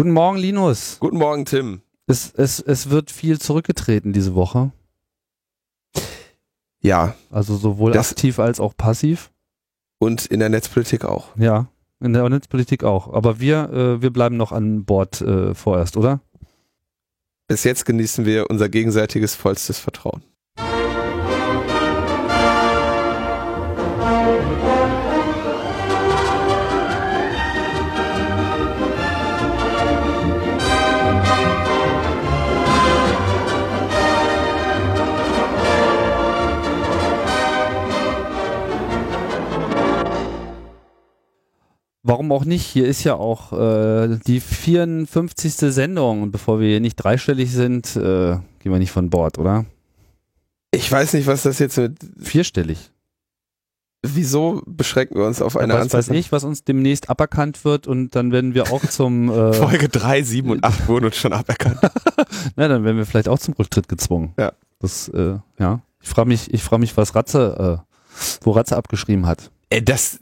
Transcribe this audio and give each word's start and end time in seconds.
Guten 0.00 0.12
Morgen, 0.12 0.38
Linus. 0.38 0.96
Guten 0.98 1.18
Morgen, 1.18 1.44
Tim. 1.44 1.82
Es, 2.06 2.32
es, 2.32 2.58
es 2.58 2.88
wird 2.88 3.10
viel 3.10 3.38
zurückgetreten 3.38 4.14
diese 4.14 4.34
Woche. 4.34 4.72
Ja. 6.80 7.14
Also 7.30 7.58
sowohl 7.58 7.92
Das- 7.92 8.12
aktiv 8.12 8.38
als 8.38 8.60
auch 8.60 8.74
passiv. 8.74 9.30
Und 9.98 10.24
in 10.24 10.40
der 10.40 10.48
Netzpolitik 10.48 11.04
auch. 11.04 11.36
Ja, 11.36 11.68
in 12.02 12.14
der 12.14 12.26
Netzpolitik 12.30 12.82
auch. 12.82 13.12
Aber 13.12 13.40
wir, 13.40 13.68
äh, 13.74 14.00
wir 14.00 14.10
bleiben 14.10 14.38
noch 14.38 14.52
an 14.52 14.86
Bord 14.86 15.20
äh, 15.20 15.54
vorerst, 15.54 15.98
oder? 15.98 16.20
Bis 17.46 17.64
jetzt 17.64 17.84
genießen 17.84 18.24
wir 18.24 18.48
unser 18.48 18.70
gegenseitiges 18.70 19.34
vollstes 19.34 19.78
Vertrauen. 19.78 20.22
Warum 42.10 42.32
auch 42.32 42.44
nicht? 42.44 42.66
Hier 42.66 42.86
ist 42.86 43.04
ja 43.04 43.14
auch 43.14 43.52
äh, 43.52 44.18
die 44.26 44.40
54. 44.40 45.54
Sendung. 45.72 46.22
Und 46.22 46.30
bevor 46.32 46.60
wir 46.60 46.68
hier 46.68 46.80
nicht 46.80 46.96
dreistellig 46.96 47.52
sind, 47.52 47.94
äh, 47.96 48.36
gehen 48.58 48.72
wir 48.72 48.78
nicht 48.78 48.90
von 48.90 49.10
Bord, 49.10 49.38
oder? 49.38 49.64
Ich 50.72 50.90
weiß 50.90 51.12
nicht, 51.14 51.26
was 51.26 51.42
das 51.42 51.58
jetzt 51.58 51.76
mit. 51.78 51.96
Vierstellig. 52.18 52.90
Wieso 54.02 54.62
beschränken 54.66 55.16
wir 55.18 55.26
uns 55.26 55.42
auf 55.42 55.56
eine 55.58 55.74
was 55.74 55.82
Anzahl 55.82 55.98
weiß 55.98 56.06
von- 56.06 56.16
ich, 56.16 56.32
was 56.32 56.44
uns 56.44 56.64
demnächst 56.64 57.10
aberkannt 57.10 57.64
wird 57.66 57.86
und 57.86 58.14
dann 58.16 58.32
werden 58.32 58.54
wir 58.54 58.72
auch 58.72 58.84
zum 58.86 59.28
äh, 59.30 59.52
Folge 59.52 59.88
3, 59.90 60.22
7 60.22 60.50
und 60.50 60.64
8 60.64 60.88
wurden 60.88 61.04
uns 61.06 61.16
schon 61.16 61.34
aberkannt. 61.34 61.78
Na, 62.56 62.66
dann 62.68 62.82
werden 62.82 62.96
wir 62.96 63.04
vielleicht 63.04 63.28
auch 63.28 63.38
zum 63.38 63.52
Rücktritt 63.54 63.88
gezwungen. 63.88 64.32
Ja. 64.38 64.52
Das, 64.78 65.08
äh, 65.08 65.36
ja. 65.58 65.80
Ich 66.00 66.08
frage 66.08 66.28
mich, 66.28 66.52
ich 66.54 66.62
frage 66.62 66.80
mich, 66.80 66.96
was 66.96 67.14
Ratze, 67.14 67.82
äh, 67.84 68.36
wo 68.42 68.52
Ratze 68.52 68.76
abgeschrieben 68.76 69.26
hat. 69.26 69.50
Ey, 69.68 69.84
das, 69.84 70.18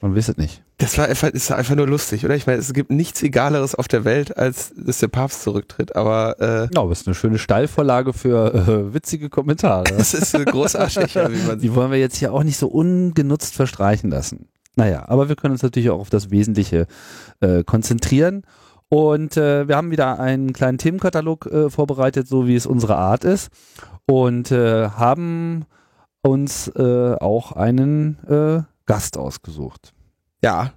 Man 0.00 0.14
weiß 0.14 0.28
es 0.28 0.36
nicht. 0.36 0.62
das 0.78 0.96
war 0.96 1.06
einfach, 1.06 1.28
ist 1.30 1.50
einfach 1.50 1.74
nur 1.74 1.88
lustig, 1.88 2.24
oder? 2.24 2.36
Ich 2.36 2.46
meine, 2.46 2.60
es 2.60 2.72
gibt 2.72 2.90
nichts 2.90 3.20
Egaleres 3.22 3.74
auf 3.74 3.88
der 3.88 4.04
Welt, 4.04 4.36
als 4.36 4.72
dass 4.76 4.98
der 4.98 5.08
Papst 5.08 5.42
zurücktritt, 5.42 5.96
aber 5.96 6.38
äh, 6.40 6.78
aber 6.78 6.92
es 6.92 7.00
ist 7.00 7.08
eine 7.08 7.14
schöne 7.16 7.38
Steilvorlage 7.38 8.12
für 8.12 8.54
äh, 8.54 8.94
witzige 8.94 9.28
Kommentare. 9.28 9.92
es 9.98 10.14
ist 10.14 10.32
großartig, 10.32 11.14
ja, 11.14 11.32
wie 11.32 11.42
man 11.42 11.58
Die 11.58 11.74
wollen 11.74 11.90
wir 11.90 11.98
jetzt 11.98 12.16
hier 12.16 12.32
auch 12.32 12.44
nicht 12.44 12.58
so 12.58 12.68
ungenutzt 12.68 13.54
verstreichen 13.54 14.10
lassen. 14.10 14.48
Naja, 14.76 15.04
aber 15.08 15.28
wir 15.28 15.34
können 15.34 15.52
uns 15.52 15.62
natürlich 15.62 15.90
auch 15.90 15.98
auf 15.98 16.10
das 16.10 16.30
Wesentliche 16.30 16.86
äh, 17.40 17.64
konzentrieren. 17.64 18.44
Und 18.88 19.36
äh, 19.36 19.66
wir 19.66 19.76
haben 19.76 19.90
wieder 19.90 20.20
einen 20.20 20.52
kleinen 20.52 20.78
Themenkatalog 20.78 21.46
äh, 21.46 21.70
vorbereitet, 21.70 22.28
so 22.28 22.46
wie 22.46 22.54
es 22.54 22.66
unsere 22.66 22.96
Art 22.96 23.24
ist. 23.24 23.50
Und 24.06 24.52
äh, 24.52 24.88
haben 24.90 25.66
uns 26.22 26.68
äh, 26.68 27.16
auch 27.16 27.52
einen 27.52 28.18
äh, 28.28 28.62
Gast 28.88 29.18
ausgesucht. 29.18 29.92
Ja. 30.42 30.72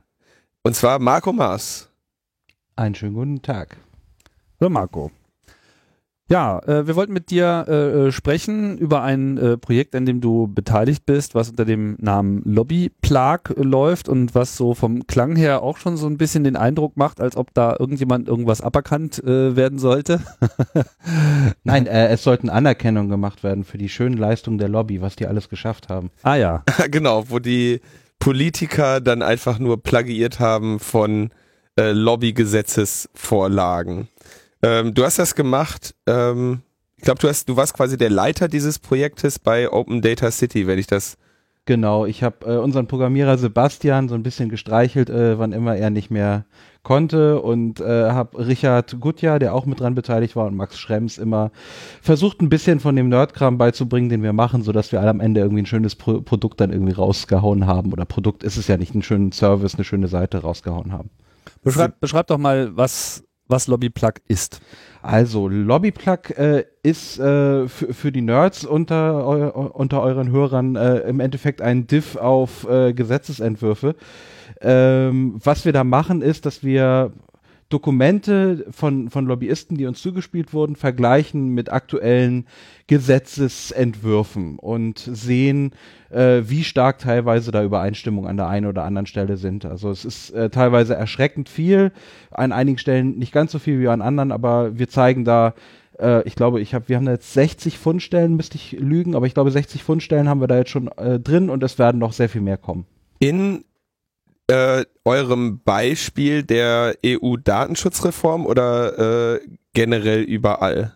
Und 0.63 0.75
zwar 0.75 0.99
Marco 0.99 1.31
Maas. 1.31 1.89
Einen 2.75 2.93
schönen 2.93 3.13
guten 3.13 3.41
Tag. 3.41 3.77
So, 4.59 4.69
Marco. 4.69 5.11
Ja, 6.31 6.59
äh, 6.59 6.87
wir 6.87 6.95
wollten 6.95 7.11
mit 7.11 7.29
dir 7.29 7.65
äh, 7.67 8.07
äh, 8.07 8.11
sprechen 8.13 8.77
über 8.77 9.01
ein 9.01 9.37
äh, 9.37 9.57
Projekt, 9.57 9.95
an 9.95 10.05
dem 10.05 10.21
du 10.21 10.47
beteiligt 10.47 11.05
bist, 11.05 11.35
was 11.35 11.49
unter 11.49 11.65
dem 11.65 11.97
Namen 11.99 12.41
Lobby 12.45 12.89
Plag 13.01 13.53
läuft 13.57 14.07
und 14.07 14.33
was 14.33 14.55
so 14.55 14.73
vom 14.73 15.07
Klang 15.07 15.35
her 15.35 15.61
auch 15.61 15.77
schon 15.77 15.97
so 15.97 16.07
ein 16.07 16.17
bisschen 16.17 16.45
den 16.45 16.55
Eindruck 16.55 16.95
macht, 16.95 17.19
als 17.19 17.35
ob 17.35 17.53
da 17.53 17.75
irgendjemand 17.77 18.29
irgendwas 18.29 18.61
aberkannt 18.61 19.21
äh, 19.23 19.57
werden 19.57 19.77
sollte. 19.77 20.21
Nein, 21.65 21.85
äh, 21.85 22.07
es 22.07 22.23
sollten 22.23 22.49
Anerkennungen 22.49 23.09
gemacht 23.09 23.43
werden 23.43 23.65
für 23.65 23.77
die 23.77 23.89
schönen 23.89 24.17
Leistungen 24.17 24.57
der 24.57 24.69
Lobby, 24.69 25.01
was 25.01 25.17
die 25.17 25.27
alles 25.27 25.49
geschafft 25.49 25.89
haben. 25.89 26.11
Ah 26.23 26.35
ja, 26.35 26.63
genau, 26.91 27.29
wo 27.29 27.39
die 27.39 27.81
Politiker 28.21 29.01
dann 29.01 29.21
einfach 29.23 29.59
nur 29.59 29.83
plagiiert 29.83 30.39
haben 30.39 30.79
von 30.79 31.31
äh, 31.77 31.91
Lobbygesetzesvorlagen. 31.91 34.07
Ähm, 34.63 34.93
du 34.93 35.03
hast 35.03 35.19
das 35.19 35.35
gemacht, 35.35 35.93
ähm, 36.05 36.61
ich 36.97 37.03
glaube, 37.03 37.19
du 37.19 37.29
du 37.47 37.57
warst 37.57 37.73
quasi 37.73 37.97
der 37.97 38.11
Leiter 38.11 38.47
dieses 38.47 38.77
Projektes 38.77 39.39
bei 39.39 39.71
Open 39.71 40.03
Data 40.03 40.29
City, 40.29 40.67
wenn 40.67 40.77
ich 40.77 40.85
das. 40.87 41.17
Genau, 41.65 42.07
ich 42.07 42.23
habe 42.23 42.45
äh, 42.45 42.57
unseren 42.57 42.87
Programmierer 42.87 43.37
Sebastian 43.37 44.09
so 44.09 44.15
ein 44.15 44.23
bisschen 44.23 44.49
gestreichelt, 44.49 45.11
äh, 45.11 45.37
wann 45.37 45.51
immer 45.51 45.75
er 45.75 45.91
nicht 45.91 46.09
mehr 46.09 46.45
konnte 46.81 47.39
und 47.39 47.79
äh, 47.79 48.09
habe 48.09 48.47
Richard 48.47 48.99
Gutjahr, 48.99 49.37
der 49.37 49.53
auch 49.53 49.67
mit 49.67 49.79
dran 49.79 49.93
beteiligt 49.93 50.35
war 50.35 50.47
und 50.47 50.55
Max 50.55 50.79
Schrems 50.79 51.19
immer 51.19 51.51
versucht 52.01 52.41
ein 52.41 52.49
bisschen 52.49 52.79
von 52.79 52.95
dem 52.95 53.09
Nerdkram 53.09 53.59
beizubringen, 53.59 54.09
den 54.09 54.23
wir 54.23 54.33
machen, 54.33 54.63
sodass 54.63 54.91
wir 54.91 54.99
alle 55.01 55.11
am 55.11 55.19
Ende 55.19 55.41
irgendwie 55.41 55.61
ein 55.61 55.67
schönes 55.67 55.95
Pro 55.95 56.21
Produkt 56.21 56.59
dann 56.59 56.71
irgendwie 56.71 56.93
rausgehauen 56.93 57.67
haben 57.67 57.93
oder 57.93 58.05
Produkt 58.05 58.43
ist 58.43 58.57
es 58.57 58.67
ja 58.67 58.77
nicht, 58.77 58.93
einen 58.93 59.03
schönen 59.03 59.31
Service, 59.31 59.75
eine 59.75 59.83
schöne 59.83 60.07
Seite 60.07 60.39
rausgehauen 60.39 60.91
haben. 60.91 61.11
beschreib, 61.63 61.99
beschreib 61.99 62.25
doch 62.25 62.39
mal, 62.39 62.75
was, 62.75 63.23
was 63.51 63.67
Lobby 63.67 63.89
Plug 63.89 64.13
ist. 64.27 64.61
Also, 65.01 65.47
Lobbyplug 65.47 66.37
äh, 66.37 66.65
ist 66.83 67.19
äh, 67.19 67.67
für, 67.67 67.93
für 67.93 68.11
die 68.11 68.21
Nerds 68.21 68.65
unter, 68.65 69.27
eu, 69.27 69.67
unter 69.67 70.01
euren 70.01 70.31
Hörern 70.31 70.75
äh, 70.75 70.99
im 70.99 71.19
Endeffekt 71.19 71.61
ein 71.61 71.87
Diff 71.87 72.15
auf 72.15 72.67
äh, 72.69 72.93
Gesetzesentwürfe. 72.93 73.95
Ähm, 74.61 75.39
was 75.43 75.65
wir 75.65 75.73
da 75.73 75.83
machen, 75.83 76.21
ist, 76.21 76.45
dass 76.45 76.63
wir 76.63 77.11
Dokumente 77.69 78.65
von, 78.69 79.09
von 79.09 79.25
Lobbyisten, 79.25 79.77
die 79.77 79.87
uns 79.87 80.01
zugespielt 80.01 80.53
wurden, 80.53 80.75
vergleichen 80.75 81.49
mit 81.49 81.71
aktuellen 81.71 82.45
Gesetzesentwürfen 82.87 84.59
und 84.59 84.99
sehen, 84.99 85.71
äh, 86.11 86.49
wie 86.49 86.63
stark 86.63 86.99
teilweise 86.99 87.51
da 87.51 87.63
Übereinstimmungen 87.63 88.29
an 88.29 88.37
der 88.37 88.47
einen 88.47 88.65
oder 88.65 88.83
anderen 88.83 89.05
Stelle 89.05 89.37
sind. 89.37 89.65
Also 89.65 89.89
es 89.89 90.05
ist 90.05 90.31
äh, 90.31 90.49
teilweise 90.49 90.95
erschreckend 90.95 91.49
viel, 91.49 91.91
an 92.31 92.51
einigen 92.51 92.77
Stellen 92.77 93.17
nicht 93.17 93.33
ganz 93.33 93.51
so 93.51 93.59
viel 93.59 93.79
wie 93.79 93.87
an 93.87 94.01
anderen, 94.01 94.31
aber 94.31 94.77
wir 94.77 94.89
zeigen 94.89 95.25
da, 95.25 95.53
äh, 95.99 96.23
ich 96.27 96.35
glaube, 96.35 96.61
ich 96.61 96.73
habe, 96.73 96.89
wir 96.89 96.97
haben 96.97 97.05
da 97.05 97.13
jetzt 97.13 97.33
60 97.33 97.77
Fundstellen, 97.77 98.35
müsste 98.35 98.55
ich 98.55 98.73
lügen, 98.73 99.15
aber 99.15 99.25
ich 99.25 99.33
glaube 99.33 99.51
60 99.51 99.83
Fundstellen 99.83 100.29
haben 100.29 100.41
wir 100.41 100.47
da 100.47 100.57
jetzt 100.57 100.71
schon 100.71 100.89
äh, 100.97 101.19
drin 101.19 101.49
und 101.49 101.63
es 101.63 101.79
werden 101.79 101.99
noch 101.99 102.13
sehr 102.13 102.29
viel 102.29 102.41
mehr 102.41 102.57
kommen. 102.57 102.85
In 103.19 103.63
äh, 104.47 104.83
eurem 105.05 105.61
Beispiel 105.63 106.43
der 106.43 106.95
EU-Datenschutzreform 107.05 108.45
oder 108.45 109.39
generell 109.73 110.21
überall? 110.21 110.93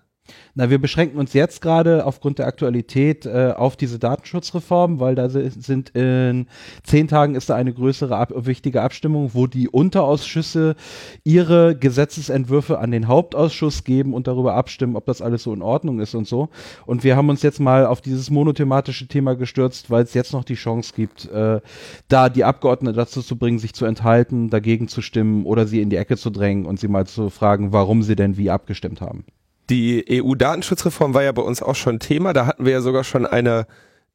Na, 0.58 0.70
wir 0.70 0.80
beschränken 0.80 1.18
uns 1.20 1.34
jetzt 1.34 1.62
gerade 1.62 2.06
aufgrund 2.06 2.40
der 2.40 2.48
Aktualität 2.48 3.26
äh, 3.26 3.54
auf 3.58 3.76
diese 3.76 4.00
Datenschutzreform, 4.00 5.02
weil 5.02 5.14
da 5.14 5.28
si- 5.28 5.50
sind 5.50 5.90
in 5.90 6.48
zehn 6.84 7.10
Tagen 7.10 7.36
ist 7.36 7.50
da 7.50 7.56
eine 7.56 7.74
größere 7.74 8.16
ab 8.16 8.32
wichtige 8.34 8.82
Abstimmung, 8.82 9.32
wo 9.34 9.48
die 9.48 9.68
Unterausschüsse 9.68 10.78
ihre 11.26 11.76
Gesetzesentwürfe 11.78 12.80
an 12.80 12.92
den 12.92 13.10
Hauptausschuss 13.10 13.84
geben 13.84 14.14
und 14.14 14.28
darüber 14.28 14.54
abstimmen, 14.56 14.96
ob 14.96 15.06
das 15.08 15.22
alles 15.22 15.44
so 15.44 15.54
in 15.54 15.62
Ordnung 15.62 16.00
ist 16.00 16.16
und 16.16 16.26
so. 16.26 16.48
Und 16.86 17.04
wir 17.04 17.18
haben 17.18 17.28
uns 17.28 17.42
jetzt 17.42 17.60
mal 17.60 17.86
auf 17.86 18.00
dieses 18.00 18.30
monothematische 18.30 19.10
Thema 19.10 19.36
gestürzt, 19.36 19.92
weil 19.92 20.04
es 20.04 20.14
jetzt 20.14 20.32
noch 20.32 20.46
die 20.46 20.56
Chance 20.56 20.94
gibt, 20.96 21.30
äh, 21.32 21.60
da 22.08 22.30
die 22.30 22.46
Abgeordneten 22.46 22.96
dazu 22.96 23.22
zu 23.22 23.38
bringen, 23.38 23.60
sich 23.60 23.74
zu 23.74 23.84
enthalten, 23.84 24.50
dagegen 24.50 24.88
zu 24.88 25.02
stimmen 25.02 25.46
oder 25.46 25.68
sie 25.68 25.82
in 25.82 25.90
die 25.90 25.98
Ecke 25.98 26.16
zu 26.16 26.30
drängen 26.30 26.66
und 26.66 26.80
sie 26.80 26.88
mal 26.88 27.06
zu 27.06 27.30
fragen, 27.30 27.74
warum 27.74 28.04
sie 28.04 28.16
denn 28.16 28.38
wie 28.38 28.50
abgestimmt 28.50 29.02
haben. 29.02 29.26
Die 29.70 30.06
EU-Datenschutzreform 30.10 31.14
war 31.14 31.24
ja 31.24 31.32
bei 31.32 31.42
uns 31.42 31.62
auch 31.62 31.76
schon 31.76 32.00
Thema. 32.00 32.34
Da 32.34 32.46
hatten 32.46 32.66
wir 32.66 32.74
ja 32.74 32.82
sogar 32.82 33.04
schon 33.04 33.26
eine 33.26 33.66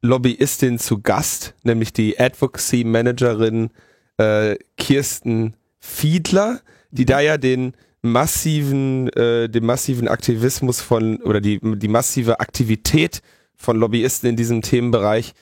Lobbyistin 0.01 0.79
zu 0.79 1.01
Gast, 1.01 1.53
nämlich 1.63 1.93
die 1.93 2.19
Advocacy 2.19 2.83
Managerin 2.83 3.69
äh, 4.17 4.55
Kirsten 4.77 5.55
Fiedler, 5.79 6.61
die 6.91 7.05
da 7.05 7.19
ja 7.19 7.37
den 7.37 7.73
massiven, 8.01 9.09
äh, 9.09 9.49
den 9.49 9.65
massiven 9.65 10.07
Aktivismus 10.07 10.81
von 10.81 11.17
oder 11.17 11.41
die, 11.41 11.59
die 11.61 11.87
massive 11.87 12.39
Aktivität 12.39 13.21
von 13.55 13.77
Lobbyisten 13.77 14.29
in 14.29 14.35
diesem 14.35 14.61
Themenbereich 14.61 15.33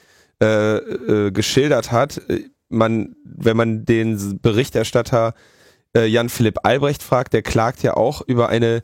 äh, 0.41 0.77
äh, 0.77 1.31
geschildert 1.31 1.91
hat. 1.91 2.21
Man, 2.69 3.15
wenn 3.23 3.57
man 3.57 3.85
den 3.85 4.39
Berichterstatter 4.41 5.33
äh, 5.95 6.05
Jan-Philipp 6.05 6.59
Albrecht 6.63 7.01
fragt, 7.01 7.33
der 7.33 7.41
klagt 7.41 7.81
ja 7.81 7.95
auch 7.95 8.21
über 8.21 8.49
eine 8.49 8.83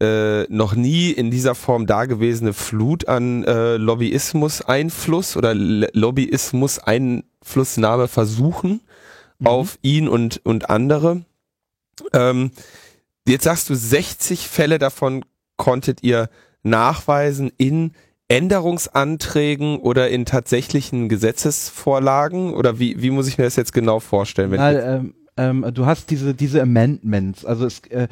äh, 0.00 0.42
noch 0.52 0.74
nie 0.74 1.10
in 1.10 1.30
dieser 1.30 1.54
Form 1.54 1.86
dagewesene 1.86 2.52
Flut 2.52 3.08
an 3.08 3.44
äh, 3.44 3.76
Lobbyismus-Einfluss 3.76 5.36
oder 5.36 5.50
L 5.50 5.88
Lobbyismus-Einflussnahme-Versuchen 5.92 8.80
Mhm. 9.38 9.46
auf 9.46 9.78
ihn 9.82 10.08
und, 10.08 10.40
und 10.44 10.70
andere. 10.70 11.22
Ähm, 12.12 12.50
jetzt 13.26 13.44
sagst 13.44 13.70
du, 13.70 13.74
60 13.74 14.48
Fälle 14.48 14.78
davon 14.78 15.24
konntet 15.56 16.02
ihr 16.02 16.28
nachweisen 16.62 17.50
in 17.56 17.92
Änderungsanträgen 18.28 19.78
oder 19.78 20.10
in 20.10 20.24
tatsächlichen 20.24 21.08
Gesetzesvorlagen? 21.08 22.54
Oder 22.54 22.78
wie, 22.78 23.00
wie 23.02 23.10
muss 23.10 23.28
ich 23.28 23.38
mir 23.38 23.44
das 23.44 23.56
jetzt 23.56 23.72
genau 23.72 24.00
vorstellen? 24.00 24.50
Wenn 24.50 24.58
Na, 24.58 24.96
ähm, 24.96 25.14
ähm, 25.36 25.66
du 25.72 25.86
hast 25.86 26.10
diese, 26.10 26.34
diese 26.34 26.62
Amendments, 26.62 27.44
also 27.44 27.66
es, 27.66 27.80
äh, 27.90 28.08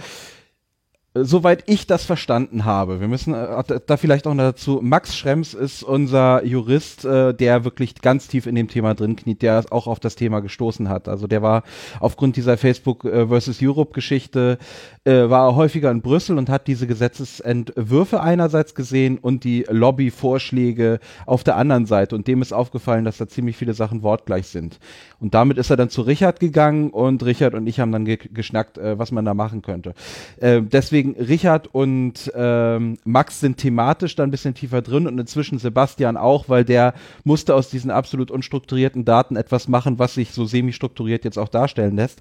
soweit 1.15 1.63
ich 1.67 1.87
das 1.87 2.05
verstanden 2.05 2.65
habe, 2.65 3.01
wir 3.01 3.07
müssen 3.07 3.35
äh, 3.35 3.81
da 3.87 3.97
vielleicht 3.97 4.27
auch 4.27 4.37
dazu, 4.37 4.81
Max 4.83 5.17
Schrems 5.17 5.55
ist 5.55 5.85
unser 5.85 6.45
Jurist, 6.45 7.05
äh, 7.05 7.33
der 7.33 7.65
wirklich 7.65 7.95
ganz 8.03 8.27
tief 8.27 8.47
in 8.47 8.57
dem 8.57 8.67
Thema 8.67 8.95
drin 8.95 9.15
kniet, 9.15 9.43
der 9.43 9.65
auch 9.71 9.87
auf 9.87 10.01
das 10.01 10.17
Thema 10.17 10.41
gestoßen 10.41 10.89
hat. 10.89 11.09
Also 11.09 11.29
der 11.29 11.41
war 11.41 11.63
aufgrund 12.01 12.37
dieser 12.37 12.57
Facebook 12.57 13.05
äh, 13.05 13.29
versus 13.29 13.63
Europe 13.63 13.93
Geschichte, 13.93 14.59
äh, 15.05 15.31
war 15.31 15.49
er 15.49 15.55
häufiger 15.55 15.91
in 15.93 16.03
Brüssel 16.03 16.37
und 16.37 16.49
hat 16.49 16.67
diese 16.67 16.89
Gesetzesentwürfe 16.89 18.21
einerseits 18.21 18.75
gesehen 18.75 19.19
und 19.19 19.45
die 19.45 19.65
Lobbyvorschläge 19.69 20.99
auf 21.27 21.45
der 21.45 21.57
anderen 21.57 21.87
Seite. 21.87 22.17
Und 22.17 22.27
dem 22.27 22.43
ist 22.43 22.53
aufgefallen, 22.53 23.05
dass 23.05 23.19
da 23.19 23.29
ziemlich 23.29 23.57
viele 23.57 23.75
Sachen 23.75 24.03
wortgleich 24.03 24.49
sind. 24.49 24.81
Und 25.21 25.35
damit 25.35 25.59
ist 25.59 25.71
er 25.71 25.77
dann 25.77 25.91
zu 25.91 26.03
Richard 26.03 26.41
gegangen 26.41 26.91
und 26.91 27.25
Richard 27.25 27.55
und 27.55 27.69
ich 27.69 27.79
haben 27.79 27.93
dann 27.93 28.05
ge 28.05 28.19
geschnackt, 28.33 28.79
äh, 28.79 28.99
was 28.99 29.13
man 29.13 29.25
da 29.25 29.35
machen 29.35 29.63
könnte. 29.63 29.95
Äh, 30.39 30.63
deswegen 31.05 31.21
Richard 31.21 31.69
und 31.73 32.33
ähm, 32.35 32.99
Max 33.05 33.41
sind 33.41 33.59
thematisch 33.59 34.17
da 34.17 34.23
ein 34.23 34.31
bisschen 34.31 34.55
tiefer 34.55 34.83
drin 34.83 35.07
und 35.07 35.19
inzwischen 35.19 35.59
Sebastian 35.59 36.17
auch, 36.17 36.49
weil 36.49 36.65
der 36.65 36.95
musste 37.25 37.55
aus 37.55 37.69
diesen 37.69 37.91
absolut 37.91 38.31
unstrukturierten 38.31 39.05
Daten 39.05 39.37
etwas 39.37 39.69
machen, 39.69 39.99
was 39.99 40.15
sich 40.15 40.33
so 40.33 40.45
semi-strukturiert 40.45 41.25
jetzt 41.25 41.39
auch 41.39 41.49
darstellen 41.49 41.97
lässt. 41.97 42.21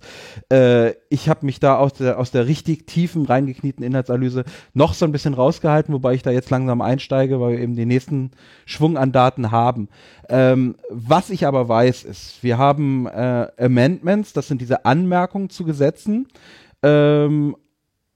Äh, 0.51 0.93
ich 1.09 1.29
habe 1.29 1.45
mich 1.45 1.59
da 1.59 1.77
aus 1.77 1.93
der, 1.93 2.19
aus 2.19 2.31
der 2.31 2.47
richtig 2.47 2.87
tiefen, 2.87 3.25
reingeknieten 3.25 3.83
Inhaltsanalyse 3.83 4.43
noch 4.73 4.93
so 4.93 5.05
ein 5.05 5.11
bisschen 5.11 5.33
rausgehalten, 5.33 5.93
wobei 5.93 6.13
ich 6.13 6.23
da 6.23 6.31
jetzt 6.31 6.49
langsam 6.49 6.81
einsteige, 6.81 7.39
weil 7.39 7.53
wir 7.53 7.59
eben 7.59 7.75
den 7.75 7.87
nächsten 7.87 8.31
Schwung 8.65 8.97
an 8.97 9.11
Daten 9.11 9.51
haben. 9.51 9.89
Ähm, 10.29 10.75
was 10.89 11.29
ich 11.29 11.45
aber 11.45 11.67
weiß, 11.67 12.03
ist, 12.03 12.43
wir 12.43 12.57
haben 12.57 13.07
äh, 13.07 13.47
Amendments, 13.57 14.33
das 14.33 14.47
sind 14.47 14.61
diese 14.61 14.85
Anmerkungen 14.85 15.49
zu 15.49 15.63
Gesetzen, 15.63 16.27
ähm, 16.81 17.55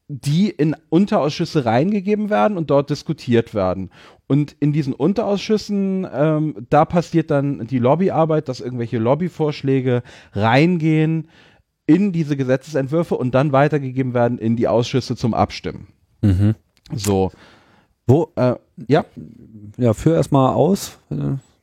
die 0.08 0.50
in 0.50 0.76
Unterausschüsse 0.90 1.66
reingegeben 1.66 2.30
werden 2.30 2.58
und 2.58 2.70
dort 2.70 2.90
diskutiert 2.90 3.54
werden. 3.54 3.92
Und 4.28 4.56
in 4.60 4.72
diesen 4.72 4.94
Unterausschüssen, 4.94 6.08
ähm, 6.12 6.68
da 6.70 6.86
passiert 6.86 7.30
dann 7.32 7.68
die 7.68 7.80
Lobbyarbeit, 7.80 8.48
dass 8.48 8.62
irgendwelche 8.62 9.00
Lobbyvorschläge 9.00 10.04
reingehen 10.34 11.28
in 11.86 12.12
diese 12.12 12.38
Gesetzesentwürfe 12.38 13.16
und 13.16 13.34
dann 13.36 13.52
weitergegeben 13.52 14.14
werden 14.14 14.38
in 14.38 14.56
die 14.56 14.68
Ausschüsse 14.68 15.16
zum 15.16 15.34
Abstimmen. 15.34 15.88
Mhm. 16.22 16.56
So. 16.94 17.32
Wo, 18.06 18.32
Äh, 18.36 18.56
ja. 18.88 19.06
ja, 19.78 19.94
führ 19.94 20.16
erstmal 20.16 20.54
aus. 20.54 21.00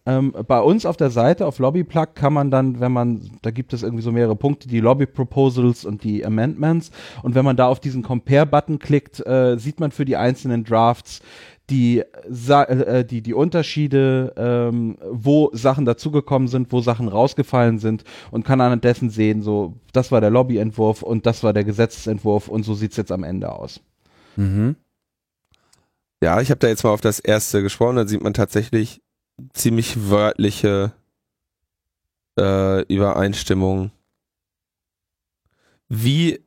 Ähm, 0.07 0.35
bei 0.47 0.61
uns 0.61 0.85
auf 0.85 0.99
der 0.99 1.11
Seite 1.11 1.47
auf 1.47 1.59
Lobbyplug 1.59 2.15
kann 2.15 2.35
man 2.35 2.51
dann, 2.51 2.79
wenn 2.79 2.93
man, 2.93 3.31
da 3.41 3.51
gibt 3.51 3.73
es 3.73 3.83
irgendwie 3.83 4.03
so 4.03 4.13
mehrere 4.13 4.37
Punkte, 4.37 4.69
die 4.69 4.81
Lobby 4.81 5.07
Proposals 5.07 5.87
und 5.87 6.05
die 6.05 6.27
Amendments. 6.27 6.91
Und 7.23 7.35
wenn 7.35 7.45
man 7.45 7.57
da 7.57 7.69
auf 7.69 7.81
diesen 7.81 8.03
Compare-Button 8.03 8.79
klickt, 8.79 9.27
äh, 9.27 9.57
sieht 9.59 9.81
man 9.81 9.93
für 9.93 10.05
die 10.05 10.17
einzelnen 10.17 10.65
Drafts 10.65 11.23
die, 11.71 12.01
äh, 12.01 13.05
die, 13.05 13.23
die 13.23 13.33
Unterschiede, 13.33 14.35
ähm, 14.37 14.99
wo 15.11 15.51
Sachen 15.55 15.87
dazugekommen 15.87 16.49
sind, 16.49 16.73
wo 16.73 16.81
Sachen 16.81 17.09
rausgefallen 17.09 17.79
sind 17.79 18.05
und 18.31 18.45
kann 18.45 18.61
anhand 18.61 18.85
dessen 18.85 19.09
sehen, 19.09 19.41
so, 19.41 19.75
das 19.93 20.13
war 20.13 20.21
der 20.21 20.31
Lobbyentwurf 20.31 21.03
und 21.03 21.25
das 21.25 21.43
war 21.43 21.55
der 21.55 21.65
Gesetzesentwurf 21.65 22.49
und 22.49 22.65
so 22.65 22.75
sieht's 22.75 22.97
jetzt 22.97 23.13
am 23.13 23.25
Ende 23.25 23.51
aus. 23.51 23.81
Mhm. 24.37 24.77
Ja, 26.23 26.41
ich 26.41 26.51
habe 26.51 26.59
da 26.59 26.69
jetzt 26.69 26.85
mal 26.85 26.91
auf 26.91 27.01
das 27.01 27.19
erste 27.19 27.63
gesprochen, 27.63 27.97
da 27.97 28.07
sieht 28.07 28.23
man 28.23 28.35
tatsächlich 28.35 29.01
ziemlich 29.53 30.11
wörtliche 30.11 30.93
äh, 32.39 32.83
Übereinstimmung. 32.93 33.91
Wie, 35.89 36.41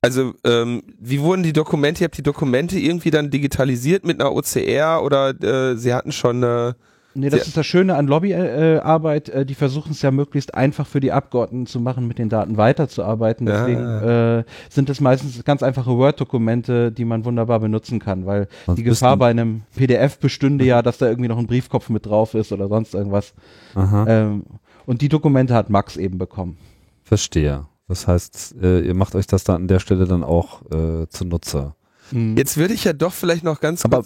also, 0.00 0.34
ähm, 0.44 0.82
wie 0.98 1.20
wurden 1.20 1.42
die 1.42 1.52
Dokumente, 1.52 2.02
ihr 2.02 2.06
habt 2.06 2.18
die 2.18 2.22
Dokumente 2.22 2.78
irgendwie 2.78 3.10
dann 3.10 3.30
digitalisiert 3.30 4.04
mit 4.04 4.20
einer 4.20 4.32
OCR 4.32 5.02
oder 5.02 5.30
äh, 5.42 5.76
sie 5.76 5.94
hatten 5.94 6.12
schon 6.12 6.42
eine 6.44 6.76
Nee, 7.14 7.30
das 7.30 7.42
Sie- 7.44 7.48
ist 7.48 7.56
das 7.56 7.64
Schöne 7.66 7.94
an 7.96 8.06
Lobbyarbeit. 8.06 9.28
Äh, 9.28 9.46
die 9.46 9.54
versuchen 9.54 9.92
es 9.92 10.02
ja 10.02 10.10
möglichst 10.10 10.54
einfach 10.54 10.86
für 10.86 11.00
die 11.00 11.12
Abgeordneten 11.12 11.66
zu 11.66 11.80
machen, 11.80 12.06
mit 12.08 12.18
den 12.18 12.28
Daten 12.28 12.56
weiterzuarbeiten. 12.56 13.46
Ja. 13.46 13.58
Deswegen 13.66 13.84
äh, 13.84 14.44
sind 14.68 14.90
es 14.90 15.00
meistens 15.00 15.42
ganz 15.44 15.62
einfache 15.62 15.96
Word-Dokumente, 15.96 16.90
die 16.92 17.04
man 17.04 17.24
wunderbar 17.24 17.60
benutzen 17.60 17.98
kann, 18.00 18.26
weil 18.26 18.48
Sonst 18.66 18.78
die 18.78 18.82
Gefahr 18.82 19.16
bei 19.16 19.30
einem 19.30 19.62
PDF 19.76 20.18
bestünde 20.18 20.64
ja, 20.64 20.82
dass 20.82 20.98
da 20.98 21.06
irgendwie 21.08 21.28
noch 21.28 21.38
ein 21.38 21.46
Briefkopf 21.46 21.88
mit 21.88 22.06
drauf 22.06 22.34
ist 22.34 22.52
oder 22.52 22.68
sonst 22.68 22.94
irgendwas. 22.94 23.34
Ähm, 23.76 24.44
und 24.86 25.00
die 25.00 25.08
Dokumente 25.08 25.54
hat 25.54 25.70
Max 25.70 25.96
eben 25.96 26.18
bekommen. 26.18 26.58
verstehe. 27.02 27.66
Das 27.86 28.08
heißt, 28.08 28.56
äh, 28.62 28.80
ihr 28.80 28.94
macht 28.94 29.14
euch 29.14 29.26
das 29.26 29.44
dann 29.44 29.56
an 29.56 29.68
der 29.68 29.78
Stelle 29.78 30.06
dann 30.06 30.24
auch 30.24 30.62
äh, 30.72 31.06
zunutze. 31.10 31.74
Jetzt 32.12 32.56
würde 32.56 32.74
ich 32.74 32.84
ja 32.84 32.92
doch 32.92 33.12
vielleicht 33.12 33.44
noch 33.44 33.60
ganz 33.60 33.84
Aber 33.84 34.04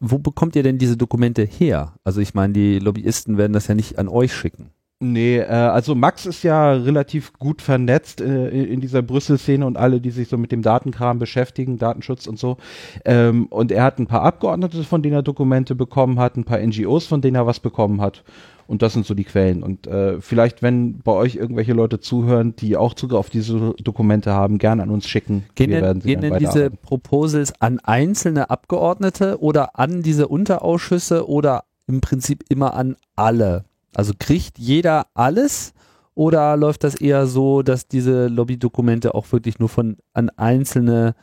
wo 0.00 0.18
bekommt 0.18 0.56
ihr 0.56 0.62
denn 0.62 0.78
diese 0.78 0.96
Dokumente 0.96 1.42
her? 1.42 1.94
Also 2.04 2.20
ich 2.20 2.34
meine, 2.34 2.52
die 2.52 2.78
Lobbyisten 2.78 3.38
werden 3.38 3.52
das 3.52 3.66
ja 3.66 3.74
nicht 3.74 3.98
an 3.98 4.08
euch 4.08 4.32
schicken. 4.32 4.70
Nee, 5.02 5.38
äh, 5.38 5.46
also 5.46 5.94
Max 5.94 6.26
ist 6.26 6.42
ja 6.42 6.72
relativ 6.72 7.32
gut 7.32 7.62
vernetzt 7.62 8.20
äh, 8.20 8.50
in 8.50 8.82
dieser 8.82 9.00
Brüssel-Szene 9.00 9.64
und 9.64 9.78
alle, 9.78 9.98
die 9.98 10.10
sich 10.10 10.28
so 10.28 10.36
mit 10.36 10.52
dem 10.52 10.60
Datenkram 10.60 11.18
beschäftigen, 11.18 11.78
Datenschutz 11.78 12.26
und 12.26 12.38
so. 12.38 12.58
Ähm, 13.06 13.46
und 13.46 13.72
er 13.72 13.82
hat 13.82 13.98
ein 13.98 14.06
paar 14.06 14.20
Abgeordnete, 14.22 14.84
von 14.84 15.02
denen 15.02 15.14
er 15.14 15.22
Dokumente 15.22 15.74
bekommen 15.74 16.18
hat, 16.18 16.36
ein 16.36 16.44
paar 16.44 16.58
NGOs, 16.58 17.06
von 17.06 17.22
denen 17.22 17.36
er 17.36 17.46
was 17.46 17.60
bekommen 17.60 18.02
hat. 18.02 18.24
Und 18.70 18.82
das 18.82 18.92
sind 18.92 19.04
so 19.04 19.14
die 19.14 19.24
Quellen. 19.24 19.64
Und 19.64 19.88
äh, 19.88 20.20
vielleicht, 20.20 20.62
wenn 20.62 20.98
bei 20.98 21.10
euch 21.10 21.34
irgendwelche 21.34 21.72
Leute 21.72 21.98
zuhören, 21.98 22.54
die 22.54 22.76
auch 22.76 22.94
Zugriff 22.94 23.18
auf 23.18 23.28
diese 23.28 23.74
Dokumente 23.82 24.30
haben, 24.30 24.58
gerne 24.58 24.84
an 24.84 24.90
uns 24.90 25.08
schicken. 25.08 25.42
Gehen 25.56 25.70
Wir 25.70 25.80
denn, 25.80 25.98
gehen 25.98 26.20
denn 26.20 26.38
diese. 26.38 26.70
Proposals 26.70 27.52
an 27.60 27.80
einzelne 27.80 28.48
Abgeordnete 28.48 29.40
oder 29.40 29.76
an 29.76 30.02
diese 30.02 30.28
Unterausschüsse 30.28 31.28
oder 31.28 31.64
im 31.88 32.00
Prinzip 32.00 32.44
immer 32.48 32.74
an 32.74 32.94
alle? 33.16 33.64
Also 33.92 34.12
kriegt 34.16 34.56
jeder 34.56 35.08
alles 35.14 35.72
oder 36.14 36.56
läuft 36.56 36.84
das 36.84 36.94
eher 36.94 37.26
so, 37.26 37.62
dass 37.62 37.88
diese 37.88 38.28
Lobbydokumente 38.28 39.16
auch 39.16 39.32
wirklich 39.32 39.58
nur 39.58 39.68
von 39.68 39.96
an 40.12 40.30
Einzelne 40.36 41.16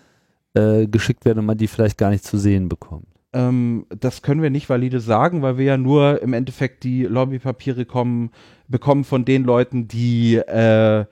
äh, 0.53 0.85
geschickt 0.85 1.23
werden 1.23 1.39
und 1.39 1.45
man 1.45 1.57
die 1.57 1.67
vielleicht 1.67 1.97
gar 1.97 2.09
nicht 2.09 2.25
zu 2.25 2.37
sehen 2.37 2.67
bekommt? 2.67 3.07
Ähm, 3.37 3.85
das 3.89 4.23
können 4.23 4.41
wir 4.41 4.49
nicht 4.49 4.67
valide 4.67 4.99
sagen, 4.99 5.43
weil 5.43 5.59
wir 5.59 5.65
ja 5.65 5.77
nur 5.77 6.21
im 6.23 6.33
Endeffekt 6.33 6.83
die 6.83 7.03
Lobbypapiere 7.03 7.85
kommen, 7.85 8.31
bekommen 8.67 9.03
von 9.03 9.25
den 9.25 9.43
Leuten, 9.43 9.87
die 9.87 10.35
äh, 10.37 11.05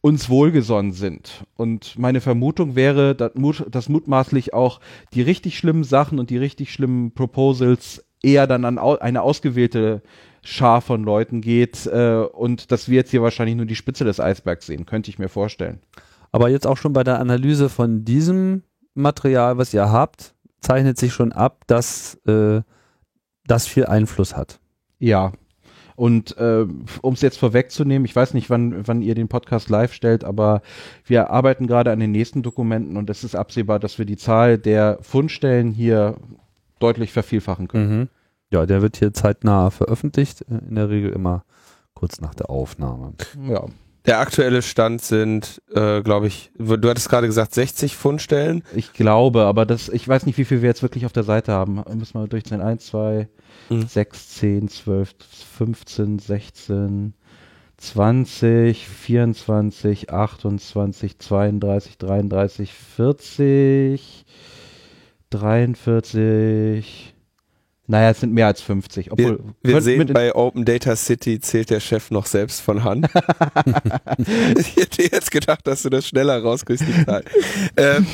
uns 0.00 0.28
wohlgesonnen 0.28 0.92
sind. 0.92 1.44
Und 1.56 1.98
meine 1.98 2.20
Vermutung 2.20 2.76
wäre, 2.76 3.16
dass, 3.16 3.34
mut, 3.34 3.66
dass 3.70 3.88
mutmaßlich 3.88 4.54
auch 4.54 4.80
die 5.14 5.22
richtig 5.22 5.58
schlimmen 5.58 5.82
Sachen 5.82 6.20
und 6.20 6.30
die 6.30 6.36
richtig 6.36 6.72
schlimmen 6.72 7.10
Proposals 7.12 8.04
eher 8.22 8.46
dann 8.46 8.64
an 8.64 8.78
au 8.78 8.96
eine 8.98 9.22
ausgewählte 9.22 10.02
Schar 10.42 10.80
von 10.80 11.02
Leuten 11.02 11.40
geht 11.40 11.86
äh, 11.86 12.18
und 12.18 12.70
dass 12.70 12.88
wir 12.88 12.96
jetzt 12.96 13.10
hier 13.10 13.22
wahrscheinlich 13.22 13.56
nur 13.56 13.66
die 13.66 13.74
Spitze 13.74 14.04
des 14.04 14.20
Eisbergs 14.20 14.66
sehen, 14.66 14.86
könnte 14.86 15.10
ich 15.10 15.18
mir 15.18 15.30
vorstellen. 15.30 15.80
Aber 16.30 16.50
jetzt 16.50 16.66
auch 16.66 16.76
schon 16.76 16.92
bei 16.92 17.02
der 17.02 17.18
Analyse 17.18 17.68
von 17.68 18.04
diesem 18.04 18.62
Material, 18.94 19.56
was 19.56 19.72
ihr 19.72 19.90
habt, 19.90 20.33
zeichnet 20.64 20.98
sich 20.98 21.12
schon 21.12 21.32
ab, 21.32 21.62
dass 21.66 22.14
äh, 22.26 22.62
das 23.46 23.66
viel 23.66 23.86
Einfluss 23.86 24.36
hat. 24.36 24.60
Ja. 24.98 25.32
Und 25.96 26.36
äh, 26.38 26.66
um 27.02 27.14
es 27.14 27.20
jetzt 27.20 27.38
vorwegzunehmen, 27.38 28.04
ich 28.04 28.16
weiß 28.16 28.34
nicht, 28.34 28.50
wann, 28.50 28.86
wann 28.86 29.00
ihr 29.00 29.14
den 29.14 29.28
Podcast 29.28 29.68
live 29.68 29.92
stellt, 29.92 30.24
aber 30.24 30.62
wir 31.04 31.30
arbeiten 31.30 31.68
gerade 31.68 31.92
an 31.92 32.00
den 32.00 32.10
nächsten 32.10 32.42
Dokumenten 32.42 32.96
und 32.96 33.08
es 33.10 33.22
ist 33.22 33.36
absehbar, 33.36 33.78
dass 33.78 33.98
wir 33.98 34.04
die 34.04 34.16
Zahl 34.16 34.58
der 34.58 34.98
Fundstellen 35.02 35.70
hier 35.70 36.16
deutlich 36.80 37.12
vervielfachen 37.12 37.68
können. 37.68 38.08
Ja, 38.50 38.66
der 38.66 38.82
wird 38.82 38.96
hier 38.96 39.12
zeitnah 39.12 39.70
veröffentlicht, 39.70 40.42
äh, 40.42 40.68
in 40.68 40.74
der 40.74 40.88
Regel 40.88 41.12
immer 41.12 41.44
kurz 41.94 42.20
nach 42.20 42.34
der 42.34 42.50
Aufnahme. 42.50 43.12
Ja. 43.48 43.66
Der 44.06 44.18
aktuelle 44.20 44.60
Stand 44.60 45.00
sind, 45.00 45.62
äh, 45.74 46.02
glaube 46.02 46.26
ich, 46.26 46.50
du 46.58 46.88
hattest 46.90 47.08
gerade 47.08 47.26
gesagt 47.26 47.54
60 47.54 47.96
Fundstellen. 47.96 48.62
Ich 48.74 48.92
glaube, 48.92 49.44
aber 49.44 49.64
das, 49.64 49.88
ich 49.88 50.06
weiß 50.06 50.26
nicht, 50.26 50.36
wie 50.36 50.44
viel 50.44 50.60
wir 50.60 50.68
jetzt 50.68 50.82
wirklich 50.82 51.06
auf 51.06 51.12
der 51.12 51.22
Seite 51.22 51.52
haben. 51.52 51.82
Müssen 51.96 52.20
wir 52.20 52.28
durchzählen. 52.28 52.60
1, 52.60 52.86
2, 52.86 53.28
Mhm. 53.70 53.86
6, 53.86 54.28
10, 54.30 54.68
12, 54.68 55.14
15, 55.56 56.18
16, 56.18 57.14
20, 57.78 58.86
24, 58.86 60.10
28, 60.10 61.18
32, 61.18 61.96
33, 61.96 62.72
40, 62.74 64.26
43. 65.30 67.13
Naja, 67.86 68.10
es 68.10 68.20
sind 68.20 68.32
mehr 68.32 68.46
als 68.46 68.62
50. 68.62 69.12
Obwohl, 69.12 69.40
Wir, 69.62 69.74
wir 69.74 69.82
sehen, 69.82 70.06
bei 70.12 70.34
Open 70.34 70.64
Data 70.64 70.96
City 70.96 71.38
zählt 71.40 71.68
der 71.68 71.80
Chef 71.80 72.10
noch 72.10 72.24
selbst 72.24 72.62
von 72.62 72.82
Hand. 72.82 73.06
ich 74.58 74.76
hätte 74.76 75.02
jetzt 75.02 75.30
gedacht, 75.30 75.66
dass 75.66 75.82
du 75.82 75.90
das 75.90 76.08
schneller 76.08 76.42
rauskriegst, 76.42 76.84
ähm, 77.76 78.06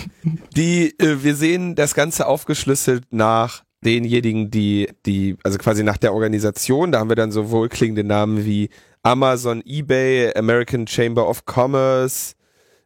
die, 0.57 0.99
äh, 0.99 1.23
wir 1.23 1.37
sehen 1.37 1.77
das 1.77 1.95
Ganze 1.95 2.27
aufgeschlüsselt 2.27 3.05
nach 3.11 3.63
denjenigen, 3.85 4.51
die, 4.51 4.89
die, 5.07 5.37
also 5.45 5.57
quasi 5.59 5.85
nach 5.85 5.99
der 5.99 6.15
Organisation, 6.15 6.93
da 6.93 6.99
haben 6.99 7.09
wir 7.09 7.17
dann 7.17 7.33
so 7.33 7.51
wohlklingende 7.51 8.05
Namen 8.05 8.45
wie 8.45 8.71
Amazon, 9.03 9.63
eBay, 9.65 10.35
American 10.35 10.87
Chamber 10.87 11.29
of 11.29 11.45
Commerce, 11.47 12.35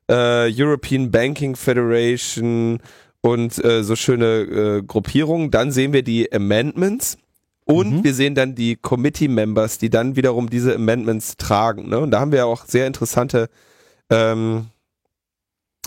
äh, 0.09 0.50
European 0.53 1.11
Banking 1.11 1.57
Federation 1.57 2.81
und 3.25 3.64
äh, 3.64 3.83
so 3.83 3.97
schöne 3.97 4.26
äh, 4.26 4.83
Gruppierungen. 4.83 5.50
Dann 5.50 5.73
sehen 5.73 5.95
wir 5.95 6.02
die 6.02 6.31
Amendments 6.31 7.16
und 7.64 7.90
mhm. 7.90 8.04
wir 8.04 8.12
sehen 8.12 8.35
dann 8.35 8.54
die 8.54 8.76
Committee 8.76 9.28
Members, 9.28 9.78
die 9.78 9.88
dann 9.88 10.14
wiederum 10.14 10.50
diese 10.50 10.75
Amendments 10.75 11.38
tragen. 11.38 11.88
Ne? 11.88 12.00
Und 12.00 12.11
da 12.11 12.21
haben 12.21 12.33
wir 12.33 12.45
auch 12.45 12.66
sehr 12.66 12.87
interessante 12.87 13.49
ähm, 14.11 14.66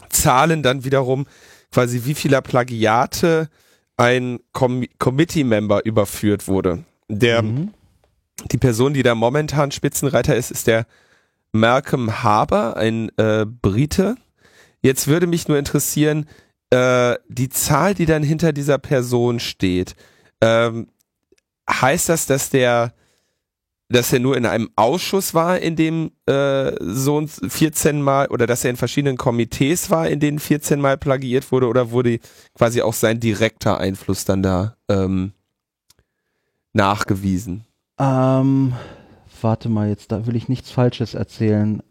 Zahlen 0.09 0.63
dann 0.63 0.83
wiederum, 0.83 1.27
quasi 1.71 2.05
wie 2.05 2.15
vieler 2.15 2.41
Plagiate 2.41 3.49
ein 3.97 4.39
Com 4.51 4.85
Committee-Member 4.97 5.85
überführt 5.85 6.47
wurde. 6.47 6.85
Der, 7.07 7.43
mhm. 7.43 7.71
die 8.51 8.57
Person, 8.57 8.95
die 8.95 9.03
da 9.03 9.13
momentan 9.13 9.69
Spitzenreiter 9.69 10.35
ist, 10.35 10.49
ist 10.49 10.65
der 10.65 10.87
Malcolm 11.51 12.23
Harbour, 12.23 12.77
ein 12.77 13.11
äh, 13.17 13.45
Brite. 13.45 14.15
Jetzt 14.81 15.07
würde 15.07 15.27
mich 15.27 15.47
nur 15.47 15.59
interessieren, 15.59 16.25
äh, 16.69 17.15
die 17.29 17.49
Zahl, 17.49 17.93
die 17.93 18.05
dann 18.05 18.23
hinter 18.23 18.53
dieser 18.53 18.77
Person 18.77 19.39
steht. 19.39 19.95
Ähm, 20.41 20.87
heißt 21.69 22.09
das, 22.09 22.25
dass 22.25 22.49
der 22.49 22.93
dass 23.89 24.11
er 24.11 24.19
nur 24.19 24.35
in 24.35 24.45
einem 24.45 24.69
Ausschuss 24.75 25.33
war, 25.33 25.59
in 25.59 25.75
dem 25.75 26.11
äh, 26.25 26.71
so 26.81 27.25
14 27.25 28.01
Mal 28.01 28.27
oder 28.27 28.45
dass 28.45 28.65
er 28.65 28.71
in 28.71 28.75
verschiedenen 28.75 29.17
Komitees 29.17 29.89
war, 29.89 30.09
in 30.09 30.19
denen 30.19 30.39
14 30.39 30.81
Mal 30.81 30.97
plagiiert 30.97 31.51
wurde 31.51 31.67
oder 31.67 31.91
wurde 31.91 32.19
quasi 32.53 32.81
auch 32.81 32.93
sein 32.93 33.19
direkter 33.19 33.79
Einfluss 33.79 34.25
dann 34.25 34.43
da 34.43 34.75
ähm, 34.89 35.31
nachgewiesen? 36.73 37.63
Ähm, 37.97 38.73
warte 39.41 39.69
mal, 39.69 39.87
jetzt 39.87 40.11
da 40.11 40.27
will 40.27 40.35
ich 40.35 40.49
nichts 40.49 40.69
Falsches 40.69 41.13
erzählen. 41.13 41.81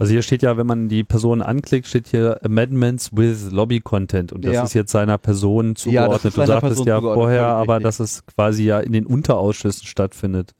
Also 0.00 0.12
hier 0.12 0.22
steht 0.22 0.42
ja, 0.42 0.56
wenn 0.56 0.66
man 0.68 0.88
die 0.88 1.02
Person 1.02 1.42
anklickt, 1.42 1.88
steht 1.88 2.06
hier 2.06 2.38
Amendments 2.44 3.10
with 3.16 3.50
Lobby 3.50 3.80
Content 3.80 4.32
und 4.32 4.44
das 4.44 4.54
ja. 4.54 4.62
ist 4.62 4.72
jetzt 4.74 4.92
seiner 4.92 5.18
Person 5.18 5.74
zugeordnet. 5.74 6.36
Ja, 6.36 6.44
du 6.44 6.46
sagtest 6.46 6.86
ja 6.86 7.00
vorher, 7.00 7.46
aber 7.46 7.80
dass 7.80 7.98
es 7.98 8.24
quasi 8.24 8.62
ja 8.62 8.78
in 8.78 8.92
den 8.92 9.06
Unterausschüssen 9.06 9.88
stattfindet. 9.88 10.54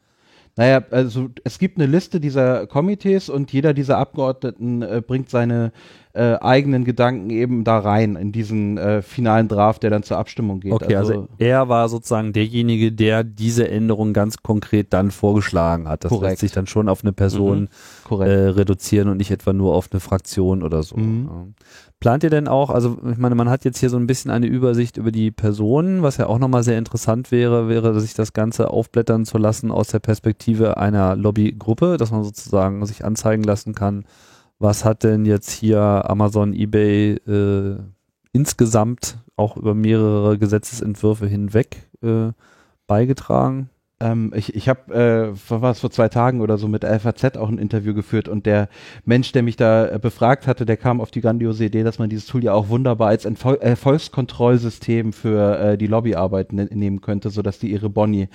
Naja, 0.57 0.83
also 0.91 1.29
es 1.45 1.61
gibt 1.61 1.79
eine 1.79 1.87
Liste 1.87 2.19
dieser 2.19 2.67
Komitees 2.67 3.29
und 3.29 3.53
jeder 3.53 3.75
dieser 3.75 3.99
Abgeordneten 3.99 4.83
äh, 4.83 5.01
bringt 5.07 5.31
seine 5.31 5.71
äh, 6.19 6.37
eigenen 6.41 6.85
Gedanken 6.85 7.31
eben 7.31 7.63
da 7.63 7.79
rein 7.79 8.17
in 8.17 8.33
diesen 8.33 8.77
äh, 8.77 9.03
finalen 9.03 9.47
Draft, 9.47 9.85
der 9.85 9.91
dann 9.91 10.03
zur 10.03 10.19
Abstimmung 10.19 10.59
geht. 10.59 10.73
Okay, 10.73 10.97
also, 10.97 11.13
also, 11.13 11.29
er 11.39 11.69
war 11.69 11.89
sozusagen 11.89 12.33
derjenige, 12.33 12.91
der 12.91 13.23
diese 13.23 13.69
Änderung 13.69 14.13
ganz 14.13 14.39
konkret 14.39 14.93
dann 14.93 15.13
vorgeschlagen 15.13 15.89
hat. 15.89 16.03
Das 16.03 16.11
korrekt. 16.11 16.31
lässt 16.33 16.41
sich 16.41 16.51
dann 16.51 16.67
schon 16.67 16.89
auf 16.89 17.05
eine 17.05 17.13
Person 17.13 17.69
mhm, 18.11 18.21
äh, 18.21 18.49
reduzieren 18.49 19.09
und 19.09 19.19
nicht 19.19 19.31
etwa 19.31 19.53
nur 19.53 19.77
auf 19.77 19.91
eine 19.93 20.01
Fraktion 20.01 20.65
oder 20.65 20.83
so. 20.83 20.97
Mhm. 20.97 21.29
Ja. 21.31 21.47
Plant 22.01 22.25
ihr 22.25 22.31
denn 22.31 22.49
auch, 22.49 22.71
also 22.71 22.99
ich 23.11 23.19
meine, 23.19 23.37
man 23.37 23.49
hat 23.49 23.65
jetzt 23.65 23.79
hier 23.79 23.91
so 23.91 23.97
ein 23.97 24.09
bisschen 24.09 24.33
eine 24.33 24.47
Übersicht 24.47 24.97
über 24.97 25.13
die 25.13 25.31
Personen, 25.31 26.03
was 26.03 26.17
ja 26.17 26.27
auch 26.27 26.39
nochmal 26.39 26.65
sehr 26.65 26.79
interessant 26.79 27.31
wäre, 27.31 27.69
wäre, 27.69 28.01
sich 28.01 28.15
das 28.15 28.33
Ganze 28.33 28.71
aufblättern 28.71 29.25
zu 29.25 29.39
lassen 29.39 29.71
aus 29.71 29.89
der 29.89 30.01
Perspektive 30.01 30.79
einer 30.79 31.15
Lobbygruppe, 31.15 31.97
dass 31.97 32.11
man 32.11 32.25
sozusagen 32.25 32.85
sich 32.87 33.05
anzeigen 33.05 33.45
lassen 33.45 33.75
kann, 33.75 34.05
was 34.59 34.85
hat 34.85 35.05
denn 35.05 35.25
jetzt 35.25 35.51
hier 35.51 35.81
Amazon, 35.81 36.53
eBay 36.53 37.15
äh, 37.27 37.77
insgesamt 38.33 39.19
auch 39.37 39.57
über 39.57 39.75
mehrere 39.75 40.39
Gesetzesentwürfe 40.39 41.27
hinweg 41.27 41.89
äh, 42.03 42.33
beigetragen? 42.87 43.71
Ähm, 44.01 44.33
ich 44.35 44.55
ich 44.55 44.69
habe, 44.69 44.95
äh, 44.95 45.67
es 45.67 45.81
vor 45.81 45.91
zwei 45.91 46.09
Tagen 46.09 46.41
oder 46.41 46.57
so 46.57 46.69
mit 46.69 46.85
FAZ 46.85 47.37
auch 47.37 47.49
ein 47.49 47.59
Interview 47.59 47.95
geführt 47.95 48.29
und 48.29 48.47
der 48.47 48.69
Mensch, 49.05 49.33
der 49.33 49.43
mich 49.43 49.57
da 49.57 49.89
äh, 49.89 49.99
befragt 49.99 50.47
hatte, 50.47 50.65
der 50.67 50.77
kam 50.77 51.01
auf 51.01 51.11
die 51.11 51.21
grandiose 51.21 51.65
Idee, 51.65 51.83
dass 51.83 51.99
man 51.99 52.09
dieses 52.09 52.27
Tool 52.27 52.45
ja 52.45 52.53
auch 52.53 52.69
wunderbar 52.69 53.09
als 53.09 53.25
Entfol 53.25 53.59
Erfolgskontrollsystem 53.61 55.13
für 55.13 55.59
äh, 55.59 55.79
die 55.79 55.89
Lobbyarbeit 55.89 56.53
ne 56.53 56.67
nehmen 56.67 57.01
könnte, 57.01 57.31
sodass 57.31 57.59
die 57.59 57.73
ihre 57.73 57.91
Boni 57.91 58.29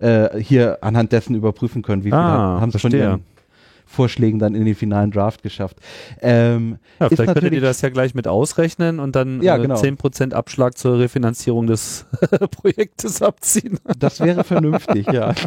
äh, 0.00 0.38
hier 0.38 0.78
anhand 0.82 1.12
dessen 1.12 1.34
überprüfen 1.34 1.80
können, 1.80 2.04
wie 2.04 2.10
viel 2.10 2.18
ah, 2.18 2.60
haben 2.60 2.70
sie 2.70 2.78
von 2.78 2.92
ihren 2.92 3.24
Vorschlägen 3.86 4.38
dann 4.38 4.54
in 4.54 4.64
den 4.64 4.74
finalen 4.74 5.10
Draft 5.10 5.42
geschafft. 5.42 5.78
Ähm, 6.20 6.78
ja, 7.00 7.08
vielleicht 7.08 7.32
könntet 7.32 7.52
ihr 7.52 7.60
das 7.60 7.80
ja 7.80 7.88
gleich 7.88 8.14
mit 8.14 8.28
ausrechnen 8.28 8.98
und 8.98 9.16
dann 9.16 9.40
ja, 9.42 9.56
äh, 9.56 9.62
genau. 9.62 9.76
10% 9.76 10.32
Abschlag 10.32 10.76
zur 10.76 10.98
Refinanzierung 10.98 11.66
des 11.66 12.06
Projektes 12.50 13.22
abziehen. 13.22 13.78
Das 13.98 14.20
wäre 14.20 14.44
vernünftig, 14.44 15.06
ja. 15.06 15.34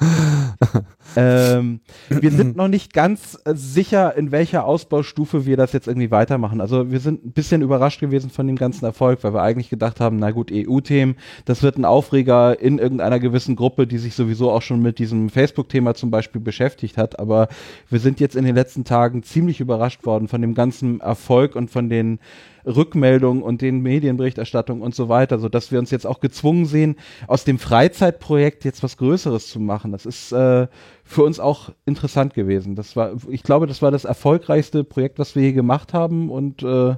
ähm, 1.16 1.80
wir 2.08 2.30
sind 2.30 2.56
noch 2.56 2.68
nicht 2.68 2.92
ganz 2.92 3.38
äh, 3.44 3.54
sicher, 3.54 4.16
in 4.16 4.32
welcher 4.32 4.64
Ausbaustufe 4.64 5.46
wir 5.46 5.56
das 5.56 5.72
jetzt 5.72 5.88
irgendwie 5.88 6.10
weitermachen. 6.10 6.60
Also 6.60 6.90
wir 6.90 7.00
sind 7.00 7.24
ein 7.24 7.32
bisschen 7.32 7.62
überrascht 7.62 8.00
gewesen 8.00 8.30
von 8.30 8.46
dem 8.46 8.56
ganzen 8.56 8.84
Erfolg, 8.84 9.22
weil 9.22 9.34
wir 9.34 9.42
eigentlich 9.42 9.70
gedacht 9.70 10.00
haben, 10.00 10.18
na 10.18 10.30
gut, 10.30 10.50
EU-Themen, 10.52 11.16
das 11.44 11.62
wird 11.62 11.76
ein 11.76 11.84
Aufreger 11.84 12.60
in 12.60 12.78
irgendeiner 12.78 13.20
gewissen 13.20 13.56
Gruppe, 13.56 13.86
die 13.86 13.98
sich 13.98 14.14
sowieso 14.14 14.50
auch 14.50 14.62
schon 14.62 14.82
mit 14.82 14.98
diesem 14.98 15.30
Facebook-Thema 15.30 15.94
zum 15.94 16.10
Beispiel 16.10 16.40
beschäftigt 16.40 16.64
beschäftigt 16.64 16.98
hat. 16.98 17.18
Aber 17.18 17.48
wir 17.90 18.00
sind 18.00 18.20
jetzt 18.20 18.36
in 18.36 18.44
den 18.44 18.54
letzten 18.54 18.84
Tagen 18.84 19.22
ziemlich 19.22 19.60
überrascht 19.60 20.04
worden 20.06 20.28
von 20.28 20.40
dem 20.40 20.54
ganzen 20.54 21.00
Erfolg 21.00 21.56
und 21.56 21.70
von 21.70 21.88
den 21.88 22.18
Rückmeldungen 22.66 23.42
und 23.42 23.62
den 23.62 23.80
Medienberichterstattungen 23.80 24.82
und 24.82 24.94
so 24.94 25.08
weiter, 25.08 25.38
so 25.38 25.48
dass 25.48 25.72
wir 25.72 25.78
uns 25.78 25.90
jetzt 25.90 26.06
auch 26.06 26.20
gezwungen 26.20 26.66
sehen, 26.66 26.96
aus 27.26 27.44
dem 27.44 27.58
Freizeitprojekt 27.58 28.64
jetzt 28.64 28.82
was 28.82 28.96
Größeres 28.96 29.48
zu 29.48 29.60
machen. 29.60 29.92
Das 29.92 30.06
ist 30.06 30.32
äh, 30.32 30.66
für 31.04 31.22
uns 31.22 31.40
auch 31.40 31.70
interessant 31.84 32.34
gewesen. 32.34 32.74
Das 32.74 32.96
war, 32.96 33.12
ich 33.28 33.42
glaube, 33.42 33.66
das 33.66 33.82
war 33.82 33.90
das 33.90 34.04
erfolgreichste 34.04 34.84
Projekt, 34.84 35.18
was 35.18 35.34
wir 35.34 35.42
hier 35.42 35.52
gemacht 35.52 35.92
haben 35.92 36.30
und 36.30 36.62
äh, 36.62 36.96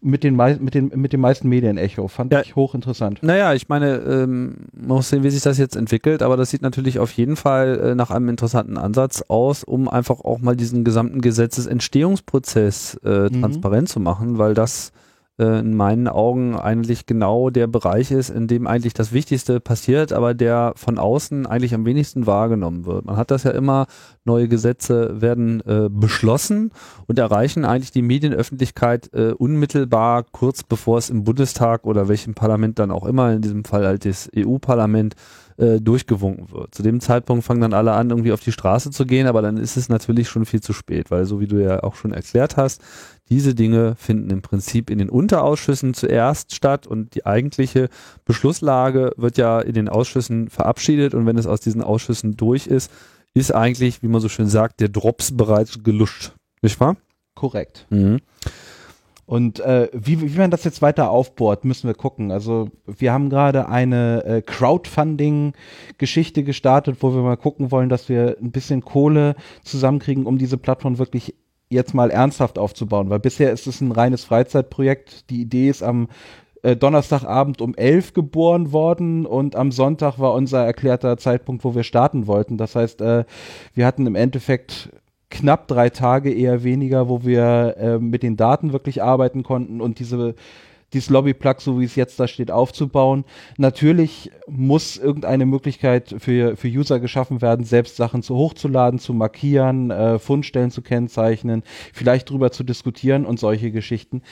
mit, 0.00 0.22
den 0.22 0.36
mit, 0.36 0.74
den, 0.74 0.92
mit 0.94 1.12
dem 1.12 1.20
meisten 1.20 1.48
Medienecho. 1.48 2.08
Fand 2.08 2.32
ja. 2.32 2.40
ich 2.40 2.56
hochinteressant. 2.56 3.22
Naja, 3.22 3.54
ich 3.54 3.68
meine, 3.68 3.96
ähm, 3.96 4.66
man 4.72 4.96
muss 4.98 5.08
sehen, 5.08 5.22
wie 5.22 5.30
sich 5.30 5.42
das 5.42 5.58
jetzt 5.58 5.76
entwickelt, 5.76 6.22
aber 6.22 6.36
das 6.36 6.50
sieht 6.50 6.62
natürlich 6.62 6.98
auf 6.98 7.10
jeden 7.12 7.36
Fall 7.36 7.80
äh, 7.80 7.94
nach 7.94 8.10
einem 8.10 8.28
interessanten 8.28 8.78
Ansatz 8.78 9.24
aus, 9.28 9.64
um 9.64 9.88
einfach 9.88 10.20
auch 10.20 10.38
mal 10.38 10.56
diesen 10.56 10.84
gesamten 10.84 11.20
Gesetzesentstehungsprozess 11.20 13.00
äh, 13.04 13.28
mhm. 13.28 13.40
transparent 13.40 13.88
zu 13.88 14.00
machen, 14.00 14.38
weil 14.38 14.54
das 14.54 14.92
äh, 15.38 15.60
in 15.60 15.74
meinen 15.74 16.08
Augen 16.08 16.56
eigentlich 16.56 17.06
genau 17.06 17.50
der 17.50 17.66
Bereich 17.66 18.10
ist, 18.10 18.30
in 18.30 18.46
dem 18.46 18.66
eigentlich 18.66 18.94
das 18.94 19.12
Wichtigste 19.12 19.60
passiert, 19.60 20.12
aber 20.12 20.34
der 20.34 20.72
von 20.76 20.98
außen 20.98 21.46
eigentlich 21.46 21.74
am 21.74 21.86
wenigsten 21.86 22.26
wahrgenommen 22.26 22.86
wird. 22.86 23.04
Man 23.04 23.16
hat 23.16 23.30
das 23.30 23.44
ja 23.44 23.52
immer, 23.52 23.86
neue 24.24 24.48
Gesetze 24.48 25.20
werden 25.20 25.60
äh, 25.66 25.88
beschlossen 25.90 26.72
und 27.06 27.18
erreichen 27.18 27.64
eigentlich 27.64 27.92
die 27.92 28.02
Medienöffentlichkeit 28.02 29.12
äh, 29.14 29.32
unmittelbar 29.32 30.24
kurz 30.30 30.62
bevor 30.62 30.98
es 30.98 31.10
im 31.10 31.24
Bundestag 31.24 31.84
oder 31.84 32.08
welchem 32.08 32.34
Parlament 32.34 32.78
dann 32.78 32.90
auch 32.90 33.06
immer, 33.06 33.32
in 33.32 33.42
diesem 33.42 33.64
Fall 33.64 33.86
halt 33.86 34.04
das 34.04 34.28
EU-Parlament, 34.36 35.14
äh, 35.58 35.80
durchgewunken 35.80 36.50
wird. 36.50 36.74
Zu 36.74 36.82
dem 36.82 37.00
Zeitpunkt 37.00 37.44
fangen 37.44 37.60
dann 37.60 37.74
alle 37.74 37.92
an, 37.92 38.10
irgendwie 38.10 38.32
auf 38.32 38.40
die 38.40 38.52
Straße 38.52 38.90
zu 38.90 39.06
gehen, 39.06 39.26
aber 39.26 39.42
dann 39.42 39.56
ist 39.56 39.76
es 39.76 39.88
natürlich 39.88 40.28
schon 40.28 40.46
viel 40.46 40.60
zu 40.60 40.72
spät, 40.72 41.10
weil 41.10 41.26
so 41.26 41.40
wie 41.40 41.46
du 41.46 41.62
ja 41.62 41.82
auch 41.82 41.96
schon 41.96 42.12
erklärt 42.12 42.56
hast, 42.56 42.80
diese 43.28 43.54
Dinge 43.54 43.94
finden 43.96 44.30
im 44.30 44.40
Prinzip 44.40 44.88
in 44.88 44.98
den 44.98 45.10
Unterausschüssen 45.10 45.94
zuerst 45.94 46.54
statt 46.54 46.86
und 46.86 47.14
die 47.14 47.26
eigentliche 47.26 47.88
Beschlusslage 48.24 49.12
wird 49.16 49.36
ja 49.36 49.60
in 49.60 49.74
den 49.74 49.88
Ausschüssen 49.88 50.48
verabschiedet 50.48 51.14
und 51.14 51.26
wenn 51.26 51.36
es 51.36 51.46
aus 51.46 51.60
diesen 51.60 51.82
Ausschüssen 51.82 52.36
durch 52.36 52.66
ist, 52.66 52.90
ist 53.34 53.54
eigentlich, 53.54 54.02
wie 54.02 54.08
man 54.08 54.20
so 54.20 54.28
schön 54.28 54.48
sagt, 54.48 54.80
der 54.80 54.88
Drops 54.88 55.36
bereits 55.36 55.82
geluscht. 55.82 56.32
Nicht 56.62 56.80
wahr? 56.80 56.96
Korrekt. 57.34 57.86
Mhm. 57.90 58.20
Und 59.28 59.60
äh, 59.60 59.88
wie, 59.92 60.22
wie 60.22 60.38
man 60.38 60.50
das 60.50 60.64
jetzt 60.64 60.80
weiter 60.80 61.10
aufbohrt, 61.10 61.66
müssen 61.66 61.86
wir 61.86 61.92
gucken. 61.92 62.32
Also 62.32 62.70
wir 62.86 63.12
haben 63.12 63.28
gerade 63.28 63.68
eine 63.68 64.24
äh, 64.24 64.40
Crowdfunding-Geschichte 64.40 66.44
gestartet, 66.44 66.96
wo 67.00 67.14
wir 67.14 67.20
mal 67.20 67.36
gucken 67.36 67.70
wollen, 67.70 67.90
dass 67.90 68.08
wir 68.08 68.38
ein 68.40 68.52
bisschen 68.52 68.80
Kohle 68.80 69.36
zusammenkriegen, 69.64 70.24
um 70.24 70.38
diese 70.38 70.56
Plattform 70.56 70.96
wirklich 70.96 71.34
jetzt 71.68 71.92
mal 71.92 72.10
ernsthaft 72.10 72.58
aufzubauen, 72.58 73.10
weil 73.10 73.18
bisher 73.18 73.52
ist 73.52 73.66
es 73.66 73.82
ein 73.82 73.92
reines 73.92 74.24
Freizeitprojekt. 74.24 75.28
Die 75.28 75.42
Idee 75.42 75.68
ist 75.68 75.82
am 75.82 76.08
äh, 76.62 76.74
Donnerstagabend 76.74 77.60
um 77.60 77.74
elf 77.74 78.14
geboren 78.14 78.72
worden 78.72 79.26
und 79.26 79.56
am 79.56 79.72
Sonntag 79.72 80.18
war 80.18 80.32
unser 80.32 80.64
erklärter 80.64 81.18
Zeitpunkt, 81.18 81.64
wo 81.64 81.74
wir 81.74 81.82
starten 81.82 82.28
wollten. 82.28 82.56
Das 82.56 82.74
heißt, 82.74 83.02
äh, 83.02 83.26
wir 83.74 83.84
hatten 83.84 84.06
im 84.06 84.14
Endeffekt 84.14 84.88
knapp 85.30 85.68
drei 85.68 85.90
Tage, 85.90 86.32
eher 86.32 86.64
weniger, 86.64 87.08
wo 87.08 87.24
wir 87.24 87.76
äh, 87.78 87.98
mit 87.98 88.22
den 88.22 88.36
Daten 88.36 88.72
wirklich 88.72 89.02
arbeiten 89.02 89.42
konnten 89.42 89.80
und 89.80 89.98
diese 89.98 90.34
dieses 90.92 91.10
Lobby-Plug, 91.10 91.56
so 91.58 91.80
wie 91.80 91.84
es 91.84 91.96
jetzt 91.96 92.18
da 92.18 92.26
steht, 92.26 92.50
aufzubauen. 92.50 93.24
Natürlich 93.58 94.30
muss 94.46 94.96
irgendeine 94.96 95.46
Möglichkeit 95.46 96.14
für, 96.18 96.56
für 96.56 96.68
User 96.68 96.98
geschaffen 97.00 97.42
werden, 97.42 97.64
selbst 97.64 97.96
Sachen 97.96 98.22
zu 98.22 98.36
hochzuladen, 98.36 98.98
zu 98.98 99.12
markieren, 99.12 99.90
äh, 99.90 100.18
Fundstellen 100.18 100.70
zu 100.70 100.82
kennzeichnen, 100.82 101.62
vielleicht 101.92 102.30
drüber 102.30 102.50
zu 102.52 102.64
diskutieren 102.64 103.26
und 103.26 103.38
solche 103.38 103.70
Geschichten. 103.70 104.22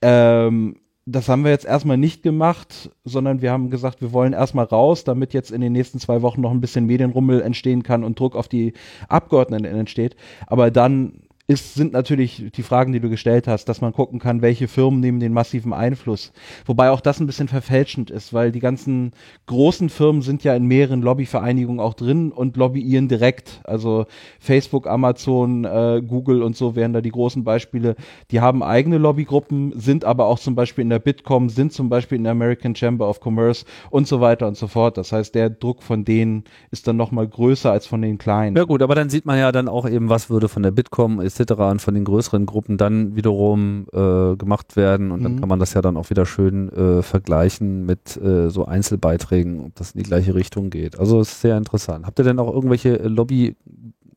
Ähm, 0.00 0.76
das 1.08 1.28
haben 1.28 1.44
wir 1.44 1.52
jetzt 1.52 1.64
erstmal 1.64 1.96
nicht 1.96 2.24
gemacht, 2.24 2.90
sondern 3.04 3.40
wir 3.40 3.52
haben 3.52 3.70
gesagt, 3.70 4.00
wir 4.00 4.12
wollen 4.12 4.32
erstmal 4.32 4.64
raus, 4.64 5.04
damit 5.04 5.32
jetzt 5.34 5.52
in 5.52 5.60
den 5.60 5.72
nächsten 5.72 6.00
zwei 6.00 6.20
Wochen 6.20 6.40
noch 6.40 6.50
ein 6.50 6.60
bisschen 6.60 6.84
Medienrummel 6.86 7.42
entstehen 7.42 7.84
kann 7.84 8.02
und 8.02 8.18
Druck 8.18 8.34
auf 8.34 8.48
die 8.48 8.72
Abgeordneten 9.08 9.64
entsteht. 9.64 10.16
Aber 10.48 10.72
dann 10.72 11.22
ist, 11.48 11.74
sind 11.74 11.92
natürlich 11.92 12.50
die 12.56 12.62
Fragen, 12.64 12.92
die 12.92 12.98
du 12.98 13.08
gestellt 13.08 13.46
hast, 13.46 13.66
dass 13.68 13.80
man 13.80 13.92
gucken 13.92 14.18
kann, 14.18 14.42
welche 14.42 14.66
Firmen 14.66 14.98
nehmen 14.98 15.20
den 15.20 15.32
massiven 15.32 15.72
Einfluss. 15.72 16.32
Wobei 16.64 16.90
auch 16.90 17.00
das 17.00 17.20
ein 17.20 17.26
bisschen 17.26 17.46
verfälschend 17.46 18.10
ist, 18.10 18.32
weil 18.32 18.50
die 18.50 18.58
ganzen 18.58 19.12
großen 19.46 19.88
Firmen 19.88 20.22
sind 20.22 20.42
ja 20.42 20.56
in 20.56 20.66
mehreren 20.66 21.02
Lobbyvereinigungen 21.02 21.78
auch 21.78 21.94
drin 21.94 22.32
und 22.32 22.56
lobbyieren 22.56 23.06
direkt. 23.06 23.60
Also 23.62 24.06
Facebook, 24.40 24.88
Amazon, 24.88 25.64
äh, 25.64 26.02
Google 26.04 26.42
und 26.42 26.56
so 26.56 26.74
wären 26.74 26.92
da 26.92 27.00
die 27.00 27.12
großen 27.12 27.44
Beispiele. 27.44 27.94
Die 28.32 28.40
haben 28.40 28.64
eigene 28.64 28.98
Lobbygruppen, 28.98 29.78
sind 29.78 30.04
aber 30.04 30.26
auch 30.26 30.40
zum 30.40 30.56
Beispiel 30.56 30.82
in 30.82 30.90
der 30.90 30.98
Bitkom, 30.98 31.48
sind 31.48 31.72
zum 31.72 31.88
Beispiel 31.88 32.18
in 32.18 32.24
der 32.24 32.32
American 32.32 32.74
Chamber 32.74 33.08
of 33.08 33.20
Commerce 33.24 33.64
und 33.90 34.08
so 34.08 34.20
weiter 34.20 34.48
und 34.48 34.56
so 34.56 34.66
fort. 34.66 34.96
Das 34.96 35.12
heißt, 35.12 35.36
der 35.36 35.50
Druck 35.50 35.84
von 35.84 36.04
denen 36.04 36.42
ist 36.72 36.88
dann 36.88 36.96
nochmal 36.96 37.28
größer 37.28 37.70
als 37.70 37.86
von 37.86 38.02
den 38.02 38.18
kleinen. 38.18 38.56
Ja 38.56 38.64
gut, 38.64 38.82
aber 38.82 38.96
dann 38.96 39.10
sieht 39.10 39.26
man 39.26 39.38
ja 39.38 39.52
dann 39.52 39.68
auch 39.68 39.88
eben, 39.88 40.08
was 40.08 40.28
würde 40.28 40.48
von 40.48 40.64
der 40.64 40.72
Bitkom, 40.72 41.20
ist 41.20 41.35
etc. 41.38 41.52
und 41.54 41.82
von 41.82 41.94
den 41.94 42.04
größeren 42.04 42.46
Gruppen 42.46 42.76
dann 42.78 43.16
wiederum 43.16 43.86
äh, 43.92 44.36
gemacht 44.36 44.76
werden 44.76 45.10
und 45.10 45.22
dann 45.22 45.34
Mhm. 45.34 45.40
kann 45.40 45.48
man 45.48 45.60
das 45.60 45.74
ja 45.74 45.82
dann 45.82 45.96
auch 45.96 46.10
wieder 46.10 46.26
schön 46.26 46.70
äh, 46.72 47.02
vergleichen 47.02 47.84
mit 47.86 48.16
äh, 48.16 48.48
so 48.50 48.64
Einzelbeiträgen, 48.64 49.64
ob 49.64 49.74
das 49.74 49.92
in 49.92 50.02
die 50.02 50.08
gleiche 50.08 50.34
Richtung 50.34 50.70
geht. 50.70 50.98
Also 50.98 51.20
es 51.20 51.32
ist 51.32 51.40
sehr 51.40 51.56
interessant. 51.56 52.06
Habt 52.06 52.18
ihr 52.18 52.24
denn 52.24 52.38
auch 52.38 52.52
irgendwelche 52.52 52.98
äh, 53.00 53.08
Lobby, 53.08 53.56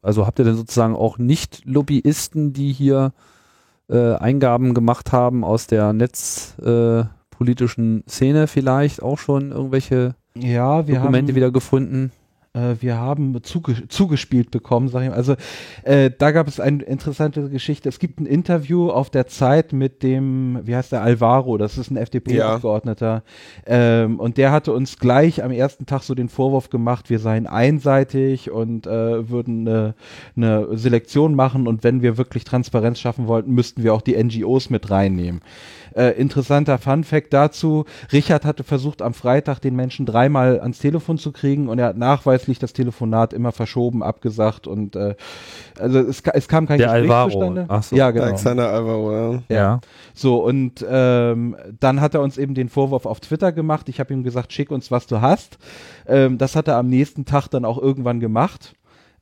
also 0.02 0.26
habt 0.26 0.40
ihr 0.40 0.46
denn 0.46 0.56
sozusagen 0.56 0.96
auch 0.96 1.18
Nicht-Lobbyisten, 1.18 2.54
die 2.54 2.72
hier 2.72 3.12
äh, 3.90 4.14
Eingaben 4.16 4.74
gemacht 4.74 5.12
haben 5.12 5.44
aus 5.44 5.68
der 5.68 5.94
netzpolitischen 5.94 8.04
äh, 8.06 8.10
Szene 8.10 8.48
vielleicht 8.48 9.02
auch 9.02 9.18
schon 9.18 9.52
irgendwelche 9.52 10.16
Ja, 10.38 10.88
wir 10.88 10.96
Dokumente 10.96 11.32
haben 11.32 11.36
wieder 11.36 11.52
gefunden? 11.52 12.12
Äh, 12.54 12.76
wir 12.80 12.98
haben 12.98 13.42
zuge 13.44 13.88
zugespielt 13.88 14.52
bekommen, 14.52 14.88
sag 14.88 15.04
ich 15.04 15.10
mal. 15.10 15.16
Also 15.16 15.36
äh, 15.84 16.10
da 16.16 16.32
gab 16.32 16.48
es 16.48 16.60
eine 16.60 16.84
interessante 16.84 17.50
Geschichte. 17.50 17.90
Es 17.90 18.00
gibt 18.00 18.20
ein 18.20 18.26
Interview 18.26 18.90
auf 18.90 19.10
der 19.10 19.28
Zeit 19.28 19.72
mit 19.74 20.02
dem, 20.04 20.60
wie 20.64 20.76
heißt 20.76 20.92
der, 20.92 21.02
Alvaro, 21.02 21.58
das 21.58 21.78
ist 21.78 21.92
ein 21.92 21.98
FDP-Abgeordneter. 21.98 23.24
Ähm, 23.66 24.20
und 24.20 24.38
der 24.38 24.52
hatte 24.52 24.74
uns 24.74 24.98
gleich 24.98 25.44
am 25.44 25.52
ersten 25.52 25.86
Tag 25.86 26.04
so 26.04 26.16
den 26.16 26.30
Vorwurf 26.30 26.70
gemacht, 26.70 27.10
wir 27.10 27.20
seien 27.20 27.46
einseitig 27.46 28.50
und 28.50 28.88
äh, 28.88 29.30
würden 29.30 29.68
eine, 29.68 29.96
eine 30.36 30.78
Selektion 30.78 31.36
machen 31.36 31.68
und 31.68 31.84
wenn 31.84 32.02
wir 32.02 32.18
wirklich 32.18 32.44
Transparenz 32.44 33.00
schaffen 33.00 33.28
wollten, 33.28 33.54
müssten 33.54 33.84
wir 33.84 33.94
auch 33.94 34.02
die 34.02 34.22
NGOs 34.22 34.70
mit 34.70 34.90
reinnehmen. 34.90 35.42
Äh, 35.96 36.12
interessanter 36.20 36.78
Fun 36.78 37.04
Fact 37.04 37.34
dazu, 37.34 37.86
Richard 38.12 38.46
hatte 38.46 38.64
versucht 38.64 39.02
am 39.02 39.14
Freitag 39.14 39.60
den 39.60 39.76
Menschen 39.76 40.06
dreimal 40.06 40.60
ans 40.60 40.80
Telefon 40.80 41.18
zu 41.18 41.32
kriegen 41.32 41.68
und 41.70 41.80
er 41.80 41.88
hat 41.88 41.98
nachweislich 41.98 42.60
das 42.60 42.74
Telefonat 42.74 43.34
immer 43.34 43.52
verschoben, 43.52 44.04
abgesagt 44.04 44.68
und 44.68 44.96
äh, 44.96 45.16
also 45.80 46.00
es, 46.00 46.22
es 46.34 46.48
kam 46.48 46.68
kein 46.68 46.78
Der 46.78 46.88
Gespräch 46.88 47.04
Alvaro. 47.04 47.30
zustande. 47.30 47.66
Ach 47.68 47.84
so. 47.84 47.96
Ja, 47.96 48.12
genau. 48.12 48.26
Alexander 48.26 48.70
Alvaro, 48.70 49.14
ja. 49.14 49.42
Ja. 49.50 49.80
So, 50.14 50.44
und 50.44 50.86
ähm, 50.90 51.56
dann 51.80 52.02
hat 52.02 52.14
er 52.14 52.22
uns 52.22 52.38
eben 52.38 52.54
den 52.54 52.70
Vorwurf 52.70 53.06
auf 53.06 53.20
Twitter 53.20 53.52
gemacht. 53.52 53.90
Ich 53.90 54.00
habe 54.00 54.14
ihm 54.14 54.24
gesagt, 54.24 54.54
schick 54.54 54.72
uns, 54.72 54.92
was 54.92 55.08
du 55.08 55.22
hast. 55.22 55.58
Ähm, 56.08 56.38
das 56.38 56.56
hat 56.56 56.68
er 56.68 56.78
am 56.78 56.88
nächsten 56.88 57.26
Tag 57.26 57.48
dann 57.48 57.66
auch 57.66 57.78
irgendwann 57.78 58.20
gemacht. 58.20 58.74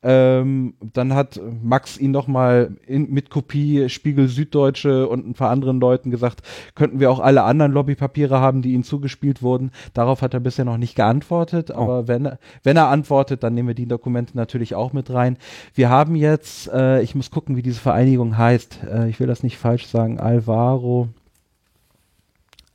Ähm, 0.03 0.75
dann 0.93 1.13
hat 1.15 1.39
Max 1.63 1.97
ihn 1.97 2.11
nochmal 2.11 2.75
mit 2.87 3.29
Kopie 3.31 3.89
Spiegel 3.89 4.27
Süddeutsche 4.27 5.07
und 5.07 5.27
ein 5.27 5.33
paar 5.33 5.49
anderen 5.49 5.79
Leuten 5.79 6.11
gesagt, 6.11 6.41
könnten 6.75 6.99
wir 6.99 7.09
auch 7.09 7.19
alle 7.19 7.43
anderen 7.43 7.71
Lobbypapiere 7.71 8.39
haben, 8.39 8.61
die 8.61 8.73
ihnen 8.73 8.83
zugespielt 8.83 9.41
wurden. 9.41 9.71
Darauf 9.93 10.21
hat 10.21 10.33
er 10.35 10.39
bisher 10.39 10.65
noch 10.65 10.77
nicht 10.77 10.95
geantwortet, 10.95 11.71
aber 11.71 12.07
wenn, 12.07 12.25
er- 12.25 12.39
wenn 12.63 12.77
er 12.77 12.87
antwortet, 12.89 13.41
dann 13.43 13.55
nehmen 13.55 13.69
wir 13.69 13.75
die 13.75 13.87
Dokumente 13.87 14.37
natürlich 14.37 14.75
auch 14.75 14.93
mit 14.93 15.09
rein. 15.11 15.37
Wir 15.73 15.89
haben 15.89 16.15
jetzt, 16.15 16.67
äh, 16.71 17.01
ich 17.01 17.15
muss 17.15 17.31
gucken, 17.31 17.55
wie 17.55 17.63
diese 17.63 17.79
Vereinigung 17.79 18.37
heißt. 18.37 18.79
Äh, 18.91 19.09
ich 19.09 19.19
will 19.19 19.27
das 19.27 19.41
nicht 19.43 19.57
falsch 19.57 19.87
sagen. 19.87 20.19
Alvaro. 20.19 21.09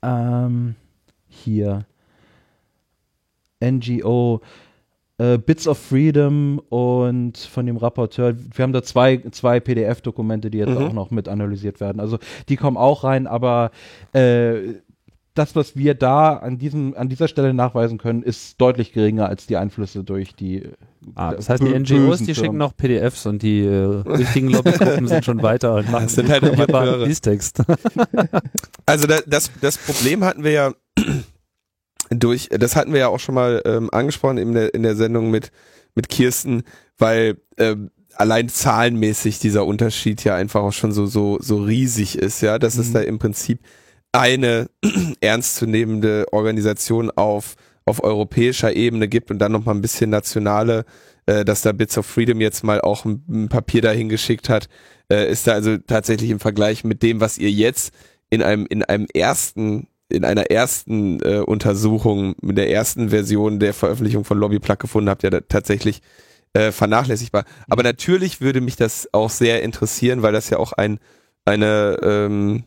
Ähm, 0.03 0.75
hier. 1.29 1.85
NGO. 3.61 4.41
Äh, 5.23 5.39
Bits 5.39 5.69
of 5.69 5.79
Freedom 5.79 6.59
und 6.69 7.39
von 7.39 7.67
dem 7.67 7.77
Rapporteur. 7.77 8.35
Wir 8.37 8.63
haben 8.65 8.73
da 8.73 8.83
zwei, 8.83 9.19
zwei 9.31 9.61
PDF-Dokumente, 9.61 10.51
die 10.51 10.59
jetzt 10.59 10.71
Mhm. 10.71 10.79
auch 10.79 10.93
noch 10.93 11.11
mit 11.13 11.29
analysiert 11.29 11.79
werden. 11.81 12.01
Also 12.01 12.19
die 12.49 12.57
kommen 12.57 12.77
auch 12.77 13.05
rein, 13.05 13.29
aber 13.29 13.71
äh, 14.15 14.55
das, 15.35 15.55
was 15.55 15.77
wir 15.77 15.95
da 15.95 16.35
an, 16.35 16.59
diesem, 16.59 16.95
an 16.97 17.09
dieser 17.09 17.29
Stelle 17.29 17.55
nachweisen 17.55 17.99
können, 17.99 18.23
ist 18.25 18.61
deutlich 18.61 18.93
geringer 18.93 19.29
als 19.29 19.47
die 19.47 19.57
Einflüsse 19.57 20.03
durch 20.03 20.35
die. 20.35 20.65
Ah, 21.15 21.35
das 21.35 21.49
heißt, 21.49 21.63
die 21.63 21.79
NGOs, 21.79 22.19
die 22.19 22.35
schicken 22.35 22.57
noch 22.57 22.77
PDFs 22.77 23.25
und 23.27 23.43
die 23.43 23.61
äh, 23.61 23.85
richtigen 24.07 24.49
Lobbygruppen 24.51 25.07
sind 25.07 25.25
schon 25.25 25.43
weiter 25.43 25.77
und 25.77 25.91
machen 25.91 26.05
Das 26.05 26.15
sind 26.17 26.29
halt. 26.29 26.45
Fließtext. 26.45 27.63
Also 28.87 29.07
da, 29.07 29.21
das, 29.27 29.51
das 29.61 29.79
Problem 29.79 30.25
hatten 30.25 30.43
wir 30.43 30.51
ja 30.51 30.73
durch, 32.21 32.49
das 32.51 32.77
hatten 32.77 32.93
wir 32.93 33.01
ja 33.01 33.09
auch 33.09 33.21
schon 33.21 33.35
mal 33.35 33.63
ähm, 33.65 33.91
angesprochen 33.93 34.39
in 34.39 34.55
der, 34.55 34.75
in 34.75 34.83
der 34.83 34.97
Sendung 34.97 35.31
mit, 35.31 35.51
mit 35.95 36.09
Kirsten, 36.09 36.63
weil 36.99 37.37
ähm, 37.59 37.91
allein 38.15 38.49
zahlenmäßig 38.49 39.39
dieser 39.39 39.65
Unterschied 39.67 40.25
ja 40.25 40.35
einfach 40.35 40.63
auch 40.63 40.73
schon 40.73 40.93
so, 40.93 41.07
so, 41.07 41.39
so 41.41 41.63
riesig 41.63 42.19
ist, 42.19 42.41
ja, 42.43 42.59
dass 42.59 42.77
es 42.77 42.89
Mhm. 42.89 42.93
da 42.95 43.01
im 43.01 43.19
Prinzip 43.19 43.61
eine 44.13 44.69
ernstzunehmende 45.21 46.27
Organisation 46.33 47.11
auf, 47.11 47.57
auf 47.85 48.05
europäischer 48.05 48.75
Ebene 48.77 49.09
gibt 49.09 49.31
und 49.31 49.39
dann 49.39 49.53
noch 49.53 49.65
mal 49.65 49.73
ein 49.75 49.81
bisschen 49.81 50.11
nationale, 50.11 50.85
äh, 51.27 51.45
dass 51.45 51.63
da 51.63 51.73
Bits 51.73 51.97
of 51.99 52.07
Freedom 52.07 52.41
jetzt 52.41 52.63
mal 52.65 52.81
auch 52.81 53.05
ein, 53.05 53.25
ein 53.29 53.49
Papier 53.49 53.81
dahin 53.81 54.09
geschickt 54.09 54.49
hat, 54.49 54.69
äh, 55.11 55.31
ist 55.31 55.47
da 55.47 55.53
also 55.53 55.79
tatsächlich 55.79 56.31
im 56.31 56.41
Vergleich 56.41 56.85
mit 56.85 57.03
dem, 57.03 57.21
was 57.21 57.39
ihr 57.39 57.51
jetzt 57.51 57.95
in 58.31 58.43
einem, 58.43 58.67
in 58.67 58.83
einem 58.83 59.07
ersten, 59.13 59.89
in 60.13 60.25
einer 60.25 60.51
ersten 60.51 61.21
äh, 61.23 61.39
Untersuchung, 61.39 62.35
mit 62.41 62.59
der 62.59 62.71
ersten 62.71 63.09
Version 63.11 63.59
der 63.59 63.75
Veröffentlichung 63.75 64.25
von 64.25 64.39
Lobbyplug 64.39 64.79
gefunden 64.79 65.09
habt, 65.11 65.23
ja 65.23 65.31
tatsächlich 65.31 66.03
äh, 66.55 66.71
vernachlässigbar. 66.71 67.45
Aber 67.69 67.83
natürlich 67.83 68.41
würde 68.41 68.61
mich 68.61 68.77
das 68.77 69.09
auch 69.13 69.31
sehr 69.31 69.63
interessieren, 69.63 70.23
weil 70.23 70.33
das 70.33 70.51
ja 70.51 70.59
auch 70.59 70.73
ein, 70.73 70.99
eine, 71.45 71.97
ähm, 72.03 72.65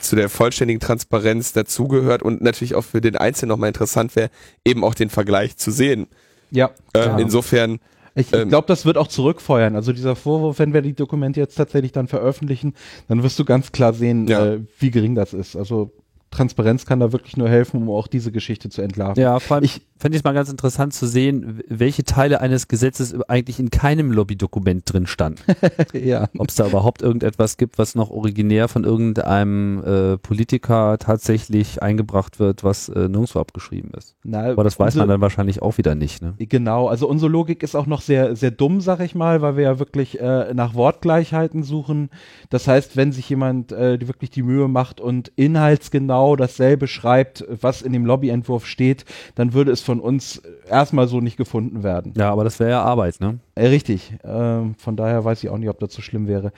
zu 0.00 0.16
der 0.16 0.28
vollständigen 0.28 0.80
Transparenz 0.80 1.52
dazugehört 1.52 2.22
und 2.22 2.42
natürlich 2.42 2.74
auch 2.74 2.84
für 2.84 3.00
den 3.00 3.16
Einzelnen 3.16 3.48
nochmal 3.50 3.68
interessant 3.68 4.14
wäre, 4.16 4.30
eben 4.64 4.84
auch 4.84 4.94
den 4.94 5.10
Vergleich 5.10 5.56
zu 5.56 5.70
sehen. 5.70 6.06
Ja. 6.50 6.70
Äh, 6.92 7.02
klar. 7.02 7.18
Insofern, 7.18 7.78
Ich 8.18 8.32
Ähm, 8.32 8.48
glaube, 8.48 8.66
das 8.66 8.86
wird 8.86 8.96
auch 8.96 9.08
zurückfeuern. 9.08 9.76
Also 9.76 9.92
dieser 9.92 10.16
Vorwurf, 10.16 10.58
wenn 10.58 10.72
wir 10.72 10.80
die 10.80 10.94
Dokumente 10.94 11.38
jetzt 11.40 11.56
tatsächlich 11.56 11.92
dann 11.92 12.08
veröffentlichen, 12.08 12.72
dann 13.08 13.22
wirst 13.22 13.38
du 13.38 13.44
ganz 13.44 13.72
klar 13.72 13.92
sehen, 13.92 14.26
Ja. 14.26 14.46
äh, 14.54 14.60
wie 14.78 14.90
gering 14.90 15.14
das 15.14 15.34
ist. 15.34 15.54
Also 15.56 15.92
Transparenz 16.36 16.84
kann 16.86 17.00
da 17.00 17.12
wirklich 17.12 17.36
nur 17.36 17.48
helfen, 17.48 17.82
um 17.82 17.90
auch 17.90 18.06
diese 18.06 18.30
Geschichte 18.32 18.68
zu 18.68 18.82
entlarven. 18.82 19.20
Ja, 19.22 19.38
vor 19.40 19.56
allem 19.56 19.64
Ich- 19.64 19.80
fände 19.98 20.16
ich 20.16 20.20
es 20.20 20.24
mal 20.24 20.32
ganz 20.32 20.50
interessant 20.50 20.92
zu 20.92 21.06
sehen, 21.06 21.62
welche 21.68 22.04
Teile 22.04 22.40
eines 22.40 22.68
Gesetzes 22.68 23.18
eigentlich 23.28 23.58
in 23.58 23.70
keinem 23.70 24.12
Lobbydokument 24.12 24.90
drin 24.92 25.06
standen. 25.06 25.42
ja. 25.92 26.28
Ob 26.38 26.48
es 26.48 26.56
da 26.56 26.66
überhaupt 26.66 27.02
irgendetwas 27.02 27.56
gibt, 27.56 27.78
was 27.78 27.94
noch 27.94 28.10
originär 28.10 28.68
von 28.68 28.84
irgendeinem 28.84 29.82
äh, 29.84 30.18
Politiker 30.18 30.98
tatsächlich 30.98 31.82
eingebracht 31.82 32.38
wird, 32.38 32.62
was 32.62 32.88
äh, 32.88 33.08
nirgendwo 33.08 33.40
abgeschrieben 33.40 33.90
ist. 33.96 34.16
Na, 34.22 34.50
Aber 34.50 34.64
das 34.64 34.78
weiß 34.78 34.96
man 34.96 35.08
dann 35.08 35.20
wahrscheinlich 35.20 35.62
auch 35.62 35.78
wieder 35.78 35.94
nicht. 35.94 36.22
Ne? 36.22 36.34
Genau, 36.38 36.88
also 36.88 37.08
unsere 37.08 37.30
Logik 37.30 37.62
ist 37.62 37.74
auch 37.74 37.86
noch 37.86 38.02
sehr, 38.02 38.36
sehr 38.36 38.50
dumm, 38.50 38.80
sag 38.80 39.00
ich 39.00 39.14
mal, 39.14 39.40
weil 39.40 39.56
wir 39.56 39.64
ja 39.64 39.78
wirklich 39.78 40.20
äh, 40.20 40.52
nach 40.52 40.74
Wortgleichheiten 40.74 41.62
suchen. 41.62 42.10
Das 42.50 42.68
heißt, 42.68 42.96
wenn 42.96 43.12
sich 43.12 43.28
jemand 43.30 43.72
äh, 43.72 43.98
wirklich 44.06 44.30
die 44.30 44.42
Mühe 44.42 44.68
macht 44.68 45.00
und 45.00 45.32
inhaltsgenau 45.36 46.36
dasselbe 46.36 46.86
schreibt, 46.86 47.44
was 47.48 47.80
in 47.80 47.92
dem 47.92 48.04
Lobbyentwurf 48.04 48.66
steht, 48.66 49.04
dann 49.34 49.54
würde 49.54 49.72
es 49.72 49.85
von 49.86 50.00
uns 50.00 50.42
erstmal 50.68 51.08
so 51.08 51.20
nicht 51.20 51.38
gefunden 51.38 51.82
werden. 51.82 52.12
Ja, 52.16 52.30
aber 52.30 52.44
das 52.44 52.60
wäre 52.60 52.70
ja 52.70 52.82
Arbeit, 52.82 53.20
ne? 53.20 53.38
Äh, 53.54 53.68
richtig. 53.68 54.12
Ähm, 54.22 54.74
von 54.74 54.96
daher 54.96 55.24
weiß 55.24 55.42
ich 55.42 55.48
auch 55.48 55.56
nicht, 55.56 55.70
ob 55.70 55.78
das 55.78 55.94
so 55.94 56.02
schlimm 56.02 56.28
wäre. 56.28 56.52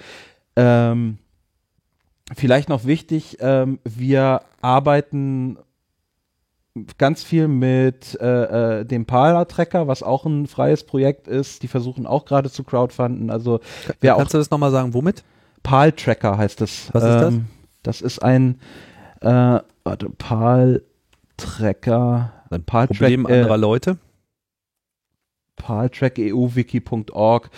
Ähm, 0.56 1.18
vielleicht 2.34 2.68
noch 2.68 2.84
wichtig, 2.84 3.36
ähm, 3.40 3.78
wir 3.84 4.42
arbeiten 4.60 5.58
ganz 6.96 7.22
viel 7.22 7.46
mit 7.48 8.18
äh, 8.20 8.80
äh, 8.80 8.84
dem 8.84 9.06
Parler-Tracker, 9.06 9.88
was 9.88 10.02
auch 10.02 10.26
ein 10.26 10.46
freies 10.46 10.84
Projekt 10.84 11.26
ist. 11.28 11.62
Die 11.62 11.68
versuchen 11.68 12.06
auch 12.06 12.24
gerade 12.24 12.50
zu 12.50 12.64
crowdfunden. 12.64 13.30
Also 13.30 13.60
wer 14.00 14.14
auch 14.14 14.18
Kannst 14.18 14.34
du 14.34 14.38
das 14.38 14.50
nochmal 14.50 14.70
sagen, 14.70 14.94
womit? 14.94 15.24
PAL-Tracker 15.62 16.38
heißt 16.38 16.62
es. 16.62 16.88
Was 16.92 17.02
ist 17.02 17.14
das? 17.14 17.34
Ähm, 17.34 17.46
das 17.82 18.00
ist 18.00 18.22
ein 18.22 18.60
äh, 19.20 19.58
warte, 19.84 20.08
PAL-Tracker. 20.16 22.32
Ein 22.50 22.64
Paltrack, 22.64 22.98
Problem 22.98 23.26
äh, 23.26 23.34
anderer 23.34 23.58
Leute? 23.58 23.98
paltrackeuwiki.org, 25.58 27.50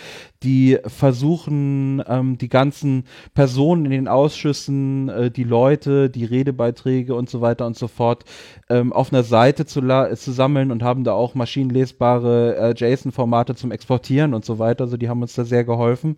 die 0.43 0.77
versuchen, 0.85 2.03
ähm, 2.07 2.37
die 2.37 2.49
ganzen 2.49 3.05
Personen 3.33 3.85
in 3.85 3.91
den 3.91 4.07
Ausschüssen, 4.07 5.07
äh, 5.09 5.31
die 5.31 5.43
Leute, 5.43 6.09
die 6.09 6.25
Redebeiträge 6.25 7.15
und 7.15 7.29
so 7.29 7.41
weiter 7.41 7.65
und 7.65 7.77
so 7.77 7.87
fort 7.87 8.25
ähm, 8.69 8.91
auf 8.91 9.13
einer 9.13 9.23
Seite 9.23 9.65
zu, 9.65 9.81
zu 9.81 10.31
sammeln 10.31 10.71
und 10.71 10.83
haben 10.83 11.03
da 11.03 11.13
auch 11.13 11.35
maschinenlesbare 11.35 12.57
äh, 12.57 12.73
JSON-Formate 12.75 13.55
zum 13.55 13.71
Exportieren 13.71 14.33
und 14.33 14.43
so 14.43 14.59
weiter. 14.59 14.83
Also 14.83 14.97
die 14.97 15.07
haben 15.07 15.21
uns 15.21 15.35
da 15.35 15.45
sehr 15.45 15.63
geholfen. 15.63 16.17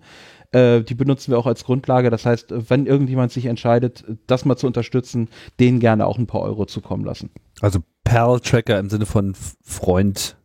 Äh, 0.52 0.82
die 0.82 0.96
benutzen 0.96 1.32
wir 1.32 1.38
auch 1.38 1.48
als 1.48 1.66
Grundlage. 1.66 2.10
Das 2.10 2.26
heißt, 2.26 2.54
wenn 2.70 2.86
irgendjemand 2.86 3.32
sich 3.32 3.46
entscheidet, 3.46 4.06
das 4.26 4.46
mal 4.46 4.56
zu 4.56 4.68
unterstützen, 4.68 5.30
denen 5.60 5.80
gerne 5.80 6.08
auch 6.08 6.18
ein 6.18 6.28
paar 6.28 6.42
Euro 6.42 6.66
zukommen 6.66 7.04
lassen. 7.04 7.30
Also 7.62 7.80
Perl-Tracker 8.04 8.80
im 8.80 8.90
Sinne 8.90 9.06
von 9.06 9.36
Freund 9.64 10.38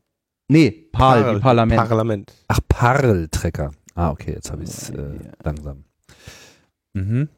Nee, 0.51 0.71
PAL, 0.93 1.23
Parl, 1.23 1.41
Parlament. 1.41 1.89
Parlament. 1.89 2.35
Ach, 2.49 2.61
Parl-Trecker. 2.69 3.73
Ah, 3.95 4.11
okay, 4.11 4.33
jetzt 4.33 4.51
habe 4.51 4.63
ich 4.63 4.71
es 4.71 4.91
äh, 4.91 5.19
langsam. 5.45 5.85
Mhm. 6.95 7.29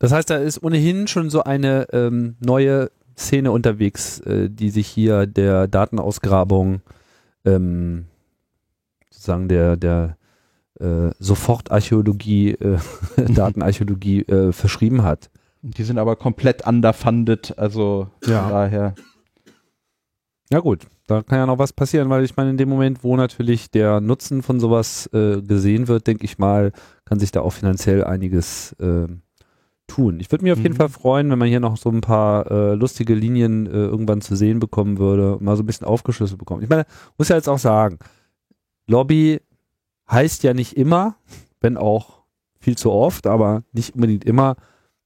Das 0.00 0.10
heißt, 0.10 0.30
da 0.30 0.36
ist 0.36 0.62
ohnehin 0.64 1.06
schon 1.06 1.30
so 1.30 1.44
eine 1.44 1.86
ähm, 1.92 2.34
neue 2.40 2.90
Szene 3.16 3.52
unterwegs, 3.52 4.18
äh, 4.20 4.50
die 4.50 4.70
sich 4.70 4.88
hier 4.88 5.26
der 5.26 5.68
Datenausgrabung, 5.68 6.80
ähm, 7.44 8.06
sozusagen 9.10 9.46
der, 9.46 9.76
der 9.76 10.16
äh, 10.80 11.10
Sofortarchäologie, 11.20 12.52
äh, 12.52 12.78
Datenarchäologie 13.16 14.22
äh, 14.22 14.52
verschrieben 14.52 15.04
hat. 15.04 15.30
Die 15.62 15.84
sind 15.84 15.98
aber 15.98 16.16
komplett 16.16 16.66
underfunded, 16.66 17.56
also 17.56 18.08
ja. 18.26 18.48
daher. 18.48 18.94
Ja 20.50 20.58
gut, 20.58 20.86
da 21.06 21.22
kann 21.22 21.38
ja 21.38 21.46
noch 21.46 21.58
was 21.58 21.72
passieren, 21.72 22.10
weil 22.10 22.24
ich 22.24 22.36
meine, 22.36 22.50
in 22.50 22.56
dem 22.56 22.68
Moment, 22.68 23.04
wo 23.04 23.16
natürlich 23.16 23.70
der 23.70 24.00
Nutzen 24.00 24.42
von 24.42 24.60
sowas 24.60 25.08
äh, 25.12 25.40
gesehen 25.40 25.88
wird, 25.88 26.06
denke 26.06 26.24
ich 26.24 26.38
mal, 26.38 26.72
kann 27.04 27.20
sich 27.20 27.30
da 27.30 27.40
auch 27.40 27.52
finanziell 27.52 28.02
einiges 28.02 28.72
äh, 28.80 29.06
tun. 29.86 30.20
Ich 30.20 30.30
würde 30.30 30.44
mich 30.44 30.52
auf 30.52 30.58
mhm. 30.58 30.64
jeden 30.64 30.76
Fall 30.76 30.88
freuen, 30.88 31.30
wenn 31.30 31.38
man 31.38 31.48
hier 31.48 31.60
noch 31.60 31.76
so 31.76 31.90
ein 31.90 32.00
paar 32.00 32.50
äh, 32.50 32.74
lustige 32.74 33.14
Linien 33.14 33.66
äh, 33.66 33.70
irgendwann 33.70 34.20
zu 34.20 34.36
sehen 34.36 34.58
bekommen 34.58 34.98
würde 34.98 35.38
mal 35.40 35.56
so 35.56 35.62
ein 35.62 35.66
bisschen 35.66 35.86
aufgeschlüsselt 35.86 36.38
bekommen. 36.38 36.62
Ich 36.62 36.68
meine, 36.68 36.86
muss 37.18 37.28
ja 37.28 37.36
jetzt 37.36 37.48
auch 37.48 37.58
sagen, 37.58 37.98
Lobby 38.86 39.40
heißt 40.10 40.42
ja 40.42 40.54
nicht 40.54 40.76
immer, 40.76 41.16
wenn 41.60 41.76
auch 41.76 42.22
viel 42.58 42.76
zu 42.76 42.90
oft, 42.90 43.26
aber 43.26 43.64
nicht 43.72 43.94
unbedingt 43.94 44.24
immer, 44.24 44.56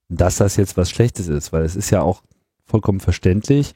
dass 0.08 0.36
das 0.36 0.56
jetzt 0.56 0.76
was 0.76 0.90
Schlechtes 0.90 1.28
ist, 1.28 1.52
weil 1.52 1.64
es 1.64 1.76
ist 1.76 1.90
ja 1.90 2.02
auch 2.02 2.22
vollkommen 2.64 3.00
verständlich, 3.00 3.74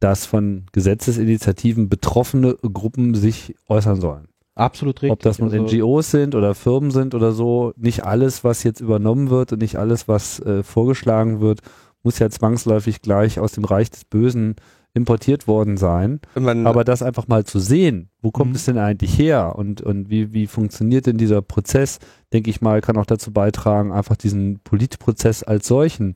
dass 0.00 0.26
von 0.26 0.66
Gesetzesinitiativen 0.72 1.88
betroffene 1.88 2.56
Gruppen 2.56 3.14
sich 3.14 3.54
äußern 3.68 4.00
sollen. 4.00 4.28
Absolut 4.54 5.02
richtig. 5.02 5.10
Ob 5.12 5.20
das 5.20 5.38
nun 5.38 5.50
also, 5.50 5.64
NGOs 5.64 6.10
sind 6.10 6.34
oder 6.34 6.54
Firmen 6.54 6.90
sind 6.90 7.14
oder 7.14 7.32
so, 7.32 7.72
nicht 7.76 8.04
alles, 8.04 8.44
was 8.44 8.62
jetzt 8.62 8.80
übernommen 8.80 9.30
wird 9.30 9.52
und 9.52 9.60
nicht 9.60 9.76
alles, 9.76 10.06
was 10.06 10.38
äh, 10.40 10.62
vorgeschlagen 10.62 11.40
wird, 11.40 11.60
muss 12.04 12.18
ja 12.18 12.30
zwangsläufig 12.30 13.02
gleich 13.02 13.40
aus 13.40 13.52
dem 13.52 13.64
Reich 13.64 13.90
des 13.90 14.04
Bösen 14.04 14.56
importiert 14.94 15.48
worden 15.48 15.76
sein. 15.76 16.20
Man, 16.34 16.66
Aber 16.66 16.84
das 16.84 17.02
einfach 17.02 17.26
mal 17.26 17.44
zu 17.44 17.58
sehen, 17.58 18.10
wo 18.22 18.30
kommt 18.30 18.50
mhm. 18.50 18.56
es 18.56 18.64
denn 18.64 18.78
eigentlich 18.78 19.18
her 19.18 19.56
und, 19.56 19.80
und 19.82 20.08
wie, 20.08 20.32
wie 20.32 20.46
funktioniert 20.46 21.06
denn 21.06 21.18
dieser 21.18 21.42
Prozess, 21.42 21.98
denke 22.32 22.48
ich 22.48 22.60
mal, 22.60 22.80
kann 22.80 22.96
auch 22.96 23.06
dazu 23.06 23.32
beitragen, 23.32 23.92
einfach 23.92 24.16
diesen 24.16 24.60
Politprozess 24.60 25.42
als 25.42 25.66
solchen 25.66 26.14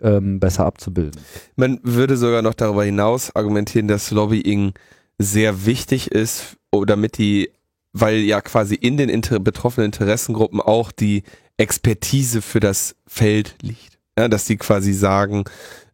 ähm, 0.00 0.40
besser 0.40 0.64
abzubilden. 0.64 1.20
Man 1.56 1.80
würde 1.82 2.16
sogar 2.16 2.40
noch 2.40 2.54
darüber 2.54 2.84
hinaus 2.84 3.34
argumentieren, 3.36 3.88
dass 3.88 4.10
Lobbying 4.10 4.72
sehr 5.18 5.66
wichtig 5.66 6.10
ist, 6.10 6.56
damit 6.86 7.18
die, 7.18 7.50
weil 7.92 8.16
ja 8.16 8.40
quasi 8.40 8.74
in 8.74 8.96
den 8.96 9.10
inter 9.10 9.38
betroffenen 9.38 9.86
Interessengruppen 9.86 10.60
auch 10.60 10.92
die 10.92 11.24
Expertise 11.58 12.42
für 12.42 12.60
das 12.60 12.96
Feld 13.06 13.56
liegt. 13.62 13.93
Ja, 14.18 14.28
dass 14.28 14.44
die 14.44 14.56
quasi 14.56 14.92
sagen, 14.92 15.44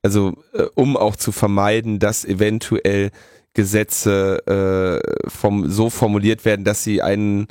also 0.03 0.35
äh, 0.53 0.65
um 0.75 0.97
auch 0.97 1.17
zu 1.17 1.33
vermeiden, 1.33 1.99
dass 1.99 2.25
eventuell 2.25 3.11
Gesetze 3.55 5.01
äh, 5.25 5.29
vom, 5.29 5.71
so 5.71 5.91
formuliert 5.91 6.45
werden, 6.45 6.65
dass 6.65 6.85
sie 6.85 7.03
einen 7.03 7.49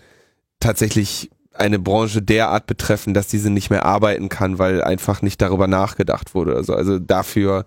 tatsächlich 0.60 1.30
eine 1.54 1.80
Branche 1.80 2.22
derart 2.22 2.68
betreffen, 2.68 3.14
dass 3.14 3.28
diese 3.28 3.50
nicht 3.50 3.70
mehr 3.70 3.86
arbeiten 3.86 4.30
kann, 4.30 4.60
weil 4.60 4.82
einfach 4.82 5.22
nicht 5.22 5.42
darüber 5.42 5.68
nachgedacht 5.68 6.34
wurde. 6.34 6.56
Also, 6.56 6.74
also 6.74 7.00
dafür 7.00 7.66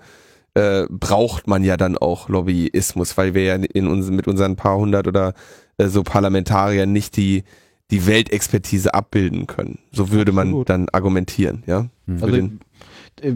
äh, 0.55 0.85
braucht 0.89 1.47
man 1.47 1.63
ja 1.63 1.77
dann 1.77 1.99
auch 1.99 2.29
Lobbyismus, 2.29 3.17
weil 3.19 3.35
wir 3.35 3.43
ja 3.43 3.55
in 3.57 3.87
uns, 3.87 4.11
mit 4.11 4.27
unseren 4.29 4.57
paar 4.57 4.79
hundert 4.79 5.07
oder 5.09 5.35
äh, 5.77 5.89
so 5.89 6.03
Parlamentariern 6.03 6.91
nicht 6.91 7.17
die 7.17 7.45
die 7.91 8.07
Weltexpertise 8.07 8.95
abbilden 8.95 9.47
können. 9.47 9.79
So 9.93 10.11
würde 10.11 10.33
Absolut. 10.33 10.55
man 10.55 10.65
dann 10.65 10.89
argumentieren, 10.89 11.63
ja. 11.67 11.89
Mhm. 12.07 12.23
Also 12.23 12.49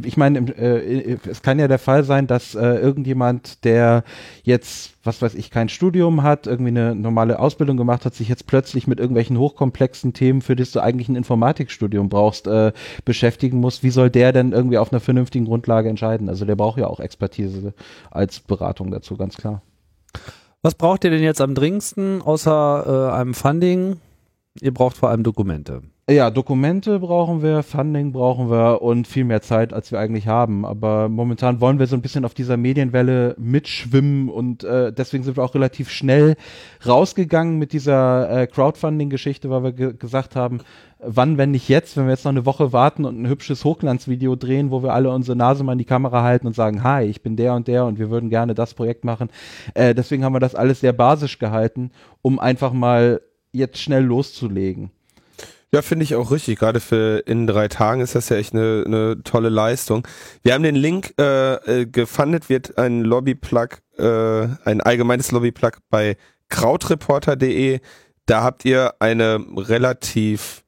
ich 0.05 0.17
meine, 0.17 0.39
äh, 0.57 1.19
es 1.29 1.43
kann 1.43 1.59
ja 1.59 1.69
der 1.69 1.79
Fall 1.79 2.05
sein, 2.05 2.27
dass 2.27 2.55
äh, 2.55 2.61
irgendjemand, 2.61 3.65
der 3.65 4.05
jetzt, 4.43 4.95
was 5.05 5.23
weiß 5.23 5.35
ich, 5.35 5.51
kein 5.51 5.69
Studium 5.69 6.23
hat, 6.23 6.47
irgendwie 6.47 6.71
eine 6.71 6.95
normale 6.95 7.39
Ausbildung 7.39 7.77
gemacht 7.77 8.05
hat, 8.05 8.15
sich 8.15 8.29
jetzt 8.29 8.47
plötzlich 8.47 8.87
mit 8.87 8.99
irgendwelchen 8.99 9.39
hochkomplexen 9.39 10.13
Themen, 10.13 10.43
für 10.43 10.57
die 10.57 10.65
du 10.65 10.81
eigentlich 10.81 11.09
ein 11.09 11.17
Informatikstudium 11.17 12.09
brauchst, 12.09 12.47
äh, 12.47 12.73
beschäftigen 13.05 13.61
muss. 13.61 13.83
Wie 13.83 13.91
soll 13.91 14.11
der 14.11 14.33
denn 14.33 14.53
irgendwie 14.53 14.79
auf 14.79 14.93
einer 14.93 15.01
vernünftigen 15.01 15.45
Grundlage 15.45 15.89
entscheiden? 15.89 16.29
Also 16.29 16.45
der 16.45 16.57
braucht 16.57 16.79
ja 16.79 16.89
auch 16.89 17.01
Expertise 17.01 17.73
als 18.11 18.41
Beratung 18.41 18.91
dazu, 18.91 19.17
ganz 19.17 19.37
klar. 19.37 19.63
Was 20.63 20.75
braucht 20.75 21.05
ihr 21.05 21.11
denn 21.11 21.23
jetzt 21.23 21.41
am 21.41 21.55
dringendsten 21.55 22.23
außer 22.23 23.11
äh, 23.13 23.15
einem 23.15 23.35
Funding? 23.35 24.01
Ihr 24.61 24.75
braucht 24.75 24.97
vor 24.97 25.11
allem 25.11 25.23
Dokumente. 25.23 25.83
Ja, 26.09 26.31
Dokumente 26.31 27.01
brauchen 27.01 27.43
wir, 27.43 27.65
Funding 27.65 28.13
brauchen 28.13 28.49
wir 28.49 28.81
und 28.81 29.09
viel 29.09 29.25
mehr 29.25 29.43
Zeit, 29.43 29.73
als 29.73 29.91
wir 29.91 29.99
eigentlich 29.99 30.29
haben. 30.29 30.65
Aber 30.65 31.09
momentan 31.09 31.61
wollen 31.61 31.81
wir 31.81 31.89
so 31.89 31.97
ein 31.97 32.03
bisschen 32.03 32.25
auf 32.25 32.33
dieser 32.33 32.57
Medienwelle 32.57 33.35
mitschwimmen 33.41 34.29
und 34.29 34.63
äh, 34.63 34.93
deswegen 34.93 35.25
sind 35.25 35.37
wir 35.37 35.43
auch 35.43 35.57
relativ 35.57 35.91
schnell 35.91 36.37
rausgegangen 36.87 37.59
mit 37.59 37.73
dieser 37.73 38.31
äh, 38.31 38.47
Crowdfunding-Geschichte, 38.47 39.51
weil 39.51 39.65
wir 39.65 39.73
ge 39.73 39.95
gesagt 39.99 40.37
haben, 40.37 40.61
wann, 41.01 41.39
wenn 41.39 41.51
nicht 41.51 41.69
jetzt, 41.69 41.97
wenn 41.97 42.05
wir 42.05 42.13
jetzt 42.13 42.25
noch 42.25 42.31
eine 42.31 42.47
Woche 42.47 42.73
warten 42.73 43.05
und 43.05 43.21
ein 43.21 43.29
hübsches 43.29 43.65
Hochglanzvideo 43.65 44.37
drehen, 44.37 44.71
wo 44.71 44.85
wir 44.85 44.95
alle 44.95 45.11
unsere 45.11 45.37
Nase 45.37 45.65
mal 45.65 45.73
in 45.73 45.79
die 45.79 45.85
Kamera 45.85 46.23
halten 46.23 46.47
und 46.47 46.55
sagen, 46.55 46.85
hi, 46.85 47.03
ich 47.03 47.21
bin 47.23 47.35
der 47.35 47.55
und 47.55 47.67
der 47.67 47.85
und 47.85 47.99
wir 47.99 48.11
würden 48.11 48.31
gerne 48.31 48.55
das 48.55 48.75
Projekt 48.75 49.05
machen. 49.05 49.29
Äh, 49.75 49.93
deswegen 49.93 50.23
haben 50.23 50.35
wir 50.35 50.41
das 50.41 50.55
alles 50.55 50.79
sehr 50.79 50.93
basisch 50.93 51.41
gehalten, 51.41 51.91
um 52.23 52.39
einfach 52.39 52.73
mal 52.73 53.23
jetzt 53.53 53.79
schnell 53.79 54.05
loszulegen. 54.05 54.91
Ja, 55.73 55.83
finde 55.83 56.05
ich 56.05 56.15
auch 56.15 56.31
richtig. 56.31 56.59
Gerade 56.59 56.81
für 56.81 57.23
in 57.27 57.47
drei 57.47 57.69
Tagen 57.69 58.01
ist 58.01 58.15
das 58.15 58.29
ja 58.29 58.37
echt 58.37 58.55
eine, 58.55 58.85
eine 58.87 59.23
tolle 59.25 59.49
Leistung. 59.49 60.07
Wir 60.43 60.55
haben 60.55 60.63
den 60.63 60.77
Link 60.77 61.15
äh, 61.19 61.55
äh, 61.55 61.87
gefundet, 61.87 62.49
wird 62.49 62.79
ein 62.79 63.03
Lobbyplug, 63.03 63.81
äh, 63.99 64.49
ein 64.65 64.81
allgemeines 64.81 65.33
Lobbyplug 65.33 65.79
bei 65.91 66.17
krautreporter.de. 66.49 67.81
Da 68.27 68.43
habt 68.43 68.65
ihr 68.65 68.95
eine 69.01 69.45
relativ, 69.57 70.65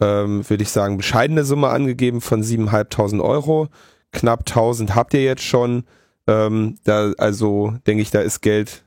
ähm, 0.00 0.48
würde 0.48 0.62
ich 0.62 0.70
sagen, 0.70 0.96
bescheidene 0.96 1.44
Summe 1.44 1.68
angegeben 1.68 2.20
von 2.20 2.42
7.500 2.42 3.22
Euro. 3.22 3.68
Knapp 4.12 4.40
1000 4.40 4.94
habt 4.94 5.14
ihr 5.14 5.22
jetzt 5.22 5.44
schon. 5.44 5.84
Ähm, 6.26 6.76
da, 6.84 7.12
also 7.18 7.74
denke 7.86 8.02
ich, 8.02 8.10
da 8.10 8.20
ist 8.20 8.40
Geld 8.40 8.84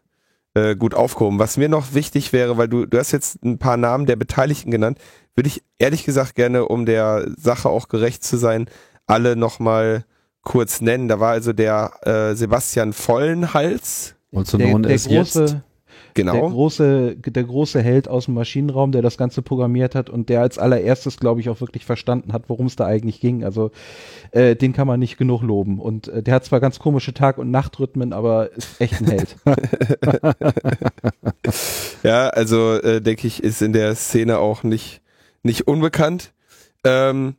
äh, 0.53 0.75
gut 0.75 0.93
aufgehoben. 0.93 1.39
Was 1.39 1.57
mir 1.57 1.69
noch 1.69 1.93
wichtig 1.93 2.33
wäre, 2.33 2.57
weil 2.57 2.67
du, 2.67 2.85
du 2.85 2.97
hast 2.97 3.11
jetzt 3.11 3.43
ein 3.43 3.57
paar 3.57 3.77
Namen 3.77 4.05
der 4.05 4.15
Beteiligten 4.15 4.71
genannt, 4.71 4.99
würde 5.35 5.47
ich 5.47 5.63
ehrlich 5.79 6.05
gesagt 6.05 6.35
gerne, 6.35 6.67
um 6.67 6.85
der 6.85 7.27
Sache 7.37 7.69
auch 7.69 7.87
gerecht 7.87 8.23
zu 8.23 8.37
sein, 8.37 8.67
alle 9.07 9.35
nochmal 9.35 10.05
kurz 10.43 10.81
nennen. 10.81 11.07
Da 11.07 11.19
war 11.19 11.31
also 11.31 11.53
der 11.53 11.91
äh, 12.01 12.35
Sebastian 12.35 12.93
Vollenhals. 12.93 14.15
Und 14.31 14.47
so 14.47 14.57
der, 14.57 14.77
der 14.77 14.97
große, 14.97 15.09
jetzt. 15.09 15.57
Genau. 16.13 16.33
Der 16.33 16.41
große, 16.41 17.15
der 17.15 17.43
große 17.43 17.81
Held 17.81 18.07
aus 18.07 18.25
dem 18.25 18.35
Maschinenraum, 18.35 18.91
der 18.91 19.01
das 19.01 19.17
Ganze 19.17 19.41
programmiert 19.41 19.95
hat 19.95 20.09
und 20.09 20.29
der 20.29 20.41
als 20.41 20.57
allererstes, 20.57 21.17
glaube 21.17 21.41
ich, 21.41 21.49
auch 21.49 21.61
wirklich 21.61 21.85
verstanden 21.85 22.33
hat, 22.33 22.43
worum 22.47 22.67
es 22.67 22.75
da 22.75 22.85
eigentlich 22.85 23.19
ging. 23.19 23.43
Also 23.43 23.71
äh, 24.31 24.55
den 24.55 24.73
kann 24.73 24.87
man 24.87 24.99
nicht 24.99 25.17
genug 25.17 25.41
loben. 25.41 25.79
Und 25.79 26.07
äh, 26.07 26.23
der 26.23 26.35
hat 26.35 26.45
zwar 26.45 26.59
ganz 26.59 26.79
komische 26.79 27.13
Tag- 27.13 27.37
und 27.37 27.51
Nachtrhythmen, 27.51 28.13
aber 28.13 28.51
ist 28.51 28.79
echt 28.79 29.01
ein 29.01 29.07
Held. 29.07 29.35
ja, 32.03 32.29
also 32.29 32.73
äh, 32.73 33.01
denke 33.01 33.27
ich, 33.27 33.43
ist 33.43 33.61
in 33.61 33.73
der 33.73 33.95
Szene 33.95 34.39
auch 34.39 34.63
nicht 34.63 35.01
nicht 35.43 35.67
unbekannt. 35.67 36.33
Ähm, 36.83 37.35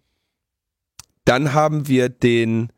dann 1.25 1.55
haben 1.55 1.89
wir 1.89 2.11
den 2.11 2.69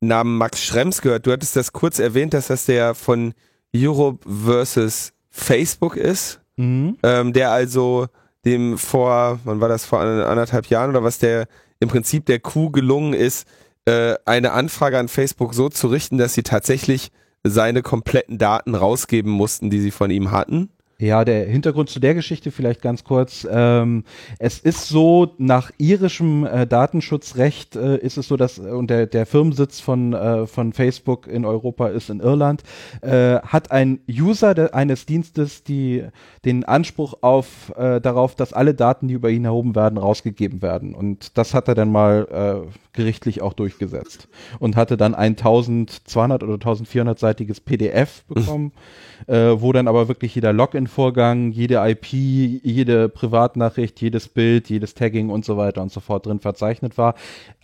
Namen 0.00 0.36
Max 0.36 0.62
Schrems 0.62 1.00
gehört. 1.00 1.26
Du 1.26 1.32
hattest 1.32 1.56
das 1.56 1.72
kurz 1.72 1.98
erwähnt, 1.98 2.34
dass 2.34 2.48
das 2.48 2.66
der 2.66 2.94
von 2.94 3.34
Europe 3.74 4.28
versus 4.28 5.12
Facebook 5.32 5.96
ist, 5.96 6.40
mhm. 6.56 6.96
ähm, 7.02 7.32
der 7.32 7.50
also 7.50 8.06
dem 8.44 8.78
vor, 8.78 9.40
wann 9.44 9.60
war 9.60 9.68
das, 9.68 9.84
vor 9.84 10.00
anderthalb 10.00 10.66
Jahren 10.66 10.90
oder 10.90 11.02
was, 11.02 11.18
der 11.18 11.48
im 11.80 11.88
Prinzip 11.88 12.26
der 12.26 12.38
Kuh 12.38 12.70
gelungen 12.70 13.14
ist, 13.14 13.48
äh, 13.86 14.14
eine 14.24 14.52
Anfrage 14.52 14.98
an 14.98 15.08
Facebook 15.08 15.54
so 15.54 15.68
zu 15.68 15.88
richten, 15.88 16.18
dass 16.18 16.34
sie 16.34 16.42
tatsächlich 16.42 17.10
seine 17.42 17.82
kompletten 17.82 18.38
Daten 18.38 18.74
rausgeben 18.74 19.32
mussten, 19.32 19.70
die 19.70 19.80
sie 19.80 19.90
von 19.90 20.10
ihm 20.10 20.30
hatten. 20.30 20.70
Ja, 21.02 21.24
der 21.24 21.46
Hintergrund 21.46 21.90
zu 21.90 21.98
der 21.98 22.14
Geschichte 22.14 22.52
vielleicht 22.52 22.80
ganz 22.80 23.02
kurz. 23.02 23.44
Ähm, 23.50 24.04
es 24.38 24.60
ist 24.60 24.86
so, 24.86 25.34
nach 25.36 25.72
irischem 25.76 26.46
äh, 26.46 26.64
Datenschutzrecht 26.64 27.74
äh, 27.74 27.96
ist 27.96 28.18
es 28.18 28.28
so, 28.28 28.36
dass 28.36 28.58
äh, 28.58 28.70
und 28.70 28.88
der, 28.88 29.06
der 29.06 29.26
Firmensitz 29.26 29.80
von, 29.80 30.12
äh, 30.12 30.46
von 30.46 30.72
Facebook 30.72 31.26
in 31.26 31.44
Europa 31.44 31.88
ist 31.88 32.08
in 32.08 32.20
Irland, 32.20 32.62
äh, 33.00 33.40
hat 33.40 33.72
ein 33.72 33.98
User 34.08 34.54
de, 34.54 34.70
eines 34.70 35.04
Dienstes 35.04 35.64
die 35.64 36.04
den 36.44 36.64
Anspruch 36.64 37.14
auf 37.22 37.72
äh, 37.76 38.00
darauf, 38.00 38.36
dass 38.36 38.52
alle 38.52 38.72
Daten, 38.72 39.08
die 39.08 39.14
über 39.14 39.30
ihn 39.30 39.44
erhoben 39.44 39.74
werden, 39.74 39.98
rausgegeben 39.98 40.62
werden. 40.62 40.94
Und 40.94 41.36
das 41.36 41.52
hat 41.52 41.66
er 41.66 41.74
dann 41.74 41.90
mal 41.90 42.68
gerichtlich 42.92 43.42
auch 43.42 43.54
durchgesetzt 43.54 44.28
und 44.58 44.76
hatte 44.76 44.96
dann 44.96 45.14
ein 45.14 45.32
1200 45.32 46.42
oder 46.42 46.54
1400-seitiges 46.54 47.60
PDF 47.60 48.22
bekommen. 48.24 48.66
Mhm 48.66 48.72
wo 49.26 49.72
dann 49.72 49.88
aber 49.88 50.08
wirklich 50.08 50.34
jeder 50.34 50.52
Login-Vorgang, 50.92 51.50
jede 51.52 51.76
IP, 51.88 52.12
jede 52.12 53.08
Privatnachricht, 53.08 54.00
jedes 54.00 54.28
Bild, 54.28 54.68
jedes 54.68 54.94
Tagging 54.94 55.30
und 55.30 55.44
so 55.44 55.56
weiter 55.56 55.82
und 55.82 55.90
so 55.90 56.00
fort 56.00 56.26
drin 56.26 56.40
verzeichnet 56.40 56.98
war. 56.98 57.14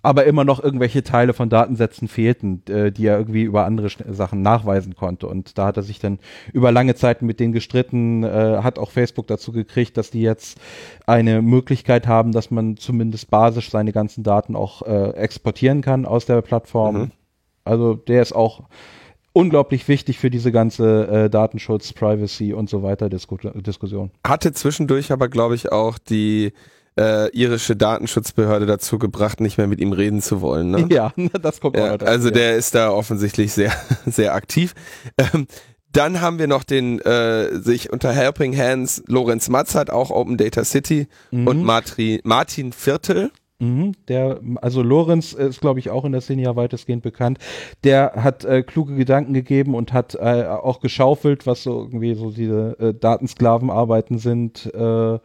Aber 0.03 0.25
immer 0.25 0.45
noch 0.45 0.63
irgendwelche 0.63 1.03
Teile 1.03 1.33
von 1.33 1.49
Datensätzen 1.49 2.09
fehlten, 2.09 2.63
äh, 2.69 2.91
die 2.93 3.07
er 3.07 3.19
irgendwie 3.19 3.43
über 3.43 3.67
andere 3.67 3.89
Sachen 4.11 4.43
nachweisen 4.43 4.95
konnte. 4.95 5.27
Und 5.27 5.59
da 5.59 5.67
hat 5.67 5.77
er 5.77 5.83
sich 5.83 5.99
dann 5.99 6.19
über 6.53 6.73
lange 6.73 6.95
Zeit 6.95 7.23
mit 7.23 7.41
denen 7.41 7.53
gestritten, 7.53 8.23
äh, 8.23 8.61
hat 8.63 8.79
auch 8.79 8.91
Facebook 8.91 9.27
dazu 9.27 9.53
gekriegt, 9.53 9.97
dass 9.97 10.11
die 10.11 10.23
jetzt 10.23 10.59
eine 11.07 11.43
Möglichkeit 11.43 12.07
haben, 12.07 12.33
dass 12.33 12.51
man 12.51 12.77
zumindest 12.77 13.31
basisch 13.31 13.71
seine 13.71 13.93
ganzen 13.93 14.23
Daten 14.23 14.57
auch 14.57 14.83
äh, 14.83 15.11
exportieren 15.11 15.83
kann 15.83 16.07
aus 16.07 16.27
der 16.27 16.41
Plattform. 16.43 16.97
Mhm. 16.97 17.11
Also 17.65 17.95
der 17.95 18.23
ist 18.23 18.35
auch 18.35 18.63
unglaublich 19.33 19.89
wichtig 19.89 20.19
für 20.19 20.31
diese 20.31 20.53
ganze 20.53 21.07
äh, 21.07 21.31
Datenschutz, 21.31 21.93
Privacy 21.93 22.53
und 22.53 22.69
so 22.69 22.83
weiter 22.83 23.09
Disku 23.09 23.37
Diskussion. 23.37 24.11
Hatte 24.27 24.53
zwischendurch 24.53 25.13
aber, 25.13 25.29
glaube 25.29 25.55
ich, 25.55 25.71
auch 25.71 25.99
die 25.99 26.53
äh, 26.99 27.31
irische 27.31 27.77
Datenschutzbehörde 27.77 28.67
dazu 28.67 28.99
gebracht, 28.99 29.41
nicht 29.41 29.57
mehr 29.57 29.69
mit 29.69 29.81
ihm 29.81 29.93
reden 29.93 30.21
zu 30.21 30.41
wollen. 30.41 30.71
Ne? 30.71 30.89
Ja, 30.91 31.13
das 31.41 31.61
kommt 31.61 31.77
ja, 31.77 31.95
auch 31.95 31.99
dazu, 31.99 32.11
Also 32.11 32.31
der 32.31 32.57
ist 32.57 32.75
da 32.75 32.91
offensichtlich 32.91 33.53
sehr, 33.53 33.73
sehr 34.07 34.35
aktiv. 34.35 34.75
Ähm, 35.17 35.47
dann 35.93 36.21
haben 36.21 36.39
wir 36.39 36.49
noch 36.49 36.65
den 36.65 37.01
äh, 37.01 37.61
sich 37.61 37.91
unter 37.93 38.13
Helping 38.13 38.57
Hands 38.57 39.03
Lorenz 39.07 39.49
Matz 39.49 39.75
hat 39.75 39.91
auch 39.91 40.11
Open 40.11 40.37
Data 40.37 40.65
City 40.65 41.07
mhm. 41.31 41.47
und 41.47 41.63
Martin, 41.63 42.21
Martin 42.25 42.73
Viertel. 42.73 43.31
Mhm, 43.61 43.93
der, 44.07 44.41
also 44.63 44.83
Lorenz 44.83 45.33
ist, 45.33 45.61
glaube 45.61 45.81
ich, 45.81 45.91
auch 45.91 46.05
in 46.05 46.13
der 46.13 46.21
Szene 46.21 46.43
ja 46.43 46.55
weitestgehend 46.55 47.03
bekannt. 47.03 47.39
Der 47.83 48.13
hat 48.15 48.45
äh, 48.45 48.63
kluge 48.63 48.95
Gedanken 48.95 49.35
gegeben 49.35 49.75
und 49.75 49.93
hat 49.93 50.15
äh, 50.15 50.45
auch 50.45 50.79
geschaufelt, 50.79 51.45
was 51.45 51.65
so 51.65 51.81
irgendwie 51.81 52.15
so 52.15 52.31
diese 52.31 52.79
äh, 52.79 52.95
Datensklavenarbeiten 52.95 54.19
sind 54.19 54.73
äh, 54.73 55.19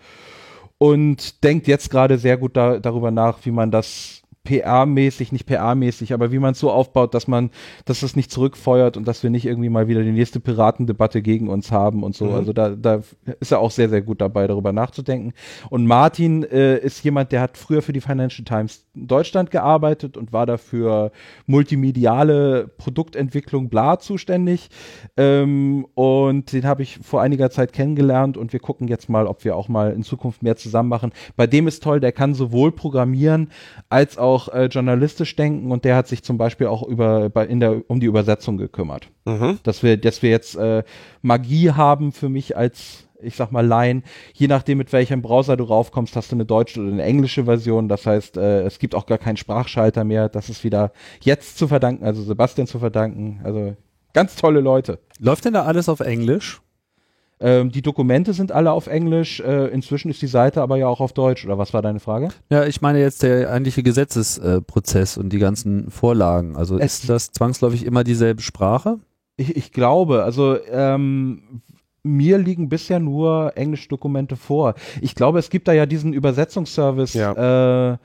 und 0.79 1.43
denkt 1.43 1.67
jetzt 1.67 1.91
gerade 1.91 2.17
sehr 2.17 2.37
gut 2.37 2.57
da, 2.57 2.79
darüber 2.79 3.11
nach, 3.11 3.37
wie 3.45 3.51
man 3.51 3.69
das 3.69 4.22
PR-mäßig, 4.45 5.31
nicht 5.31 5.47
PR-mäßig, 5.47 6.13
aber 6.13 6.33
wie 6.33 6.39
man 6.39 6.51
es 6.51 6.59
so 6.59 6.69
aufbaut, 6.69 7.13
dass 7.13 7.27
man, 7.27 7.49
dass 7.85 8.03
es 8.03 8.17
nicht 8.17 8.29
zurückfeuert 8.29 8.97
und 8.97 9.07
dass 9.07 9.23
wir 9.23 9.29
nicht 9.29 9.45
irgendwie 9.45 9.69
mal 9.69 9.87
wieder 9.87 10.03
die 10.03 10.11
nächste 10.11 10.41
Piratendebatte 10.41 11.21
gegen 11.21 11.47
uns 11.47 11.71
haben 11.71 12.03
und 12.03 12.13
so. 12.13 12.25
Mhm. 12.25 12.33
Also 12.33 12.53
da, 12.53 12.69
da 12.71 13.01
ist 13.39 13.53
er 13.53 13.59
auch 13.59 13.71
sehr, 13.71 13.87
sehr 13.87 14.01
gut 14.01 14.19
dabei, 14.19 14.47
darüber 14.47 14.73
nachzudenken. 14.73 15.33
Und 15.69 15.87
Martin 15.87 16.43
äh, 16.43 16.77
ist 16.77 17.01
jemand, 17.05 17.31
der 17.31 17.39
hat 17.39 17.57
früher 17.57 17.81
für 17.81 17.93
die 17.93 18.01
Financial 18.01 18.43
Times 18.43 18.85
Deutschland 18.93 19.49
gearbeitet 19.49 20.17
und 20.17 20.33
war 20.33 20.45
dafür 20.45 21.13
multimediale 21.45 22.67
Produktentwicklung 22.77 23.69
bla 23.69 23.97
zuständig. 23.97 24.69
Ähm, 25.15 25.87
und 25.95 26.51
den 26.51 26.65
habe 26.65 26.83
ich 26.83 26.99
vor 27.01 27.21
einiger 27.21 27.49
Zeit 27.49 27.71
kennengelernt 27.71 28.35
und 28.35 28.51
wir 28.51 28.59
gucken 28.59 28.89
jetzt 28.89 29.07
mal, 29.07 29.25
ob 29.25 29.45
wir 29.45 29.55
auch 29.55 29.69
mal 29.69 29.93
in 29.93 30.03
Zukunft 30.03 30.43
mehr 30.43 30.57
zusammen 30.57 30.89
machen. 30.89 31.13
Bei 31.37 31.47
dem 31.47 31.65
ist 31.65 31.81
toll, 31.81 32.01
der 32.01 32.11
kann 32.11 32.33
sowohl 32.33 32.73
programmieren 32.73 33.49
als 33.87 34.17
auch 34.17 34.32
auch 34.33 34.49
äh, 34.49 34.65
journalistisch 34.65 35.35
denken 35.35 35.71
und 35.71 35.85
der 35.85 35.95
hat 35.95 36.07
sich 36.07 36.23
zum 36.23 36.37
Beispiel 36.37 36.67
auch 36.67 36.83
über 36.83 37.29
bei, 37.29 37.45
in 37.45 37.59
der 37.59 37.89
um 37.89 37.99
die 37.99 38.07
Übersetzung 38.07 38.57
gekümmert. 38.57 39.09
Mhm. 39.25 39.59
Dass 39.63 39.83
wir, 39.83 39.97
dass 39.97 40.21
wir 40.21 40.29
jetzt 40.29 40.55
äh, 40.55 40.83
Magie 41.21 41.71
haben 41.71 42.11
für 42.11 42.29
mich 42.29 42.57
als 42.57 43.07
ich 43.23 43.37
sag 43.37 43.53
mal 43.53 43.65
Laien, 43.65 44.03
je 44.33 44.47
nachdem 44.47 44.79
mit 44.79 44.91
welchem 44.91 45.21
Browser 45.21 45.55
du 45.55 45.63
raufkommst, 45.63 46.13
hast 46.17 46.31
du 46.31 46.35
eine 46.35 46.45
deutsche 46.45 46.81
oder 46.81 46.91
eine 46.91 47.03
englische 47.03 47.45
Version. 47.45 47.87
Das 47.87 48.05
heißt, 48.05 48.35
äh, 48.35 48.63
es 48.63 48.79
gibt 48.79 48.95
auch 48.95 49.05
gar 49.05 49.17
keinen 49.17 49.37
Sprachschalter 49.37 50.03
mehr. 50.03 50.27
Das 50.27 50.49
ist 50.49 50.65
wieder 50.65 50.91
jetzt 51.21 51.57
zu 51.57 51.69
verdanken, 51.69 52.03
also 52.03 52.21
Sebastian 52.21 52.67
zu 52.67 52.79
verdanken. 52.79 53.39
Also 53.45 53.77
ganz 54.11 54.35
tolle 54.35 54.59
Leute. 54.59 54.99
Läuft 55.19 55.45
denn 55.45 55.53
da 55.53 55.63
alles 55.63 55.87
auf 55.87 56.01
Englisch? 56.01 56.61
Ähm, 57.43 57.71
die 57.71 57.81
Dokumente 57.81 58.33
sind 58.33 58.53
alle 58.53 58.71
auf 58.71 58.87
Englisch. 58.87 59.41
Äh, 59.41 59.67
inzwischen 59.67 60.09
ist 60.09 60.21
die 60.21 60.27
Seite 60.27 60.61
aber 60.61 60.77
ja 60.77 60.87
auch 60.87 61.01
auf 61.01 61.11
Deutsch. 61.11 61.45
Oder 61.45 61.57
was 61.57 61.73
war 61.73 61.81
deine 61.81 61.99
Frage? 61.99 62.29
Ja, 62.49 62.65
ich 62.65 62.81
meine 62.81 62.99
jetzt 62.99 63.21
der 63.21 63.51
eigentliche 63.51 63.83
Gesetzesprozess 63.83 65.17
äh, 65.17 65.19
und 65.19 65.29
die 65.33 65.39
ganzen 65.39 65.91
Vorlagen. 65.91 66.55
Also 66.55 66.79
es 66.79 66.99
ist 66.99 67.09
das 67.09 67.31
zwangsläufig 67.31 67.85
immer 67.85 68.05
dieselbe 68.05 68.41
Sprache? 68.41 68.99
Ich, 69.35 69.57
ich 69.57 69.71
glaube, 69.73 70.23
also 70.23 70.57
ähm, 70.71 71.61
mir 72.01 72.37
liegen 72.37 72.69
bisher 72.69 72.99
nur 72.99 73.53
englische 73.55 73.89
Dokumente 73.89 74.37
vor. 74.37 74.75
Ich 75.01 75.13
glaube, 75.13 75.39
es 75.39 75.49
gibt 75.49 75.67
da 75.67 75.73
ja 75.73 75.85
diesen 75.85 76.13
Übersetzungsservice, 76.13 77.13
ja. 77.13 77.93
äh, 77.93 77.97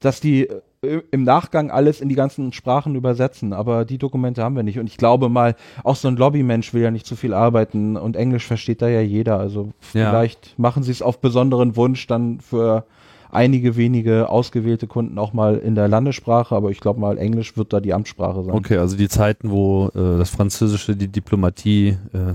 dass 0.00 0.20
die 0.20 0.48
im 0.82 1.24
Nachgang 1.24 1.70
alles 1.70 2.00
in 2.00 2.08
die 2.08 2.14
ganzen 2.14 2.52
Sprachen 2.52 2.94
übersetzen, 2.94 3.52
aber 3.52 3.84
die 3.84 3.98
Dokumente 3.98 4.42
haben 4.42 4.56
wir 4.56 4.62
nicht. 4.62 4.78
Und 4.78 4.86
ich 4.86 4.96
glaube 4.96 5.28
mal, 5.28 5.56
auch 5.84 5.96
so 5.96 6.08
ein 6.08 6.16
Lobbymensch 6.16 6.74
will 6.74 6.82
ja 6.82 6.90
nicht 6.90 7.06
zu 7.06 7.16
viel 7.16 7.34
arbeiten 7.34 7.96
und 7.96 8.16
Englisch 8.16 8.46
versteht 8.46 8.82
da 8.82 8.88
ja 8.88 9.00
jeder. 9.00 9.38
Also 9.38 9.70
ja. 9.94 10.10
vielleicht 10.10 10.58
machen 10.58 10.82
sie 10.82 10.92
es 10.92 11.02
auf 11.02 11.20
besonderen 11.20 11.76
Wunsch 11.76 12.06
dann 12.06 12.40
für 12.40 12.84
einige 13.30 13.76
wenige 13.76 14.28
ausgewählte 14.28 14.86
Kunden 14.86 15.18
auch 15.18 15.32
mal 15.32 15.56
in 15.56 15.74
der 15.74 15.88
Landessprache, 15.88 16.54
aber 16.54 16.70
ich 16.70 16.80
glaube 16.80 17.00
mal, 17.00 17.18
Englisch 17.18 17.56
wird 17.56 17.72
da 17.72 17.80
die 17.80 17.92
Amtssprache 17.92 18.44
sein. 18.44 18.54
Okay, 18.54 18.78
also 18.78 18.96
die 18.96 19.08
Zeiten, 19.08 19.50
wo 19.50 19.88
äh, 19.88 20.18
das 20.18 20.30
Französische 20.30 20.96
die 20.96 21.08
Diplomatie 21.08 21.98
äh, 22.12 22.34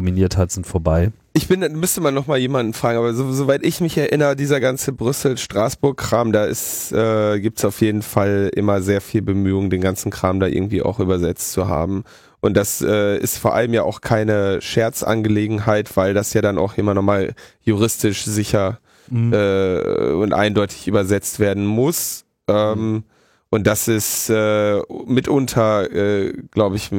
dominiert 0.00 0.36
hat, 0.36 0.50
sind 0.50 0.66
vorbei. 0.66 1.12
Ich 1.34 1.46
bin, 1.46 1.60
müsste 1.78 2.00
man 2.00 2.14
noch 2.14 2.26
mal 2.26 2.38
jemanden 2.38 2.72
fragen, 2.72 2.98
aber 2.98 3.12
so, 3.12 3.30
soweit 3.32 3.62
ich 3.64 3.80
mich 3.80 3.96
erinnere, 3.98 4.34
dieser 4.34 4.58
ganze 4.58 4.92
Brüssel-Straßburg-Kram, 4.92 6.32
da 6.32 6.46
ist, 6.46 6.90
äh, 6.92 7.38
gibt's 7.38 7.64
auf 7.64 7.80
jeden 7.82 8.02
Fall 8.02 8.50
immer 8.54 8.80
sehr 8.80 9.00
viel 9.00 9.22
Bemühungen, 9.22 9.70
den 9.70 9.82
ganzen 9.82 10.10
Kram 10.10 10.40
da 10.40 10.46
irgendwie 10.46 10.82
auch 10.82 10.98
übersetzt 10.98 11.52
zu 11.52 11.68
haben. 11.68 12.04
Und 12.40 12.56
das 12.56 12.80
äh, 12.80 13.18
ist 13.18 13.36
vor 13.36 13.54
allem 13.54 13.74
ja 13.74 13.82
auch 13.82 14.00
keine 14.00 14.62
Scherzangelegenheit, 14.62 15.94
weil 15.96 16.14
das 16.14 16.32
ja 16.32 16.40
dann 16.40 16.56
auch 16.56 16.78
immer 16.78 16.94
nochmal 16.94 17.34
juristisch 17.62 18.24
sicher 18.24 18.80
mhm. 19.10 19.32
äh, 19.34 20.12
und 20.12 20.32
eindeutig 20.32 20.88
übersetzt 20.88 21.38
werden 21.38 21.66
muss. 21.66 22.24
Ähm, 22.48 22.92
mhm. 22.92 23.04
Und 23.50 23.66
das 23.66 23.88
ist 23.88 24.30
äh, 24.30 24.80
mitunter, 25.06 25.90
äh, 25.92 26.32
glaube 26.52 26.76
ich, 26.76 26.90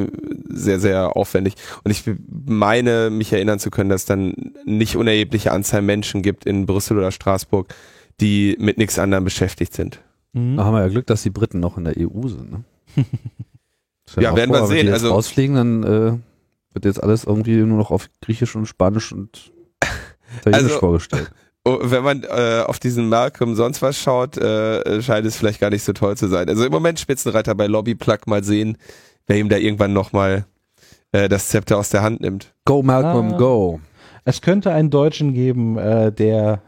sehr, 0.50 0.80
sehr 0.82 1.16
aufwendig. 1.16 1.56
Und 1.84 1.92
ich 1.92 2.04
meine, 2.30 3.10
mich 3.10 3.32
erinnern 3.32 3.58
zu 3.58 3.72
können, 3.72 3.90
dass 3.90 4.04
dann 4.04 4.34
nicht 4.66 4.98
unerhebliche 4.98 5.54
Anzahl 5.54 5.82
Menschen 5.82 6.22
gibt 6.22 6.46
in 6.46 6.66
Brüssel 6.66 6.98
oder 6.98 7.12
Straßburg, 7.12 7.74
die 8.20 8.58
mit 8.60 8.78
nichts 8.78 9.00
anderem 9.00 9.24
beschäftigt 9.24 9.74
sind. 9.74 10.02
Mhm. 10.34 10.58
Da 10.58 10.66
haben 10.66 10.74
wir 10.74 10.82
ja 10.82 10.90
Glück, 10.90 11.08
dass 11.08 11.24
die 11.24 11.30
Briten 11.30 11.62
noch 11.62 11.78
in 11.78 11.86
der 11.86 11.96
EU 11.98 12.28
sind. 12.28 12.52
Ne? 12.52 12.64
ja, 14.18 14.22
ja 14.22 14.36
werden 14.36 14.54
vor, 14.54 14.64
wir 14.64 14.68
sehen. 14.68 14.78
Wenn 14.80 14.86
die 14.88 14.92
also 14.92 15.10
rausfliegen, 15.10 15.56
dann 15.56 15.84
äh, 15.84 16.18
wird 16.74 16.86
jetzt 16.86 17.02
alles 17.02 17.24
irgendwie 17.24 17.56
nur 17.58 17.78
noch 17.78 17.92
auf 17.92 18.10
Griechisch 18.22 18.58
und 18.58 18.66
Spanisch 18.66 19.14
und 19.14 19.54
Italienisch 20.42 20.72
also, 20.72 20.80
vorgestellt. 20.80 21.32
Oh, 21.64 21.78
wenn 21.82 22.04
man 22.04 22.24
äh, 22.24 22.64
auf 22.66 22.80
diesen 22.80 23.08
Malcolm 23.08 23.56
sonst 23.56 23.84
was 23.84 23.98
schaut, 23.98 24.36
äh, 24.38 25.02
scheint 25.04 25.28
es 25.28 25.36
vielleicht 25.36 25.60
gar 25.60 25.70
nicht 25.70 25.84
so 25.84 25.94
toll 25.94 26.18
zu 26.18 26.28
sein. 26.28 26.50
Also 26.50 26.66
im 26.66 26.72
Moment 26.72 27.00
Spitzenreiter 27.00 27.54
bei 27.54 27.68
Lobbyplug 27.68 28.26
mal 28.26 28.44
sehen, 28.44 28.78
wer 29.28 29.38
ihm 29.38 29.48
da 29.48 29.58
irgendwann 29.58 29.94
nochmal 29.94 30.46
äh, 31.12 31.30
das 31.30 31.50
Zepter 31.50 31.78
aus 31.78 31.90
der 31.90 32.02
Hand 32.02 32.22
nimmt. 32.22 32.54
Go 32.66 32.82
Malcolm, 32.82 33.34
ah. 33.34 33.38
go. 33.38 33.80
Es 34.26 34.42
könnte 34.42 34.72
einen 34.72 34.90
Deutschen 34.90 35.34
geben, 35.34 35.78
äh, 35.78 36.12
der 36.12 36.62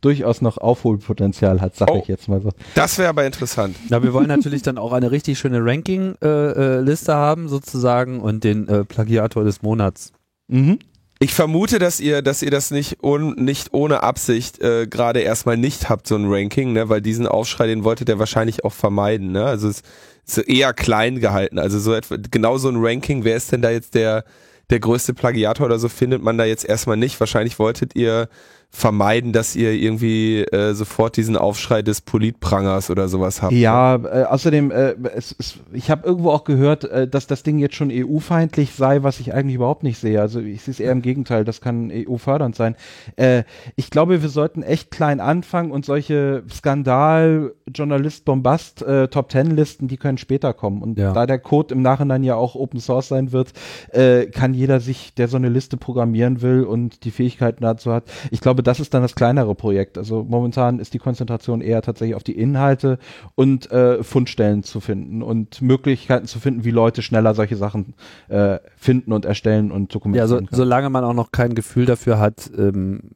durchaus 0.00 0.42
noch 0.42 0.58
Aufholpotenzial 0.58 1.60
hat, 1.60 1.76
sag 1.76 1.90
oh, 1.90 2.00
ich 2.02 2.08
jetzt 2.08 2.28
mal 2.28 2.40
so. 2.40 2.50
Das 2.74 2.98
wäre 2.98 3.08
aber 3.08 3.24
interessant. 3.24 3.76
Ja, 3.88 4.02
wir 4.02 4.12
wollen 4.12 4.28
natürlich 4.28 4.62
dann 4.62 4.76
auch 4.76 4.92
eine 4.92 5.10
richtig 5.10 5.38
schöne 5.38 5.64
Ranking-Liste 5.64 7.12
äh, 7.12 7.14
äh, 7.14 7.18
haben 7.18 7.48
sozusagen 7.48 8.20
und 8.20 8.44
den 8.44 8.68
äh, 8.68 8.84
Plagiator 8.84 9.44
des 9.44 9.62
Monats. 9.62 10.12
Mhm. 10.48 10.80
Ich 11.22 11.34
vermute, 11.34 11.78
dass 11.78 12.00
ihr, 12.00 12.20
dass 12.20 12.42
ihr 12.42 12.50
das 12.50 12.72
nicht, 12.72 13.04
un, 13.04 13.36
nicht 13.36 13.72
ohne 13.72 14.02
Absicht 14.02 14.60
äh, 14.60 14.88
gerade 14.88 15.20
erstmal 15.20 15.56
nicht 15.56 15.88
habt, 15.88 16.08
so 16.08 16.16
ein 16.16 16.24
Ranking, 16.26 16.72
ne? 16.72 16.88
weil 16.88 17.00
diesen 17.00 17.28
Aufschrei, 17.28 17.68
den 17.68 17.84
wolltet 17.84 18.08
ihr 18.08 18.18
wahrscheinlich 18.18 18.64
auch 18.64 18.72
vermeiden. 18.72 19.30
Ne? 19.30 19.44
Also 19.44 19.68
es 19.68 19.84
ist 20.26 20.38
eher 20.48 20.72
klein 20.72 21.20
gehalten. 21.20 21.60
Also 21.60 21.78
so 21.78 21.94
etwa, 21.94 22.16
genau 22.28 22.58
so 22.58 22.68
ein 22.70 22.84
Ranking, 22.84 23.22
wer 23.22 23.36
ist 23.36 23.52
denn 23.52 23.62
da 23.62 23.70
jetzt 23.70 23.94
der, 23.94 24.24
der 24.70 24.80
größte 24.80 25.14
Plagiator 25.14 25.66
oder 25.66 25.78
so, 25.78 25.88
findet 25.88 26.24
man 26.24 26.38
da 26.38 26.44
jetzt 26.44 26.64
erstmal 26.64 26.96
nicht. 26.96 27.20
Wahrscheinlich 27.20 27.60
wolltet 27.60 27.94
ihr 27.94 28.28
vermeiden, 28.74 29.32
dass 29.32 29.54
ihr 29.54 29.72
irgendwie 29.72 30.40
äh, 30.44 30.72
sofort 30.72 31.18
diesen 31.18 31.36
Aufschrei 31.36 31.82
des 31.82 32.00
Politprangers 32.00 32.88
oder 32.90 33.06
sowas 33.06 33.42
habt. 33.42 33.52
Ja, 33.52 33.96
äh, 33.96 34.24
außerdem, 34.24 34.70
äh, 34.70 34.94
es, 35.14 35.36
es, 35.38 35.58
ich 35.74 35.90
habe 35.90 36.06
irgendwo 36.06 36.30
auch 36.30 36.44
gehört, 36.44 36.84
äh, 36.84 37.06
dass 37.06 37.26
das 37.26 37.42
Ding 37.42 37.58
jetzt 37.58 37.74
schon 37.76 37.90
EU-feindlich 37.92 38.72
sei, 38.72 39.02
was 39.02 39.20
ich 39.20 39.34
eigentlich 39.34 39.56
überhaupt 39.56 39.82
nicht 39.82 39.98
sehe. 39.98 40.22
Also 40.22 40.40
ich 40.40 40.62
sehe 40.62 40.72
es 40.72 40.80
eher 40.80 40.92
im 40.92 41.02
Gegenteil, 41.02 41.44
das 41.44 41.60
kann 41.60 41.92
EU-fördernd 41.92 42.56
sein. 42.56 42.74
Äh, 43.16 43.44
ich 43.76 43.90
glaube, 43.90 44.22
wir 44.22 44.30
sollten 44.30 44.62
echt 44.62 44.90
klein 44.90 45.20
anfangen 45.20 45.70
und 45.70 45.84
solche 45.84 46.42
Skandal, 46.50 47.52
Journalist, 47.72 48.24
Bombast, 48.24 48.80
äh, 48.82 49.06
die 49.12 49.96
können 49.98 50.16
später 50.16 50.54
kommen. 50.54 50.80
Und 50.80 50.98
Ja. 50.98 51.12
da 51.12 51.26
der 51.26 51.38
Code 51.38 51.74
im 51.74 51.82
Nachhinein 51.82 52.24
ja 52.24 52.36
auch 52.36 52.54
Open 52.54 52.80
Source 52.80 53.08
sein 53.08 53.32
wird, 53.32 53.52
äh, 53.90 54.26
kann 54.26 54.54
jeder 54.54 54.80
sich, 54.80 55.14
der 55.14 55.28
so 55.28 55.36
eine 55.36 55.50
Liste 55.50 55.76
programmieren 55.76 56.40
will 56.40 56.64
und 56.64 57.04
die 57.04 57.10
Fähigkeiten 57.10 57.62
dazu 57.62 57.92
hat, 57.92 58.04
ich 58.30 58.40
glaube, 58.40 58.61
das 58.62 58.80
ist 58.80 58.94
dann 58.94 59.02
das 59.02 59.14
kleinere 59.14 59.54
Projekt. 59.54 59.98
Also 59.98 60.24
momentan 60.24 60.78
ist 60.78 60.94
die 60.94 60.98
Konzentration 60.98 61.60
eher 61.60 61.82
tatsächlich 61.82 62.14
auf 62.14 62.22
die 62.22 62.38
Inhalte 62.38 62.98
und 63.34 63.70
äh, 63.70 64.02
Fundstellen 64.02 64.62
zu 64.62 64.80
finden 64.80 65.22
und 65.22 65.62
Möglichkeiten 65.62 66.26
zu 66.26 66.38
finden, 66.40 66.64
wie 66.64 66.70
Leute 66.70 67.02
schneller 67.02 67.34
solche 67.34 67.56
Sachen 67.56 67.94
äh, 68.28 68.58
finden 68.76 69.12
und 69.12 69.24
erstellen 69.24 69.70
und 69.70 69.92
Ja, 69.92 69.94
dokumentieren 69.94 70.28
so, 70.28 70.36
können. 70.36 70.48
solange 70.50 70.90
man 70.90 71.04
auch 71.04 71.14
noch 71.14 71.32
kein 71.32 71.54
Gefühl 71.54 71.86
dafür 71.86 72.18
hat, 72.18 72.50
ähm, 72.56 73.10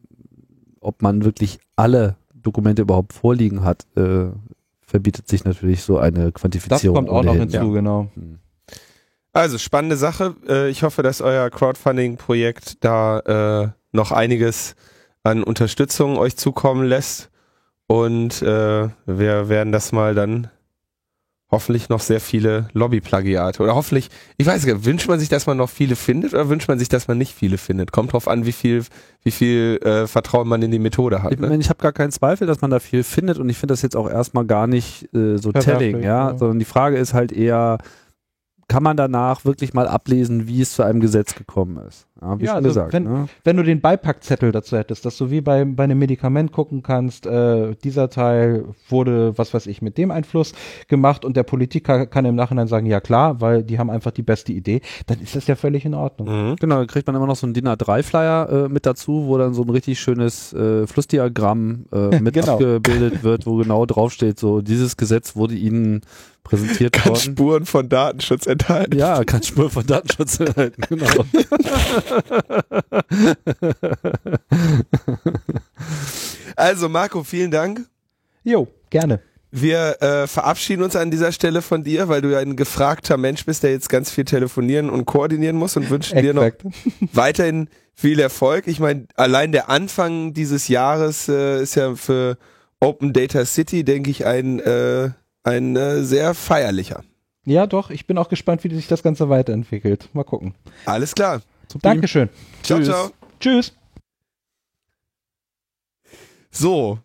ob 0.81 1.03
man 1.03 1.25
wirklich 1.25 1.59
alle 1.75 2.17
Dokumente 2.35 2.83
überhaupt 2.83 3.13
vorliegen 3.13 3.65
hat, 3.65 3.87
äh, 3.97 4.27
verbietet 4.83 5.29
sich 5.29 5.45
natürlich 5.45 5.83
so 5.83 5.99
eine 5.99 6.31
das 6.31 6.35
Quantifizierung. 6.35 6.95
kommt 6.95 7.11
auch 7.11 7.25
noch 7.25 7.35
hinzu, 7.35 7.73
genau. 7.73 8.09
Hm. 8.15 8.39
Also 9.33 9.59
spannende 9.59 9.97
Sache. 9.97 10.35
Äh, 10.49 10.71
ich 10.71 10.83
hoffe, 10.83 11.03
dass 11.03 11.21
euer 11.21 11.51
Crowdfunding-Projekt 11.51 12.83
da 12.83 13.19
äh, 13.65 13.69
noch 13.93 14.11
einiges 14.11 14.77
an 15.27 15.43
Unterstützung 15.43 16.19
euch 16.19 16.37
zukommen 16.37 16.87
lässt. 16.87 17.31
Und 17.89 18.43
äh, 18.43 18.89
wir 19.07 19.49
werden 19.49 19.73
das 19.73 19.93
mal 19.93 20.15
dann 20.15 20.49
hoffentlich 21.49 21.89
noch 21.89 22.01
sehr 22.01 22.21
viele 22.21 22.69
Lobby-Plagiate. 22.73 23.63
Oder 23.63 23.77
hoffentlich, 23.77 24.09
ich 24.37 24.47
weiß 24.47 24.65
nicht, 24.65 24.85
wünscht 24.85 25.09
man 25.09 25.21
sich, 25.21 25.29
dass 25.29 25.47
man 25.47 25.57
noch 25.57 25.71
viele 25.71 25.95
findet 25.95 26.35
oder 26.35 26.49
wünscht 26.49 26.69
man 26.69 26.79
sich, 26.79 26.89
dass 26.89 27.07
man 27.07 27.19
nicht 27.19 27.33
viele 27.33 27.59
findet? 27.59 27.93
Kommt 27.93 28.13
drauf 28.13 28.27
an, 28.27 28.47
wie 28.47 28.53
viel, 28.53 28.85
wie 29.23 29.31
viel 29.31 29.79
äh, 29.85 30.09
Vertrauen 30.09 30.49
man 30.49 30.63
in 30.63 30.73
die 30.73 30.81
Methode 30.81 31.23
hat. 31.23 31.33
Ich, 31.33 31.39
Ne? 31.39 31.57
ich 31.57 31.69
habe 31.69 31.81
gar 31.81 31.93
keinen 31.93 32.11
Zweifel, 32.11 32.49
dass 32.49 32.61
man 32.61 32.71
da 32.73 32.81
viel 32.81 33.05
findet 33.05 33.39
und 33.39 33.49
ich 33.49 33.59
finde 33.59 33.73
das 33.73 33.83
jetzt 33.83 33.95
auch 33.95 34.11
erstmal 34.11 34.45
gar 34.45 34.67
nicht 34.67 35.15
äh, 35.15 35.37
so 35.37 35.53
telling, 35.53 36.03
ja? 36.03 36.31
ja. 36.31 36.37
sondern 36.37 36.59
die 36.59 36.65
Frage 36.65 36.97
ist 36.97 37.15
halt 37.15 37.31
eher, 37.31 37.79
kann 38.67 38.83
man 38.83 38.97
danach 38.97 39.45
wirklich 39.45 39.73
mal 39.73 39.87
ablesen, 39.87 40.49
wie 40.49 40.61
es 40.61 40.73
zu 40.73 40.83
einem 40.83 40.99
Gesetz 40.99 41.37
gekommen 41.37 41.79
ist? 41.87 42.09
Ja, 42.21 42.41
wie 42.41 42.45
Ja, 42.45 42.49
schon 42.53 42.57
also 42.57 42.69
gesagt. 42.69 42.93
wenn- 42.95 43.05
ne? 43.05 43.29
wenn 43.45 43.57
du 43.59 43.63
den 43.63 43.81
Beipackzettel 43.83 44.51
dazu 44.53 44.77
hättest, 44.79 45.05
dass 45.05 45.19
du 45.19 45.31
wie 45.31 45.43
bei, 45.43 45.65
bei 45.67 45.85
einem 45.85 45.99
Medikament 45.99 46.51
gucken 46.51 46.83
kannst, 46.83 47.27
äh, 47.27 47.75
dieser 47.85 48.09
Teil 48.09 48.65
wurde, 48.89 49.37
was 49.37 49.53
weiß 49.53 49.67
ich, 49.67 49.83
mit 49.83 49.99
dem 49.99 50.11
Einfluss 50.11 50.53
gemacht 50.89 51.25
und 51.27 51.37
der 51.37 51.43
Politiker 51.43 52.07
kann 52.07 52.25
im 52.25 52.35
Nachhinein 52.35 52.69
sagen, 52.69 52.87
ja 52.87 53.01
klar, 53.01 53.41
weil 53.43 53.63
die 53.63 53.79
haben 53.79 53.91
einfach 53.91 54.13
die 54.13 54.23
beste 54.23 54.53
Idee, 54.53 54.81
dann 55.07 55.21
ist 55.21 55.37
das 55.37 55.47
ja 55.47 55.57
völlig 55.57 55.85
in 55.85 55.93
Ordnung. 55.95 56.29
Mhm. 56.53 56.57
Genau, 56.57 56.77
dann 56.79 56.87
kriegt 56.87 57.07
man 57.07 57.17
immer 57.17 57.27
noch 57.27 57.37
so 57.37 57.47
einen 57.47 57.53
DIN 57.55 57.69
A3-Flyer 57.69 58.49
äh, 58.65 58.69
mit 58.71 58.87
dazu, 58.87 59.27
wo 59.27 59.37
dann 59.37 59.53
so 59.53 59.63
ein 59.63 59.71
richtig 59.71 60.01
schönes 60.01 60.53
äh, 60.55 60.87
Flussdiagramm 60.87 61.85
äh, 61.93 62.19
mit 62.21 62.35
Genau. 62.35 62.55
abgebildet 62.55 63.25
wird, 63.25 63.47
wo 63.47 63.57
genau 63.57 63.85
draufsteht, 63.87 64.39
so 64.39 64.61
dieses 64.63 64.97
Gesetz 64.97 65.37
wurde 65.37 65.55
Ihnen 65.55 66.01
präsentiert 66.45 66.93
Kann 66.93 67.11
worden. 67.11 67.21
Spuren 67.21 67.65
von 67.67 67.89
Datenschutz 67.89 68.47
enthalten. 68.47 68.97
Ja, 68.97 69.25
kann 69.25 69.43
Spur 69.43 69.69
von 69.69 69.85
Datenschutz 69.85 70.39
enthalten, 70.39 70.81
genau. 70.89 71.07
Also 76.57 76.89
Marco, 76.89 77.23
vielen 77.23 77.51
Dank. 77.51 77.87
Jo, 78.43 78.67
gerne. 78.91 79.21
Wir 79.51 80.03
äh, 80.03 80.27
verabschieden 80.27 80.83
uns 80.83 80.97
an 80.97 81.11
dieser 81.11 81.33
Stelle 81.33 81.63
von 81.63 81.85
dir, 81.85 82.09
weil 82.09 82.21
du 82.21 82.33
ja 82.33 82.41
ein 82.41 82.57
gefragter 82.57 83.17
Mensch 83.17 83.45
bist, 83.47 83.63
der 83.63 83.71
jetzt 83.71 83.89
ganz 83.89 84.11
viel 84.11 84.25
telefonieren 84.25 84.91
und 84.91 85.05
koordinieren 85.07 85.57
muss 85.57 85.77
und 85.77 85.89
wünschen 85.89 86.21
dir 86.21 86.35
noch 86.35 86.51
weiterhin 87.13 87.69
viel 87.95 88.21
Erfolg. 88.21 88.67
Ich 88.67 88.81
meine, 88.81 89.07
allein 89.15 89.53
der 89.53 89.71
Anfang 89.71 90.35
dieses 90.35 90.69
Jahres 90.69 91.29
äh, 91.29 91.63
ist 91.63 91.75
ja 91.75 91.95
für 91.95 92.37
Open 92.81 93.13
Data 93.13 93.45
City, 93.45 93.85
denke 93.85 94.11
ich, 94.11 94.27
ein, 94.27 94.61
äh, 94.61 95.11
ein 95.45 95.77
äh, 95.77 96.03
sehr 96.03 96.35
feierlicher. 96.35 97.03
Ja, 97.45 97.67
doch, 97.67 97.91
ich 97.91 98.07
bin 98.07 98.19
auch 98.19 98.29
gespannt, 98.29 98.65
wie 98.65 98.75
sich 98.75 98.89
das 98.89 99.03
Ganze 99.03 99.29
weiterentwickelt. 99.29 100.11
Mal 100.13 100.25
gucken. 100.25 100.55
Alles 100.85 101.15
klar. 101.15 101.41
Dankeschön. 101.83 102.29
Ciao, 102.63 102.79
Tschüss. 102.79 102.89
ciao. 102.89 103.11
Tschüss. 103.41 103.73
So, 106.51 106.99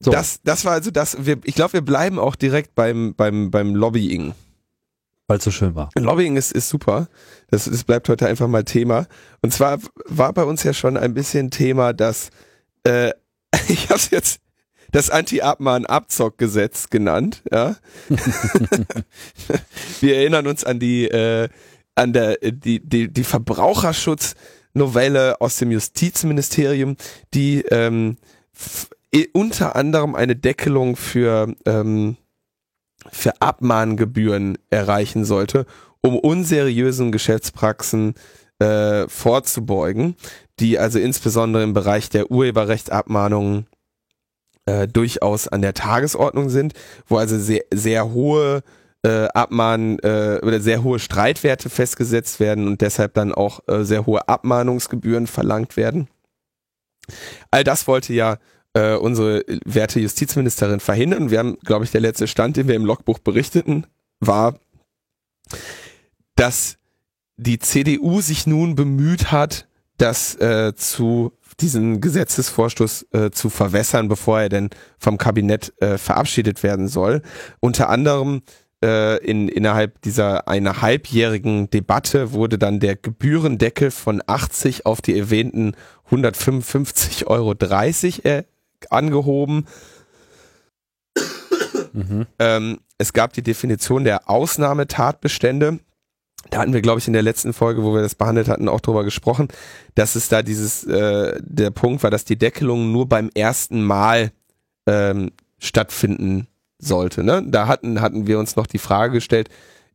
So, 0.00 0.10
Das, 0.12 0.40
das 0.42 0.64
war 0.64 0.72
also 0.74 0.90
das. 0.92 1.24
Wir, 1.26 1.38
ich 1.44 1.54
glaube, 1.56 1.72
wir 1.74 1.80
bleiben 1.82 2.18
auch 2.20 2.36
direkt 2.36 2.74
beim, 2.76 3.14
beim, 3.16 3.50
beim 3.50 3.74
Lobbying. 3.74 4.32
weil 5.26 5.38
es 5.38 5.44
so 5.44 5.50
schön 5.50 5.74
war. 5.74 5.90
Lobbying 5.96 6.36
ist, 6.36 6.52
ist 6.52 6.68
super. 6.68 7.08
Das, 7.50 7.64
das 7.64 7.82
bleibt 7.84 8.08
heute 8.08 8.28
einfach 8.28 8.46
mal 8.46 8.62
Thema. 8.64 9.06
Und 9.42 9.52
zwar 9.52 9.78
war 10.06 10.32
bei 10.32 10.44
uns 10.44 10.62
ja 10.62 10.72
schon 10.72 10.96
ein 10.96 11.14
bisschen 11.14 11.50
Thema, 11.50 11.92
dass 11.92 12.30
äh, 12.84 13.12
ich 13.68 13.90
habe 13.90 14.00
jetzt 14.12 14.40
das 14.92 15.10
Anti-Abmahn-Abzock-Gesetz 15.10 16.88
genannt. 16.90 17.42
Ja? 17.50 17.76
Wir 20.00 20.16
erinnern 20.16 20.46
uns 20.46 20.64
an 20.64 20.78
die 20.78 21.08
äh, 21.08 21.48
an 21.98 22.12
der 22.12 22.36
die 22.38 22.80
die 22.80 23.12
die 23.12 23.24
Verbraucherschutznovelle 23.24 25.40
aus 25.40 25.56
dem 25.56 25.70
Justizministerium, 25.70 26.96
die 27.34 27.62
ähm, 27.70 28.16
unter 29.32 29.76
anderem 29.76 30.14
eine 30.14 30.36
Deckelung 30.36 30.96
für 30.96 31.54
ähm, 31.66 32.16
für 33.10 33.40
Abmahngebühren 33.40 34.58
erreichen 34.70 35.24
sollte, 35.24 35.66
um 36.00 36.18
unseriösen 36.18 37.12
Geschäftspraxen 37.12 38.14
äh, 38.58 39.08
vorzubeugen, 39.08 40.16
die 40.60 40.78
also 40.78 40.98
insbesondere 40.98 41.62
im 41.62 41.74
Bereich 41.74 42.10
der 42.10 42.30
Urheberrechtsabmahnungen 42.30 43.66
äh, 44.66 44.88
durchaus 44.88 45.48
an 45.48 45.62
der 45.62 45.74
Tagesordnung 45.74 46.50
sind, 46.50 46.74
wo 47.06 47.16
also 47.16 47.38
sehr, 47.38 47.64
sehr 47.72 48.12
hohe 48.12 48.62
äh, 49.02 49.26
Abmahn 49.34 49.98
äh, 50.00 50.40
oder 50.42 50.60
sehr 50.60 50.82
hohe 50.82 50.98
Streitwerte 50.98 51.70
festgesetzt 51.70 52.40
werden 52.40 52.66
und 52.66 52.80
deshalb 52.80 53.14
dann 53.14 53.32
auch 53.32 53.60
äh, 53.68 53.84
sehr 53.84 54.06
hohe 54.06 54.28
Abmahnungsgebühren 54.28 55.26
verlangt 55.26 55.76
werden. 55.76 56.08
All 57.50 57.64
das 57.64 57.86
wollte 57.86 58.12
ja 58.12 58.38
äh, 58.74 58.94
unsere 58.94 59.44
werte 59.64 60.00
Justizministerin 60.00 60.80
verhindern. 60.80 61.30
Wir 61.30 61.38
haben, 61.38 61.58
glaube 61.64 61.84
ich, 61.84 61.90
der 61.90 62.00
letzte 62.00 62.26
Stand, 62.26 62.56
den 62.56 62.68
wir 62.68 62.74
im 62.74 62.84
Logbuch 62.84 63.18
berichteten, 63.18 63.86
war, 64.20 64.58
dass 66.34 66.76
die 67.36 67.58
CDU 67.58 68.20
sich 68.20 68.46
nun 68.46 68.74
bemüht 68.74 69.30
hat, 69.32 69.68
das 69.96 70.34
äh, 70.36 70.74
zu 70.74 71.32
diesen 71.60 72.00
Gesetzesvorstoß 72.00 73.06
äh, 73.12 73.30
zu 73.30 73.50
verwässern, 73.50 74.08
bevor 74.08 74.40
er 74.40 74.48
denn 74.48 74.70
vom 74.98 75.18
Kabinett 75.18 75.72
äh, 75.80 75.98
verabschiedet 75.98 76.62
werden 76.62 76.88
soll. 76.88 77.22
Unter 77.60 77.88
anderem 77.88 78.42
äh, 78.84 79.16
in, 79.24 79.48
innerhalb 79.48 80.00
dieser 80.02 80.48
einer 80.48 80.82
halbjährigen 80.82 81.70
Debatte 81.70 82.32
wurde 82.32 82.58
dann 82.58 82.80
der 82.80 82.96
Gebührendeckel 82.96 83.90
von 83.90 84.22
80 84.26 84.86
auf 84.86 85.00
die 85.00 85.18
erwähnten 85.18 85.74
155,30 86.10 87.26
Euro 87.26 87.54
äh, 88.24 88.44
angehoben. 88.90 89.66
Mhm. 91.92 92.26
Ähm, 92.38 92.78
es 92.98 93.12
gab 93.12 93.32
die 93.32 93.42
Definition 93.42 94.04
der 94.04 94.28
Ausnahmetatbestände. 94.30 95.80
Da 96.50 96.58
hatten 96.58 96.72
wir, 96.72 96.80
glaube 96.80 97.00
ich, 97.00 97.06
in 97.06 97.12
der 97.12 97.22
letzten 97.22 97.52
Folge, 97.52 97.82
wo 97.82 97.94
wir 97.94 98.02
das 98.02 98.14
behandelt 98.14 98.48
hatten, 98.48 98.68
auch 98.68 98.80
drüber 98.80 99.04
gesprochen, 99.04 99.48
dass 99.94 100.14
es 100.14 100.28
da 100.28 100.42
dieses, 100.42 100.84
äh, 100.84 101.38
der 101.42 101.70
Punkt 101.70 102.02
war, 102.02 102.10
dass 102.10 102.24
die 102.24 102.38
Deckelung 102.38 102.92
nur 102.92 103.08
beim 103.08 103.30
ersten 103.34 103.82
Mal 103.82 104.30
ähm, 104.86 105.32
stattfinden 105.58 106.46
sollte. 106.78 107.24
Ne? 107.24 107.42
Da 107.46 107.66
hatten, 107.66 108.00
hatten 108.00 108.26
wir 108.26 108.38
uns 108.38 108.56
noch 108.56 108.66
die 108.66 108.78
Frage 108.78 109.14
gestellt, 109.14 109.48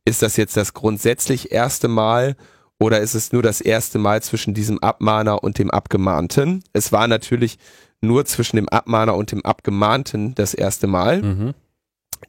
ist 0.04 0.22
das 0.22 0.36
jetzt 0.36 0.56
das 0.56 0.74
grundsätzlich 0.74 1.52
erste 1.52 1.88
Mal 1.88 2.36
oder 2.78 3.00
ist 3.00 3.14
es 3.14 3.32
nur 3.32 3.42
das 3.42 3.60
erste 3.60 3.98
Mal 3.98 4.22
zwischen 4.22 4.52
diesem 4.52 4.78
Abmahner 4.80 5.42
und 5.42 5.58
dem 5.58 5.70
Abgemahnten? 5.70 6.62
Es 6.72 6.92
war 6.92 7.08
natürlich 7.08 7.58
nur 8.02 8.26
zwischen 8.26 8.56
dem 8.56 8.68
Abmahner 8.68 9.14
und 9.14 9.32
dem 9.32 9.44
Abgemahnten 9.44 10.34
das 10.34 10.52
erste 10.52 10.86
Mal 10.86 11.22
Mhm. 11.22 11.54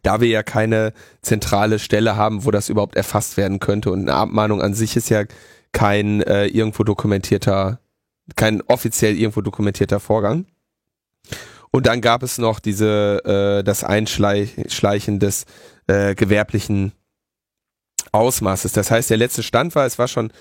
da 0.03 0.21
wir 0.21 0.27
ja 0.29 0.43
keine 0.43 0.93
zentrale 1.21 1.79
Stelle 1.79 2.15
haben, 2.15 2.45
wo 2.45 2.51
das 2.51 2.69
überhaupt 2.69 2.95
erfasst 2.95 3.35
werden 3.37 3.59
könnte 3.59 3.91
und 3.91 4.01
eine 4.01 4.13
Abmahnung 4.13 4.61
an 4.61 4.73
sich 4.73 4.95
ist 4.95 5.09
ja 5.09 5.23
kein 5.73 6.21
äh, 6.21 6.45
irgendwo 6.45 6.83
dokumentierter, 6.83 7.79
kein 8.35 8.61
offiziell 8.61 9.17
irgendwo 9.17 9.41
dokumentierter 9.41 9.99
Vorgang. 9.99 10.45
Und 11.75 11.87
dann 11.87 11.99
gab 11.99 12.23
es 12.23 12.37
noch 12.37 12.61
diese 12.61 13.59
äh, 13.59 13.61
das 13.61 13.83
Einschleichen 13.83 15.19
des 15.19 15.43
äh, 15.87 16.15
gewerblichen 16.15 16.93
Ausmaßes. 18.13 18.71
Das 18.71 18.91
heißt, 18.91 19.09
der 19.09 19.17
letzte 19.17 19.43
Stand 19.43 19.75
war, 19.75 19.85
es 19.85 19.99
war 19.99 20.07
schon 20.07 20.31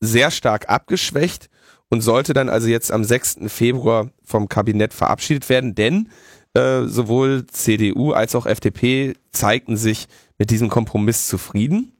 sehr 0.00 0.30
stark 0.30 0.68
abgeschwächt 0.68 1.48
und 1.88 2.02
sollte 2.02 2.34
dann 2.34 2.50
also 2.50 2.68
jetzt 2.68 2.92
am 2.92 3.04
6. 3.04 3.38
Februar 3.46 4.10
vom 4.22 4.50
Kabinett 4.50 4.92
verabschiedet 4.92 5.48
werden, 5.48 5.74
denn 5.74 6.10
äh, 6.52 6.82
sowohl 6.82 7.46
CDU 7.46 8.12
als 8.12 8.34
auch 8.34 8.44
FDP 8.44 9.14
zeigten 9.32 9.78
sich 9.78 10.08
mit 10.36 10.50
diesem 10.50 10.68
Kompromiss 10.68 11.26
zufrieden. 11.26 11.96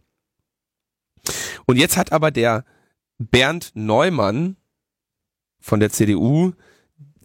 Und 1.64 1.79
jetzt 1.79 1.97
hat 1.97 2.12
aber 2.12 2.31
der 2.31 2.66
Bernd 3.16 3.70
Neumann 3.72 4.57
von 5.62 5.81
der 5.81 5.89
CDU, 5.89 6.53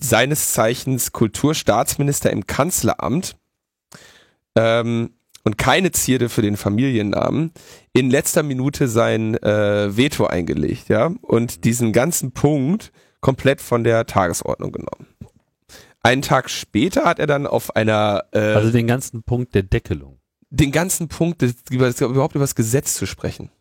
seines 0.03 0.53
Zeichens 0.53 1.11
Kulturstaatsminister 1.11 2.31
im 2.31 2.47
Kanzleramt 2.47 3.35
ähm, 4.55 5.11
und 5.43 5.57
keine 5.57 5.91
Zierde 5.91 6.29
für 6.29 6.41
den 6.41 6.57
Familiennamen, 6.57 7.51
in 7.93 8.09
letzter 8.09 8.43
Minute 8.43 8.87
sein 8.87 9.35
äh, 9.41 9.95
Veto 9.95 10.25
eingelegt, 10.25 10.89
ja, 10.89 11.11
und 11.21 11.63
diesen 11.63 11.93
ganzen 11.93 12.31
Punkt 12.31 12.91
komplett 13.21 13.61
von 13.61 13.83
der 13.83 14.05
Tagesordnung 14.05 14.71
genommen. 14.71 15.07
Einen 16.03 16.23
Tag 16.23 16.49
später 16.49 17.05
hat 17.05 17.19
er 17.19 17.27
dann 17.27 17.45
auf 17.45 17.75
einer 17.75 18.25
äh, 18.31 18.39
also 18.39 18.71
den 18.71 18.87
ganzen 18.87 19.23
Punkt 19.23 19.53
der 19.53 19.63
Deckelung, 19.63 20.19
den 20.49 20.71
ganzen 20.71 21.07
Punkt 21.07 21.41
des, 21.41 21.55
über, 21.69 21.89
überhaupt 21.89 22.35
über 22.35 22.43
das 22.43 22.55
Gesetz 22.55 22.95
zu 22.95 23.05
sprechen. 23.05 23.51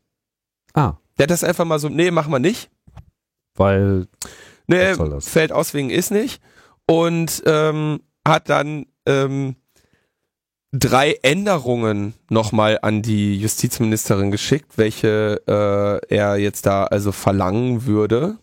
Ah, 0.72 0.94
der 1.18 1.24
hat 1.24 1.30
das 1.30 1.44
einfach 1.44 1.66
mal 1.66 1.78
so, 1.78 1.88
nee, 1.88 2.10
machen 2.10 2.32
wir 2.32 2.38
nicht, 2.38 2.70
weil 3.54 4.06
nee, 4.70 5.20
fällt 5.20 5.52
aus 5.52 5.74
wegen 5.74 5.90
ist 5.90 6.10
nicht 6.10 6.40
und 6.86 7.42
ähm, 7.46 8.00
hat 8.26 8.48
dann 8.48 8.86
ähm, 9.06 9.56
drei 10.72 11.18
Änderungen 11.22 12.14
nochmal 12.28 12.78
an 12.82 13.02
die 13.02 13.38
Justizministerin 13.38 14.30
geschickt, 14.30 14.76
welche 14.76 15.42
äh, 15.46 16.14
er 16.14 16.36
jetzt 16.36 16.66
da 16.66 16.84
also 16.84 17.12
verlangen 17.12 17.86
würde. 17.86 18.38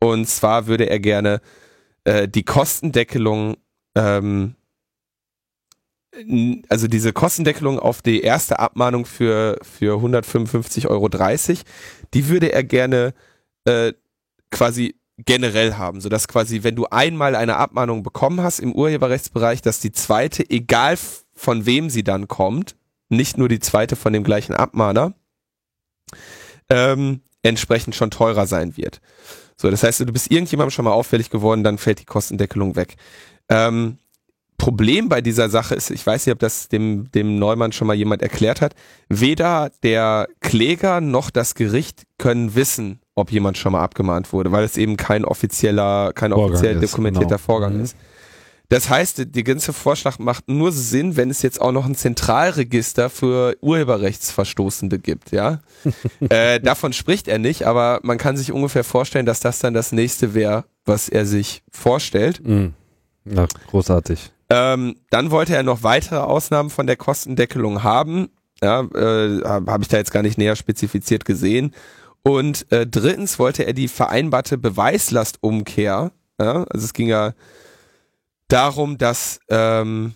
Und 0.00 0.28
zwar 0.28 0.66
würde 0.66 0.88
er 0.88 1.00
gerne 1.00 1.40
äh, 2.04 2.28
die 2.28 2.44
Kostendeckelung, 2.44 3.56
ähm, 3.94 4.54
also 6.68 6.88
diese 6.88 7.12
Kostendeckelung 7.12 7.78
auf 7.78 8.00
die 8.00 8.22
erste 8.22 8.58
Abmahnung 8.58 9.04
für, 9.04 9.58
für 9.62 9.98
155,30 9.98 10.88
Euro, 10.88 11.10
die 12.14 12.28
würde 12.28 12.52
er 12.52 12.64
gerne 12.64 13.12
äh, 13.64 13.92
quasi 14.50 14.94
generell 15.18 15.74
haben, 15.74 16.00
sodass 16.00 16.28
quasi, 16.28 16.62
wenn 16.62 16.76
du 16.76 16.86
einmal 16.86 17.34
eine 17.34 17.56
Abmahnung 17.56 18.02
bekommen 18.02 18.42
hast 18.42 18.58
im 18.58 18.74
Urheberrechtsbereich, 18.74 19.62
dass 19.62 19.80
die 19.80 19.92
zweite, 19.92 20.48
egal 20.50 20.98
von 21.34 21.66
wem 21.66 21.88
sie 21.88 22.04
dann 22.04 22.28
kommt, 22.28 22.76
nicht 23.08 23.38
nur 23.38 23.48
die 23.48 23.60
zweite 23.60 23.96
von 23.96 24.12
dem 24.12 24.24
gleichen 24.24 24.54
Abmahner, 24.54 25.14
ähm, 26.68 27.22
entsprechend 27.42 27.94
schon 27.94 28.10
teurer 28.10 28.46
sein 28.46 28.76
wird. 28.76 29.00
So, 29.56 29.70
das 29.70 29.82
heißt, 29.82 30.00
du 30.00 30.12
bist 30.12 30.30
irgendjemandem 30.30 30.70
schon 30.70 30.84
mal 30.84 30.92
auffällig 30.92 31.30
geworden, 31.30 31.64
dann 31.64 31.78
fällt 31.78 32.00
die 32.00 32.04
Kostendeckelung 32.04 32.76
weg. 32.76 32.96
Ähm, 33.48 33.98
Problem 34.58 35.08
bei 35.08 35.20
dieser 35.20 35.48
Sache 35.48 35.74
ist, 35.74 35.90
ich 35.90 36.06
weiß 36.06 36.26
nicht, 36.26 36.32
ob 36.32 36.38
das 36.38 36.68
dem, 36.68 37.10
dem 37.12 37.38
Neumann 37.38 37.72
schon 37.72 37.86
mal 37.86 37.94
jemand 37.94 38.22
erklärt 38.22 38.60
hat, 38.60 38.74
weder 39.08 39.70
der 39.82 40.28
Kläger 40.40 41.00
noch 41.00 41.30
das 41.30 41.54
Gericht 41.54 42.04
können 42.18 42.54
wissen, 42.54 43.00
ob 43.16 43.32
jemand 43.32 43.58
schon 43.58 43.72
mal 43.72 43.82
abgemahnt 43.82 44.32
wurde, 44.32 44.52
weil 44.52 44.62
es 44.62 44.76
eben 44.76 44.96
kein 44.96 45.24
offizieller, 45.24 46.12
kein 46.14 46.30
Vorgang 46.30 46.50
offiziell 46.52 46.80
dokumentierter 46.80 47.36
genau. 47.36 47.38
Vorgang 47.38 47.76
mhm. 47.78 47.82
ist. 47.82 47.96
Das 48.68 48.90
heißt, 48.90 49.34
der 49.34 49.42
ganze 49.44 49.72
Vorschlag 49.72 50.18
macht 50.18 50.48
nur 50.48 50.72
Sinn, 50.72 51.16
wenn 51.16 51.30
es 51.30 51.40
jetzt 51.42 51.60
auch 51.60 51.70
noch 51.70 51.86
ein 51.86 51.94
Zentralregister 51.94 53.10
für 53.10 53.56
Urheberrechtsverstoßende 53.60 54.98
gibt, 54.98 55.30
ja. 55.30 55.60
äh, 56.28 56.60
davon 56.60 56.92
spricht 56.92 57.28
er 57.28 57.38
nicht, 57.38 57.64
aber 57.64 58.00
man 58.02 58.18
kann 58.18 58.36
sich 58.36 58.52
ungefähr 58.52 58.84
vorstellen, 58.84 59.24
dass 59.24 59.40
das 59.40 59.60
dann 59.60 59.72
das 59.72 59.92
nächste 59.92 60.34
wäre, 60.34 60.64
was 60.84 61.08
er 61.08 61.26
sich 61.26 61.62
vorstellt. 61.70 62.46
Mhm. 62.46 62.74
Ja, 63.24 63.46
großartig. 63.70 64.32
Ähm, 64.50 64.96
dann 65.10 65.30
wollte 65.30 65.54
er 65.54 65.62
noch 65.62 65.82
weitere 65.82 66.18
Ausnahmen 66.18 66.70
von 66.70 66.86
der 66.86 66.96
Kostendeckelung 66.96 67.82
haben. 67.82 68.28
Ja, 68.62 68.80
äh, 68.80 69.42
habe 69.44 69.82
ich 69.82 69.88
da 69.88 69.96
jetzt 69.96 70.12
gar 70.12 70.22
nicht 70.22 70.38
näher 70.38 70.56
spezifiziert 70.56 71.24
gesehen. 71.24 71.72
Und 72.26 72.72
äh, 72.72 72.88
drittens 72.88 73.38
wollte 73.38 73.64
er 73.68 73.72
die 73.72 73.86
vereinbarte 73.86 74.58
Beweislastumkehr. 74.58 76.10
Ja, 76.40 76.64
also 76.64 76.84
es 76.84 76.92
ging 76.92 77.06
ja 77.06 77.34
darum, 78.48 78.98
dass 78.98 79.38
ähm, 79.48 80.12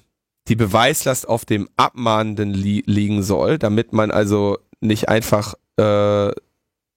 die 0.48 0.56
Beweislast 0.56 1.28
auf 1.28 1.44
dem 1.44 1.68
Abmahnenden 1.76 2.52
li 2.52 2.82
liegen 2.84 3.22
soll, 3.22 3.58
damit 3.58 3.92
man 3.92 4.10
also 4.10 4.58
nicht 4.80 5.08
einfach 5.08 5.54
äh, 5.76 6.32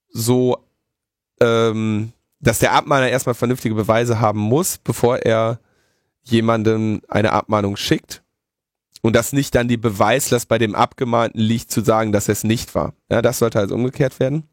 so, 0.10 0.66
ähm, 1.40 2.14
dass 2.40 2.58
der 2.58 2.74
Abmahner 2.74 3.10
erstmal 3.10 3.36
vernünftige 3.36 3.76
Beweise 3.76 4.20
haben 4.20 4.40
muss, 4.40 4.80
bevor 4.80 5.18
er 5.20 5.60
jemandem 6.24 7.04
eine 7.08 7.34
Abmahnung 7.34 7.76
schickt. 7.76 8.24
Und 9.04 9.16
dass 9.16 9.32
nicht 9.32 9.54
dann 9.54 9.68
die 9.68 9.78
Beweislast 9.78 10.48
bei 10.48 10.58
dem 10.58 10.74
Abgemahnten 10.74 11.40
liegt, 11.40 11.70
zu 11.70 11.82
sagen, 11.82 12.12
dass 12.12 12.30
es 12.30 12.44
nicht 12.44 12.74
war. 12.74 12.96
Ja, 13.12 13.22
das 13.22 13.38
sollte 13.38 13.60
also 13.60 13.76
umgekehrt 13.76 14.20
werden. 14.20 14.50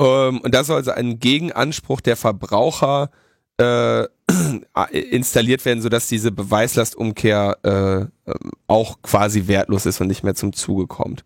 Ähm, 0.00 0.40
und 0.40 0.54
das 0.54 0.66
soll 0.66 0.76
also 0.76 0.92
ein 0.92 1.18
Gegenanspruch 1.18 2.00
der 2.00 2.16
Verbraucher 2.16 3.10
äh, 3.58 4.04
installiert 4.90 5.64
werden, 5.64 5.82
sodass 5.82 6.08
diese 6.08 6.32
Beweislastumkehr 6.32 7.58
äh, 7.62 8.30
ähm, 8.30 8.50
auch 8.66 9.00
quasi 9.02 9.46
wertlos 9.46 9.86
ist 9.86 10.00
und 10.00 10.08
nicht 10.08 10.24
mehr 10.24 10.34
zum 10.34 10.52
Zuge 10.52 10.86
kommt. 10.86 11.24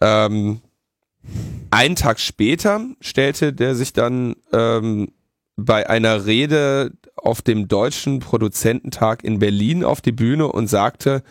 Ähm, 0.00 0.60
einen 1.70 1.96
Tag 1.96 2.20
später 2.20 2.80
stellte 3.00 3.52
der 3.52 3.74
sich 3.74 3.92
dann 3.92 4.36
ähm, 4.52 5.12
bei 5.56 5.90
einer 5.90 6.24
Rede 6.26 6.92
auf 7.16 7.42
dem 7.42 7.66
Deutschen 7.66 8.20
Produzententag 8.20 9.24
in 9.24 9.40
Berlin 9.40 9.82
auf 9.82 10.00
die 10.00 10.12
Bühne 10.12 10.46
und 10.46 10.68
sagte, 10.68 11.22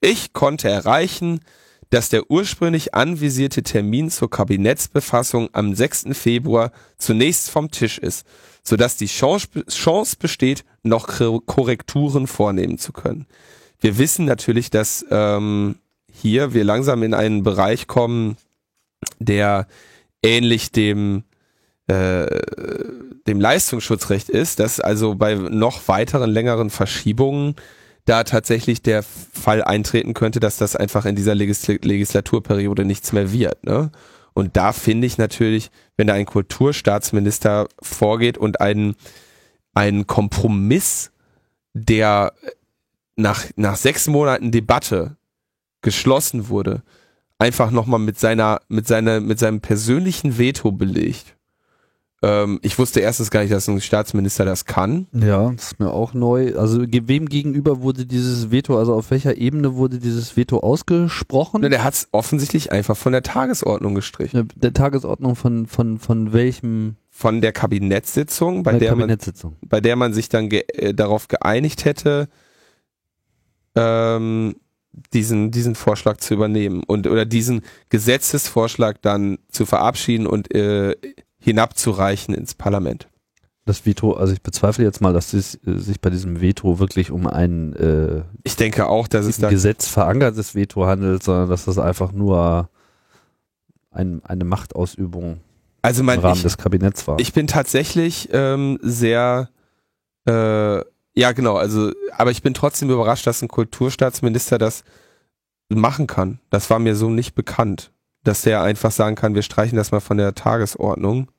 ich 0.00 0.32
konnte 0.32 0.68
erreichen, 0.68 1.40
dass 1.90 2.08
der 2.08 2.30
ursprünglich 2.30 2.94
anvisierte 2.94 3.62
Termin 3.62 4.10
zur 4.10 4.30
Kabinettsbefassung 4.30 5.48
am 5.52 5.74
6. 5.74 6.06
Februar 6.12 6.72
zunächst 6.98 7.50
vom 7.50 7.70
Tisch 7.70 7.98
ist 7.98 8.26
sodass 8.68 8.96
die 8.96 9.06
Chance, 9.06 9.48
Chance 9.68 10.16
besteht, 10.18 10.64
noch 10.82 11.08
Korrekturen 11.46 12.26
vornehmen 12.26 12.78
zu 12.78 12.92
können. 12.92 13.26
Wir 13.80 13.98
wissen 13.98 14.26
natürlich, 14.26 14.70
dass 14.70 15.04
ähm, 15.10 15.76
hier 16.12 16.52
wir 16.52 16.64
langsam 16.64 17.02
in 17.02 17.14
einen 17.14 17.42
Bereich 17.42 17.86
kommen, 17.86 18.36
der 19.18 19.66
ähnlich 20.22 20.72
dem 20.72 21.24
äh, 21.86 22.26
dem 23.26 23.40
Leistungsschutzrecht 23.40 24.28
ist, 24.28 24.60
dass 24.60 24.80
also 24.80 25.14
bei 25.14 25.34
noch 25.34 25.88
weiteren 25.88 26.30
längeren 26.30 26.70
Verschiebungen 26.70 27.56
da 28.08 28.24
tatsächlich 28.24 28.82
der 28.82 29.02
Fall 29.02 29.62
eintreten 29.62 30.14
könnte, 30.14 30.40
dass 30.40 30.56
das 30.56 30.76
einfach 30.76 31.04
in 31.04 31.16
dieser 31.16 31.34
Legisl 31.34 31.78
Legislaturperiode 31.82 32.84
nichts 32.84 33.12
mehr 33.12 33.32
wird. 33.32 33.64
Ne? 33.64 33.90
Und 34.32 34.56
da 34.56 34.72
finde 34.72 35.06
ich 35.06 35.18
natürlich, 35.18 35.70
wenn 35.96 36.06
da 36.06 36.14
ein 36.14 36.26
Kulturstaatsminister 36.26 37.68
vorgeht 37.82 38.38
und 38.38 38.60
einen, 38.60 38.96
einen 39.74 40.06
Kompromiss, 40.06 41.10
der 41.74 42.32
nach, 43.16 43.44
nach 43.56 43.76
sechs 43.76 44.06
Monaten 44.06 44.52
Debatte 44.52 45.16
geschlossen 45.82 46.48
wurde, 46.48 46.82
einfach 47.38 47.70
nochmal 47.70 48.00
mit 48.00 48.18
seiner, 48.18 48.60
mit 48.68 48.86
seiner, 48.86 49.20
mit 49.20 49.38
seinem 49.38 49.60
persönlichen 49.60 50.38
Veto 50.38 50.72
belegt, 50.72 51.36
ähm, 52.20 52.58
ich 52.62 52.78
wusste 52.78 52.98
erstens 52.98 53.30
gar 53.30 53.42
nicht, 53.42 53.52
dass 53.52 53.68
ein 53.68 53.80
Staatsminister 53.80 54.44
das 54.44 54.64
kann. 54.64 55.06
Ja, 55.12 55.50
das 55.52 55.66
ist 55.72 55.80
mir 55.80 55.92
auch 55.92 56.14
neu. 56.14 56.56
Also 56.56 56.82
wem 56.82 57.26
gegenüber 57.26 57.80
wurde 57.82 58.06
dieses 58.06 58.50
Veto, 58.50 58.76
also 58.76 58.94
auf 58.94 59.10
welcher 59.12 59.36
Ebene 59.36 59.74
wurde 59.76 59.98
dieses 59.98 60.36
Veto 60.36 60.58
ausgesprochen? 60.58 61.62
der 61.62 61.84
hat 61.84 61.94
es 61.94 62.08
offensichtlich 62.10 62.72
einfach 62.72 62.96
von 62.96 63.12
der 63.12 63.22
Tagesordnung 63.22 63.94
gestrichen. 63.94 64.48
Der 64.56 64.72
Tagesordnung 64.72 65.36
von, 65.36 65.66
von, 65.66 65.98
von 65.98 66.32
welchem? 66.32 66.96
Von 67.10 67.40
der 67.40 67.52
Kabinettssitzung, 67.52 68.64
bei, 68.64 68.78
der, 68.78 68.90
Kabinettssitzung. 68.90 69.56
Man, 69.60 69.68
bei 69.68 69.80
der 69.80 69.94
man 69.94 70.12
sich 70.12 70.28
dann 70.28 70.48
ge 70.48 70.64
äh, 70.72 70.94
darauf 70.94 71.28
geeinigt 71.28 71.84
hätte, 71.84 72.28
ähm, 73.76 74.56
diesen, 75.12 75.52
diesen 75.52 75.76
Vorschlag 75.76 76.16
zu 76.16 76.34
übernehmen 76.34 76.82
und 76.84 77.06
oder 77.06 77.24
diesen 77.24 77.62
Gesetzesvorschlag 77.90 79.00
dann 79.02 79.38
zu 79.50 79.66
verabschieden 79.66 80.26
und 80.26 80.52
äh, 80.54 80.96
hinabzureichen 81.48 82.34
ins 82.34 82.54
Parlament. 82.54 83.08
Das 83.64 83.84
Veto, 83.84 84.12
also 84.12 84.32
ich 84.32 84.42
bezweifle 84.42 84.84
jetzt 84.84 85.00
mal, 85.00 85.12
dass 85.12 85.32
es 85.34 85.56
äh, 85.66 85.78
sich 85.78 86.00
bei 86.00 86.10
diesem 86.10 86.40
Veto 86.40 86.78
wirklich 86.78 87.10
um 87.10 87.26
ein 87.26 87.74
äh, 87.74 88.22
ich 88.44 88.56
denke 88.56 88.86
auch, 88.86 89.08
dass 89.08 89.26
es 89.26 89.38
da 89.38 89.50
Gesetz 89.50 89.88
verankertes 89.88 90.54
Veto 90.54 90.86
handelt, 90.86 91.22
sondern 91.22 91.50
dass 91.50 91.66
das 91.66 91.78
einfach 91.78 92.12
nur 92.12 92.70
ein, 93.90 94.22
eine 94.24 94.44
Machtausübung 94.44 95.40
also 95.82 96.02
mein, 96.02 96.18
im 96.18 96.24
Rahmen 96.24 96.36
ich, 96.36 96.42
des 96.42 96.56
Kabinetts 96.56 97.06
war. 97.06 97.18
Ich 97.18 97.32
bin 97.32 97.46
tatsächlich 97.46 98.28
ähm, 98.32 98.78
sehr 98.82 99.50
äh, 100.26 100.78
ja 101.14 101.32
genau, 101.32 101.56
also 101.56 101.92
aber 102.16 102.30
ich 102.30 102.42
bin 102.42 102.54
trotzdem 102.54 102.90
überrascht, 102.90 103.26
dass 103.26 103.42
ein 103.42 103.48
Kulturstaatsminister 103.48 104.56
das 104.56 104.82
machen 105.68 106.06
kann. 106.06 106.40
Das 106.48 106.70
war 106.70 106.78
mir 106.78 106.94
so 106.94 107.10
nicht 107.10 107.34
bekannt 107.34 107.90
dass 108.28 108.42
der 108.42 108.62
einfach 108.62 108.90
sagen 108.90 109.16
kann, 109.16 109.34
wir 109.34 109.42
streichen 109.42 109.76
das 109.76 109.90
mal 109.90 110.00
von 110.00 110.18
der 110.18 110.34
Tagesordnung. 110.34 111.30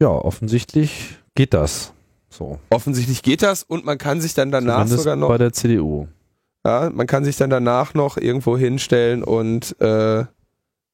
Ja, 0.00 0.08
offensichtlich 0.08 1.18
geht 1.34 1.54
das. 1.54 1.92
So. 2.28 2.58
Offensichtlich 2.70 3.22
geht 3.22 3.42
das 3.42 3.62
und 3.62 3.84
man 3.84 3.98
kann 3.98 4.20
sich 4.20 4.34
dann 4.34 4.50
danach 4.50 4.82
Zumindest 4.84 4.98
sogar 5.02 5.16
noch 5.16 5.28
bei 5.28 5.38
der 5.38 5.52
CDU. 5.52 6.08
Ja, 6.64 6.90
man 6.92 7.06
kann 7.06 7.24
sich 7.24 7.36
dann 7.36 7.48
danach 7.48 7.94
noch 7.94 8.16
irgendwo 8.16 8.58
hinstellen 8.58 9.22
und 9.22 9.80
äh, 9.80 10.24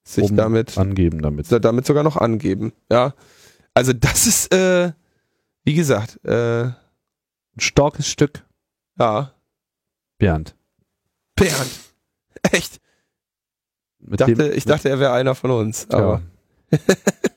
sich 0.04 0.24
Oben 0.24 0.36
damit, 0.36 0.76
angeben 0.78 1.22
damit. 1.22 1.50
damit 1.64 1.86
sogar 1.86 2.02
noch 2.02 2.16
angeben. 2.16 2.72
Ja, 2.90 3.14
also 3.74 3.92
das 3.92 4.26
ist, 4.26 4.54
äh, 4.54 4.92
wie 5.64 5.74
gesagt, 5.74 6.22
äh, 6.24 6.64
Ein 6.64 6.74
starkes 7.58 8.08
Stück, 8.08 8.44
ja, 8.98 9.32
Bernd. 10.18 10.54
Bernd. 11.34 11.70
Echt. 12.52 12.80
Mit 13.98 14.20
Dachte, 14.20 14.34
dem, 14.34 14.52
ich 14.52 14.64
dachte, 14.64 14.88
er 14.88 15.00
wäre 15.00 15.12
einer 15.12 15.34
von 15.34 15.50
uns. 15.50 15.88
Aber, 15.90 16.22
ja, 16.70 16.78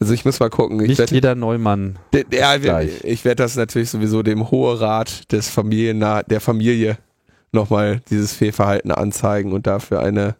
also 0.00 0.12
ich 0.12 0.24
muss 0.24 0.40
mal 0.40 0.50
gucken. 0.50 0.80
Ich 0.80 0.88
nicht 0.88 0.98
werde, 0.98 1.14
jeder 1.14 1.34
Neumann. 1.34 1.98
ja, 2.32 2.56
gleich. 2.58 3.04
ich 3.04 3.24
werde 3.24 3.42
das 3.42 3.56
natürlich 3.56 3.90
sowieso 3.90 4.22
dem 4.22 4.50
Hohe 4.50 4.80
Rat 4.80 5.32
des 5.32 5.48
Familien, 5.48 6.00
der 6.00 6.40
Familie 6.40 6.98
nochmal 7.52 8.02
dieses 8.10 8.32
Fehlverhalten 8.32 8.90
anzeigen 8.90 9.52
und 9.52 9.66
dafür 9.66 10.00
eine, 10.00 10.36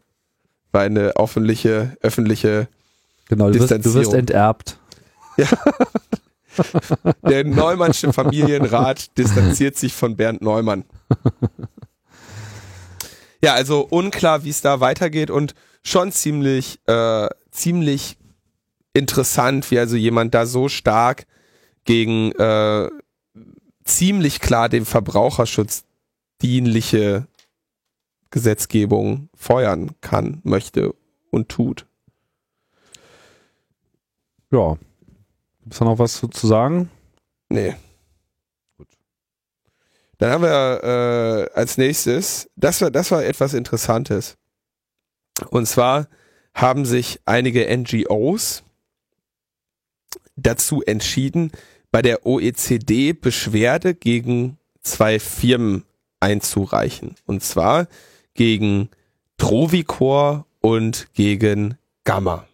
eine 0.73 1.17
öffentliche, 1.17 1.97
öffentliche 2.03 2.69
Genau, 3.29 3.51
du 3.51 3.59
wirst, 3.59 3.73
du 3.85 3.95
wirst 3.95 4.15
enterbt. 4.15 4.79
Der 7.29 7.45
Neumannsche 7.45 8.13
Familienrat 8.13 9.17
distanziert 9.19 9.77
sich 9.77 9.93
von 9.93 10.17
Bernd 10.17 10.41
Neumann. 10.43 10.85
Ja, 13.43 13.53
also 13.55 13.81
unklar, 13.81 14.45
wie 14.45 14.51
es 14.51 14.63
da 14.63 14.81
weitergeht 14.81 15.31
und 15.31 15.55
schon 15.83 16.11
ziemlich, 16.11 16.81
äh, 16.87 17.29
ziemlich 17.51 18.17
interessant, 18.97 19.70
wie 19.70 19.78
also 19.78 19.97
jemand 19.97 20.34
da 20.34 20.47
so 20.47 20.68
stark 20.68 21.26
gegen 21.84 22.32
äh, 22.32 22.90
ziemlich 23.84 24.40
klar 24.40 24.68
dem 24.68 24.86
Verbraucherschutz 24.86 25.84
dienliche 26.42 27.26
Gesetzgebung 28.30 29.28
feuern 29.34 29.92
kann, 30.01 30.40
möchte 30.42 30.94
und 31.30 31.49
tut. 31.49 31.86
Ja. 34.51 34.76
Gibt's 35.62 35.78
da 35.78 35.84
noch 35.84 35.99
was 35.99 36.14
zu, 36.14 36.28
zu 36.28 36.47
sagen? 36.47 36.90
Nee. 37.49 37.76
Gut. 38.76 38.88
Dann 40.18 40.32
haben 40.32 40.42
wir 40.42 41.51
äh, 41.53 41.59
als 41.59 41.78
nächstes, 41.78 42.51
das 42.57 42.80
war, 42.80 42.90
das 42.90 43.11
war 43.11 43.24
etwas 43.24 43.55
Interessantes. 43.55 44.36
Und 45.51 45.66
zwar 45.66 46.09
haben 46.55 46.84
sich 46.84 47.20
einige 47.26 47.66
NGOs 47.76 48.64
dazu 50.37 50.83
entschieden, 50.83 51.53
bei 51.91 52.03
der 52.03 52.27
OECD 52.27 53.13
Beschwerde 53.13 53.95
gegen 53.95 54.59
zwei 54.83 55.19
Firmen 55.19 55.85
einzureichen. 56.21 57.15
Und 57.27 57.43
zwar 57.43 57.89
gegen 58.35 58.91
Trovicor 59.39 60.47
und 60.61 61.09
gegen 61.15 61.77
Gamma. 62.05 62.47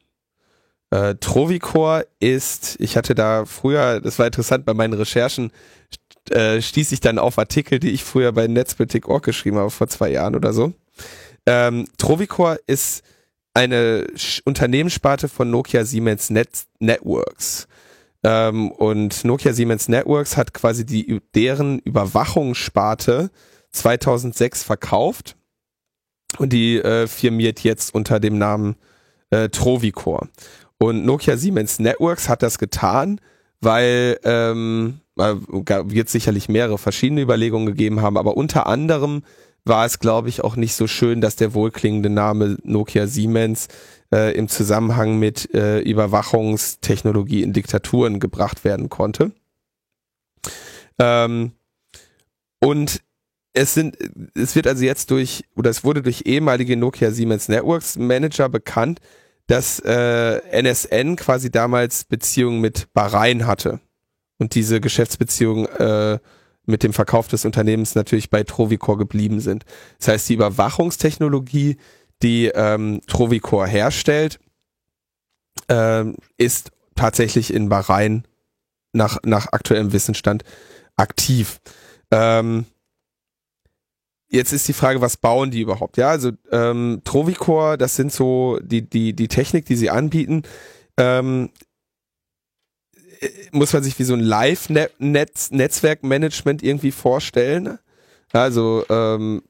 Äh, 0.91 1.15
Trovicor 1.17 2.05
ist, 2.21 2.77
ich 2.79 2.97
hatte 2.97 3.15
da 3.15 3.47
früher, 3.47 4.01
das 4.01 4.19
war 4.19 4.27
interessant, 4.27 4.65
bei 4.65 4.75
meinen 4.75 4.93
Recherchen 4.93 5.51
äh, 6.31 6.61
stieß 6.61 6.93
ich 6.93 7.01
dann 7.01 7.19
auf 7.19 7.39
Artikel, 7.39 7.79
die 7.79 7.91
ich 7.91 8.05
früher 8.05 8.33
bei 8.33 8.47
Netzpolitik.org 8.47 9.25
geschrieben 9.25 9.57
habe, 9.57 9.71
vor 9.71 9.89
zwei 9.89 10.11
Jahren 10.11 10.35
oder 10.35 10.53
so. 10.53 10.73
Ähm, 11.47 11.87
Trovicor 11.99 12.59
ist 12.67 13.03
eine 13.55 14.07
Unternehmenssparte 14.45 15.29
von 15.29 15.51
Nokia 15.51 15.85
Siemens 15.85 16.31
Net 16.31 16.49
Networks. 16.79 17.69
Ähm, 18.25 18.71
und 18.71 19.25
Nokia 19.25 19.53
Siemens 19.53 19.89
Networks 19.89 20.37
hat 20.37 20.55
quasi 20.55 20.87
die, 20.87 21.21
deren 21.35 21.81
Überwachungssparte 21.81 23.31
2006 23.73 24.63
verkauft 24.63 25.37
und 26.39 26.53
die 26.53 26.77
äh, 26.79 27.07
firmiert 27.07 27.61
jetzt 27.61 27.95
unter 27.95 28.21
dem 28.21 28.39
Namen 28.39 28.77
äh, 29.31 29.49
Trovicor. 29.49 30.29
Und 30.79 31.05
Nokia 31.05 31.37
Siemens 31.37 31.79
Networks 31.79 32.29
hat 32.29 32.43
das 32.43 32.59
getan, 32.59 33.21
weil 33.61 34.19
ähm, 34.25 35.01
äh, 35.19 35.35
wird 35.47 36.09
sicherlich 36.09 36.49
mehrere 36.49 36.79
verschiedene 36.79 37.23
Überlegungen 37.23 37.67
gegeben 37.67 38.03
haben, 38.03 38.17
aber 38.17 38.37
unter 38.37 38.67
anderem 38.67 39.23
war 39.65 39.87
es, 39.87 39.99
glaube 39.99 40.29
ich, 40.29 40.43
auch 40.43 40.57
nicht 40.57 40.75
so 40.75 40.87
schön, 40.87 41.21
dass 41.21 41.37
der 41.37 41.55
wohlklingende 41.55 42.11
Name 42.11 42.57
Nokia 42.65 43.07
Siemens 43.07 43.69
äh, 44.13 44.37
im 44.37 44.49
Zusammenhang 44.49 45.19
mit 45.19 45.55
äh, 45.55 45.81
Überwachungstechnologie 45.81 47.43
in 47.43 47.53
Diktaturen 47.53 48.21
gebracht 48.21 48.65
werden 48.65 48.89
konnte. 48.89 49.33
Ähm, 50.99 51.53
und 52.61 53.03
es 53.55 53.75
sind, 53.75 53.97
es 54.35 54.55
wird 54.57 54.67
also 54.67 54.85
jetzt 54.85 55.11
durch, 55.11 55.45
oder 55.57 55.71
es 55.71 55.85
wurde 55.85 56.03
durch 56.03 56.23
ehemalige 56.27 56.77
Nokia 56.77 57.11
Siemens 57.11 57.49
Networks 57.49 57.97
Manager 57.97 58.49
bekannt, 58.49 59.01
dass 59.47 59.81
äh, 59.81 60.41
NSN 60.63 61.17
quasi 61.17 61.51
damals 61.51 62.05
Beziehungen 62.05 62.61
mit 62.61 62.93
Bahrain 62.95 63.47
hatte 63.47 63.81
und 64.39 64.55
diese 64.55 64.81
Geschäftsbeziehungen 64.81 65.67
äh, 65.67 66.19
mit 66.65 66.83
dem 66.83 66.93
Verkauf 66.93 67.29
des 67.29 67.45
Unternehmens 67.45 67.95
natürlich 67.95 68.31
bei 68.31 68.45
Trovicor 68.45 68.99
geblieben 68.99 69.41
sind. 69.41 69.65
Das 69.99 70.09
heißt, 70.09 70.29
die 70.29 70.35
Überwachungstechnologie, 70.35 71.77
die 72.23 72.47
ähm, 72.47 73.01
Trovicor 73.07 73.67
herstellt, 73.67 74.39
ähm, 75.69 76.17
ist 76.37 76.71
tatsächlich 76.95 77.53
in 77.53 77.69
Bahrain 77.69 78.25
nach, 78.93 79.19
nach 79.25 79.49
aktuellem 79.53 79.93
Wissensstand 79.93 80.45
aktiv. 80.97 81.61
Ähm, 82.11 82.67
jetzt 84.29 84.53
ist 84.53 84.69
die 84.69 84.73
Frage, 84.73 85.01
was 85.01 85.17
bauen 85.17 85.51
die 85.51 85.61
überhaupt? 85.61 85.97
Ja, 85.97 86.11
also 86.11 86.31
ähm, 86.51 87.01
Trovicor, 87.05 87.77
das 87.77 87.97
sind 87.97 88.13
so 88.13 88.59
die, 88.63 88.89
die, 88.89 89.15
die 89.15 89.29
Technik, 89.29 89.65
die 89.67 89.77
sie 89.77 89.91
anbieten, 89.91 90.43
ähm, 90.97 91.51
äh, 91.55 91.72
muss 93.53 93.73
man 93.73 93.83
sich 93.83 93.99
wie 93.99 94.05
so 94.05 94.12
ein 94.14 94.20
Live-Netzwerkmanagement 94.20 96.62
irgendwie 96.62 96.93
vorstellen. 96.93 97.79
Also 98.33 98.85
ähm, 98.89 99.43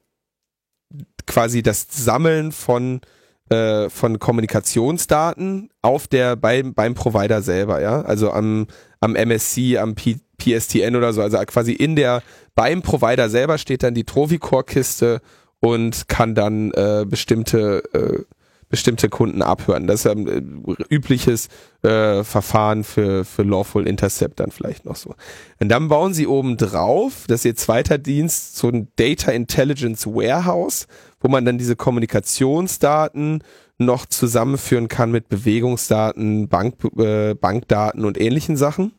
quasi 1.27 1.63
das 1.63 1.87
Sammeln 1.91 2.53
von 2.53 3.01
äh, 3.49 3.89
von 3.91 4.19
Kommunikationsdaten 4.19 5.71
auf 5.83 6.09
der 6.09 6.37
beim 6.37 6.75
beim 6.75 6.95
Provider 6.95 7.43
selber, 7.43 7.81
ja, 7.81 8.03
also 8.03 8.33
am 8.33 8.67
am 9.01 9.15
MSC, 9.15 9.79
am 9.79 9.95
P 9.95 10.17
PSTN 10.39 10.97
oder 10.97 11.13
so, 11.13 11.23
also 11.23 11.39
quasi 11.47 11.73
in 11.73 11.95
der 11.95 12.23
beim 12.55 12.83
Provider 12.83 13.31
selber 13.31 13.59
steht 13.59 13.85
dann 13.85 13.95
die 13.95 14.05
Trovicor-Kiste 14.05 15.21
und 15.61 16.09
kann 16.09 16.35
dann 16.35 16.73
äh, 16.73 17.07
bestimmte 17.09 17.85
äh, 17.95 18.25
bestimmte 18.73 19.11
Kunden 19.11 19.43
abhören. 19.43 19.87
Das 19.87 20.01
ist 20.01 20.07
ein 20.07 20.27
äh, 20.27 20.85
übliches 20.89 21.49
äh, 21.83 22.25
Verfahren 22.25 22.85
für, 22.85 23.23
für 23.27 23.43
Lawful 23.43 23.87
Intercept 23.87 24.41
dann 24.41 24.51
vielleicht 24.51 24.87
noch 24.87 24.97
so. 24.97 25.15
Und 25.61 25.69
dann 25.69 25.89
bauen 25.89 26.15
sie 26.15 26.27
oben 26.27 26.57
drauf, 26.57 27.27
das 27.29 27.41
ist 27.41 27.45
ihr 27.45 27.57
zweiter 27.57 27.99
Dienst, 27.99 28.57
so 28.57 28.69
ein 28.69 28.89
Data 28.97 29.31
Intelligence 29.31 30.07
Warehouse, 30.07 30.87
wo 31.21 31.29
man 31.29 31.45
dann 31.45 31.59
diese 31.59 31.77
Kommunikationsdaten 31.77 33.45
noch 33.77 34.07
zusammenführen 34.07 34.89
kann 34.89 35.11
mit 35.11 35.29
Bewegungsdaten, 35.29 36.49
Bank, 36.49 36.77
äh, 36.97 37.35
Bankdaten 37.35 38.07
und 38.07 38.19
ähnlichen 38.19 38.57
Sachen. 38.57 38.93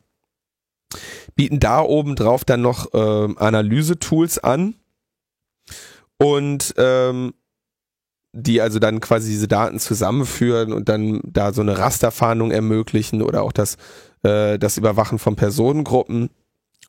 Bieten 1.35 1.59
da 1.59 1.81
oben 1.81 2.15
drauf 2.15 2.45
dann 2.45 2.61
noch 2.61 2.89
ähm, 2.93 3.39
Analyse-Tools 3.39 4.37
an 4.37 4.75
und 6.19 6.75
ähm, 6.77 7.33
die 8.33 8.61
also 8.61 8.79
dann 8.79 8.99
quasi 8.99 9.29
diese 9.29 9.47
Daten 9.47 9.79
zusammenführen 9.79 10.73
und 10.73 10.89
dann 10.89 11.21
da 11.23 11.53
so 11.53 11.61
eine 11.61 11.77
Rasterfahndung 11.77 12.51
ermöglichen 12.51 13.21
oder 13.21 13.43
auch 13.43 13.51
das, 13.51 13.77
äh, 14.23 14.57
das 14.57 14.77
Überwachen 14.77 15.19
von 15.19 15.35
Personengruppen 15.35 16.29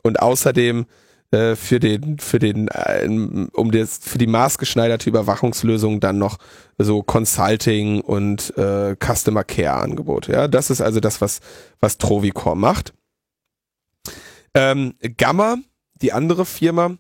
und 0.03 0.21
außerdem 0.21 0.87
äh, 1.31 1.55
für 1.55 1.81
den, 1.81 2.19
für 2.19 2.39
den, 2.39 2.69
äh, 2.69 3.07
um 3.53 3.71
das, 3.71 3.99
für 3.99 4.19
die 4.19 4.27
maßgeschneiderte 4.27 5.11
Überwachungslösung 5.11 6.01
dann 6.01 6.17
noch 6.17 6.39
so 6.79 7.03
Consulting 7.03 8.01
und 8.01 8.57
äh, 8.57 8.97
Customer 8.97 9.45
Care 9.45 9.75
Angebote. 9.75 10.33
Ja, 10.33 10.49
das 10.49 10.71
ist 10.71 10.81
also 10.81 11.01
das, 11.01 11.21
was, 11.21 11.41
was 11.81 11.99
Trovicor 11.99 12.55
macht. 12.55 12.95
Ähm, 14.55 14.95
Gamma, 15.19 15.57
die 15.95 16.13
andere 16.13 16.47
Firma, 16.47 16.97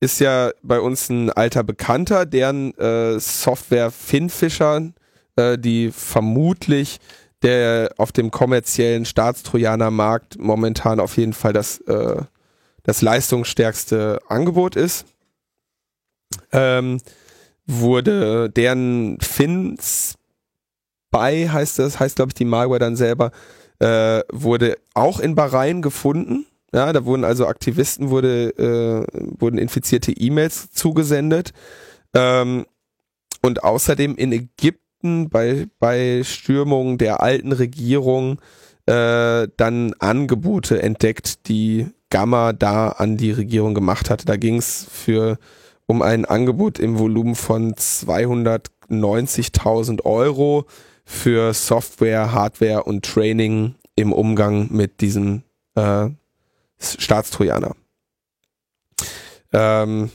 ist 0.00 0.20
ja 0.20 0.52
bei 0.62 0.80
uns 0.80 1.08
ein 1.08 1.30
alter 1.30 1.64
Bekannter, 1.64 2.26
deren 2.26 2.76
äh, 2.78 3.18
Software 3.18 3.90
Finfisher, 3.90 4.92
äh, 5.36 5.58
die 5.58 5.90
vermutlich 5.90 6.98
der 7.42 7.92
auf 7.98 8.10
dem 8.10 8.30
kommerziellen 8.30 9.04
Staatstrojaner-Markt 9.04 10.38
momentan 10.38 10.98
auf 10.98 11.16
jeden 11.16 11.32
Fall 11.32 11.52
das, 11.52 11.78
äh, 11.82 12.22
das 12.82 13.02
leistungsstärkste 13.02 14.20
Angebot 14.28 14.76
ist. 14.76 15.06
Ähm, 16.52 17.00
wurde 17.66 18.50
deren 18.50 19.20
Fins 19.20 20.14
bei 21.10 21.48
heißt 21.48 21.78
das, 21.78 22.00
heißt 22.00 22.16
glaube 22.16 22.30
ich 22.30 22.34
die 22.34 22.44
Malware 22.44 22.78
dann 22.78 22.96
selber, 22.96 23.30
äh, 23.78 24.20
wurde 24.30 24.78
auch 24.94 25.20
in 25.20 25.34
Bahrain 25.34 25.82
gefunden. 25.82 26.46
Ja, 26.72 26.92
da 26.92 27.04
wurden 27.04 27.24
also 27.24 27.46
Aktivisten 27.46 28.10
wurde, 28.10 28.50
äh, 28.58 29.04
wurden 29.38 29.58
infizierte 29.58 30.12
E-Mails 30.12 30.70
zugesendet. 30.70 31.52
Ähm, 32.14 32.66
und 33.42 33.64
außerdem 33.64 34.14
in 34.16 34.32
Ägypten 34.32 35.28
bei, 35.30 35.66
bei 35.78 36.22
Stürmungen 36.24 36.98
der 36.98 37.22
alten 37.22 37.52
Regierung 37.52 38.40
äh, 38.86 39.46
dann 39.56 39.94
Angebote 39.98 40.82
entdeckt, 40.82 41.48
die 41.48 41.86
Gamma 42.10 42.52
da 42.52 42.88
an 42.88 43.16
die 43.16 43.32
Regierung 43.32 43.74
gemacht 43.74 44.10
hatte. 44.10 44.26
Da 44.26 44.36
ging 44.36 44.56
es 44.56 44.86
für 44.90 45.38
um 45.86 46.02
ein 46.02 46.26
Angebot 46.26 46.78
im 46.78 46.98
Volumen 46.98 47.34
von 47.34 47.72
290.000 47.74 50.04
Euro 50.04 50.66
für 51.04 51.54
Software, 51.54 52.32
Hardware 52.32 52.84
und 52.84 53.04
Training 53.04 53.74
im 53.94 54.12
Umgang 54.12 54.68
mit 54.70 55.00
diesem 55.00 55.42
äh, 55.74 56.10
Staatstrojaner. 56.80 57.74
Ähm, 59.52 60.10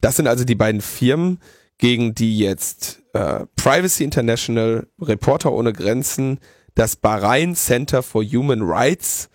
das 0.00 0.16
sind 0.16 0.26
also 0.26 0.44
die 0.44 0.54
beiden 0.54 0.80
Firmen, 0.80 1.40
gegen 1.78 2.14
die 2.14 2.38
jetzt 2.38 3.02
äh, 3.12 3.46
Privacy 3.56 4.04
International, 4.04 4.86
Reporter 5.00 5.52
ohne 5.52 5.72
Grenzen, 5.72 6.38
das 6.74 6.96
Bahrain 6.96 7.54
Center 7.54 8.02
for 8.02 8.24
Human 8.24 8.62
Rights, 8.62 9.28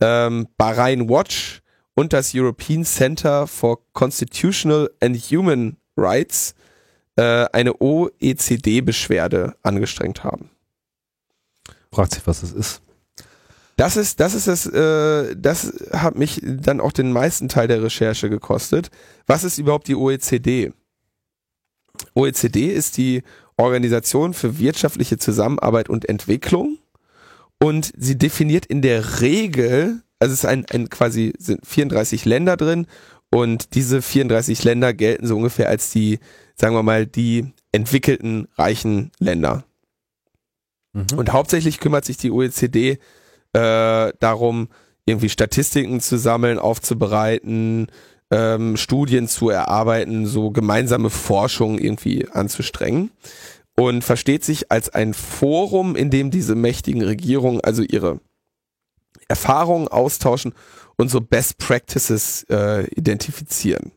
ähm, 0.00 0.48
Bahrain 0.56 1.08
Watch 1.08 1.62
und 1.94 2.12
das 2.12 2.32
European 2.34 2.84
Center 2.84 3.46
for 3.46 3.80
Constitutional 3.92 4.90
and 5.00 5.16
Human 5.16 5.76
Rights 5.96 6.54
äh, 7.16 7.46
eine 7.52 7.74
OECD-Beschwerde 7.80 9.56
angestrengt 9.62 10.24
haben. 10.24 10.50
Fragt 11.92 12.14
sich, 12.14 12.26
was 12.26 12.40
das 12.40 12.52
ist. 12.52 12.82
Das 13.80 13.96
ist, 13.96 14.20
das 14.20 14.34
ist 14.34 14.46
das, 14.46 14.66
äh, 14.66 15.34
das 15.34 15.72
hat 15.94 16.18
mich 16.18 16.42
dann 16.44 16.82
auch 16.82 16.92
den 16.92 17.12
meisten 17.12 17.48
Teil 17.48 17.66
der 17.66 17.82
Recherche 17.82 18.28
gekostet. 18.28 18.90
Was 19.26 19.42
ist 19.42 19.56
überhaupt 19.56 19.88
die 19.88 19.94
OECD? 19.94 20.74
OECD 22.14 22.66
ist 22.66 22.98
die 22.98 23.22
Organisation 23.56 24.34
für 24.34 24.58
wirtschaftliche 24.58 25.16
Zusammenarbeit 25.16 25.88
und 25.88 26.06
Entwicklung 26.10 26.76
und 27.58 27.90
sie 27.96 28.18
definiert 28.18 28.66
in 28.66 28.82
der 28.82 29.22
Regel, 29.22 30.02
also 30.18 30.34
es 30.34 30.40
ist 30.40 30.44
ein, 30.44 30.66
ein 30.70 30.90
quasi 30.90 31.32
sind 31.38 31.66
34 31.66 32.26
Länder 32.26 32.58
drin 32.58 32.86
und 33.30 33.74
diese 33.74 34.02
34 34.02 34.62
Länder 34.62 34.92
gelten 34.92 35.26
so 35.26 35.36
ungefähr 35.36 35.70
als 35.70 35.90
die, 35.90 36.18
sagen 36.54 36.74
wir 36.74 36.82
mal, 36.82 37.06
die 37.06 37.54
entwickelten 37.72 38.46
reichen 38.58 39.10
Länder. 39.18 39.64
Mhm. 40.92 41.06
Und 41.16 41.32
hauptsächlich 41.32 41.80
kümmert 41.80 42.04
sich 42.04 42.18
die 42.18 42.30
OECD 42.30 42.98
äh, 43.52 44.12
darum, 44.18 44.68
irgendwie 45.06 45.28
Statistiken 45.28 46.00
zu 46.00 46.18
sammeln, 46.18 46.58
aufzubereiten, 46.58 47.88
ähm, 48.30 48.76
Studien 48.76 49.28
zu 49.28 49.50
erarbeiten, 49.50 50.26
so 50.26 50.50
gemeinsame 50.50 51.10
Forschung 51.10 51.78
irgendwie 51.78 52.28
anzustrengen. 52.30 53.10
Und 53.76 54.04
versteht 54.04 54.44
sich 54.44 54.70
als 54.70 54.90
ein 54.90 55.14
Forum, 55.14 55.96
in 55.96 56.10
dem 56.10 56.30
diese 56.30 56.54
mächtigen 56.54 57.02
Regierungen 57.02 57.60
also 57.62 57.82
ihre 57.82 58.20
Erfahrungen 59.28 59.88
austauschen 59.88 60.52
und 60.96 61.08
so 61.10 61.20
Best 61.20 61.56
Practices 61.58 62.44
äh, 62.50 62.86
identifizieren 62.88 63.92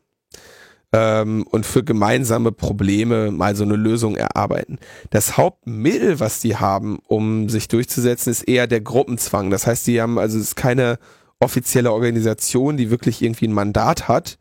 ähm, 0.94 1.44
und 1.50 1.66
für 1.66 1.82
gemeinsame 1.82 2.52
Probleme 2.52 3.32
mal 3.32 3.56
so 3.56 3.64
eine 3.64 3.74
Lösung 3.74 4.16
erarbeiten. 4.16 4.78
Das 5.10 5.36
Hauptmittel, 5.36 6.20
was 6.20 6.40
die 6.40 6.56
haben, 6.56 7.00
um 7.08 7.48
sich 7.48 7.66
durchzusetzen, 7.66 8.30
ist 8.30 8.42
eher 8.42 8.68
der 8.68 8.80
Gruppenzwang. 8.80 9.50
Das 9.50 9.66
heißt, 9.66 9.88
die 9.88 10.00
haben 10.00 10.18
also 10.20 10.38
es 10.38 10.44
ist 10.44 10.56
keine 10.56 10.98
offizielle 11.40 11.92
Organisation, 11.92 12.76
die 12.76 12.90
wirklich 12.90 13.22
irgendwie 13.22 13.48
ein 13.48 13.52
Mandat 13.52 14.06
hat, 14.06 14.38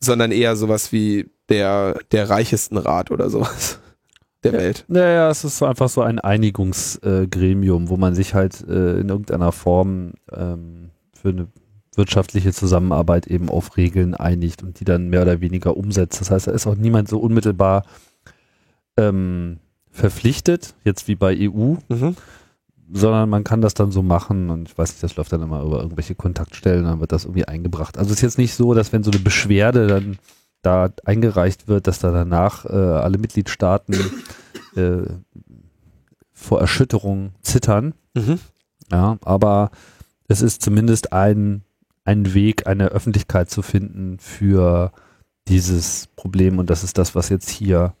sondern 0.00 0.32
eher 0.32 0.56
sowas 0.56 0.90
wie 0.90 1.30
der 1.48 1.98
der 2.10 2.28
reichesten 2.28 2.78
Rat 2.78 3.12
oder 3.12 3.30
sowas 3.30 3.78
der 4.42 4.54
ja, 4.54 4.58
Welt. 4.58 4.84
Naja, 4.88 5.30
es 5.30 5.44
ist 5.44 5.62
einfach 5.62 5.88
so 5.88 6.02
ein 6.02 6.18
Einigungsgremium, 6.18 7.84
äh, 7.84 7.88
wo 7.88 7.96
man 7.96 8.16
sich 8.16 8.34
halt 8.34 8.60
äh, 8.68 8.98
in 8.98 9.08
irgendeiner 9.08 9.52
Form 9.52 10.14
ähm, 10.32 10.90
für 11.14 11.28
eine 11.28 11.46
wirtschaftliche 11.94 12.52
Zusammenarbeit 12.52 13.26
eben 13.26 13.48
auf 13.48 13.76
Regeln 13.76 14.14
einigt 14.14 14.62
und 14.62 14.80
die 14.80 14.84
dann 14.84 15.08
mehr 15.08 15.22
oder 15.22 15.40
weniger 15.40 15.76
umsetzt. 15.76 16.20
Das 16.20 16.30
heißt, 16.30 16.46
da 16.46 16.52
ist 16.52 16.66
auch 16.66 16.74
niemand 16.74 17.08
so 17.08 17.18
unmittelbar 17.18 17.84
ähm, 18.96 19.58
verpflichtet, 19.90 20.74
jetzt 20.84 21.06
wie 21.08 21.16
bei 21.16 21.36
EU, 21.38 21.76
mhm. 21.88 22.16
sondern 22.90 23.28
man 23.28 23.44
kann 23.44 23.60
das 23.60 23.74
dann 23.74 23.92
so 23.92 24.02
machen 24.02 24.48
und 24.48 24.70
ich 24.70 24.78
weiß 24.78 24.90
nicht, 24.90 25.02
das 25.02 25.16
läuft 25.16 25.32
dann 25.32 25.42
immer 25.42 25.62
über 25.62 25.82
irgendwelche 25.82 26.14
Kontaktstellen, 26.14 26.84
dann 26.84 27.00
wird 27.00 27.12
das 27.12 27.24
irgendwie 27.24 27.46
eingebracht. 27.46 27.98
Also 27.98 28.10
es 28.10 28.16
ist 28.16 28.22
jetzt 28.22 28.38
nicht 28.38 28.54
so, 28.54 28.72
dass 28.72 28.92
wenn 28.92 29.02
so 29.02 29.10
eine 29.10 29.20
Beschwerde 29.20 29.86
dann 29.86 30.18
da 30.62 30.90
eingereicht 31.04 31.68
wird, 31.68 31.86
dass 31.86 31.98
da 31.98 32.10
danach 32.10 32.64
äh, 32.64 32.68
alle 32.68 33.18
Mitgliedstaaten 33.18 33.94
äh, 34.76 35.02
vor 36.32 36.60
Erschütterung 36.60 37.32
zittern. 37.42 37.94
Mhm. 38.14 38.38
Ja, 38.90 39.18
aber 39.24 39.70
es 40.28 40.40
ist 40.40 40.62
zumindest 40.62 41.12
ein 41.12 41.62
einen 42.04 42.34
Weg, 42.34 42.66
eine 42.66 42.88
Öffentlichkeit 42.88 43.50
zu 43.50 43.62
finden 43.62 44.18
für 44.18 44.92
dieses 45.48 46.08
Problem 46.16 46.58
und 46.58 46.70
das 46.70 46.84
ist 46.84 46.98
das, 46.98 47.14
was 47.14 47.28
jetzt 47.28 47.50
hier 47.50 47.94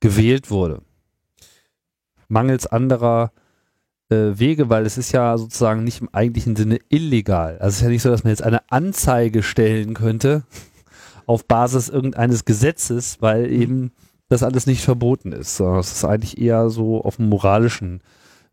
gewählt 0.00 0.50
wurde. 0.50 0.82
Mangels 2.28 2.66
anderer 2.66 3.32
äh, 4.10 4.38
Wege, 4.38 4.68
weil 4.68 4.86
es 4.86 4.98
ist 4.98 5.12
ja 5.12 5.36
sozusagen 5.38 5.84
nicht 5.84 6.00
im 6.00 6.08
eigentlichen 6.12 6.56
Sinne 6.56 6.78
illegal. 6.88 7.58
Also 7.58 7.68
es 7.68 7.76
ist 7.76 7.82
ja 7.82 7.88
nicht 7.88 8.02
so, 8.02 8.10
dass 8.10 8.24
man 8.24 8.30
jetzt 8.30 8.42
eine 8.42 8.70
Anzeige 8.70 9.42
stellen 9.42 9.94
könnte 9.94 10.44
auf 11.26 11.46
Basis 11.46 11.88
irgendeines 11.88 12.44
Gesetzes, 12.44 13.20
weil 13.20 13.46
mhm. 13.48 13.62
eben 13.62 13.92
das 14.28 14.42
alles 14.42 14.66
nicht 14.66 14.84
verboten 14.84 15.32
ist, 15.32 15.56
sondern 15.56 15.80
es 15.80 15.92
ist 15.92 16.04
eigentlich 16.04 16.38
eher 16.38 16.68
so 16.68 17.02
auf 17.02 17.16
dem 17.16 17.28
moralischen 17.28 18.02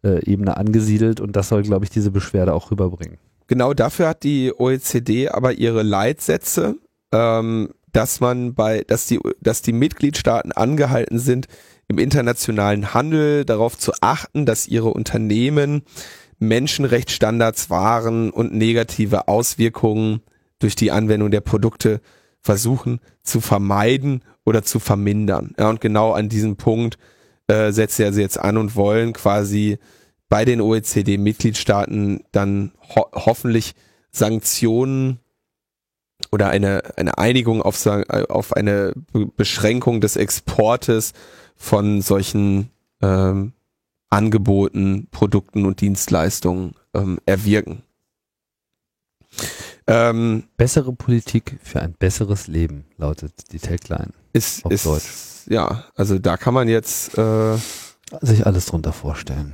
äh, 0.04 0.24
Ebene 0.26 0.56
angesiedelt 0.58 1.20
und 1.20 1.36
das 1.36 1.50
soll, 1.50 1.64
glaube 1.64 1.84
ich, 1.84 1.92
diese 1.92 2.12
Beschwerde 2.12 2.54
auch 2.54 2.72
rüberbringen 2.72 3.18
genau 3.48 3.74
dafür 3.74 4.10
hat 4.10 4.24
die 4.24 4.54
OECD 4.58 5.30
aber 5.30 5.54
ihre 5.54 5.84
Leitsätze, 5.84 6.76
ähm, 7.12 7.70
dass 7.91 8.20
man 8.20 8.54
bei, 8.54 8.84
dass 8.86 9.08
die, 9.08 9.20
dass 9.41 9.62
die 9.62 9.74
Mitgliedstaaten 9.74 10.52
angehalten 10.52 11.20
sind, 11.20 11.48
im 11.88 12.00
internationalen 12.00 12.93
Handel 12.93 13.46
darauf 13.46 13.78
zu 13.78 13.93
achten, 14.02 14.46
dass 14.46 14.68
ihre 14.68 14.89
Unternehmen 14.89 15.84
Menschenrechtsstandards 16.39 17.70
wahren 17.70 18.32
und 18.32 18.54
negative 18.54 19.28
Auswirkungen 19.28 20.22
durch 20.60 20.76
die 20.76 20.91
Anwendung 20.91 21.32
der 21.32 21.41
Produkte 21.41 22.02
versuchen 22.41 23.00
zu 23.24 23.41
vermeiden 23.41 24.24
oder 24.46 24.64
zu 24.64 24.80
vermindern. 24.80 25.54
Ja, 25.58 25.70
und 25.70 25.82
genau 25.82 26.12
an 26.12 26.30
diesem 26.30 26.58
Punkt 26.58 26.98
äh, 27.48 27.72
setzt 27.72 28.00
er 28.00 28.14
sie 28.14 28.22
jetzt 28.22 28.39
an 28.39 28.58
und 28.58 28.76
wollen 28.76 29.14
quasi 29.14 29.78
bei 30.30 30.45
den 30.45 30.61
OECD-Mitgliedstaaten 30.61 32.23
dann 32.32 32.71
ho 32.95 33.05
hoffentlich 33.13 33.73
Sanktionen 34.11 35.19
oder 36.32 36.49
eine, 36.49 36.97
eine 36.97 37.17
Einigung 37.17 37.61
auf, 37.61 37.86
auf 37.86 38.53
eine 38.53 38.93
Beschränkung 39.36 40.01
des 40.01 40.15
Exportes 40.15 41.13
von 41.55 42.01
solchen 42.01 42.69
ähm, 43.01 43.53
Angeboten, 44.09 45.07
Produkten 45.11 45.65
und 45.65 45.82
Dienstleistungen 45.82 46.73
ähm, 46.93 47.19
erwirken. 47.26 47.84
Ähm, 49.88 50.45
Bessere 50.57 50.93
Politik 50.93 51.59
für 51.61 51.82
ein 51.82 51.93
besseres 51.93 52.47
Leben 52.47 52.86
lautet 52.97 53.51
die 53.51 53.59
Tagline. 53.59 54.11
Ist, 54.34 54.65
ist 54.67 54.86
Deutsch. 54.86 55.05
ja, 55.47 55.86
also 55.95 56.17
da 56.17 56.38
kann 56.38 56.53
man 56.53 56.67
jetzt 56.67 57.17
äh, 57.17 57.57
sich 58.21 58.45
alles 58.45 58.65
drunter 58.67 58.93
vorstellen. 58.93 59.53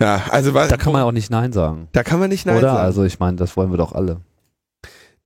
Ja, 0.00 0.24
also 0.30 0.54
was. 0.54 0.68
Da 0.68 0.76
kann 0.76 0.92
man 0.92 1.02
auch 1.02 1.12
nicht 1.12 1.30
Nein 1.30 1.52
sagen. 1.52 1.88
Da 1.92 2.02
kann 2.02 2.18
man 2.18 2.30
nicht 2.30 2.46
Nein 2.46 2.58
Oder? 2.58 2.72
sagen. 2.72 2.84
Also 2.84 3.04
ich 3.04 3.18
meine, 3.20 3.36
das 3.36 3.56
wollen 3.56 3.70
wir 3.70 3.76
doch 3.76 3.92
alle. 3.92 4.20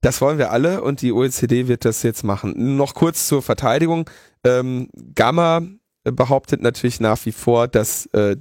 Das 0.01 0.21
wollen 0.21 0.37
wir 0.37 0.51
alle 0.51 0.81
und 0.81 1.01
die 1.01 1.11
OECD 1.11 1.67
wird 1.67 1.83
das 1.83 2.03
jetzt 2.03 2.23
machen. 2.23 2.77
Noch 2.77 2.93
kurz 2.93 3.27
zur 3.27 3.41
Verteidigung. 3.41 4.09
Ähm, 4.45 4.89
Gamma 5.15 5.61
behauptet 6.03 6.61
natürlich 6.61 6.99
nach 6.99 7.25
wie 7.25 7.33
vor, 7.33 7.67
dass, 7.67 8.05
äh, 8.07 8.37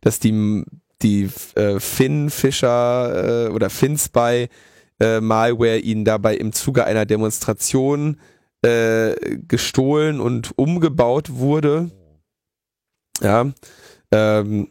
dass 0.00 0.20
die, 0.20 0.64
die 1.02 1.28
äh, 1.54 1.78
Finn-Fischer 1.78 3.48
äh, 3.48 3.50
oder 3.50 3.68
Finspy 3.68 4.48
äh, 5.00 5.20
Malware 5.20 5.78
ihnen 5.78 6.04
dabei 6.04 6.36
im 6.36 6.52
Zuge 6.52 6.84
einer 6.84 7.04
Demonstration 7.04 8.18
äh, 8.62 9.14
gestohlen 9.48 10.20
und 10.20 10.56
umgebaut 10.56 11.30
wurde. 11.30 11.90
Ja. 13.20 13.50
Ähm, 14.12 14.68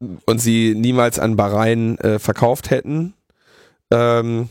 und 0.00 0.38
sie 0.40 0.74
niemals 0.74 1.18
an 1.18 1.36
Bahrain 1.36 1.98
äh, 1.98 2.18
verkauft 2.18 2.70
hätten. 2.70 3.14
Ähm, 3.90 4.48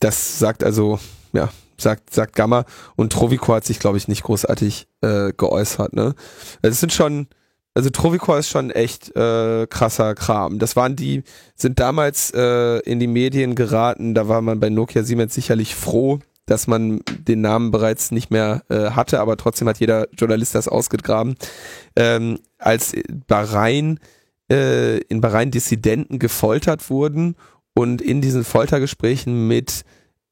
das 0.00 0.38
sagt 0.38 0.62
also, 0.64 0.98
ja, 1.32 1.50
sagt, 1.78 2.12
sagt 2.12 2.36
Gamma 2.36 2.64
und 2.96 3.12
Trovico 3.12 3.54
hat 3.54 3.64
sich, 3.64 3.78
glaube 3.78 3.96
ich, 3.96 4.08
nicht 4.08 4.22
großartig 4.22 4.86
äh, 5.00 5.32
geäußert. 5.36 5.94
Ne? 5.94 6.14
Also 6.62 6.72
es 6.72 6.80
sind 6.80 6.92
schon 6.92 7.28
Also 7.76 7.90
Trovicor 7.90 8.38
ist 8.38 8.48
schon 8.48 8.70
echt 8.70 9.16
äh, 9.16 9.66
krasser 9.66 10.14
Kram. 10.14 10.60
Das 10.60 10.76
waren 10.76 10.94
die, 10.94 11.24
sind 11.56 11.80
damals 11.80 12.30
äh, 12.32 12.78
in 12.80 13.00
die 13.00 13.08
Medien 13.08 13.56
geraten, 13.56 14.14
da 14.14 14.28
war 14.28 14.42
man 14.42 14.60
bei 14.60 14.70
Nokia 14.70 15.02
Siemens 15.02 15.34
sicherlich 15.34 15.74
froh, 15.74 16.20
dass 16.46 16.68
man 16.68 17.00
den 17.26 17.40
Namen 17.40 17.72
bereits 17.72 18.12
nicht 18.12 18.30
mehr 18.30 18.62
äh, 18.68 18.90
hatte, 18.90 19.18
aber 19.18 19.36
trotzdem 19.36 19.68
hat 19.68 19.80
jeder 19.80 20.06
Journalist 20.12 20.54
das 20.54 20.68
ausgegraben. 20.68 21.34
Ähm, 21.96 22.38
als 22.64 22.94
Bahrain, 23.26 24.00
äh, 24.50 24.98
in 24.98 25.20
Bahrain 25.20 25.50
Dissidenten 25.50 26.18
gefoltert 26.18 26.90
wurden 26.90 27.36
und 27.74 28.02
in 28.02 28.20
diesen 28.20 28.44
Foltergesprächen 28.44 29.48
mit 29.48 29.84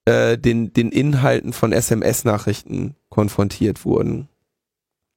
äh, 0.05 0.39
den, 0.39 0.73
den 0.73 0.91
Inhalten 0.91 1.53
von 1.53 1.73
SMS-Nachrichten 1.73 2.97
konfrontiert 3.09 3.85
wurden, 3.85 4.29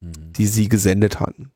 Mhm. 0.06 0.34
die 0.34 0.48
sie 0.48 0.70
gesendet 0.70 1.20
hatten. 1.20 1.52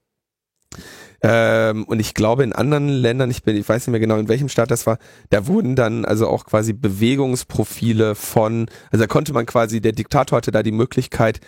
Ähm, 1.22 1.84
und 1.86 1.99
ich 1.99 2.14
glaube, 2.14 2.43
in 2.43 2.53
anderen 2.53 2.88
Ländern, 2.88 3.30
ich, 3.30 3.43
bin, 3.43 3.57
ich 3.57 3.68
weiß 3.68 3.86
nicht 3.86 3.91
mehr 3.91 3.99
genau, 3.99 4.18
in 4.18 4.30
welchem 4.30 4.47
Staat 4.47 4.72
das 4.72 4.88
war, 4.88 4.97
da 5.30 5.47
wurden 5.47 5.76
dann 5.76 6.05
also 6.05 6.28
auch 6.28 6.45
quasi 6.45 6.72
Bewegungsprofile 6.72 8.16
von, 8.16 8.68
also 8.91 9.03
da 9.03 9.07
konnte 9.07 9.34
man 9.34 9.45
quasi, 9.45 9.82
der 9.82 9.91
Diktator 9.91 10.38
hatte 10.38 10.51
da 10.51 10.64
die 10.64 10.72
Möglichkeit, 10.72 11.41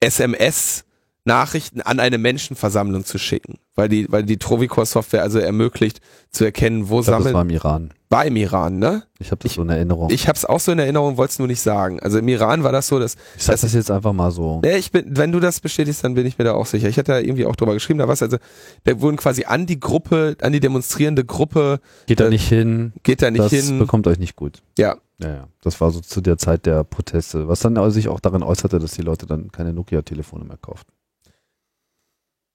SMS 0.00 0.84
Nachrichten 1.24 1.80
an 1.80 2.00
eine 2.00 2.18
Menschenversammlung 2.18 3.04
zu 3.04 3.18
schicken, 3.18 3.58
weil 3.74 3.88
die, 3.88 4.06
weil 4.12 4.24
die 4.24 4.36
Trovicor-Software 4.36 5.22
also 5.22 5.38
ermöglicht 5.38 6.00
zu 6.30 6.44
erkennen, 6.44 6.88
wo 6.90 7.00
Ich 7.00 7.06
glaube, 7.06 7.24
das 7.24 7.32
sammeln. 7.32 7.34
war 7.34 7.42
im 7.42 7.50
Iran. 7.50 7.90
War 8.10 8.26
im 8.26 8.36
Iran, 8.36 8.78
ne? 8.78 9.04
Ich 9.18 9.30
habe 9.30 9.42
das 9.42 9.52
Ich- 9.52 9.56
so 9.56 9.62
in 9.62 9.70
Erinnerung. 9.70 10.10
Ich 10.10 10.28
habe 10.28 10.36
es 10.36 10.44
auch 10.44 10.60
so 10.60 10.70
in 10.70 10.78
Erinnerung, 10.78 11.16
wollte 11.16 11.32
es 11.32 11.38
nur 11.38 11.48
nicht 11.48 11.62
sagen. 11.62 11.98
Also 12.00 12.18
im 12.18 12.28
Iran 12.28 12.62
war 12.62 12.72
das 12.72 12.86
so, 12.88 12.98
dass 12.98 13.16
Ich 13.36 13.42
sag 13.44 13.58
das 13.60 13.72
jetzt 13.72 13.90
einfach 13.90 14.12
mal 14.12 14.30
so. 14.30 14.60
Nee, 14.62 14.76
ich 14.76 14.92
bin, 14.92 15.16
wenn 15.16 15.32
du 15.32 15.40
das 15.40 15.60
bestätigst, 15.60 16.04
dann 16.04 16.14
bin 16.14 16.26
ich 16.26 16.36
mir 16.38 16.44
da 16.44 16.52
auch 16.52 16.66
sicher. 16.66 16.88
Ich 16.88 16.98
hatte 16.98 17.12
da 17.12 17.18
irgendwie 17.18 17.46
auch 17.46 17.56
drüber 17.56 17.72
geschrieben, 17.72 17.98
da 17.98 18.06
was, 18.06 18.22
also, 18.22 18.36
da 18.84 19.00
wurden 19.00 19.16
quasi 19.16 19.44
an 19.44 19.66
die 19.66 19.80
Gruppe, 19.80 20.36
an 20.42 20.52
die 20.52 20.60
demonstrierende 20.60 21.24
Gruppe, 21.24 21.80
Geht 22.06 22.20
da 22.20 22.26
äh, 22.26 22.30
nicht 22.30 22.46
hin. 22.48 22.92
geht 23.02 23.22
da 23.22 23.30
nicht 23.30 23.42
das 23.42 23.50
hin. 23.50 23.78
bekommt 23.78 24.06
euch 24.06 24.18
nicht 24.18 24.36
gut. 24.36 24.62
Ja, 24.78 24.96
Ja, 25.18 25.28
ja. 25.28 25.48
Das 25.62 25.80
war 25.80 25.90
so 25.90 26.00
zu 26.00 26.20
der 26.20 26.36
Zeit 26.38 26.66
der 26.66 26.84
Proteste, 26.84 27.48
was 27.48 27.60
dann 27.60 27.90
sich 27.90 28.08
auch 28.08 28.20
darin 28.20 28.42
äußerte, 28.42 28.78
dass 28.78 28.92
die 28.92 29.02
Leute 29.02 29.26
dann 29.26 29.50
keine 29.50 29.72
Nokia-Telefone 29.72 30.44
mehr 30.44 30.58
kauften. 30.60 30.92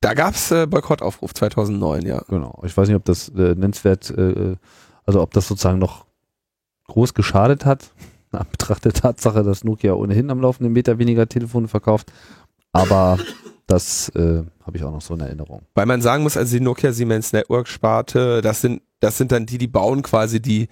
Da 0.01 0.13
gab's 0.13 0.51
äh, 0.51 0.65
Boykottaufruf 0.65 1.33
2009, 1.33 2.05
ja. 2.05 2.21
Genau. 2.29 2.61
Ich 2.65 2.75
weiß 2.75 2.87
nicht, 2.87 2.95
ob 2.95 3.05
das 3.05 3.29
äh, 3.29 3.55
nennenswert, 3.55 4.09
äh, 4.11 4.55
also 5.05 5.21
ob 5.21 5.33
das 5.33 5.47
sozusagen 5.47 5.79
noch 5.79 6.05
groß 6.87 7.13
geschadet 7.13 7.65
hat, 7.65 7.91
an 8.31 8.47
Betracht 8.51 8.85
der 8.85 8.93
Tatsache, 8.93 9.43
dass 9.43 9.63
Nokia 9.63 9.93
ohnehin 9.93 10.29
am 10.29 10.41
laufenden 10.41 10.73
Meter 10.73 10.99
weniger 10.99 11.27
Telefone 11.27 11.67
verkauft. 11.67 12.11
Aber 12.71 13.17
das 13.67 14.09
äh, 14.09 14.43
habe 14.65 14.77
ich 14.77 14.83
auch 14.83 14.91
noch 14.91 15.01
so 15.01 15.13
in 15.13 15.19
Erinnerung. 15.21 15.63
Weil 15.75 15.85
man 15.85 16.01
sagen 16.01 16.23
muss, 16.23 16.37
also 16.37 16.57
die 16.57 16.63
Nokia 16.63 16.91
Siemens 16.91 17.33
Network 17.33 17.67
Sparte, 17.67 18.41
das 18.41 18.61
sind, 18.61 18.81
das 18.99 19.17
sind 19.17 19.31
dann 19.31 19.45
die, 19.45 19.57
die 19.57 19.67
bauen 19.67 20.01
quasi 20.01 20.41
die, 20.41 20.67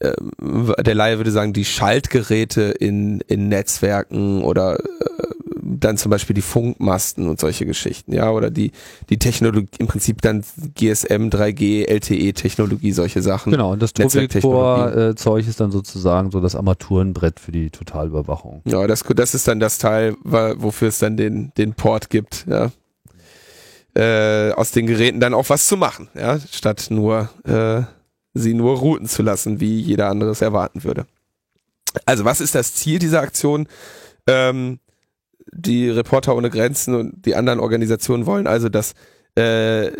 ähm, 0.00 0.74
der 0.78 0.94
Laie 0.94 1.18
würde 1.18 1.30
sagen, 1.30 1.52
die 1.52 1.64
Schaltgeräte 1.64 2.62
in, 2.62 3.20
in 3.20 3.48
Netzwerken 3.48 4.42
oder 4.42 4.78
äh, 4.78 5.53
dann 5.64 5.96
zum 5.96 6.10
Beispiel 6.10 6.34
die 6.34 6.42
Funkmasten 6.42 7.28
und 7.28 7.40
solche 7.40 7.64
Geschichten, 7.66 8.12
ja, 8.12 8.30
oder 8.30 8.50
die, 8.50 8.72
die 9.08 9.18
Technologie, 9.18 9.68
im 9.78 9.86
Prinzip 9.86 10.20
dann 10.22 10.44
GSM, 10.74 11.28
3G, 11.28 11.86
LTE-Technologie, 11.86 12.92
solche 12.92 13.22
Sachen. 13.22 13.52
Genau, 13.52 13.72
und 13.72 13.82
das 13.82 13.94
Netzwerktechnologie. 13.94 14.92
Trovicor-Zeug 14.92 15.48
ist 15.48 15.60
dann 15.60 15.70
sozusagen 15.70 16.30
so 16.30 16.40
das 16.40 16.54
Armaturenbrett 16.54 17.40
für 17.40 17.52
die 17.52 17.70
Totalüberwachung. 17.70 18.62
Ja, 18.66 18.86
das, 18.86 19.02
das 19.02 19.34
ist 19.34 19.48
dann 19.48 19.60
das 19.60 19.78
Teil, 19.78 20.16
wofür 20.22 20.88
es 20.88 20.98
dann 20.98 21.16
den, 21.16 21.52
den 21.56 21.74
Port 21.74 22.10
gibt, 22.10 22.46
ja. 22.48 22.70
Äh, 23.96 24.52
aus 24.52 24.72
den 24.72 24.86
Geräten 24.86 25.20
dann 25.20 25.34
auch 25.34 25.48
was 25.48 25.68
zu 25.68 25.76
machen, 25.76 26.08
ja, 26.14 26.40
statt 26.50 26.88
nur 26.90 27.30
äh, 27.44 27.82
sie 28.34 28.52
nur 28.52 28.76
routen 28.78 29.06
zu 29.06 29.22
lassen, 29.22 29.60
wie 29.60 29.80
jeder 29.80 30.08
andere 30.08 30.30
es 30.30 30.42
erwarten 30.42 30.82
würde. 30.82 31.06
Also, 32.04 32.24
was 32.24 32.40
ist 32.40 32.56
das 32.56 32.74
Ziel 32.74 32.98
dieser 32.98 33.20
Aktion? 33.20 33.68
Ähm, 34.26 34.80
die 35.52 35.88
Reporter 35.88 36.36
ohne 36.36 36.50
Grenzen 36.50 36.94
und 36.94 37.26
die 37.26 37.34
anderen 37.34 37.60
Organisationen 37.60 38.26
wollen 38.26 38.46
also, 38.46 38.68
dass 38.68 38.94
äh, 39.36 39.90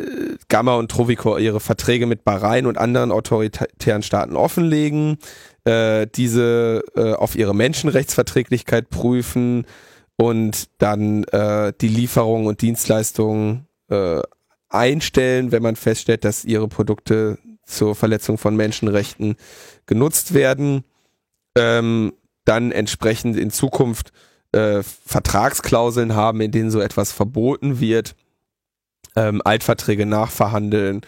Gamma 0.49 0.76
und 0.76 0.90
Trovicor 0.90 1.40
ihre 1.40 1.61
Verträge 1.61 2.07
mit 2.07 2.24
Bahrain 2.24 2.66
und 2.66 2.78
anderen 2.78 3.11
autoritären 3.11 4.03
Staaten 4.03 4.36
offenlegen, 4.36 5.18
äh, 5.64 6.07
diese 6.14 6.84
äh, 6.95 7.14
auf 7.14 7.34
ihre 7.34 7.55
Menschenrechtsverträglichkeit 7.55 8.90
prüfen 8.90 9.66
und 10.16 10.68
dann 10.78 11.24
äh, 11.24 11.72
die 11.80 11.88
Lieferungen 11.88 12.47
und 12.47 12.62
Dienstleistungen 12.62 13.66
äh, 13.88 14.20
einstellen, 14.68 15.53
wenn 15.53 15.62
man 15.62 15.76
feststellt, 15.76 16.24
dass 16.24 16.45
ihre 16.45 16.68
Produkte 16.68 17.38
zur 17.64 17.95
Verletzung 17.95 18.38
von 18.38 18.55
Menschenrechten 18.57 19.36
genutzt 19.86 20.34
werden. 20.34 20.84
Ähm, 21.57 22.12
dann 22.45 22.72
entsprechend 22.72 23.36
in 23.36 23.51
Zukunft 23.51 24.12
äh, 24.55 24.82
Vertragsklauseln 24.82 26.14
haben, 26.14 26.40
in 26.40 26.52
denen 26.52 26.70
so 26.70 26.80
etwas 26.80 27.12
verboten 27.12 27.80
wird, 27.80 28.14
ähm, 29.16 29.42
Altverträge 29.44 30.07
nachverhandeln 30.07 31.02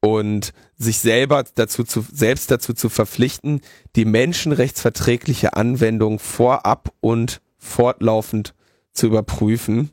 und 0.00 0.52
sich 0.76 0.98
selber 0.98 1.44
dazu 1.54 1.84
zu, 1.84 2.04
selbst 2.12 2.50
dazu 2.50 2.74
zu 2.74 2.88
verpflichten, 2.88 3.60
die 3.96 4.04
menschenrechtsverträgliche 4.04 5.54
Anwendung 5.54 6.18
vorab 6.18 6.92
und 7.00 7.40
fortlaufend 7.56 8.54
zu 8.92 9.06
überprüfen 9.06 9.90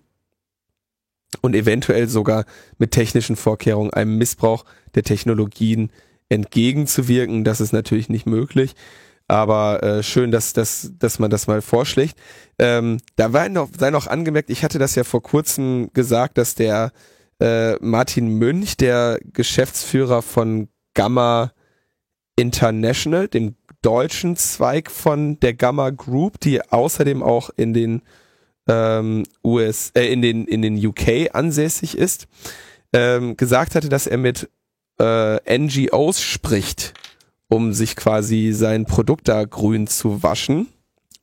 und 1.41 1.55
eventuell 1.55 2.07
sogar 2.09 2.45
mit 2.79 2.91
technischen 2.91 3.35
Vorkehrungen 3.35 3.93
einem 3.93 4.17
Missbrauch 4.17 4.65
der 4.95 5.03
Technologien 5.03 5.91
entgegenzuwirken. 6.27 7.43
Das 7.43 7.61
ist 7.61 7.71
natürlich 7.71 8.09
nicht 8.09 8.25
möglich. 8.25 8.75
Aber 9.29 9.83
äh, 9.83 10.03
schön, 10.03 10.31
dass, 10.31 10.53
dass, 10.53 10.91
dass 10.97 11.19
man 11.19 11.29
das 11.29 11.45
mal 11.45 11.61
vorschlägt. 11.61 12.17
Ähm, 12.57 12.97
da 13.15 13.31
war 13.31 13.47
noch, 13.47 13.69
sei 13.77 13.91
noch 13.91 14.07
angemerkt, 14.07 14.49
ich 14.49 14.63
hatte 14.63 14.79
das 14.79 14.95
ja 14.95 15.03
vor 15.03 15.21
kurzem 15.21 15.91
gesagt, 15.93 16.39
dass 16.39 16.55
der 16.55 16.91
äh, 17.39 17.75
Martin 17.75 18.27
Münch, 18.27 18.75
der 18.75 19.19
Geschäftsführer 19.31 20.23
von 20.23 20.67
Gamma 20.95 21.51
International, 22.35 23.27
dem 23.27 23.55
deutschen 23.83 24.35
Zweig 24.35 24.89
von 24.89 25.39
der 25.39 25.53
Gamma 25.53 25.91
Group, 25.91 26.39
die 26.39 26.61
außerdem 26.63 27.21
auch 27.21 27.51
in 27.55 27.73
den 27.73 28.01
ähm, 28.67 29.25
US, 29.43 29.91
äh, 29.93 30.05
in 30.05 30.23
den 30.23 30.45
in 30.45 30.63
den 30.63 30.83
UK 30.83 31.33
ansässig 31.33 31.95
ist, 31.95 32.27
ähm, 32.93 33.37
gesagt 33.37 33.75
hatte, 33.75 33.89
dass 33.89 34.07
er 34.07 34.17
mit 34.17 34.49
äh, 34.99 35.57
NGOs 35.57 36.19
spricht, 36.19 36.93
um 37.49 37.73
sich 37.73 37.95
quasi 37.95 38.51
sein 38.53 38.85
Produkt 38.85 39.27
da 39.27 39.43
grün 39.43 39.87
zu 39.87 40.23
waschen 40.23 40.67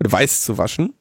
oder 0.00 0.12
weiß 0.12 0.42
zu 0.42 0.58
waschen. 0.58 0.92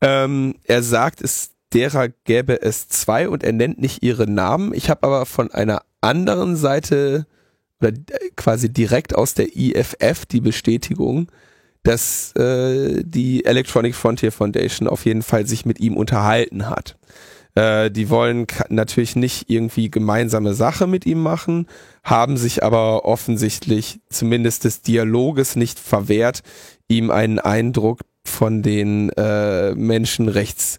Ähm, 0.00 0.54
er 0.64 0.82
sagt, 0.82 1.20
es 1.20 1.50
derer 1.72 2.08
gäbe 2.08 2.62
es 2.62 2.88
zwei 2.88 3.28
und 3.28 3.42
er 3.42 3.52
nennt 3.52 3.78
nicht 3.78 4.02
ihre 4.02 4.30
Namen. 4.30 4.72
Ich 4.72 4.88
habe 4.88 5.06
aber 5.06 5.26
von 5.26 5.50
einer 5.50 5.82
anderen 6.00 6.56
Seite 6.56 7.26
oder 7.80 7.90
äh, 7.90 8.30
quasi 8.36 8.72
direkt 8.72 9.14
aus 9.14 9.34
der 9.34 9.56
IFF 9.56 10.26
die 10.26 10.40
Bestätigung, 10.40 11.30
dass 11.82 12.32
äh, 12.36 13.02
die 13.04 13.44
Electronic 13.44 13.94
Frontier 13.94 14.32
Foundation 14.32 14.88
auf 14.88 15.04
jeden 15.04 15.22
Fall 15.22 15.46
sich 15.46 15.66
mit 15.66 15.80
ihm 15.80 15.96
unterhalten 15.96 16.68
hat. 16.68 16.96
Äh, 17.54 17.90
die 17.90 18.10
wollen 18.10 18.46
natürlich 18.68 19.16
nicht 19.16 19.50
irgendwie 19.50 19.90
gemeinsame 19.90 20.54
Sache 20.54 20.86
mit 20.86 21.06
ihm 21.06 21.22
machen, 21.22 21.66
haben 22.06 22.36
sich 22.36 22.62
aber 22.62 23.04
offensichtlich 23.04 23.98
zumindest 24.08 24.62
des 24.62 24.80
Dialoges 24.80 25.56
nicht 25.56 25.80
verwehrt, 25.80 26.42
ihm 26.86 27.10
einen 27.10 27.40
Eindruck 27.40 28.00
von 28.24 28.62
den 28.62 29.10
äh, 29.10 29.74
Menschenrechts 29.74 30.78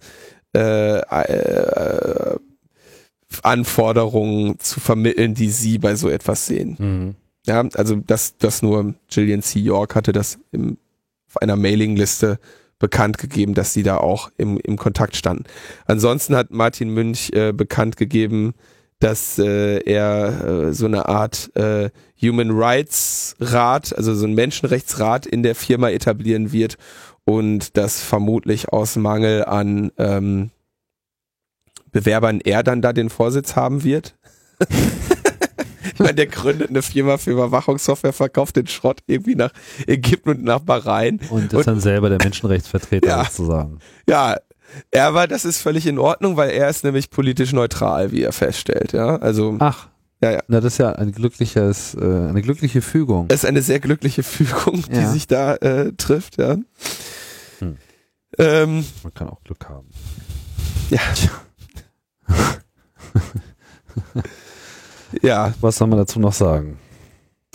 äh, 0.56 1.00
äh, 1.00 2.38
Anforderungen 3.44 4.58
zu 4.60 4.80
vermitteln, 4.80 5.34
die 5.34 5.50
sie 5.50 5.80
bei 5.80 5.96
so 5.96 6.08
etwas 6.08 6.46
sehen. 6.46 6.78
Ja, 7.46 7.68
also 7.74 7.96
das, 7.96 8.38
das 8.38 8.62
nur 8.62 8.96
Gillian 9.10 9.42
C. 9.42 9.60
York 9.60 9.96
hatte 9.96 10.14
das 10.14 10.40
im, 10.54 10.78
auf 11.28 11.42
einer 11.42 11.58
Mailingliste 11.58 12.40
bekannt 12.80 13.18
gegeben, 13.18 13.54
dass 13.54 13.74
sie 13.74 13.84
da 13.84 13.98
auch 13.98 14.32
im, 14.38 14.58
im 14.58 14.78
Kontakt 14.78 15.18
standen. 15.18 15.44
Ansonsten 15.88 16.38
hat 16.38 16.52
Martin 16.52 16.90
Münch 16.90 17.32
äh, 17.34 17.52
bekannt 17.52 17.98
gegeben, 17.98 18.54
dass 19.00 19.38
äh, 19.38 19.80
er 19.84 20.46
äh, 20.70 20.74
so 20.74 20.86
eine 20.86 21.08
Art 21.08 21.56
äh, 21.56 21.90
Human 22.22 22.52
Rights 22.52 23.36
Rat, 23.40 23.96
also 23.96 24.16
so 24.16 24.26
ein 24.26 24.34
Menschenrechtsrat 24.34 25.26
in 25.26 25.44
der 25.44 25.54
Firma 25.56 25.90
etablieren 25.90 26.52
wird 26.52 26.78
und 27.26 27.78
das 27.78 28.02
vermutlich 28.02 28.70
aus 28.70 28.96
Mangel 28.96 29.46
an 29.46 29.92
ähm, 29.98 30.50
Bewerbern 31.92 32.42
er 32.42 32.64
dann 32.64 32.82
da 32.82 32.92
den 32.94 33.10
Vorsitz 33.10 33.56
haben 33.56 33.84
wird. 33.84 34.16
ich 35.94 36.00
meine, 36.00 36.16
der 36.16 36.28
gründet 36.28 36.70
eine 36.70 36.82
Firma 36.82 37.18
für 37.18 37.32
Überwachungssoftware, 37.32 38.14
verkauft 38.14 38.56
den 38.56 38.68
Schrott 38.68 39.00
irgendwie 39.08 39.36
nach 39.36 39.52
Ägypten 39.88 40.30
und 40.30 40.44
nach 40.44 40.60
Bahrain. 40.60 41.20
Und 41.30 41.46
ist 41.46 41.54
Und- 41.54 41.68
dann 41.68 41.80
selber 41.80 42.10
der 42.10 42.20
Menschenrechtsvertreter 42.22 43.08
Ja. 43.08 43.26
sozusagen. 43.26 43.80
Ja, 44.10 44.38
Ja, 44.94 45.08
aber 45.08 45.28
das 45.28 45.46
ist 45.46 45.62
völlig 45.62 45.86
in 45.88 45.98
Ordnung, 46.00 46.38
weil 46.38 46.50
er 46.52 46.70
ist 46.70 46.84
nämlich 46.84 47.10
politisch 47.10 47.54
neutral, 47.54 48.12
wie 48.12 48.22
er 48.24 48.34
feststellt, 48.34 48.94
ja. 48.94 49.18
Also 49.18 49.56
Ach. 49.60 49.88
Ja, 50.22 50.32
ja. 50.32 50.40
Na, 50.48 50.60
das 50.62 50.74
ist 50.74 50.80
ja 50.80 50.94
ein 50.94 51.12
glückliches, 51.12 51.94
äh, 51.96 52.00
eine 52.04 52.42
glückliche 52.42 52.82
Fügung. 52.82 53.28
es 53.30 53.44
ist 53.44 53.46
eine 53.46 53.62
sehr 53.62 53.80
glückliche 53.80 54.24
Fügung, 54.24 54.84
die 54.92 54.96
Ja. 55.00 55.12
sich 55.12 55.28
da 55.28 55.56
äh, 55.56 55.94
trifft, 55.94 56.38
ja. 56.38 56.58
Hm. 57.60 57.78
Ähm, 58.40 58.86
Man 59.04 59.14
kann 59.14 59.30
auch 59.30 59.44
Glück 59.44 59.68
haben. 59.70 59.88
ja. 60.90 61.00
ja, 65.22 65.54
Was 65.62 65.78
soll 65.78 65.88
man 65.88 66.00
dazu 66.00 66.20
noch 66.20 66.34
sagen? 66.34 66.80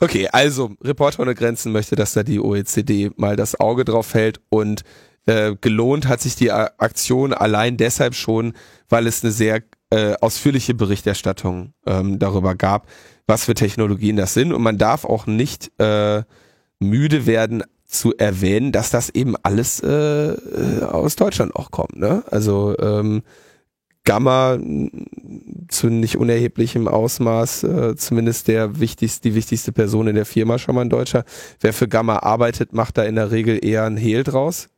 okay, 0.00 0.28
also 0.32 0.72
Reporter 0.82 1.20
ohne 1.22 1.34
Grenzen 1.36 1.70
möchte, 1.70 1.94
dass 1.94 2.12
da 2.12 2.24
die 2.24 2.40
OECD 2.40 3.10
mal 3.16 3.36
das 3.36 3.60
Auge 3.60 3.84
drauf 3.84 4.14
hält 4.14 4.40
und 4.48 4.82
äh, 5.26 5.54
gelohnt 5.60 6.08
hat 6.08 6.20
sich 6.20 6.34
die 6.34 6.50
Aktion 6.50 7.32
allein 7.32 7.76
deshalb 7.76 8.14
schon, 8.14 8.54
weil 8.88 9.06
es 9.06 9.22
eine 9.22 9.32
sehr 9.32 9.62
äh, 9.90 10.14
ausführliche 10.20 10.74
Berichterstattung 10.74 11.74
ähm, 11.86 12.18
darüber 12.18 12.54
gab, 12.54 12.88
was 13.26 13.44
für 13.44 13.54
Technologien 13.54 14.16
das 14.16 14.34
sind 14.34 14.52
und 14.52 14.62
man 14.62 14.78
darf 14.78 15.04
auch 15.04 15.26
nicht 15.26 15.70
äh, 15.78 16.22
müde 16.80 17.26
werden 17.26 17.62
zu 17.86 18.16
erwähnen, 18.16 18.72
dass 18.72 18.90
das 18.90 19.10
eben 19.10 19.36
alles 19.42 19.80
äh, 19.80 19.88
äh, 19.88 20.82
aus 20.82 21.16
Deutschland 21.16 21.54
auch 21.54 21.70
kommt. 21.70 21.96
Ne? 21.96 22.24
Also 22.30 22.74
ähm, 22.78 23.22
Gamma 24.04 24.56
mh, 24.58 24.88
zu 25.68 25.88
nicht 25.88 26.16
unerheblichem 26.16 26.88
Ausmaß, 26.88 27.64
äh, 27.64 27.96
zumindest 27.96 28.48
der 28.48 28.80
wichtigste, 28.80 29.28
die 29.28 29.34
wichtigste 29.34 29.72
Person 29.72 30.08
in 30.08 30.14
der 30.14 30.26
Firma 30.26 30.58
schon 30.58 30.74
mal 30.74 30.80
ein 30.80 30.90
Deutscher. 30.90 31.24
Wer 31.60 31.72
für 31.72 31.86
Gamma 31.86 32.16
arbeitet, 32.16 32.72
macht 32.72 32.98
da 32.98 33.04
in 33.04 33.14
der 33.14 33.30
Regel 33.30 33.64
eher 33.64 33.84
ein 33.84 33.96
Hehl 33.96 34.24
draus. 34.24 34.68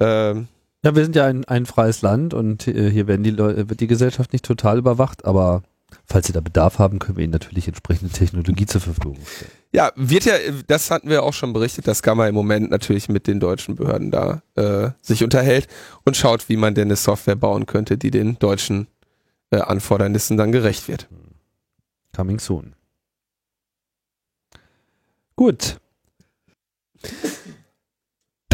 Ähm, 0.00 0.48
Ja, 0.84 0.94
wir 0.94 1.02
sind 1.02 1.16
ja 1.16 1.26
ein, 1.26 1.44
ein 1.44 1.66
freies 1.66 2.02
Land 2.02 2.34
und 2.34 2.68
äh, 2.68 2.90
hier 2.90 3.06
werden 3.06 3.22
die 3.24 3.30
Leu 3.30 3.54
wird 3.56 3.80
die 3.80 3.86
Gesellschaft 3.86 4.32
nicht 4.32 4.44
total 4.44 4.78
überwacht, 4.78 5.24
aber 5.24 5.62
falls 6.04 6.26
Sie 6.26 6.32
da 6.32 6.40
Bedarf 6.40 6.78
haben, 6.78 6.98
können 6.98 7.16
wir 7.16 7.24
Ihnen 7.24 7.32
natürlich 7.32 7.66
entsprechende 7.66 8.12
Technologie 8.12 8.66
zur 8.66 8.80
Verfügung 8.80 9.18
stellen. 9.26 9.50
ja, 9.72 9.90
wird 9.96 10.24
ja, 10.24 10.34
das 10.66 10.90
hatten 10.90 11.08
wir 11.10 11.22
auch 11.22 11.32
schon 11.32 11.52
berichtet, 11.52 11.88
dass 11.88 12.02
Gamma 12.02 12.28
im 12.28 12.34
Moment 12.34 12.70
natürlich 12.70 13.08
mit 13.08 13.26
den 13.26 13.40
deutschen 13.40 13.74
Behörden 13.74 14.10
da 14.10 14.42
äh, 14.54 14.90
sich 15.02 15.24
unterhält 15.24 15.66
und 16.04 16.16
schaut, 16.16 16.48
wie 16.48 16.56
man 16.56 16.74
denn 16.74 16.88
eine 16.88 16.96
Software 16.96 17.36
bauen 17.36 17.66
könnte, 17.66 17.98
die 17.98 18.10
den 18.10 18.38
deutschen 18.38 18.86
äh, 19.50 19.58
Anfordernissen 19.60 20.36
dann 20.36 20.52
gerecht 20.52 20.88
wird. 20.88 21.08
Coming 22.14 22.38
soon. 22.38 22.74
Gut. 25.36 25.78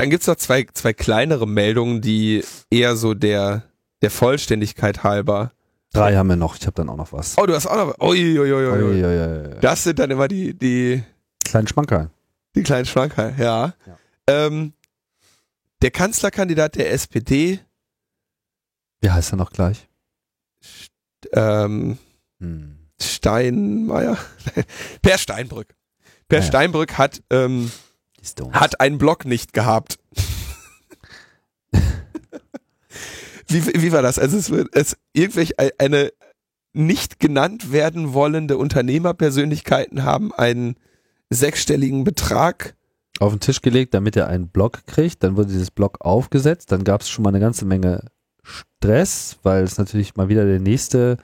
Dann 0.04 0.10
gibt's 0.10 0.26
noch 0.26 0.36
zwei, 0.36 0.66
zwei 0.74 0.92
kleinere 0.92 1.48
Meldungen, 1.48 2.02
die 2.02 2.44
eher 2.68 2.94
so 2.94 3.14
der, 3.14 3.62
der 4.02 4.10
Vollständigkeit 4.10 5.02
halber. 5.02 5.52
Drei 5.94 6.14
haben 6.14 6.28
wir 6.28 6.36
noch. 6.36 6.56
Ich 6.56 6.66
habe 6.66 6.74
dann 6.74 6.90
auch 6.90 6.96
noch 6.98 7.10
was. 7.14 7.38
Oh, 7.38 7.46
du 7.46 7.54
hast 7.54 7.66
auch 7.66 7.74
noch. 7.86 8.06
Ui, 8.06 8.38
ui, 8.38 8.52
ui, 8.52 8.66
ui. 8.66 8.82
Ui, 8.82 9.02
ui. 9.02 9.60
Das 9.62 9.82
sind 9.82 9.98
dann 9.98 10.10
immer 10.10 10.28
die, 10.28 10.52
die, 10.52 11.02
Kleinen 11.42 11.66
Schmankerl. 11.68 12.10
die 12.54 12.62
kleinen 12.62 12.84
Schwanker, 12.84 13.32
ja. 13.38 13.72
Ja. 13.86 13.98
Ähm, 14.26 14.74
der 15.80 15.90
Kanzlerkandidat 15.90 16.74
der 16.74 16.92
SPD, 16.92 17.60
Wie 19.00 19.10
heißt 19.10 19.32
er 19.32 19.36
noch 19.36 19.52
gleich? 19.52 19.88
ähm, 21.32 21.96
Hm. 22.40 22.76
Steinmeier? 23.00 24.18
per 25.00 25.16
Steinbrück. 25.16 25.74
Per 26.28 26.40
ja. 26.40 26.44
Steinbrück 26.44 26.98
hat, 26.98 27.22
ähm. 27.30 27.72
Hat 28.52 28.80
einen 28.80 28.98
Blog 28.98 29.24
nicht 29.24 29.52
gehabt. 29.52 29.98
wie, 33.48 33.66
wie 33.66 33.92
war 33.92 34.02
das? 34.02 34.18
Also 34.18 34.36
es 34.36 34.50
wird 34.50 34.68
es 34.72 34.96
irgendwelche 35.12 35.54
eine 35.78 36.12
nicht 36.74 37.20
genannt 37.20 37.72
werden 37.72 38.14
wollende 38.14 38.58
Unternehmerpersönlichkeiten 38.58 40.02
haben 40.02 40.34
einen 40.34 40.76
sechsstelligen 41.30 42.04
Betrag. 42.04 42.74
auf 43.20 43.32
den 43.32 43.40
Tisch 43.40 43.62
gelegt, 43.62 43.94
damit 43.94 44.16
er 44.16 44.26
einen 44.26 44.48
Block 44.48 44.86
kriegt. 44.86 45.22
Dann 45.22 45.36
wurde 45.36 45.52
dieses 45.52 45.70
Block 45.70 45.98
aufgesetzt. 46.00 46.72
Dann 46.72 46.84
gab 46.84 47.02
es 47.02 47.08
schon 47.08 47.22
mal 47.22 47.30
eine 47.30 47.40
ganze 47.40 47.64
Menge 47.64 48.06
Stress, 48.42 49.38
weil 49.42 49.62
es 49.64 49.78
natürlich 49.78 50.16
mal 50.16 50.28
wieder 50.28 50.44
der 50.44 50.60
nächste 50.60 51.16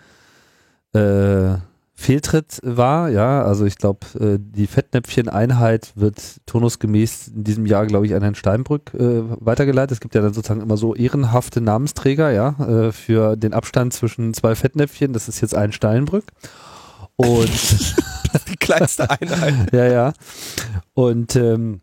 äh, 0.95 1.57
Fehltritt 2.01 2.61
war. 2.63 3.11
Ja, 3.11 3.43
also 3.43 3.67
ich 3.67 3.77
glaube, 3.77 4.07
äh, 4.19 4.39
die 4.41 4.67
Fettnäpfchen-Einheit 4.67 5.93
wird 5.97 6.41
turnusgemäß 6.47 7.29
in 7.29 7.45
diesem 7.45 7.67
Jahr, 7.67 7.85
glaube 7.87 8.07
ich, 8.07 8.15
an 8.15 8.23
Herrn 8.23 8.35
Steinbrück 8.35 8.95
äh, 8.95 9.23
weitergeleitet. 9.39 9.93
Es 9.93 10.01
gibt 10.01 10.15
ja 10.15 10.23
dann 10.23 10.33
sozusagen 10.33 10.63
immer 10.63 10.79
so 10.79 10.95
ehrenhafte 10.95 11.61
Namensträger, 11.61 12.31
ja, 12.31 12.57
äh, 12.59 12.93
für 12.93 13.37
den 13.37 13.53
Abstand 13.53 13.93
zwischen 13.93 14.33
zwei 14.33 14.55
Fettnäpfchen. 14.55 15.13
Das 15.13 15.29
ist 15.29 15.43
jetzt 15.43 15.55
ein 15.55 15.73
Steinbrück. 15.73 16.25
Und 17.17 17.51
Die 18.49 18.57
kleinste 18.59 19.11
Einheit. 19.11 19.55
ja, 19.73 19.85
ja. 19.85 20.13
Und 20.95 21.37
ähm, 21.37 21.83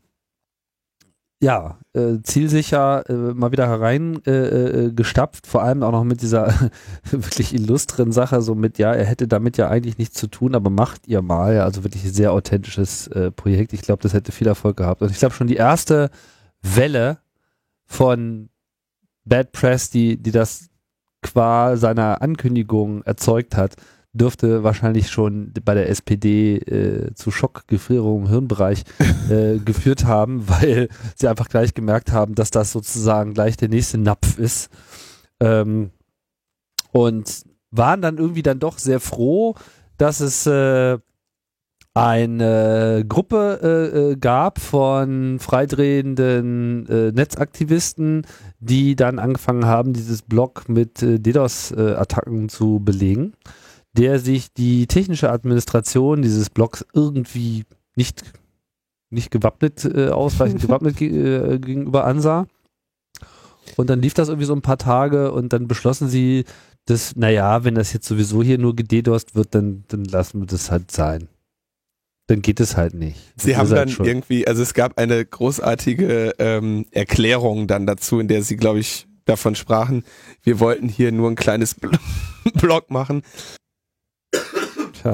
ja, 1.39 1.77
äh, 1.93 2.19
zielsicher 2.23 3.07
äh, 3.09 3.13
mal 3.33 3.51
wieder 3.51 3.67
herein 3.67 4.19
äh, 4.25 4.85
äh, 4.85 4.91
gestapft, 4.91 5.45
vor 5.45 5.61
allem 5.61 5.83
auch 5.83 5.91
noch 5.91 6.03
mit 6.03 6.21
dieser 6.21 6.71
wirklich 7.11 7.53
illustren 7.53 8.11
Sache, 8.11 8.41
so 8.41 8.55
mit, 8.55 8.79
ja, 8.79 8.93
er 8.93 9.05
hätte 9.05 9.27
damit 9.27 9.57
ja 9.57 9.69
eigentlich 9.69 9.99
nichts 9.99 10.17
zu 10.17 10.27
tun, 10.27 10.55
aber 10.55 10.71
macht 10.71 11.07
ihr 11.07 11.21
mal, 11.21 11.53
ja, 11.53 11.63
also 11.63 11.83
wirklich 11.83 12.05
ein 12.05 12.13
sehr 12.13 12.33
authentisches 12.33 13.07
äh, 13.07 13.29
Projekt. 13.29 13.73
Ich 13.73 13.81
glaube, 13.81 14.01
das 14.01 14.13
hätte 14.13 14.31
viel 14.31 14.47
Erfolg 14.47 14.77
gehabt. 14.77 15.01
Und 15.01 15.11
ich 15.11 15.19
glaube 15.19 15.35
schon 15.35 15.47
die 15.47 15.55
erste 15.55 16.09
Welle 16.63 17.19
von 17.85 18.49
Bad 19.23 19.51
Press, 19.51 19.91
die, 19.91 20.17
die 20.17 20.31
das 20.31 20.69
qua 21.21 21.77
seiner 21.77 22.21
Ankündigung 22.21 23.03
erzeugt 23.03 23.55
hat, 23.55 23.75
dürfte 24.17 24.63
wahrscheinlich 24.63 25.09
schon 25.09 25.53
bei 25.63 25.73
der 25.73 25.89
SPD 25.89 26.57
äh, 26.57 27.13
zu 27.13 27.31
Schockgefrierung 27.31 28.23
im 28.23 28.29
Hirnbereich 28.29 28.83
äh, 29.29 29.59
geführt 29.59 30.05
haben, 30.05 30.47
weil 30.49 30.89
sie 31.15 31.27
einfach 31.27 31.49
gleich 31.49 31.73
gemerkt 31.73 32.11
haben, 32.11 32.35
dass 32.35 32.51
das 32.51 32.71
sozusagen 32.71 33.33
gleich 33.33 33.57
der 33.57 33.69
nächste 33.69 33.97
Napf 33.97 34.37
ist. 34.37 34.69
Ähm, 35.39 35.91
und 36.91 37.43
waren 37.71 38.01
dann 38.01 38.17
irgendwie 38.17 38.43
dann 38.43 38.59
doch 38.59 38.79
sehr 38.79 38.99
froh, 38.99 39.55
dass 39.97 40.19
es 40.19 40.45
äh, 40.47 40.97
eine 41.97 43.03
Gruppe 43.09 43.59
äh, 43.63 44.11
äh, 44.11 44.15
gab 44.17 44.59
von 44.59 45.39
freidrehenden 45.39 46.87
äh, 46.87 47.11
Netzaktivisten, 47.11 48.27
die 48.59 48.95
dann 48.95 49.17
angefangen 49.17 49.65
haben, 49.65 49.93
dieses 49.93 50.21
Blog 50.21 50.69
mit 50.69 51.01
äh, 51.01 51.17
DDoS-Attacken 51.19 52.49
zu 52.49 52.79
belegen, 52.83 53.33
der 53.97 54.19
sich 54.19 54.53
die 54.53 54.87
technische 54.87 55.31
Administration 55.31 56.21
dieses 56.21 56.49
Blogs 56.49 56.85
irgendwie 56.93 57.65
nicht, 57.95 58.23
nicht 59.09 59.31
gewappnet, 59.31 59.85
äh, 59.85 60.09
ausreichend 60.09 60.61
gewappnet 60.61 60.97
ge 60.97 61.09
äh, 61.55 61.59
gegenüber 61.59 62.05
ansah. 62.05 62.47
Und 63.75 63.89
dann 63.89 64.01
lief 64.01 64.13
das 64.13 64.29
irgendwie 64.29 64.45
so 64.45 64.53
ein 64.55 64.61
paar 64.61 64.77
Tage 64.77 65.31
und 65.31 65.51
dann 65.53 65.67
beschlossen 65.67 66.07
sie, 66.07 66.45
dass, 66.85 67.15
naja, 67.17 67.63
wenn 67.65 67.75
das 67.75 67.91
jetzt 67.91 68.07
sowieso 68.07 68.41
hier 68.41 68.57
nur 68.57 68.75
gededost 68.75 69.35
wird, 69.35 69.53
dann, 69.53 69.83
dann 69.89 70.05
lassen 70.05 70.39
wir 70.41 70.45
das 70.47 70.71
halt 70.71 70.89
sein. 70.91 71.27
Dann 72.27 72.41
geht 72.41 72.59
es 72.59 72.77
halt 72.77 72.93
nicht. 72.93 73.19
Sie 73.35 73.51
Das 73.51 73.57
haben 73.59 73.65
ist 73.65 73.71
halt 73.71 73.81
dann 73.81 73.89
schon- 73.89 74.05
irgendwie, 74.05 74.47
also 74.47 74.61
es 74.61 74.73
gab 74.73 74.97
eine 74.97 75.25
großartige 75.25 76.35
ähm, 76.39 76.85
Erklärung 76.91 77.67
dann 77.67 77.85
dazu, 77.85 78.19
in 78.19 78.27
der 78.27 78.41
sie, 78.43 78.55
glaube 78.57 78.79
ich, 78.79 79.07
davon 79.25 79.55
sprachen, 79.55 80.03
wir 80.43 80.59
wollten 80.61 80.87
hier 80.87 81.11
nur 81.11 81.29
ein 81.29 81.35
kleines 81.35 81.75
Bl 81.75 81.91
Blog 82.55 82.89
machen, 82.89 83.23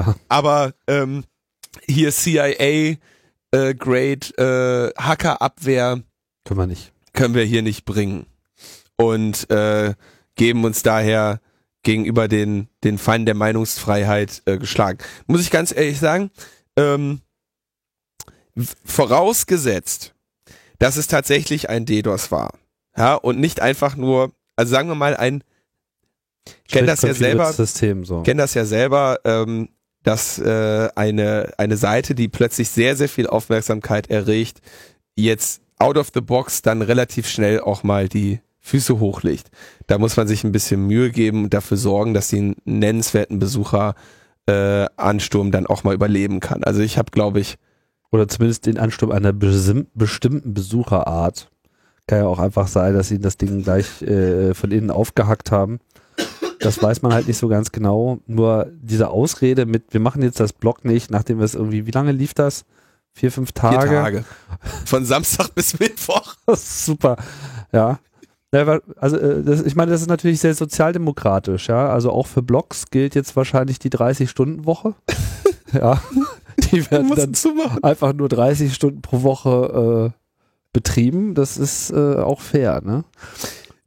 Tja. 0.02 0.14
aber 0.28 0.74
ähm, 0.86 1.24
hier 1.86 2.10
CIA, 2.12 2.96
äh, 3.52 3.74
Great, 3.76 4.36
äh, 4.38 4.90
Hackerabwehr 4.98 6.02
Können 6.44 6.60
wir 6.60 6.66
nicht. 6.66 6.92
können 7.12 7.34
wir 7.34 7.44
hier 7.44 7.62
nicht 7.62 7.84
bringen 7.84 8.26
und 8.96 9.48
äh, 9.50 9.94
geben 10.36 10.64
uns 10.64 10.82
daher 10.82 11.40
gegenüber 11.82 12.28
den, 12.28 12.68
den 12.82 12.98
Feinden 12.98 13.26
der 13.26 13.34
Meinungsfreiheit 13.34 14.42
äh, 14.46 14.58
geschlagen. 14.58 14.98
Muss 15.26 15.42
ich 15.42 15.50
ganz 15.50 15.70
ehrlich 15.74 15.98
sagen, 16.00 16.30
ähm, 16.76 17.20
vorausgesetzt, 18.84 20.14
dass 20.78 20.96
es 20.96 21.06
tatsächlich 21.06 21.68
ein 21.68 21.86
DDoS 21.86 22.30
war, 22.30 22.54
ja, 22.96 23.14
und 23.14 23.38
nicht 23.38 23.60
einfach 23.60 23.96
nur, 23.96 24.32
also 24.56 24.70
sagen 24.70 24.88
wir 24.88 24.94
mal 24.94 25.16
ein, 25.16 25.42
kenn 26.68 26.86
das 26.86 27.02
ja 27.02 27.14
selber, 27.14 27.52
System 27.52 28.04
so. 28.04 28.22
kenne 28.22 28.42
das 28.42 28.54
ja 28.54 28.64
selber, 28.64 29.18
ähm, 29.24 29.68
dass 30.04 30.38
äh, 30.38 30.88
eine, 30.94 31.52
eine 31.58 31.76
Seite, 31.76 32.14
die 32.14 32.28
plötzlich 32.28 32.70
sehr, 32.70 32.94
sehr 32.94 33.08
viel 33.08 33.26
Aufmerksamkeit 33.26 34.08
erregt, 34.10 34.60
jetzt 35.16 35.60
out 35.78 35.98
of 35.98 36.10
the 36.14 36.20
box 36.20 36.62
dann 36.62 36.82
relativ 36.82 37.26
schnell 37.26 37.60
auch 37.60 37.82
mal 37.82 38.08
die 38.08 38.40
Füße 38.60 39.00
hochlegt. 39.00 39.50
Da 39.88 39.98
muss 39.98 40.16
man 40.16 40.28
sich 40.28 40.44
ein 40.44 40.52
bisschen 40.52 40.86
Mühe 40.86 41.10
geben 41.10 41.44
und 41.44 41.54
dafür 41.54 41.76
sorgen, 41.76 42.14
dass 42.14 42.28
sie 42.28 42.38
einen 42.38 42.56
nennenswerten 42.64 43.38
Besucher 43.38 43.94
äh, 44.46 44.86
Ansturm 44.96 45.50
dann 45.50 45.66
auch 45.66 45.84
mal 45.84 45.94
überleben 45.94 46.40
kann. 46.40 46.62
Also 46.64 46.80
ich 46.80 46.96
habe, 46.96 47.10
glaube 47.10 47.40
ich, 47.40 47.56
Oder 48.10 48.28
zumindest 48.28 48.66
den 48.66 48.78
Ansturm 48.78 49.10
einer 49.10 49.32
bestimmten 49.32 50.54
Besucherart 50.54 51.50
Kann 52.06 52.18
ja 52.20 52.26
auch 52.26 52.38
einfach 52.38 52.68
sein, 52.68 52.94
dass 52.94 53.08
sie 53.08 53.18
das 53.18 53.38
Ding 53.38 53.64
gleich 53.64 54.02
äh, 54.02 54.54
von 54.54 54.70
innen 54.70 54.92
aufgehackt 54.92 55.50
haben. 55.50 55.80
Das 56.64 56.82
weiß 56.82 57.02
man 57.02 57.12
halt 57.12 57.28
nicht 57.28 57.36
so 57.36 57.48
ganz 57.48 57.72
genau. 57.72 58.18
Nur 58.26 58.70
diese 58.80 59.10
Ausrede 59.10 59.66
mit, 59.66 59.92
wir 59.92 60.00
machen 60.00 60.22
jetzt 60.22 60.40
das 60.40 60.52
Blog 60.52 60.84
nicht, 60.84 61.10
nachdem 61.10 61.38
wir 61.38 61.44
es 61.44 61.54
irgendwie, 61.54 61.86
wie 61.86 61.90
lange 61.90 62.12
lief 62.12 62.32
das? 62.32 62.64
Vier, 63.12 63.30
fünf 63.30 63.52
Tage? 63.52 63.88
Vier 63.88 64.02
Tage. 64.02 64.24
Von 64.86 65.04
Samstag 65.04 65.54
bis 65.54 65.78
Mittwoch. 65.78 66.34
Super. 66.56 67.16
Ja. 67.72 67.98
Also 68.96 69.18
äh, 69.18 69.42
das, 69.42 69.62
ich 69.62 69.74
meine, 69.74 69.90
das 69.90 70.00
ist 70.00 70.08
natürlich 70.08 70.40
sehr 70.40 70.54
sozialdemokratisch, 70.54 71.68
ja. 71.68 71.88
Also 71.88 72.10
auch 72.10 72.26
für 72.26 72.42
Blogs 72.42 72.86
gilt 72.90 73.14
jetzt 73.14 73.34
wahrscheinlich 73.36 73.78
die 73.78 73.90
30-Stunden-Woche. 73.90 74.94
ja. 75.72 76.00
Die 76.70 76.88
werden 76.90 77.10
dann 77.14 77.82
einfach 77.82 78.12
nur 78.12 78.28
30 78.28 78.72
Stunden 78.72 79.02
pro 79.02 79.22
Woche 79.22 80.12
äh, 80.14 80.20
betrieben. 80.72 81.34
Das 81.34 81.56
ist 81.56 81.90
äh, 81.90 82.16
auch 82.16 82.40
fair, 82.40 82.80
ne? 82.82 83.04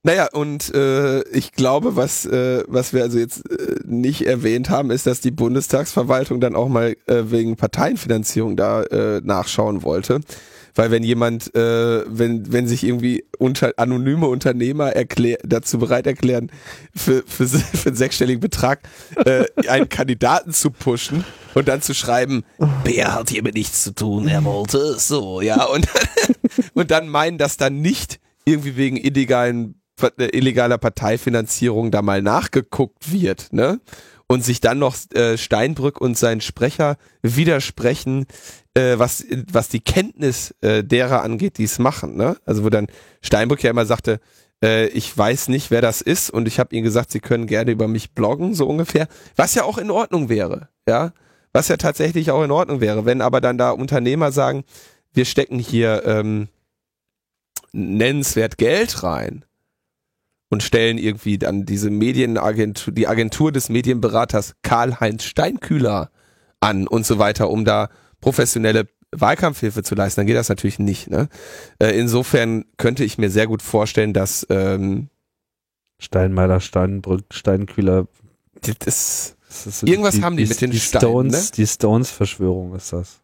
Naja, 0.08 0.30
und 0.32 0.74
äh, 0.74 1.22
ich 1.32 1.51
glaube, 1.51 1.97
was, 1.97 2.26
äh, 2.26 2.64
was 2.70 2.93
wir 2.93 3.03
also 3.03 3.20
jetzt 3.20 3.43
äh, 3.51 3.82
nicht 3.86 4.26
erwähnt 4.26 4.70
haben, 4.70 4.89
ist, 4.89 5.05
dass 5.05 5.20
die 5.20 5.32
Bundestagsverwaltung 5.32 6.39
dann 6.39 6.55
auch 6.55 6.70
mal 6.70 6.95
äh, 7.08 7.24
wegen 7.26 7.58
Parteienfinanzierung 7.58 8.55
da 8.55 8.84
äh, 8.84 9.20
nachschauen 9.22 9.84
wollte. 9.84 10.22
Weil 10.76 10.91
wenn 10.91 11.03
jemand, 11.03 11.53
äh, 11.55 12.05
wenn, 12.08 12.53
wenn 12.53 12.70
sich 12.70 12.86
irgendwie 12.86 13.26
unter, 13.38 13.74
anonyme 13.76 14.28
Unternehmer 14.28 14.93
erklär, 14.93 15.39
dazu 15.43 15.78
bereit 15.78 16.08
erklären, 16.08 16.51
für, 16.95 17.24
für, 17.28 17.45
für 17.49 17.89
einen 17.89 17.97
sechsstelligen 17.97 18.39
Betrag 18.39 18.88
äh, 19.26 19.43
einen 19.68 19.89
Kandidaten 19.89 20.53
zu 20.53 20.72
pushen 20.72 21.26
und 21.53 21.68
dann 21.68 21.82
zu 21.82 21.93
schreiben, 21.93 22.45
Bär 22.86 23.14
hat 23.14 23.30
hiermit 23.30 23.55
nichts 23.55 23.84
zu 23.84 23.93
tun, 23.93 24.30
er 24.30 24.45
wollte 24.45 24.78
es 24.78 25.10
so, 25.10 25.41
ja, 25.41 25.66
und, 25.66 25.86
und 26.76 26.91
dann 26.91 27.10
meinen, 27.10 27.38
dass 27.38 27.58
dann 27.58 27.82
nicht 27.82 28.22
irgendwie 28.45 28.78
wegen 28.78 28.95
illegalen 28.95 29.82
illegaler 30.18 30.78
Parteifinanzierung 30.78 31.91
da 31.91 32.02
mal 32.02 32.22
nachgeguckt 32.22 33.12
wird, 33.12 33.52
ne? 33.52 33.80
Und 34.30 34.43
sich 34.43 34.60
dann 34.60 34.80
noch 34.80 34.98
äh, 35.14 35.38
Steinbrück 35.38 36.02
und 36.02 36.18
sein 36.18 36.41
Sprecher 36.41 36.98
widersprechen, 37.22 38.26
äh, 38.74 39.00
was, 39.00 39.26
was 39.52 39.70
die 39.70 39.80
Kenntnis 39.80 40.54
äh, 40.62 40.84
derer 40.84 41.24
angeht, 41.24 41.58
die 41.58 41.64
es 41.64 41.80
machen, 41.80 42.18
ne? 42.18 42.38
Also 42.45 42.64
wo 42.64 42.70
dann 42.70 42.88
Steinbrück 43.22 43.64
ja 43.64 43.72
immer 43.72 43.86
sagte, 43.86 44.20
äh, 44.64 44.88
ich 44.88 45.16
weiß 45.18 45.48
nicht, 45.48 45.72
wer 45.72 45.82
das 45.82 46.02
ist 46.02 46.30
und 46.30 46.48
ich 46.48 46.60
habe 46.60 46.76
ihnen 46.76 46.84
gesagt, 46.84 47.12
sie 47.12 47.20
können 47.20 47.48
gerne 47.48 47.72
über 47.72 47.88
mich 47.88 48.12
bloggen, 48.12 48.54
so 48.54 48.68
ungefähr. 48.68 49.08
Was 49.36 49.56
ja 49.56 49.64
auch 49.64 49.78
in 49.78 49.91
Ordnung 49.91 50.30
wäre, 50.30 50.70
ja? 50.88 51.14
Was 51.54 51.70
ja 51.70 51.78
tatsächlich 51.78 52.32
auch 52.32 52.43
in 52.43 52.52
Ordnung 52.52 52.82
wäre, 52.82 53.06
wenn 53.06 53.22
aber 53.22 53.41
dann 53.41 53.58
da 53.58 53.72
Unternehmer 53.72 54.32
sagen, 54.32 54.64
wir 55.14 55.26
stecken 55.26 55.60
hier 55.60 56.04
ähm, 56.06 56.50
nennenswert 57.72 58.58
Geld 58.58 59.04
rein, 59.04 59.45
und 60.50 60.64
stellen 60.64 60.98
irgendwie 60.98 61.38
dann 61.38 61.66
diese 61.66 61.89
Medienagentur, 61.89 62.93
die 62.93 63.08
Agentur 63.08 63.52
des 63.52 63.70
Medienberaters 63.70 64.56
Karl-Heinz 64.62 65.24
Steinkühler 65.24 66.12
an 66.60 66.88
und 66.88 67.06
so 67.06 67.20
weiter, 67.20 67.50
um 67.50 67.66
da 67.66 67.89
professionelle 68.22 68.88
Wahlkampfhilfe 69.12 69.84
zu 69.84 69.95
leisten, 69.95 70.22
dann 70.22 70.28
geht 70.28 70.36
das 70.36 70.50
natürlich 70.50 70.80
nicht. 70.80 71.10
Ne? 71.10 71.30
Äh, 71.80 71.98
insofern 71.98 72.66
könnte 72.78 73.04
ich 73.04 73.18
mir 73.18 73.30
sehr 73.30 73.48
gut 73.48 73.62
vorstellen, 73.62 74.14
dass 74.14 74.45
ähm, 74.50 75.10
Steinmeier, 76.00 76.60
Steinbrück, 76.60 77.26
Steinkühler. 77.32 78.08
Das, 78.80 79.36
das 79.64 79.84
irgendwas 79.84 80.16
die, 80.16 80.24
haben 80.24 80.38
die, 80.38 80.43
die 80.43 80.50
mit 80.50 80.62
den 80.62 80.72
die 80.72 80.80
Steinen, 80.80 81.02
Stones, 81.02 81.52
ne? 81.52 81.52
Die 81.56 81.68
Stones-Verschwörung 81.68 82.76
ist 82.76 82.93
das. 82.93 83.22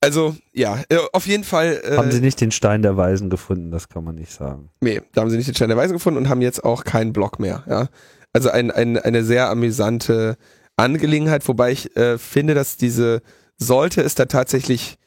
Also, 0.00 0.36
ja, 0.52 0.80
äh, 0.88 0.98
auf 1.12 1.26
jeden 1.26 1.44
Fall. 1.44 1.80
Äh, 1.82 1.96
haben 1.96 2.12
sie 2.12 2.20
nicht 2.20 2.40
den 2.40 2.52
Stein 2.52 2.82
der 2.82 2.96
Weisen 2.96 3.30
gefunden, 3.30 3.70
das 3.70 3.88
kann 3.88 4.04
man 4.04 4.14
nicht 4.14 4.32
sagen. 4.32 4.70
Nee, 4.80 5.02
da 5.12 5.22
haben 5.22 5.30
sie 5.30 5.36
nicht 5.36 5.48
den 5.48 5.54
Stein 5.54 5.68
der 5.68 5.76
Weisen 5.76 5.94
gefunden 5.94 6.18
und 6.18 6.28
haben 6.28 6.40
jetzt 6.40 6.64
auch 6.64 6.84
keinen 6.84 7.12
Blog 7.12 7.40
mehr, 7.40 7.64
ja. 7.68 7.88
Also 8.32 8.50
ein, 8.50 8.70
ein, 8.70 8.98
eine 8.98 9.24
sehr 9.24 9.48
amüsante 9.50 10.36
Angelegenheit, 10.76 11.46
wobei 11.48 11.72
ich 11.72 11.96
äh, 11.96 12.18
finde, 12.18 12.54
dass 12.54 12.76
diese, 12.76 13.22
sollte 13.56 14.02
es 14.02 14.14
da 14.14 14.26
tatsächlich 14.26 14.98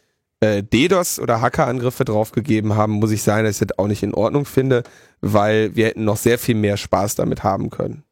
äh, 0.42 0.64
DDoS 0.64 1.20
oder 1.20 1.40
Hackerangriffe 1.40 2.04
draufgegeben 2.04 2.76
haben, 2.76 2.94
muss 2.94 3.12
ich 3.12 3.24
sagen, 3.24 3.46
dass 3.46 3.62
ich 3.62 3.68
das 3.68 3.80
auch 3.80 3.88
nicht 3.88 4.04
in 4.04 4.14
Ordnung 4.14 4.46
finde, 4.46 4.84
weil 5.22 5.76
wir 5.76 5.86
hätten 5.86 6.04
noch 6.04 6.18
sehr 6.18 6.40
viel 6.40 6.56
mehr 6.56 6.78
Spaß 6.78 7.16
damit 7.16 7.44
haben 7.44 7.70
können. 7.70 8.04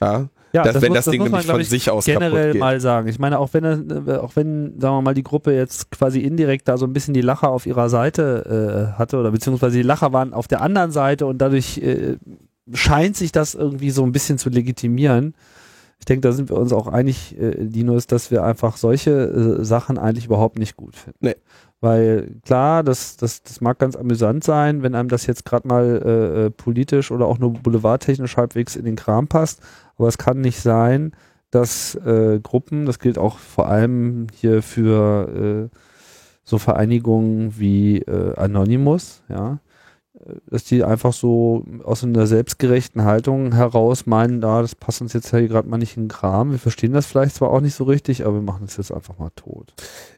Ja. 0.00 0.28
Ja, 0.52 0.64
dass, 0.64 0.74
das 0.74 0.82
wenn 0.82 0.88
muss, 0.90 0.96
das 0.96 1.04
Ding 1.06 1.20
das 1.22 1.30
nämlich 1.30 1.46
von 1.46 1.62
sich 1.64 1.90
aus 1.90 2.04
generell 2.04 2.54
mal 2.54 2.80
sagen. 2.80 3.08
Ich 3.08 3.18
meine, 3.18 3.38
auch 3.38 3.50
wenn, 3.52 3.64
äh, 3.64 4.16
auch 4.16 4.34
wenn, 4.34 4.80
sagen 4.80 4.96
wir 4.96 5.02
mal, 5.02 5.14
die 5.14 5.22
Gruppe 5.22 5.54
jetzt 5.54 5.90
quasi 5.90 6.20
indirekt 6.20 6.66
da 6.68 6.76
so 6.76 6.86
ein 6.86 6.92
bisschen 6.92 7.14
die 7.14 7.20
Lacher 7.20 7.50
auf 7.50 7.66
ihrer 7.66 7.88
Seite 7.88 8.90
äh, 8.94 8.98
hatte 8.98 9.18
oder 9.18 9.30
beziehungsweise 9.30 9.76
die 9.76 9.82
Lacher 9.82 10.12
waren 10.12 10.34
auf 10.34 10.48
der 10.48 10.60
anderen 10.60 10.90
Seite 10.90 11.26
und 11.26 11.38
dadurch 11.38 11.78
äh, 11.78 12.16
scheint 12.72 13.16
sich 13.16 13.32
das 13.32 13.54
irgendwie 13.54 13.90
so 13.90 14.04
ein 14.04 14.12
bisschen 14.12 14.38
zu 14.38 14.50
legitimieren. 14.50 15.34
Ich 16.00 16.06
denke, 16.06 16.22
da 16.22 16.32
sind 16.32 16.48
wir 16.48 16.56
uns 16.56 16.72
auch 16.72 16.88
einig, 16.88 17.38
äh, 17.38 17.50
Linus, 17.50 18.06
dass 18.06 18.30
wir 18.30 18.42
einfach 18.42 18.76
solche 18.76 19.10
äh, 19.60 19.64
Sachen 19.64 19.98
eigentlich 19.98 20.24
überhaupt 20.24 20.58
nicht 20.58 20.76
gut 20.76 20.96
finden. 20.96 21.18
Nee. 21.20 21.36
Weil 21.80 22.36
klar, 22.44 22.82
das, 22.82 23.16
das, 23.16 23.42
das 23.42 23.62
mag 23.62 23.78
ganz 23.78 23.96
amüsant 23.96 24.44
sein, 24.44 24.82
wenn 24.82 24.94
einem 24.94 25.08
das 25.08 25.26
jetzt 25.26 25.46
gerade 25.46 25.66
mal 25.66 26.02
äh, 26.04 26.46
äh, 26.46 26.50
politisch 26.50 27.10
oder 27.10 27.26
auch 27.26 27.38
nur 27.38 27.54
boulevardtechnisch 27.54 28.36
halbwegs 28.36 28.76
in 28.76 28.84
den 28.84 28.96
Kram 28.96 29.28
passt. 29.28 29.62
Aber 29.96 30.08
es 30.08 30.18
kann 30.18 30.42
nicht 30.42 30.60
sein, 30.60 31.12
dass 31.50 31.94
äh, 31.94 32.38
Gruppen, 32.42 32.84
das 32.84 32.98
gilt 32.98 33.18
auch 33.18 33.38
vor 33.38 33.68
allem 33.68 34.26
hier 34.34 34.62
für 34.62 35.68
äh, 35.72 35.76
so 36.44 36.58
Vereinigungen 36.58 37.58
wie 37.58 37.98
äh, 37.98 38.36
Anonymous, 38.36 39.22
ja, 39.28 39.58
dass 40.46 40.64
die 40.64 40.84
einfach 40.84 41.12
so 41.12 41.64
aus 41.84 42.04
einer 42.04 42.26
selbstgerechten 42.26 43.04
Haltung 43.04 43.54
heraus 43.54 44.06
meinen, 44.06 44.40
da, 44.40 44.60
das 44.62 44.74
passt 44.74 45.00
uns 45.00 45.12
jetzt 45.12 45.30
hier 45.30 45.48
gerade 45.48 45.68
mal 45.68 45.78
nicht 45.78 45.96
in 45.96 46.04
den 46.04 46.08
Kram. 46.08 46.50
Wir 46.50 46.58
verstehen 46.58 46.92
das 46.92 47.06
vielleicht 47.06 47.36
zwar 47.36 47.50
auch 47.50 47.60
nicht 47.60 47.74
so 47.74 47.84
richtig, 47.84 48.24
aber 48.24 48.34
wir 48.34 48.42
machen 48.42 48.66
es 48.66 48.76
jetzt 48.76 48.92
einfach 48.92 49.18
mal 49.18 49.30
tot. 49.36 49.72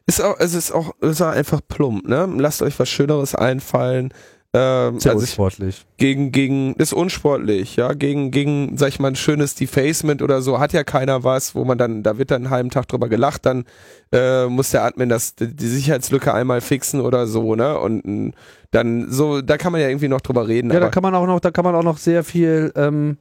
Ist 0.05 0.21
auch, 0.21 0.35
es 0.39 0.53
ist 0.53 0.71
auch, 0.71 0.93
es 1.01 1.11
ist 1.11 1.21
einfach 1.21 1.61
plump, 1.67 2.07
ne? 2.07 2.29
Lasst 2.37 2.61
euch 2.61 2.77
was 2.79 2.89
Schöneres 2.89 3.35
einfallen. 3.35 4.13
Ähm, 4.55 4.99
Sehr 4.99 5.13
also 5.13 5.23
unsportlich. 5.23 5.83
Gegen, 5.97 6.31
gegen, 6.31 6.75
ist 6.75 6.93
unsportlich, 6.93 7.75
ja, 7.75 7.93
gegen, 7.93 8.29
gegen, 8.29 8.77
sag 8.77 8.89
ich 8.89 8.99
mal, 8.99 9.07
ein 9.07 9.15
schönes 9.15 9.55
Defacement 9.55 10.21
oder 10.21 10.43
so, 10.43 10.59
hat 10.59 10.73
ja 10.73 10.83
keiner 10.83 11.23
was, 11.23 11.55
wo 11.55 11.65
man 11.65 11.79
dann, 11.79 12.03
da 12.03 12.19
wird 12.19 12.29
dann 12.29 12.43
einen 12.43 12.51
halben 12.51 12.69
Tag 12.69 12.87
drüber 12.87 13.09
gelacht, 13.09 13.47
dann 13.47 13.65
äh, 14.11 14.45
muss 14.45 14.69
der 14.69 14.83
Admin 14.83 15.09
das, 15.09 15.33
die 15.35 15.67
Sicherheitslücke 15.67 16.31
einmal 16.31 16.61
fixen 16.61 17.01
oder 17.01 17.25
so, 17.25 17.55
ne? 17.55 17.79
Und 17.79 18.33
dann 18.69 19.09
so, 19.09 19.41
da 19.41 19.57
kann 19.57 19.71
man 19.71 19.81
ja 19.81 19.87
irgendwie 19.87 20.07
noch 20.07 20.21
drüber 20.21 20.47
reden. 20.47 20.71
Ja, 20.71 20.79
da 20.79 20.89
kann 20.89 21.03
man 21.03 21.15
auch 21.15 21.25
noch, 21.25 21.39
da 21.39 21.49
kann 21.49 21.65
man 21.65 21.73
auch 21.73 21.83
noch 21.83 21.97
sehr 21.97 22.23
viel, 22.23 22.71
ähm, 22.75 23.17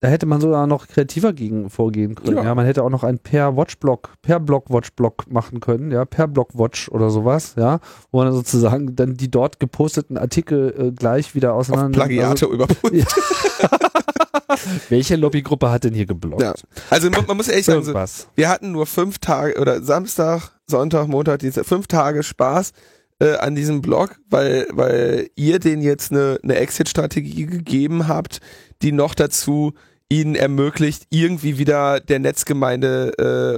da 0.00 0.08
hätte 0.08 0.24
man 0.24 0.40
sogar 0.40 0.66
noch 0.66 0.88
kreativer 0.88 1.34
gegen 1.34 1.68
vorgehen 1.68 2.14
können. 2.14 2.38
Ja, 2.38 2.44
ja 2.44 2.54
man 2.54 2.64
hätte 2.64 2.82
auch 2.82 2.90
noch 2.90 3.04
ein 3.04 3.18
per 3.18 3.56
Watchblock, 3.56 4.14
per 4.22 4.40
Block 4.40 4.70
Watchblock 4.70 5.30
machen 5.30 5.60
können, 5.60 5.90
ja, 5.90 6.06
per 6.06 6.26
Block 6.26 6.58
Watch 6.58 6.88
oder 6.88 7.10
sowas, 7.10 7.54
ja, 7.58 7.80
wo 8.10 8.24
man 8.24 8.32
sozusagen 8.32 8.96
dann 8.96 9.14
die 9.14 9.30
dort 9.30 9.60
geposteten 9.60 10.16
Artikel 10.16 10.74
äh, 10.78 10.90
gleich 10.92 11.34
wieder 11.34 11.52
auseinander. 11.52 12.00
Auf 12.00 12.06
Plagiate 12.06 12.46
also, 12.46 12.52
überprüft. 12.52 12.94
Ja. 12.94 13.68
Welche 14.88 15.16
Lobbygruppe 15.16 15.70
hat 15.70 15.84
denn 15.84 15.94
hier 15.94 16.06
geblockt? 16.06 16.42
Ja. 16.42 16.54
Also 16.88 17.10
man, 17.10 17.26
man 17.26 17.36
muss 17.36 17.48
ehrlich 17.48 17.66
sagen, 17.66 17.84
so, 17.84 17.94
wir 18.34 18.48
hatten 18.48 18.72
nur 18.72 18.86
fünf 18.86 19.18
Tage 19.18 19.60
oder 19.60 19.82
Samstag, 19.82 20.50
Sonntag, 20.66 21.08
Montag, 21.08 21.40
Dienstag, 21.40 21.66
fünf 21.66 21.86
Tage 21.86 22.22
Spaß 22.22 22.72
äh, 23.20 23.36
an 23.36 23.54
diesem 23.54 23.80
Blog, 23.82 24.16
weil, 24.28 24.66
weil 24.70 25.28
ihr 25.36 25.58
den 25.58 25.82
jetzt 25.82 26.10
eine, 26.10 26.38
eine 26.42 26.56
Exit-Strategie 26.56 27.46
gegeben 27.46 28.08
habt, 28.08 28.40
die 28.82 28.92
noch 28.92 29.14
dazu 29.14 29.74
ihnen 30.10 30.34
ermöglicht, 30.34 31.06
irgendwie 31.08 31.56
wieder 31.56 32.00
der 32.00 32.18
Netzgemeinde 32.18 33.12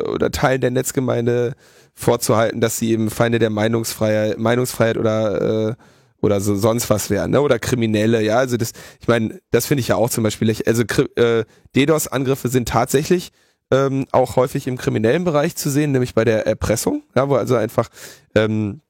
äh, 0.05 0.09
oder 0.09 0.31
Teilen 0.31 0.61
der 0.61 0.71
Netzgemeinde 0.71 1.55
vorzuhalten, 1.95 2.61
dass 2.61 2.79
sie 2.79 2.93
eben 2.93 3.11
Feinde 3.11 3.39
der 3.39 3.51
Meinungsfreiheit, 3.51 4.39
Meinungsfreiheit 4.39 4.97
oder 4.97 5.71
äh, 5.71 5.75
oder 6.21 6.41
so 6.41 6.55
sonst 6.55 6.89
was 6.89 7.11
wären, 7.11 7.33
ne? 7.33 7.41
Oder 7.41 7.59
Kriminelle, 7.59 8.23
ja. 8.23 8.39
Also 8.39 8.57
das, 8.57 8.73
ich 9.01 9.09
meine, 9.09 9.41
das 9.51 9.67
finde 9.67 9.81
ich 9.81 9.89
ja 9.89 9.97
auch 9.97 10.09
zum 10.09 10.23
Beispiel. 10.23 10.55
Also 10.67 10.85
äh, 11.17 11.45
DDoS-Angriffe 11.75 12.49
sind 12.49 12.69
tatsächlich 12.69 13.33
ähm, 13.73 14.07
auch 14.13 14.37
häufig 14.37 14.69
im 14.69 14.79
kriminellen 14.79 15.25
Bereich 15.25 15.57
zu 15.57 15.69
sehen, 15.69 15.91
nämlich 15.91 16.15
bei 16.15 16.25
der 16.25 16.47
Erpressung, 16.47 17.03
ja, 17.17 17.29
wo 17.29 17.35
also 17.35 17.57
einfach 17.57 17.89
ähm, 18.37 18.83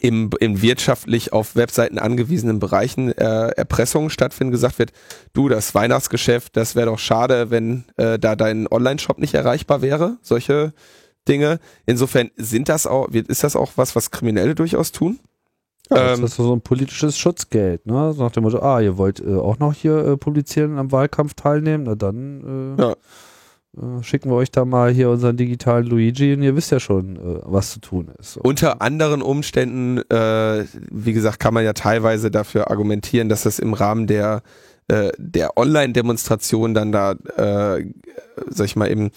im, 0.00 0.30
in 0.40 0.60
wirtschaftlich 0.60 1.32
auf 1.32 1.56
Webseiten 1.56 1.98
angewiesenen 1.98 2.58
Bereichen 2.58 3.12
äh, 3.12 3.48
Erpressungen 3.48 4.10
stattfinden, 4.10 4.50
gesagt 4.50 4.78
wird, 4.78 4.92
du, 5.32 5.48
das 5.48 5.74
Weihnachtsgeschäft, 5.74 6.56
das 6.56 6.74
wäre 6.74 6.86
doch 6.86 6.98
schade, 6.98 7.50
wenn 7.50 7.84
äh, 7.96 8.18
da 8.18 8.36
dein 8.36 8.66
Online-Shop 8.70 9.18
nicht 9.18 9.34
erreichbar 9.34 9.80
wäre, 9.80 10.18
solche 10.20 10.74
Dinge. 11.26 11.58
Insofern 11.86 12.30
sind 12.36 12.68
das 12.68 12.86
auch, 12.86 13.08
ist 13.08 13.44
das 13.44 13.56
auch 13.56 13.72
was, 13.76 13.96
was 13.96 14.10
Kriminelle 14.10 14.54
durchaus 14.54 14.92
tun? 14.92 15.20
Ja, 15.90 16.08
das 16.08 16.18
ähm, 16.18 16.24
ist 16.26 16.36
so 16.36 16.54
ein 16.54 16.60
politisches 16.60 17.16
Schutzgeld, 17.18 17.86
ne? 17.86 18.12
So 18.12 18.22
nach 18.22 18.30
dem 18.30 18.42
Motto, 18.42 18.60
ah, 18.60 18.80
ihr 18.80 18.98
wollt 18.98 19.20
äh, 19.20 19.36
auch 19.36 19.58
noch 19.58 19.72
hier 19.72 19.96
äh, 19.96 20.16
publizieren 20.18 20.78
am 20.78 20.92
Wahlkampf 20.92 21.32
teilnehmen, 21.34 21.84
na 21.84 21.94
dann 21.94 22.76
äh, 22.78 22.82
ja. 22.82 22.96
Äh, 23.76 24.02
schicken 24.02 24.30
wir 24.30 24.36
euch 24.36 24.50
da 24.50 24.64
mal 24.64 24.92
hier 24.92 25.10
unseren 25.10 25.36
digitalen 25.36 25.86
Luigi 25.86 26.32
und 26.32 26.42
ihr 26.42 26.56
wisst 26.56 26.70
ja 26.70 26.80
schon, 26.80 27.16
äh, 27.16 27.40
was 27.44 27.72
zu 27.72 27.80
tun 27.80 28.08
ist. 28.18 28.34
So. 28.34 28.40
Unter 28.40 28.80
anderen 28.80 29.22
Umständen, 29.22 29.98
äh, 30.10 30.64
wie 30.90 31.12
gesagt, 31.12 31.38
kann 31.38 31.54
man 31.54 31.64
ja 31.64 31.72
teilweise 31.72 32.30
dafür 32.30 32.70
argumentieren, 32.70 33.28
dass 33.28 33.42
das 33.42 33.58
im 33.58 33.74
Rahmen 33.74 34.06
der 34.06 34.42
äh, 34.88 35.12
der 35.18 35.58
Online-Demonstration 35.58 36.72
dann 36.72 36.92
da, 36.92 37.12
äh, 37.12 37.84
sag 38.48 38.64
ich 38.64 38.76
mal 38.76 38.90
eben, 38.90 39.10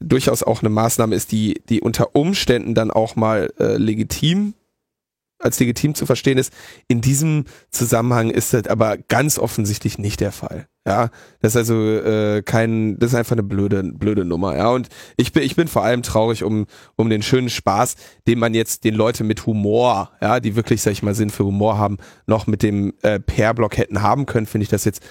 durchaus 0.00 0.42
auch 0.42 0.62
eine 0.62 0.70
Maßnahme 0.70 1.14
ist, 1.14 1.32
die 1.32 1.60
die 1.68 1.82
unter 1.82 2.16
Umständen 2.16 2.74
dann 2.74 2.90
auch 2.90 3.14
mal 3.14 3.52
äh, 3.58 3.76
legitim 3.76 4.54
als 5.38 5.58
legitim 5.60 5.94
zu 5.94 6.06
verstehen 6.06 6.38
ist. 6.38 6.52
In 6.88 7.00
diesem 7.00 7.44
Zusammenhang 7.70 8.30
ist 8.30 8.54
das 8.54 8.66
aber 8.66 8.96
ganz 8.96 9.38
offensichtlich 9.38 9.98
nicht 9.98 10.20
der 10.20 10.32
Fall. 10.32 10.66
Ja, 10.86 11.10
das 11.40 11.52
ist 11.52 11.56
also 11.56 11.74
äh, 11.84 12.42
kein, 12.42 12.98
das 12.98 13.10
ist 13.10 13.14
einfach 13.14 13.32
eine 13.32 13.42
blöde, 13.42 13.82
blöde 13.82 14.24
Nummer. 14.24 14.56
Ja, 14.56 14.70
und 14.70 14.88
ich 15.16 15.32
bin, 15.32 15.42
ich 15.42 15.54
bin 15.54 15.68
vor 15.68 15.84
allem 15.84 16.02
traurig 16.02 16.42
um 16.44 16.66
um 16.96 17.10
den 17.10 17.22
schönen 17.22 17.50
Spaß, 17.50 17.96
den 18.26 18.38
man 18.38 18.54
jetzt 18.54 18.84
den 18.84 18.94
Leute 18.94 19.22
mit 19.22 19.44
Humor, 19.44 20.12
ja, 20.22 20.40
die 20.40 20.56
wirklich, 20.56 20.80
sag 20.80 20.92
ich 20.92 21.02
mal, 21.02 21.14
Sinn 21.14 21.30
für 21.30 21.44
Humor 21.44 21.76
haben, 21.76 21.98
noch 22.26 22.46
mit 22.46 22.62
dem 22.62 22.94
äh, 23.02 23.20
Pair-Block 23.20 23.76
hätten 23.76 24.02
haben 24.02 24.24
können. 24.24 24.46
Finde 24.46 24.62
ich 24.62 24.70
das 24.70 24.84
jetzt 24.84 25.02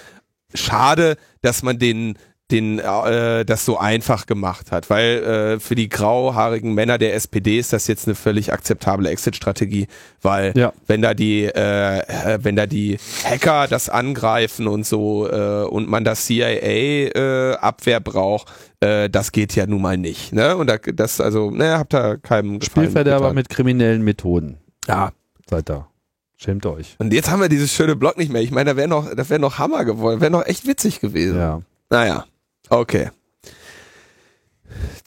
schade, 0.54 1.16
dass 1.42 1.62
man 1.62 1.78
den 1.78 2.18
den 2.50 2.78
äh, 2.78 3.44
das 3.44 3.64
so 3.64 3.78
einfach 3.78 4.24
gemacht 4.26 4.72
hat, 4.72 4.88
weil 4.90 5.18
äh, 5.22 5.60
für 5.60 5.74
die 5.74 5.88
grauhaarigen 5.88 6.72
Männer 6.72 6.96
der 6.96 7.14
SPD 7.14 7.58
ist 7.58 7.72
das 7.74 7.86
jetzt 7.88 8.06
eine 8.08 8.14
völlig 8.14 8.52
akzeptable 8.52 9.08
Exit-Strategie, 9.10 9.86
weil 10.22 10.52
Ja. 10.56 10.72
wenn 10.86 11.02
da 11.02 11.12
die 11.14 11.44
äh, 11.44 11.98
äh, 11.98 12.38
wenn 12.42 12.56
da 12.56 12.66
die 12.66 12.98
Hacker 13.24 13.66
das 13.68 13.88
angreifen 13.90 14.66
und 14.66 14.86
so 14.86 15.28
äh, 15.30 15.64
und 15.68 15.88
man 15.88 16.04
das 16.04 16.24
CIA 16.26 17.10
äh, 17.14 17.54
Abwehr 17.56 18.00
braucht, 18.00 18.48
äh, 18.80 19.10
das 19.10 19.32
geht 19.32 19.54
ja 19.54 19.66
nun 19.66 19.82
mal 19.82 19.98
nicht, 19.98 20.32
ne? 20.32 20.56
Und 20.56 20.68
da, 20.68 20.78
das 20.78 21.20
also, 21.20 21.50
ne, 21.50 21.78
habt 21.78 21.92
da 21.92 22.16
keinem 22.16 22.62
Spielverderber 22.62 23.26
getan. 23.26 23.34
mit 23.34 23.48
kriminellen 23.50 24.02
Methoden. 24.02 24.58
ja. 24.86 25.12
Seid 25.50 25.68
da. 25.70 25.88
Schämt 26.36 26.66
euch. 26.66 26.94
Und 26.98 27.12
jetzt 27.14 27.30
haben 27.30 27.40
wir 27.40 27.48
dieses 27.48 27.72
schöne 27.72 27.96
Block 27.96 28.16
nicht 28.18 28.30
mehr. 28.30 28.42
Ich 28.42 28.50
meine, 28.50 28.70
da 28.72 28.76
wäre 28.76 28.86
noch, 28.86 29.12
das 29.14 29.28
wäre 29.30 29.40
noch 29.40 29.58
Hammer 29.58 29.84
geworden, 29.86 30.20
wäre 30.20 30.30
noch 30.30 30.44
echt 30.46 30.66
witzig 30.66 31.00
gewesen. 31.00 31.38
Ja. 31.38 31.62
Naja, 31.90 32.26
okay. 32.70 33.10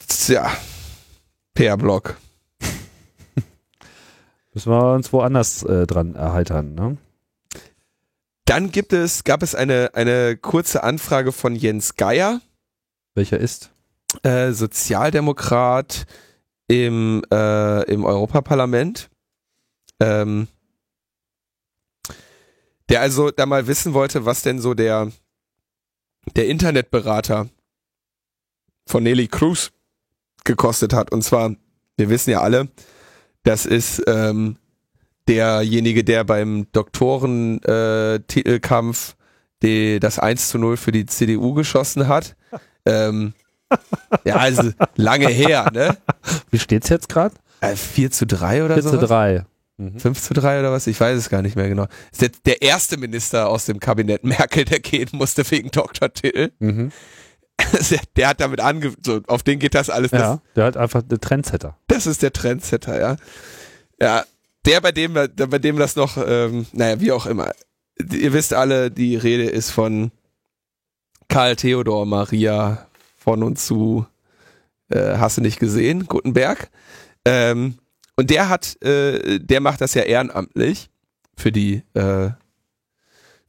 Tja, 0.08 0.50
PR-Block. 1.54 2.16
Müssen 4.54 4.70
wir 4.72 4.94
uns 4.94 5.12
woanders 5.12 5.62
äh, 5.62 5.86
dran 5.86 6.14
erheitern, 6.14 6.74
ne? 6.74 6.98
Dann 8.44 8.70
gibt 8.70 8.92
es, 8.92 9.24
gab 9.24 9.42
es 9.42 9.54
eine, 9.54 9.90
eine 9.94 10.36
kurze 10.36 10.82
Anfrage 10.82 11.32
von 11.32 11.54
Jens 11.54 11.96
Geier, 11.96 12.40
Welcher 13.14 13.38
ist? 13.38 13.70
äh, 14.24 14.52
Sozialdemokrat 14.52 16.06
im, 16.68 17.22
äh, 17.32 17.82
im 17.90 18.04
Europaparlament. 18.04 19.10
Ähm, 20.00 20.48
der 22.88 23.00
also 23.00 23.30
da 23.30 23.46
mal 23.46 23.66
wissen 23.66 23.94
wollte, 23.94 24.26
was 24.26 24.42
denn 24.42 24.58
so 24.58 24.74
der, 24.74 25.10
der 26.36 26.48
Internetberater 26.48 27.48
von 28.86 29.02
Nelly 29.02 29.28
Cruz 29.28 29.72
gekostet 30.44 30.92
hat. 30.92 31.10
Und 31.12 31.22
zwar, 31.22 31.54
wir 31.96 32.10
wissen 32.10 32.30
ja 32.30 32.40
alle, 32.40 32.68
das 33.42 33.66
ist 33.66 34.02
ähm, 34.06 34.56
derjenige, 35.28 36.04
der 36.04 36.24
beim 36.24 36.66
Doktorentitelkampf 36.72 39.10
äh, 39.10 39.14
die, 39.62 40.00
das 40.00 40.18
1 40.18 40.48
zu 40.48 40.58
0 40.58 40.76
für 40.76 40.90
die 40.92 41.06
CDU 41.06 41.54
geschossen 41.54 42.08
hat. 42.08 42.36
ähm, 42.84 43.32
ja, 44.24 44.36
also 44.36 44.70
lange 44.96 45.28
her, 45.28 45.70
ne? 45.72 45.96
Wie 46.50 46.58
steht's 46.58 46.88
jetzt 46.88 47.08
gerade? 47.08 47.36
Äh, 47.60 47.76
4 47.76 48.10
zu 48.10 48.26
3 48.26 48.64
oder 48.64 48.74
4 48.74 48.82
so? 48.82 48.90
zu 48.90 48.98
3. 48.98 49.46
Mhm. 49.78 49.98
5 49.98 50.20
zu 50.20 50.34
3 50.34 50.60
oder 50.60 50.72
was? 50.72 50.86
Ich 50.86 51.00
weiß 51.00 51.16
es 51.16 51.28
gar 51.28 51.42
nicht 51.42 51.56
mehr 51.56 51.68
genau. 51.68 51.86
Ist 52.10 52.22
der, 52.22 52.30
der 52.44 52.62
erste 52.62 52.96
Minister 52.96 53.48
aus 53.48 53.64
dem 53.66 53.80
Kabinett 53.80 54.24
Merkel, 54.24 54.64
der 54.64 54.80
gehen 54.80 55.08
musste 55.12 55.48
wegen 55.50 55.70
Doktortitel. 55.70 56.52
Mhm. 56.58 56.92
der 58.16 58.28
hat 58.28 58.40
damit 58.40 58.60
ange... 58.60 58.92
So, 59.04 59.20
auf 59.26 59.42
den 59.42 59.58
geht 59.58 59.74
das 59.74 59.90
alles. 59.90 60.10
Das, 60.10 60.20
Ja, 60.20 60.42
der 60.56 60.64
hat 60.64 60.76
einfach 60.76 61.02
der 61.02 61.20
Trendsetter. 61.20 61.76
das 61.88 62.06
ist 62.06 62.22
der 62.22 62.32
Trendsetter, 62.32 63.00
ja. 63.00 63.16
Ja, 64.00 64.24
der, 64.66 64.80
bei 64.80 64.92
dem, 64.92 65.14
bei 65.14 65.58
dem 65.58 65.76
das 65.76 65.96
noch, 65.96 66.16
ähm, 66.24 66.66
naja, 66.72 67.00
wie 67.00 67.12
auch 67.12 67.26
immer. 67.26 67.52
Ihr 67.98 68.32
wisst 68.32 68.54
alle, 68.54 68.90
die 68.90 69.16
Rede 69.16 69.44
ist 69.44 69.70
von 69.70 70.12
Karl 71.28 71.56
Theodor 71.56 72.06
Maria 72.06 72.86
von 73.16 73.42
und 73.42 73.58
zu, 73.58 74.06
äh, 74.90 75.16
hast 75.18 75.38
du 75.38 75.40
nicht 75.40 75.58
gesehen, 75.58 76.06
Gutenberg. 76.06 76.70
Ähm, 77.24 77.78
und 78.22 78.30
der 78.30 78.48
hat, 78.48 78.80
äh, 78.84 79.40
der 79.40 79.60
macht 79.60 79.80
das 79.80 79.94
ja 79.94 80.02
ehrenamtlich 80.02 80.90
für 81.36 81.50
die, 81.50 81.82
äh, 81.94 82.30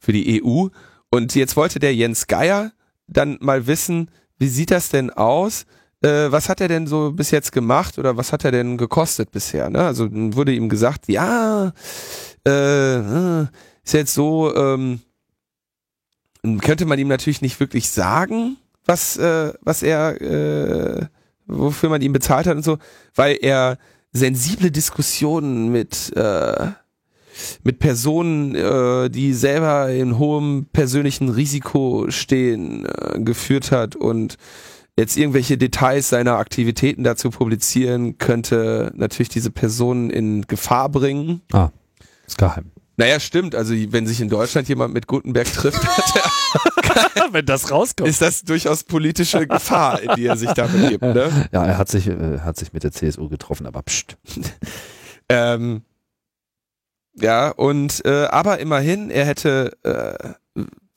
für 0.00 0.12
die 0.12 0.42
EU. 0.42 0.66
Und 1.10 1.32
jetzt 1.36 1.54
wollte 1.54 1.78
der 1.78 1.94
Jens 1.94 2.26
Geier 2.26 2.72
dann 3.06 3.38
mal 3.40 3.68
wissen, 3.68 4.10
wie 4.36 4.48
sieht 4.48 4.72
das 4.72 4.88
denn 4.88 5.10
aus? 5.10 5.64
Äh, 6.02 6.32
was 6.32 6.48
hat 6.48 6.60
er 6.60 6.66
denn 6.66 6.88
so 6.88 7.12
bis 7.12 7.30
jetzt 7.30 7.52
gemacht 7.52 8.00
oder 8.00 8.16
was 8.16 8.32
hat 8.32 8.44
er 8.44 8.50
denn 8.50 8.76
gekostet 8.76 9.30
bisher? 9.30 9.70
Ne? 9.70 9.78
Also 9.78 10.08
wurde 10.10 10.52
ihm 10.52 10.68
gesagt, 10.68 11.06
ja, 11.06 11.72
äh, 12.44 12.96
äh, 12.96 13.46
ist 13.84 13.94
jetzt 13.94 14.14
so, 14.14 14.56
ähm, 14.56 15.02
könnte 16.62 16.84
man 16.84 16.98
ihm 16.98 17.06
natürlich 17.06 17.42
nicht 17.42 17.60
wirklich 17.60 17.90
sagen, 17.90 18.56
was, 18.84 19.16
äh, 19.18 19.52
was 19.60 19.84
er, 19.84 20.20
äh, 20.20 21.06
wofür 21.46 21.90
man 21.90 22.02
ihn 22.02 22.12
bezahlt 22.12 22.48
hat 22.48 22.56
und 22.56 22.64
so, 22.64 22.78
weil 23.14 23.38
er 23.40 23.78
sensible 24.14 24.70
Diskussionen 24.70 25.70
mit 25.70 26.16
äh, 26.16 26.68
mit 27.64 27.80
Personen, 27.80 28.54
äh, 28.54 29.10
die 29.10 29.32
selber 29.32 29.90
in 29.90 30.18
hohem 30.18 30.66
persönlichen 30.72 31.28
Risiko 31.28 32.06
stehen, 32.08 32.86
äh, 32.86 33.18
geführt 33.20 33.72
hat 33.72 33.96
und 33.96 34.36
jetzt 34.96 35.16
irgendwelche 35.16 35.58
Details 35.58 36.08
seiner 36.08 36.36
Aktivitäten 36.36 37.02
dazu 37.02 37.30
publizieren, 37.30 38.18
könnte 38.18 38.92
natürlich 38.94 39.30
diese 39.30 39.50
Personen 39.50 40.10
in 40.10 40.42
Gefahr 40.42 40.88
bringen. 40.88 41.42
Ah, 41.52 41.70
ist 42.26 42.38
geheim. 42.38 42.70
Naja, 42.96 43.18
stimmt. 43.20 43.54
Also 43.54 43.74
wenn 43.90 44.06
sich 44.06 44.20
in 44.20 44.28
Deutschland 44.28 44.68
jemand 44.68 44.94
mit 44.94 45.06
Gutenberg 45.06 45.52
trifft, 45.52 45.84
hat 45.84 46.04
er, 46.16 47.32
Wenn 47.32 47.46
das 47.46 47.70
rauskommt. 47.70 48.08
ist 48.08 48.20
das 48.22 48.42
durchaus 48.42 48.84
politische 48.84 49.46
Gefahr, 49.46 50.00
in 50.00 50.14
die 50.16 50.26
er 50.26 50.36
sich 50.36 50.50
da 50.52 50.66
begibt. 50.66 51.02
Ne? 51.02 51.48
Ja, 51.52 51.64
er 51.64 51.78
hat 51.78 51.88
sich, 51.88 52.06
äh, 52.06 52.38
hat 52.40 52.56
sich 52.56 52.72
mit 52.72 52.84
der 52.84 52.92
CSU 52.92 53.28
getroffen, 53.28 53.66
aber 53.66 53.82
pst. 53.82 54.16
Ähm, 55.30 55.80
ja, 57.14 57.48
und 57.48 58.04
äh, 58.04 58.26
aber 58.26 58.58
immerhin, 58.58 59.08
er 59.10 59.24
hätte 59.24 59.72
äh, 59.82 60.34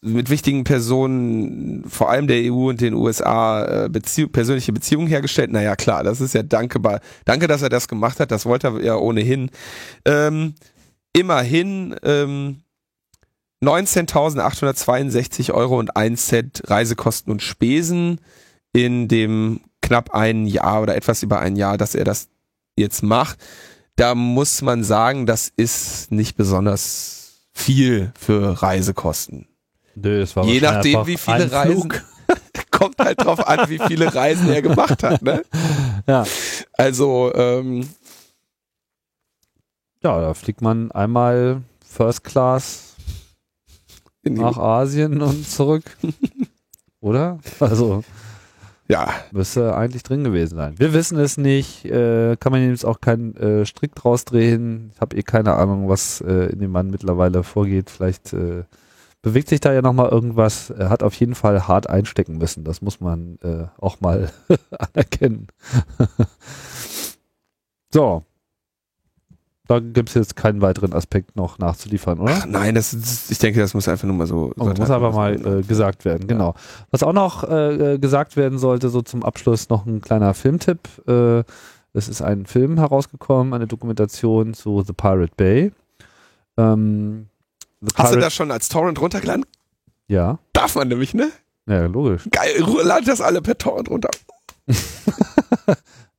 mit 0.02 0.30
wichtigen 0.30 0.66
Personen, 0.66 1.86
vor 1.88 2.10
allem 2.10 2.28
der 2.28 2.52
EU 2.52 2.68
und 2.70 2.82
den 2.82 2.94
USA, 2.94 3.86
äh, 3.86 3.90
Bezieh 3.90 4.28
persönliche 4.28 4.74
Beziehungen 4.74 5.08
hergestellt. 5.08 5.52
Naja, 5.52 5.78
klar, 5.78 6.04
das 6.04 6.20
ist 6.20 6.34
ja 6.34 6.44
dankbar. 6.44 7.00
Danke, 7.24 7.48
dass 7.48 7.62
er 7.62 7.70
das 7.70 7.88
gemacht 7.88 8.20
hat. 8.20 8.32
Das 8.32 8.46
wollte 8.46 8.68
er 8.68 8.82
ja 8.84 8.96
ohnehin. 8.98 9.50
Ähm, 10.04 10.56
immerhin 11.18 11.96
ähm, 12.04 12.62
19.862 13.64 15.52
Euro 15.52 15.80
und 15.80 15.98
1 15.98 16.28
Cent 16.28 16.62
Reisekosten 16.68 17.32
und 17.32 17.42
Spesen 17.42 18.22
in 18.72 19.08
dem 19.08 19.62
knapp 19.82 20.12
ein 20.12 20.46
Jahr 20.46 20.84
oder 20.84 20.96
etwas 20.96 21.24
über 21.24 21.40
ein 21.40 21.56
Jahr, 21.56 21.78
dass 21.78 21.96
er 21.96 22.06
das 22.06 22.30
jetzt 22.76 23.02
macht. 23.02 23.40
Da 23.96 24.14
muss 24.14 24.62
man 24.62 24.84
sagen, 24.84 25.26
das 25.26 25.52
ist 25.56 26.12
nicht 26.12 26.38
besonders 26.38 27.48
viel 27.52 28.12
für 28.20 28.62
Reisekosten. 28.62 29.48
Nö, 29.96 30.22
es 30.22 30.36
war 30.36 30.46
Je 30.46 30.62
nachdem, 30.62 31.08
wie 31.08 31.18
viele 31.18 31.52
Reisen. 31.52 31.92
Kommt 32.72 33.00
halt 33.00 33.24
drauf 33.24 33.48
an, 33.48 33.68
wie 33.70 33.80
viele 33.80 34.14
Reisen 34.14 34.50
er 34.50 34.62
gemacht 34.62 35.02
hat. 35.02 35.24
Ne? 35.24 35.44
Ja. 36.06 36.26
Also, 36.74 37.34
ähm, 37.34 37.90
ja, 40.08 40.22
da 40.22 40.34
fliegt 40.34 40.62
man 40.62 40.90
einmal 40.94 41.64
First 41.86 42.24
Class 42.24 42.96
nach 44.24 44.58
Asien 44.58 45.22
und 45.22 45.46
zurück. 45.46 45.84
Oder? 47.02 47.40
Also 47.60 48.06
ja, 48.88 49.10
müsste 49.34 49.76
eigentlich 49.76 50.04
drin 50.04 50.24
gewesen 50.24 50.56
sein. 50.56 50.76
Wir 50.78 50.94
wissen 50.94 51.20
es 51.20 51.36
nicht, 51.36 51.84
äh, 51.84 52.38
kann 52.38 52.54
man 52.54 52.70
jetzt 52.70 52.86
auch 52.86 53.02
keinen 53.02 53.36
äh, 53.36 53.66
Strick 53.66 53.96
draus 53.96 54.24
drehen. 54.24 54.92
Ich 54.96 55.02
habe 55.02 55.18
eh 55.18 55.24
keine 55.24 55.56
Ahnung, 55.56 55.90
was 55.90 56.22
äh, 56.22 56.54
in 56.54 56.60
dem 56.60 56.72
Mann 56.72 56.90
mittlerweile 56.90 57.44
vorgeht. 57.44 57.90
Vielleicht 57.90 58.32
äh, 58.32 58.64
bewegt 59.22 59.50
sich 59.50 59.60
da 59.60 59.74
ja 59.74 59.82
nochmal 59.82 60.08
irgendwas. 60.08 60.70
Er 60.70 60.90
hat 60.90 61.04
auf 61.04 61.16
jeden 61.16 61.36
Fall 61.36 61.68
hart 61.68 61.90
einstecken 61.90 62.38
müssen. 62.38 62.64
Das 62.64 62.82
muss 62.82 63.02
man 63.02 63.40
äh, 63.44 63.66
auch 63.78 64.00
mal 64.00 64.32
anerkennen. 64.72 65.48
so. 67.94 68.24
Da 69.68 69.80
gibt 69.80 70.10
es 70.10 70.16
jetzt 70.16 70.36
keinen 70.36 70.62
weiteren 70.62 70.94
Aspekt 70.94 71.36
noch 71.36 71.60
nachzuliefern, 71.60 72.20
oder? 72.20 72.38
Ach 72.42 72.46
nein, 72.46 72.76
das, 72.76 73.30
ich 73.30 73.38
denke, 73.38 73.60
das 73.60 73.74
muss 73.74 73.88
einfach 73.88 74.08
nur 74.08 74.16
mal 74.16 74.28
so. 74.28 74.54
Oh, 74.58 74.66
muss 74.66 74.90
einfach 74.90 75.14
mal 75.14 75.60
äh, 75.60 75.62
gesagt 75.64 76.06
werden, 76.06 76.28
genau. 76.28 76.54
Was 76.92 77.04
auch 77.04 77.12
noch 77.14 77.44
äh, 77.44 77.98
gesagt 78.00 78.38
werden 78.38 78.60
sollte, 78.60 78.90
so 78.90 79.02
zum 79.02 79.24
Abschluss 79.24 79.68
noch 79.70 79.86
ein 79.86 80.00
kleiner 80.02 80.34
Filmtipp. 80.34 80.88
Äh, 81.08 81.44
es 81.94 82.08
ist 82.08 82.22
ein 82.22 82.46
Film 82.46 82.78
herausgekommen, 82.78 83.54
eine 83.54 83.68
Dokumentation 83.68 84.54
zu 84.54 84.84
The 84.86 84.94
Pirate 84.94 85.34
Bay. 85.36 85.72
Ähm, 86.58 87.28
The 87.82 87.88
Hast 87.96 87.98
du 87.98 88.04
Pirate- 88.04 88.20
das 88.22 88.34
schon 88.36 88.52
als 88.52 88.70
Torrent 88.70 89.02
runtergeladen? 89.02 89.46
Ja, 90.08 90.40
Darf 90.54 90.76
man 90.76 90.88
nämlich, 90.88 91.14
ne? 91.14 91.30
ja, 91.68 91.86
logisch. 91.88 92.24
Geil, 92.32 92.64
lad 92.84 93.06
das 93.08 93.20
alle 93.20 93.42
per 93.42 93.58
Torrent 93.58 93.90
runter. 93.90 94.10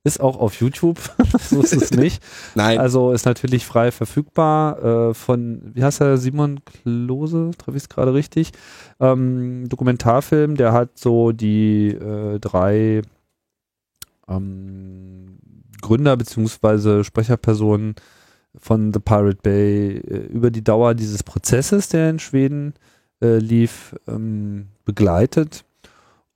Ist 0.05 0.21
auch 0.21 0.39
auf 0.39 0.59
YouTube, 0.61 0.97
so 1.49 1.61
ist 1.61 1.73
es 1.73 1.91
nicht. 1.91 2.23
Nein. 2.55 2.79
Also 2.79 3.11
ist 3.11 3.25
natürlich 3.25 3.65
frei 3.65 3.91
verfügbar 3.91 5.09
äh, 5.09 5.13
von, 5.13 5.71
wie 5.73 5.83
heißt 5.83 5.99
er, 5.99 6.17
Simon 6.17 6.61
Klose, 6.63 7.51
treffe 7.57 7.75
ich 7.77 7.83
es 7.83 7.89
gerade 7.89 8.13
richtig? 8.13 8.51
Ähm, 9.01 9.67
Dokumentarfilm, 9.67 10.55
der 10.55 10.71
hat 10.71 10.97
so 10.97 11.33
die 11.33 11.89
äh, 11.89 12.39
drei 12.39 13.01
ähm, 14.29 15.39
Gründer 15.81 16.15
beziehungsweise 16.15 17.03
Sprecherpersonen 17.03 17.95
von 18.57 18.93
The 18.93 18.99
Pirate 18.99 19.39
Bay 19.41 19.97
äh, 19.97 20.27
über 20.27 20.49
die 20.49 20.63
Dauer 20.63 20.93
dieses 20.95 21.23
Prozesses, 21.23 21.89
der 21.89 22.09
in 22.09 22.19
Schweden 22.19 22.73
äh, 23.21 23.37
lief, 23.37 23.95
ähm, 24.07 24.67
begleitet 24.85 25.65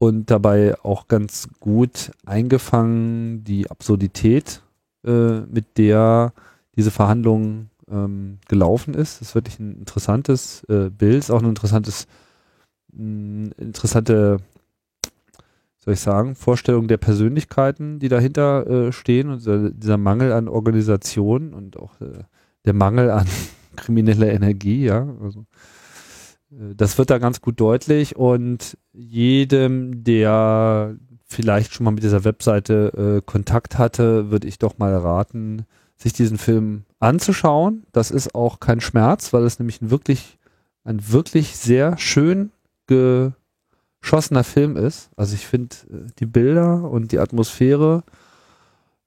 und 0.04 0.30
dabei 0.30 0.76
auch 0.84 1.08
ganz 1.08 1.48
gut 1.62 2.12
eingefangen 2.26 3.46
die 3.46 3.72
Absurdität, 3.72 4.62
äh, 5.06 5.40
mit 5.40 5.78
der 5.78 6.34
diese 6.76 6.92
Verhandlung 6.92 7.70
ähm, 7.90 8.40
gelaufen 8.50 8.96
ist. 8.96 9.22
Das 9.22 9.30
ist 9.30 9.36
wirklich 9.36 9.60
ein 9.60 9.78
interessantes 9.78 10.66
äh, 10.66 10.90
Bild, 10.90 11.20
ist 11.20 11.32
auch 11.32 11.42
ein 11.42 11.48
interessantes, 11.48 12.08
mh, 12.92 13.52
interessante, 13.58 14.40
soll 15.80 15.94
ich 15.94 16.02
sagen, 16.02 16.36
Vorstellung 16.36 16.90
der 16.90 16.98
Persönlichkeiten, 16.98 18.00
die 18.00 18.10
dahinter 18.10 18.68
äh, 18.68 18.92
stehen 18.92 19.30
und 19.30 19.38
dieser, 19.38 19.70
dieser 19.70 19.98
Mangel 19.98 20.34
an 20.34 20.50
Organisation 20.50 21.54
und 21.54 21.78
auch 21.78 22.02
äh, 22.02 22.24
der 22.66 22.74
Mangel 22.74 23.10
an 23.10 23.28
krimineller 23.78 24.34
Energie, 24.34 24.84
ja. 24.84 25.08
Also, 25.24 25.42
äh, 25.42 25.46
das 26.76 26.98
wird 26.98 27.10
da 27.10 27.18
ganz 27.18 27.42
gut 27.42 27.60
deutlich 27.60 28.16
und 28.16 28.78
jedem, 28.94 30.04
der 30.04 30.96
vielleicht 31.26 31.74
schon 31.74 31.86
mal 31.86 31.92
mit 31.92 32.04
dieser 32.04 32.24
Webseite 32.24 33.18
äh, 33.18 33.22
Kontakt 33.26 33.78
hatte, 33.78 34.30
würde 34.32 34.48
ich 34.48 34.60
doch 34.60 34.78
mal 34.78 34.96
raten, 34.96 35.66
sich 35.98 36.14
diesen 36.14 36.38
Film 36.38 36.84
anzuschauen. 37.00 37.84
Das 37.92 38.12
ist 38.12 38.36
auch 38.36 38.60
kein 38.60 38.82
Schmerz, 38.82 39.34
weil 39.34 39.44
es 39.44 39.60
nämlich 39.60 39.82
ein 39.82 39.90
wirklich, 39.90 40.38
ein 40.84 41.12
wirklich 41.12 41.58
sehr 41.58 41.98
schön 41.98 42.52
geschossener 42.88 44.44
Film 44.44 44.78
ist. 44.78 45.10
Also 45.16 45.36
ich 45.36 45.48
finde 45.48 45.76
äh, 45.92 46.12
die 46.20 46.26
Bilder 46.26 46.90
und 46.90 47.12
die 47.12 47.20
Atmosphäre, 47.20 48.04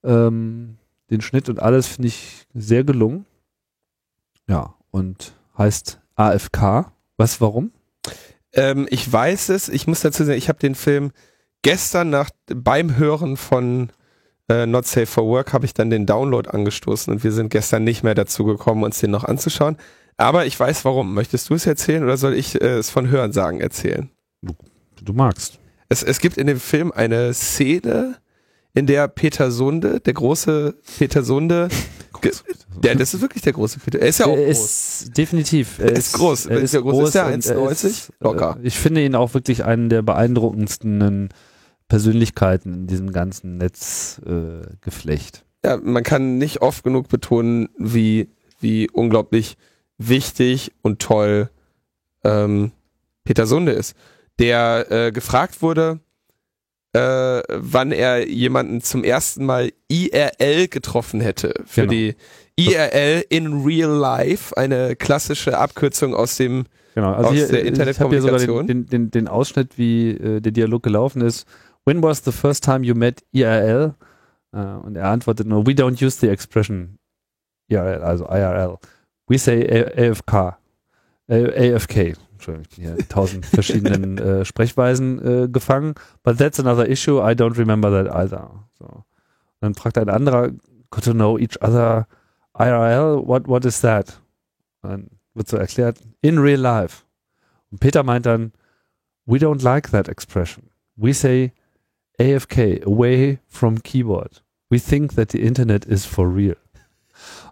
ähm, 0.02 0.78
den 1.10 1.20
Schnitt 1.20 1.48
und 1.48 1.60
alles 1.60 1.86
finde 1.86 2.09
ich 2.09 2.47
sehr 2.55 2.82
gelungen. 2.82 3.27
Ja, 4.48 4.74
und 4.90 5.35
heißt 5.56 6.01
AFK. 6.16 6.90
Was, 7.16 7.40
warum? 7.40 7.72
Ähm, 8.52 8.86
ich 8.90 9.10
weiß 9.10 9.51
es, 9.51 9.68
ich 9.68 9.86
muss 9.86 10.01
dazu 10.01 10.24
sagen, 10.24 10.38
ich 10.38 10.48
habe 10.48 10.59
den 10.59 10.74
Film 10.74 11.12
gestern 11.62 12.10
nach, 12.10 12.30
beim 12.47 12.97
Hören 12.97 13.36
von 13.36 13.90
äh, 14.48 14.66
Not 14.66 14.86
Safe 14.86 15.06
for 15.06 15.26
Work 15.26 15.52
habe 15.52 15.64
ich 15.64 15.74
dann 15.74 15.90
den 15.90 16.06
Download 16.06 16.48
angestoßen 16.48 17.12
und 17.12 17.24
wir 17.24 17.32
sind 17.32 17.51
gestern 17.51 17.84
nicht 17.84 18.02
mehr 18.02 18.14
dazu 18.14 18.44
gekommen, 18.44 18.84
uns 18.84 19.01
den 19.01 19.10
noch 19.10 19.24
anzuschauen. 19.24 19.76
Aber 20.16 20.47
ich 20.47 20.59
weiß 20.59 20.84
warum. 20.84 21.12
Möchtest 21.14 21.51
du 21.51 21.55
es 21.55 21.66
erzählen 21.66 22.02
oder 22.02 22.16
soll 22.16 22.34
ich 22.34 22.60
äh, 22.60 22.78
es 22.78 22.90
von 22.90 23.09
Hörensagen 23.09 23.60
erzählen? 23.60 24.10
Du 25.02 25.12
magst. 25.12 25.59
Es, 25.88 26.02
es 26.02 26.20
gibt 26.20 26.38
in 26.38 26.47
dem 26.47 26.60
Film 26.60 26.93
eine 26.93 27.34
Szene, 27.34 28.16
in 28.76 28.86
der 28.86 29.08
Peter 29.08 29.50
Sunde, 29.50 30.00
der 30.00 30.12
große 30.12 30.76
Peter 30.98 31.22
Sunde, 31.22 31.68
der, 32.82 32.94
das 32.94 33.14
ist 33.14 33.22
wirklich 33.22 33.42
der 33.42 33.54
große 33.54 33.80
Peter, 33.80 33.98
er 33.98 34.08
ist 34.08 34.18
ja 34.18 34.26
auch 34.26 34.36
er 34.36 34.44
groß. 34.44 34.64
ist 35.04 35.16
definitiv. 35.16 35.78
Er 35.78 35.92
Ist 35.92 36.12
groß. 36.12 36.48
Wenn 36.48 36.66
er 36.66 36.82
groß 36.82 37.08
ist, 37.08 37.14
der 37.14 37.26
und 37.26 37.46
er 37.46 37.56
1,90? 37.56 37.86
ist, 37.86 38.12
Locker. 38.20 38.58
Äh, 38.62 38.66
ich 38.66 38.78
finde 38.78 39.02
ihn 39.02 39.14
auch 39.14 39.32
wirklich 39.32 39.64
einen 39.64 39.88
der 39.88 40.02
beeindruckendsten 40.02 41.30
Persönlichkeiten 41.88 42.74
in 42.74 42.86
diesem 42.86 43.12
ganzen 43.12 43.56
Netzgeflecht. 43.56 44.66
Äh, 44.72 44.76
Geflecht. 44.82 45.44
ja, 45.64 45.78
man 45.78 46.02
kann 46.02 46.36
nicht 46.36 46.60
oft 46.60 46.84
genug 46.84 47.08
betonen, 47.08 47.70
wie, 47.78 48.28
wie 48.60 48.90
unglaublich 48.90 49.56
wichtig 49.96 50.72
und 50.82 51.00
toll 51.00 51.48
ähm, 52.24 52.72
Peter 53.24 53.46
Sunde 53.46 53.72
ist. 53.72 53.94
Der 54.38 54.86
äh, 54.90 55.12
gefragt 55.12 55.62
wurde, 55.62 56.00
äh, 56.97 57.43
wann 57.48 57.93
er 57.93 58.27
jemanden 58.28 58.81
zum 58.81 59.05
ersten 59.05 59.44
Mal 59.44 59.70
IRL 59.89 60.68
getroffen 60.68 61.20
hätte. 61.20 61.55
Für 61.66 61.82
Genau. 61.86 61.93
die 61.93 62.14
IRL 62.59 63.24
in 63.28 63.62
Real 63.64 63.90
Life, 63.90 64.56
eine 64.56 64.97
klassische 64.97 65.59
Abkürzung 65.59 66.14
aus 66.14 66.36
dem 66.36 66.64
Genau. 66.94 67.12
Also 67.12 67.28
Aus 67.28 67.35
hier, 67.35 67.48
der 67.48 67.89
ich 67.89 68.01
habe 68.01 68.09
hier 68.10 68.23
sogar 68.23 68.39
den, 68.39 68.48
Internetkommunikation. 68.48 68.66
den, 68.66 68.86
den, 68.86 69.10
den 69.10 69.28
Ausschnitt, 69.28 69.77
wie 69.77 70.12
äh, 70.12 70.40
der 70.40 70.51
Dialog 70.52 70.82
gelaufen 70.82 71.20
ist. 71.20 71.47
When 71.85 72.02
was 72.02 72.24
the 72.24 72.32
first 72.32 72.64
time 72.64 72.86
you 72.86 72.94
met 72.94 73.23
IRL? 73.32 73.94
Äh, 74.55 74.59
und 74.59 74.97
er 74.97 75.05
antwortet 75.10 75.47
nur, 75.47 75.66
we 75.66 75.73
don't 75.73 76.02
use 76.02 76.18
the 76.18 76.28
expression 76.28 76.97
IRL, 77.68 78.02
also 78.02 78.24
IRL. 78.24 78.78
We 79.28 79.36
say 79.39 79.62
A- 79.68 80.09
AFK. 80.10 80.32
A- 80.35 80.55
AFK. 81.28 82.14
Entschuldigung, 82.36 82.66
ich 82.70 82.76
bin 82.76 82.84
hier 82.84 82.98
in 82.98 83.08
tausend 83.08 83.46
verschiedenen 83.46 84.18
äh, 84.18 84.44
Sprechweisen 84.44 85.44
äh, 85.44 85.48
gefangen. 85.48 85.94
But 86.22 86.38
that's 86.38 86.60
another 86.60 86.88
issue. 86.88 87.18
I 87.18 87.34
don't 87.34 87.58
remember 87.58 87.90
that 87.90 88.14
either. 88.14 88.64
So. 88.78 89.04
Dann 89.60 89.74
fragt 89.74 89.98
ein 89.98 90.08
anderer, 90.08 90.52
got 90.90 91.04
to 91.04 91.12
know 91.12 91.38
each 91.38 91.60
other 91.62 92.06
IRL, 92.58 93.26
what, 93.26 93.48
what 93.48 93.64
is 93.64 93.80
that? 93.80 94.20
Dann 94.82 95.10
wird 95.34 95.48
so 95.48 95.56
erklärt, 95.56 95.98
in 96.20 96.38
real 96.38 96.60
life. 96.60 97.04
Und 97.70 97.80
Peter 97.80 98.02
meint 98.02 98.26
dann, 98.26 98.52
we 99.26 99.38
don't 99.38 99.62
like 99.62 99.90
that 99.90 100.08
expression. 100.08 100.70
We 100.96 101.12
say 101.12 101.52
AFK, 102.18 102.84
away 102.84 103.38
from 103.46 103.82
keyboard. 103.82 104.42
We 104.70 104.78
think 104.78 105.14
that 105.14 105.30
the 105.32 105.42
internet 105.42 105.84
is 105.84 106.06
for 106.06 106.26
real. 106.28 106.56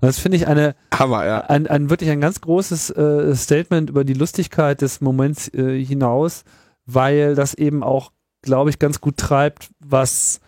Und 0.05 0.09
das 0.09 0.19
finde 0.19 0.37
ich 0.37 0.47
eine, 0.47 0.75
Hammer, 0.93 1.25
ja. 1.25 1.41
ein, 1.47 1.67
ein 1.67 1.89
wirklich 1.89 2.11
ein 2.11 2.21
ganz 2.21 2.43
großes 2.43 2.91
äh, 2.91 3.35
Statement 3.35 3.89
über 3.89 4.05
die 4.05 4.13
Lustigkeit 4.13 4.83
des 4.83 5.01
Moments 5.01 5.49
äh, 5.55 5.83
hinaus, 5.83 6.45
weil 6.85 7.35
das 7.35 7.55
eben 7.55 7.83
auch, 7.83 8.13
glaube 8.43 8.69
ich, 8.69 8.79
ganz 8.79 9.01
gut 9.01 9.17
treibt, 9.17 9.71
was 9.81 10.41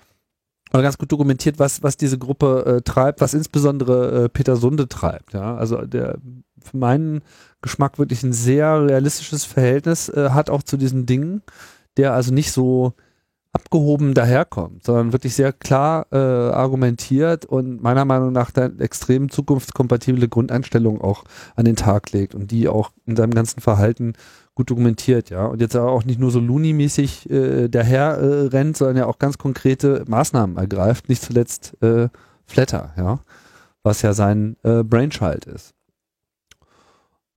oder 0.75 0.83
ganz 0.83 0.99
gut 0.99 1.11
dokumentiert, 1.11 1.59
was, 1.59 1.83
was 1.83 1.97
diese 1.97 2.19
Gruppe 2.19 2.67
äh, 2.67 2.83
treibt, 2.83 3.23
was 3.23 3.33
insbesondere 3.33 4.25
äh, 4.25 4.29
Peter 4.29 4.57
Sunde 4.57 4.89
treibt. 4.89 5.33
Ja? 5.33 5.57
Also 5.57 5.87
der 5.87 6.19
für 6.63 6.77
meinen 6.77 7.23
Geschmack 7.63 7.99
wirklich 7.99 8.23
ein 8.25 8.35
sehr 8.35 8.85
realistisches 8.85 9.47
Verhältnis 9.47 10.11
äh, 10.11 10.33
hat 10.33 10.51
auch 10.51 10.65
zu 10.65 10.77
diesen 10.77 11.07
Dingen, 11.07 11.41
der 11.97 12.13
also 12.13 12.31
nicht 12.31 12.53
so 12.53 12.93
abgehoben 13.57 14.13
daherkommt, 14.13 14.85
sondern 14.85 15.15
wirklich 15.15 15.35
sehr 15.35 15.51
klar 15.51 16.07
äh, 16.13 16.17
argumentiert 16.17 17.47
und 17.47 17.83
meiner 17.83 18.05
Meinung 18.05 18.31
nach 18.31 18.51
dann 18.51 18.81
extrem 18.81 19.31
zukunftskompatible 19.31 20.29
Grundeinstellungen 20.29 21.01
auch 21.01 21.25
an 21.55 21.65
den 21.65 21.75
Tag 21.75 22.13
legt 22.13 22.35
und 22.35 22.51
die 22.51 22.69
auch 22.69 22.91
in 23.07 23.17
seinem 23.17 23.33
ganzen 23.33 23.61
Verhalten 23.61 24.13
gut 24.55 24.69
dokumentiert, 24.69 25.31
ja. 25.31 25.47
Und 25.47 25.63
jetzt 25.63 25.75
auch 25.75 26.05
nicht 26.05 26.21
nur 26.21 26.31
so 26.31 26.39
Looney-mäßig 26.39 27.31
äh, 27.31 27.69
daher 27.69 28.19
äh, 28.19 28.47
rennt, 28.49 28.77
sondern 28.77 28.99
ja 28.99 29.07
auch 29.07 29.19
ganz 29.19 29.39
konkrete 29.39 30.05
Maßnahmen 30.07 30.59
ergreift, 30.59 31.09
nicht 31.09 31.23
zuletzt 31.23 31.83
äh, 31.83 32.09
Flatter, 32.45 32.93
ja, 32.99 33.21
was 33.83 34.03
ja 34.03 34.13
sein 34.13 34.57
äh, 34.65 34.83
Brainchild 34.83 35.47
ist. 35.47 35.73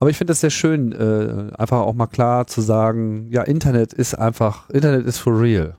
Aber 0.00 0.10
ich 0.10 0.18
finde 0.18 0.32
das 0.32 0.40
sehr 0.40 0.50
schön, 0.50 0.92
äh, 0.92 1.54
einfach 1.56 1.80
auch 1.80 1.94
mal 1.94 2.06
klar 2.06 2.46
zu 2.46 2.60
sagen, 2.60 3.28
ja, 3.30 3.42
Internet 3.42 3.94
ist 3.94 4.14
einfach, 4.14 4.68
Internet 4.68 5.06
ist 5.06 5.18
for 5.18 5.40
real. 5.40 5.76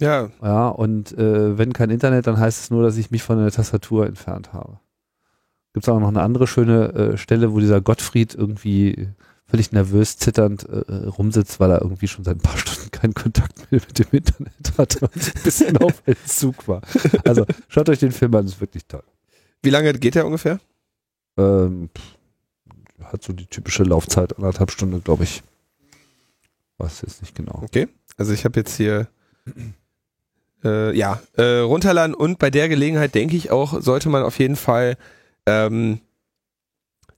Ja, 0.00 0.30
Ja, 0.42 0.68
und 0.68 1.16
äh, 1.16 1.56
wenn 1.56 1.72
kein 1.72 1.90
Internet, 1.90 2.26
dann 2.26 2.38
heißt 2.38 2.60
es 2.64 2.70
nur, 2.70 2.82
dass 2.82 2.96
ich 2.96 3.10
mich 3.10 3.22
von 3.22 3.38
der 3.38 3.50
Tastatur 3.50 4.06
entfernt 4.06 4.52
habe. 4.52 4.80
Gibt 5.72 5.84
es 5.84 5.88
auch 5.88 5.98
noch 6.00 6.08
eine 6.08 6.22
andere 6.22 6.46
schöne 6.46 6.92
äh, 6.92 7.16
Stelle, 7.16 7.52
wo 7.52 7.60
dieser 7.60 7.80
Gottfried 7.80 8.34
irgendwie 8.34 9.08
völlig 9.46 9.72
nervös, 9.72 10.16
zitternd 10.16 10.68
äh, 10.68 10.80
äh, 10.80 11.06
rumsitzt, 11.06 11.60
weil 11.60 11.70
er 11.70 11.82
irgendwie 11.82 12.08
schon 12.08 12.24
seit 12.24 12.36
ein 12.36 12.40
paar 12.42 12.56
Stunden 12.58 12.90
keinen 12.90 13.14
Kontakt 13.14 13.70
mehr 13.70 13.80
mit 13.80 13.98
dem 13.98 14.06
Internet 14.12 14.78
hatte 14.78 15.00
und 15.00 15.16
ein 15.16 15.42
bisschen 15.42 15.76
auf 15.78 16.02
Entzug 16.06 16.66
war. 16.68 16.80
Also 17.24 17.44
schaut 17.68 17.88
euch 17.88 17.98
den 17.98 18.12
Film 18.12 18.34
an, 18.34 18.46
ist 18.46 18.60
wirklich 18.60 18.86
toll. 18.86 19.02
wie 19.62 19.70
lange 19.70 19.92
geht 19.94 20.14
der 20.14 20.26
ungefähr? 20.26 20.60
Ähm, 21.36 21.90
hat 23.02 23.22
so 23.22 23.32
die 23.32 23.46
typische 23.46 23.82
Laufzeit, 23.82 24.36
anderthalb 24.36 24.70
Stunden, 24.70 25.02
glaube 25.02 25.24
ich. 25.24 25.42
Weiß 26.78 27.02
jetzt 27.02 27.22
nicht 27.22 27.34
genau. 27.34 27.60
Okay. 27.62 27.88
Also 28.16 28.32
ich 28.32 28.44
habe 28.44 28.58
jetzt 28.60 28.76
hier 28.76 29.08
äh, 30.64 30.96
ja 30.96 31.20
äh, 31.36 31.60
runterladen 31.60 32.14
und 32.14 32.38
bei 32.38 32.50
der 32.50 32.68
Gelegenheit 32.68 33.14
denke 33.14 33.36
ich 33.36 33.50
auch 33.50 33.80
sollte 33.80 34.08
man 34.08 34.22
auf 34.22 34.38
jeden 34.38 34.56
Fall 34.56 34.96
ähm, 35.46 36.00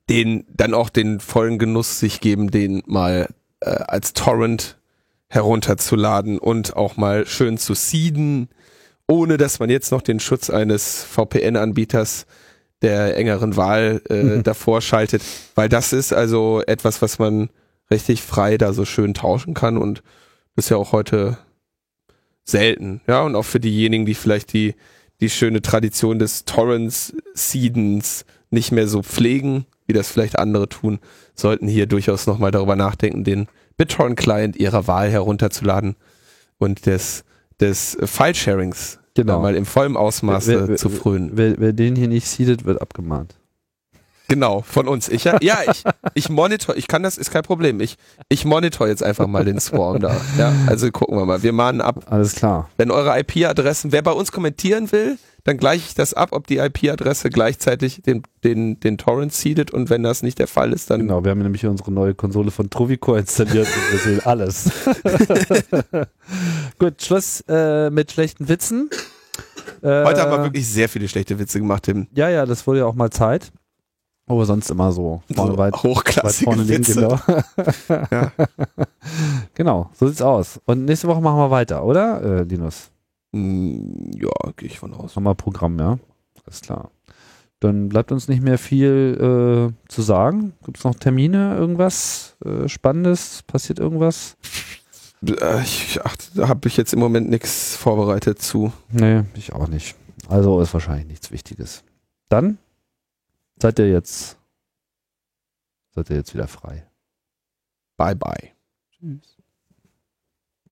den 0.09 0.45
dann 0.49 0.75
auch 0.75 0.89
den 0.89 1.21
vollen 1.21 1.59
Genuss 1.59 1.99
sich 1.99 2.21
geben, 2.21 2.51
den 2.51 2.83
mal 2.87 3.29
äh, 3.61 3.71
als 3.71 4.13
Torrent 4.13 4.79
herunterzuladen 5.29 6.39
und 6.39 6.77
auch 6.77 6.97
mal 6.97 7.27
schön 7.27 7.59
zu 7.59 7.75
seeden, 7.75 8.49
ohne 9.09 9.37
dass 9.37 9.59
man 9.59 9.71
jetzt 9.71 9.91
noch 9.91 10.03
den 10.03 10.21
Schutz 10.21 10.51
eines 10.51 11.03
VPN-Anbieters 11.05 12.27
der 12.83 13.17
engeren 13.17 13.57
Wahl 13.57 14.03
äh, 14.09 14.23
mhm. 14.23 14.43
davor 14.43 14.81
schaltet, 14.81 15.23
weil 15.55 15.69
das 15.69 15.93
ist 15.93 16.13
also 16.13 16.63
etwas, 16.67 17.03
was 17.03 17.19
man 17.19 17.49
richtig 17.91 18.23
frei 18.23 18.59
da 18.59 18.73
so 18.73 18.85
schön 18.85 19.15
tauschen 19.15 19.55
kann 19.55 19.79
und 19.79 20.03
ist 20.57 20.71
ja 20.71 20.77
auch 20.77 20.93
heute 20.93 21.39
selten, 22.47 23.01
ja, 23.07 23.23
und 23.23 23.35
auch 23.35 23.45
für 23.45 23.61
diejenigen, 23.61 24.07
die 24.07 24.15
vielleicht 24.15 24.53
die, 24.53 24.75
die 25.21 25.31
schöne 25.31 25.61
Tradition 25.63 26.19
des 26.19 26.45
Torrents, 26.45 27.15
Seedens 27.35 28.25
nicht 28.51 28.73
mehr 28.73 28.87
so 28.87 29.03
pflegen, 29.03 29.67
wie 29.87 29.93
das 29.93 30.09
vielleicht 30.09 30.39
andere 30.39 30.69
tun, 30.69 31.01
sollten 31.35 31.69
hier 31.69 31.87
durchaus 31.87 32.27
nochmal 32.27 32.51
darüber 32.51 32.77
nachdenken, 32.77 33.25
den 33.25 33.49
BitTorrent-Client 33.77 34.57
ihrer 34.57 34.87
Wahl 34.87 35.11
herunterzuladen 35.11 35.97
und 36.59 36.87
des, 36.87 37.25
des 37.61 37.99
File-Sharings 38.03 38.99
genau. 39.15 39.41
mal 39.41 39.55
im 39.55 39.67
vollen 39.67 39.97
Ausmaße 39.97 40.61
wer, 40.61 40.69
wer, 40.69 40.77
zu 40.77 40.89
frönen. 40.89 41.33
Wer, 41.35 41.59
wer, 41.59 41.73
den 41.73 41.97
hier 41.97 42.09
nicht 42.09 42.27
seedet, 42.27 42.65
wird 42.65 42.81
abgemahnt. 42.81 43.37
Genau, 44.29 44.63
von 44.63 44.89
uns. 44.89 45.09
Ich, 45.09 45.25
ja, 45.25 45.37
ich, 45.41 45.85
ich 46.15 46.29
monitor, 46.29 46.77
ich 46.77 46.89
kann 46.89 47.03
das, 47.03 47.17
ist 47.17 47.31
kein 47.31 47.43
Problem. 47.43 47.81
Ich, 47.81 47.97
ich 48.29 48.45
monitor 48.45 48.89
jetzt 48.89 49.03
einfach 49.03 49.27
mal 49.27 49.45
den 49.45 49.61
Swarm 49.61 50.01
da. 50.01 50.17
Ja, 50.37 50.53
also 50.67 50.91
gucken 50.91 51.17
wir 51.17 51.27
mal. 51.27 51.43
Wir 51.43 51.53
mahnen 51.53 51.81
ab. 51.81 52.05
Alles 52.11 52.35
klar. 52.35 52.69
Wenn 52.77 52.91
eure 52.91 53.19
IP-Adressen, 53.21 53.93
wer 53.93 54.03
bei 54.03 54.11
uns 54.11 54.33
kommentieren 54.33 54.91
will, 54.91 55.19
dann 55.45 55.59
gleiche 55.59 55.85
ich 55.87 55.95
das 55.95 56.13
ab, 56.13 56.31
ob 56.33 56.49
die 56.49 56.59
IP-Adresse 56.59 57.31
gleichzeitig 57.31 58.03
den, 58.03 58.25
den, 58.43 58.81
den 58.81 58.99
Torrent 58.99 59.33
seedet 59.33 59.71
und 59.71 59.91
wenn 59.91 60.03
das 60.03 60.23
nicht 60.23 60.41
der 60.41 60.49
Fall 60.49 60.73
ist, 60.73 60.91
dann. 60.91 61.03
Genau, 61.03 61.23
wir 61.23 61.31
haben 61.31 61.39
nämlich 61.39 61.65
unsere 61.65 61.93
neue 61.93 62.15
Konsole 62.15 62.51
von 62.51 62.69
Trovico 62.69 63.15
installiert 63.15 63.69
und 63.69 63.93
wir 63.93 63.99
sehen 64.01 64.21
alles. 64.25 64.71
Gut, 66.81 67.01
Schluss 67.01 67.45
äh, 67.49 67.91
mit 67.91 68.11
schlechten 68.11 68.49
Witzen. 68.49 68.91
Heute 69.83 70.21
haben 70.21 70.33
wir 70.33 70.41
äh, 70.41 70.45
wirklich 70.45 70.67
sehr 70.67 70.89
viele 70.89 71.07
schlechte 71.07 71.39
Witze 71.39 71.61
gemacht, 71.61 71.85
Tim. 71.85 72.09
Ja, 72.15 72.29
ja, 72.29 72.45
das 72.45 72.67
wurde 72.67 72.81
ja 72.81 72.87
auch 72.87 72.95
mal 72.95 73.11
Zeit. 73.11 73.53
Aber 74.29 74.45
sonst 74.45 74.71
immer 74.71 74.91
so 74.91 75.23
vorne 75.33 75.53
so 75.53 75.59
weit, 75.59 75.75
hochklassige 75.83 76.51
weit 76.51 76.57
vorne 76.57 76.69
Witze. 76.69 76.95
Genau. 76.95 77.19
ja. 78.11 78.33
genau, 79.55 79.91
so 79.95 80.09
sieht's 80.09 80.23
aus. 80.23 80.61
Und 80.65 80.85
nächste 80.85 81.07
Woche 81.07 81.21
machen 81.21 81.39
wir 81.39 81.51
weiter, 81.51 81.85
oder, 81.85 82.23
äh, 82.23 82.43
Linus? 82.43 82.91
Mm, 83.33 84.11
ja, 84.15 84.31
gehe 84.57 84.69
ich 84.69 84.79
von 84.79 84.95
aus. 84.95 85.15
Haben 85.15 85.25
wir 85.25 85.35
Programm, 85.35 85.79
ja. 85.79 85.99
Alles 86.45 86.61
klar. 86.61 86.91
Dann 87.61 87.89
bleibt 87.89 88.13
uns 88.13 88.29
nicht 88.29 88.43
mehr 88.43 88.59
viel 88.59 89.73
äh, 89.73 89.89
zu 89.91 90.03
sagen. 90.03 90.53
Gibt 90.65 90.79
es 90.79 90.85
noch 90.85 90.95
Termine, 90.95 91.57
irgendwas 91.57 92.37
äh, 92.45 92.69
Spannendes? 92.69 93.43
Passiert 93.47 93.79
irgendwas? 93.79 94.37
Äh, 95.27 95.63
ich, 95.63 96.01
ach, 96.05 96.17
da 96.35 96.49
habe 96.49 96.69
ich 96.69 96.77
jetzt 96.77 96.93
im 96.93 97.01
Moment 97.01 97.31
nichts 97.31 97.77
vorbereitet 97.77 98.43
zu. 98.43 98.73
Nee, 98.91 99.23
ich 99.35 99.53
auch 99.53 99.69
nicht. 99.69 99.95
Also 100.29 100.61
ist 100.61 100.75
wahrscheinlich 100.75 101.07
nichts 101.07 101.31
Wichtiges. 101.31 101.83
Dann 102.29 102.59
seid 103.61 103.79
ihr 103.79 103.91
jetzt, 103.91 104.39
seid 105.91 106.11
ihr 106.11 106.17
jetzt 106.17 106.35
wieder 106.35 106.49
frei. 106.49 106.89
Bye 107.97 108.15
bye. 108.15 108.53
Tschüss. 108.91 109.36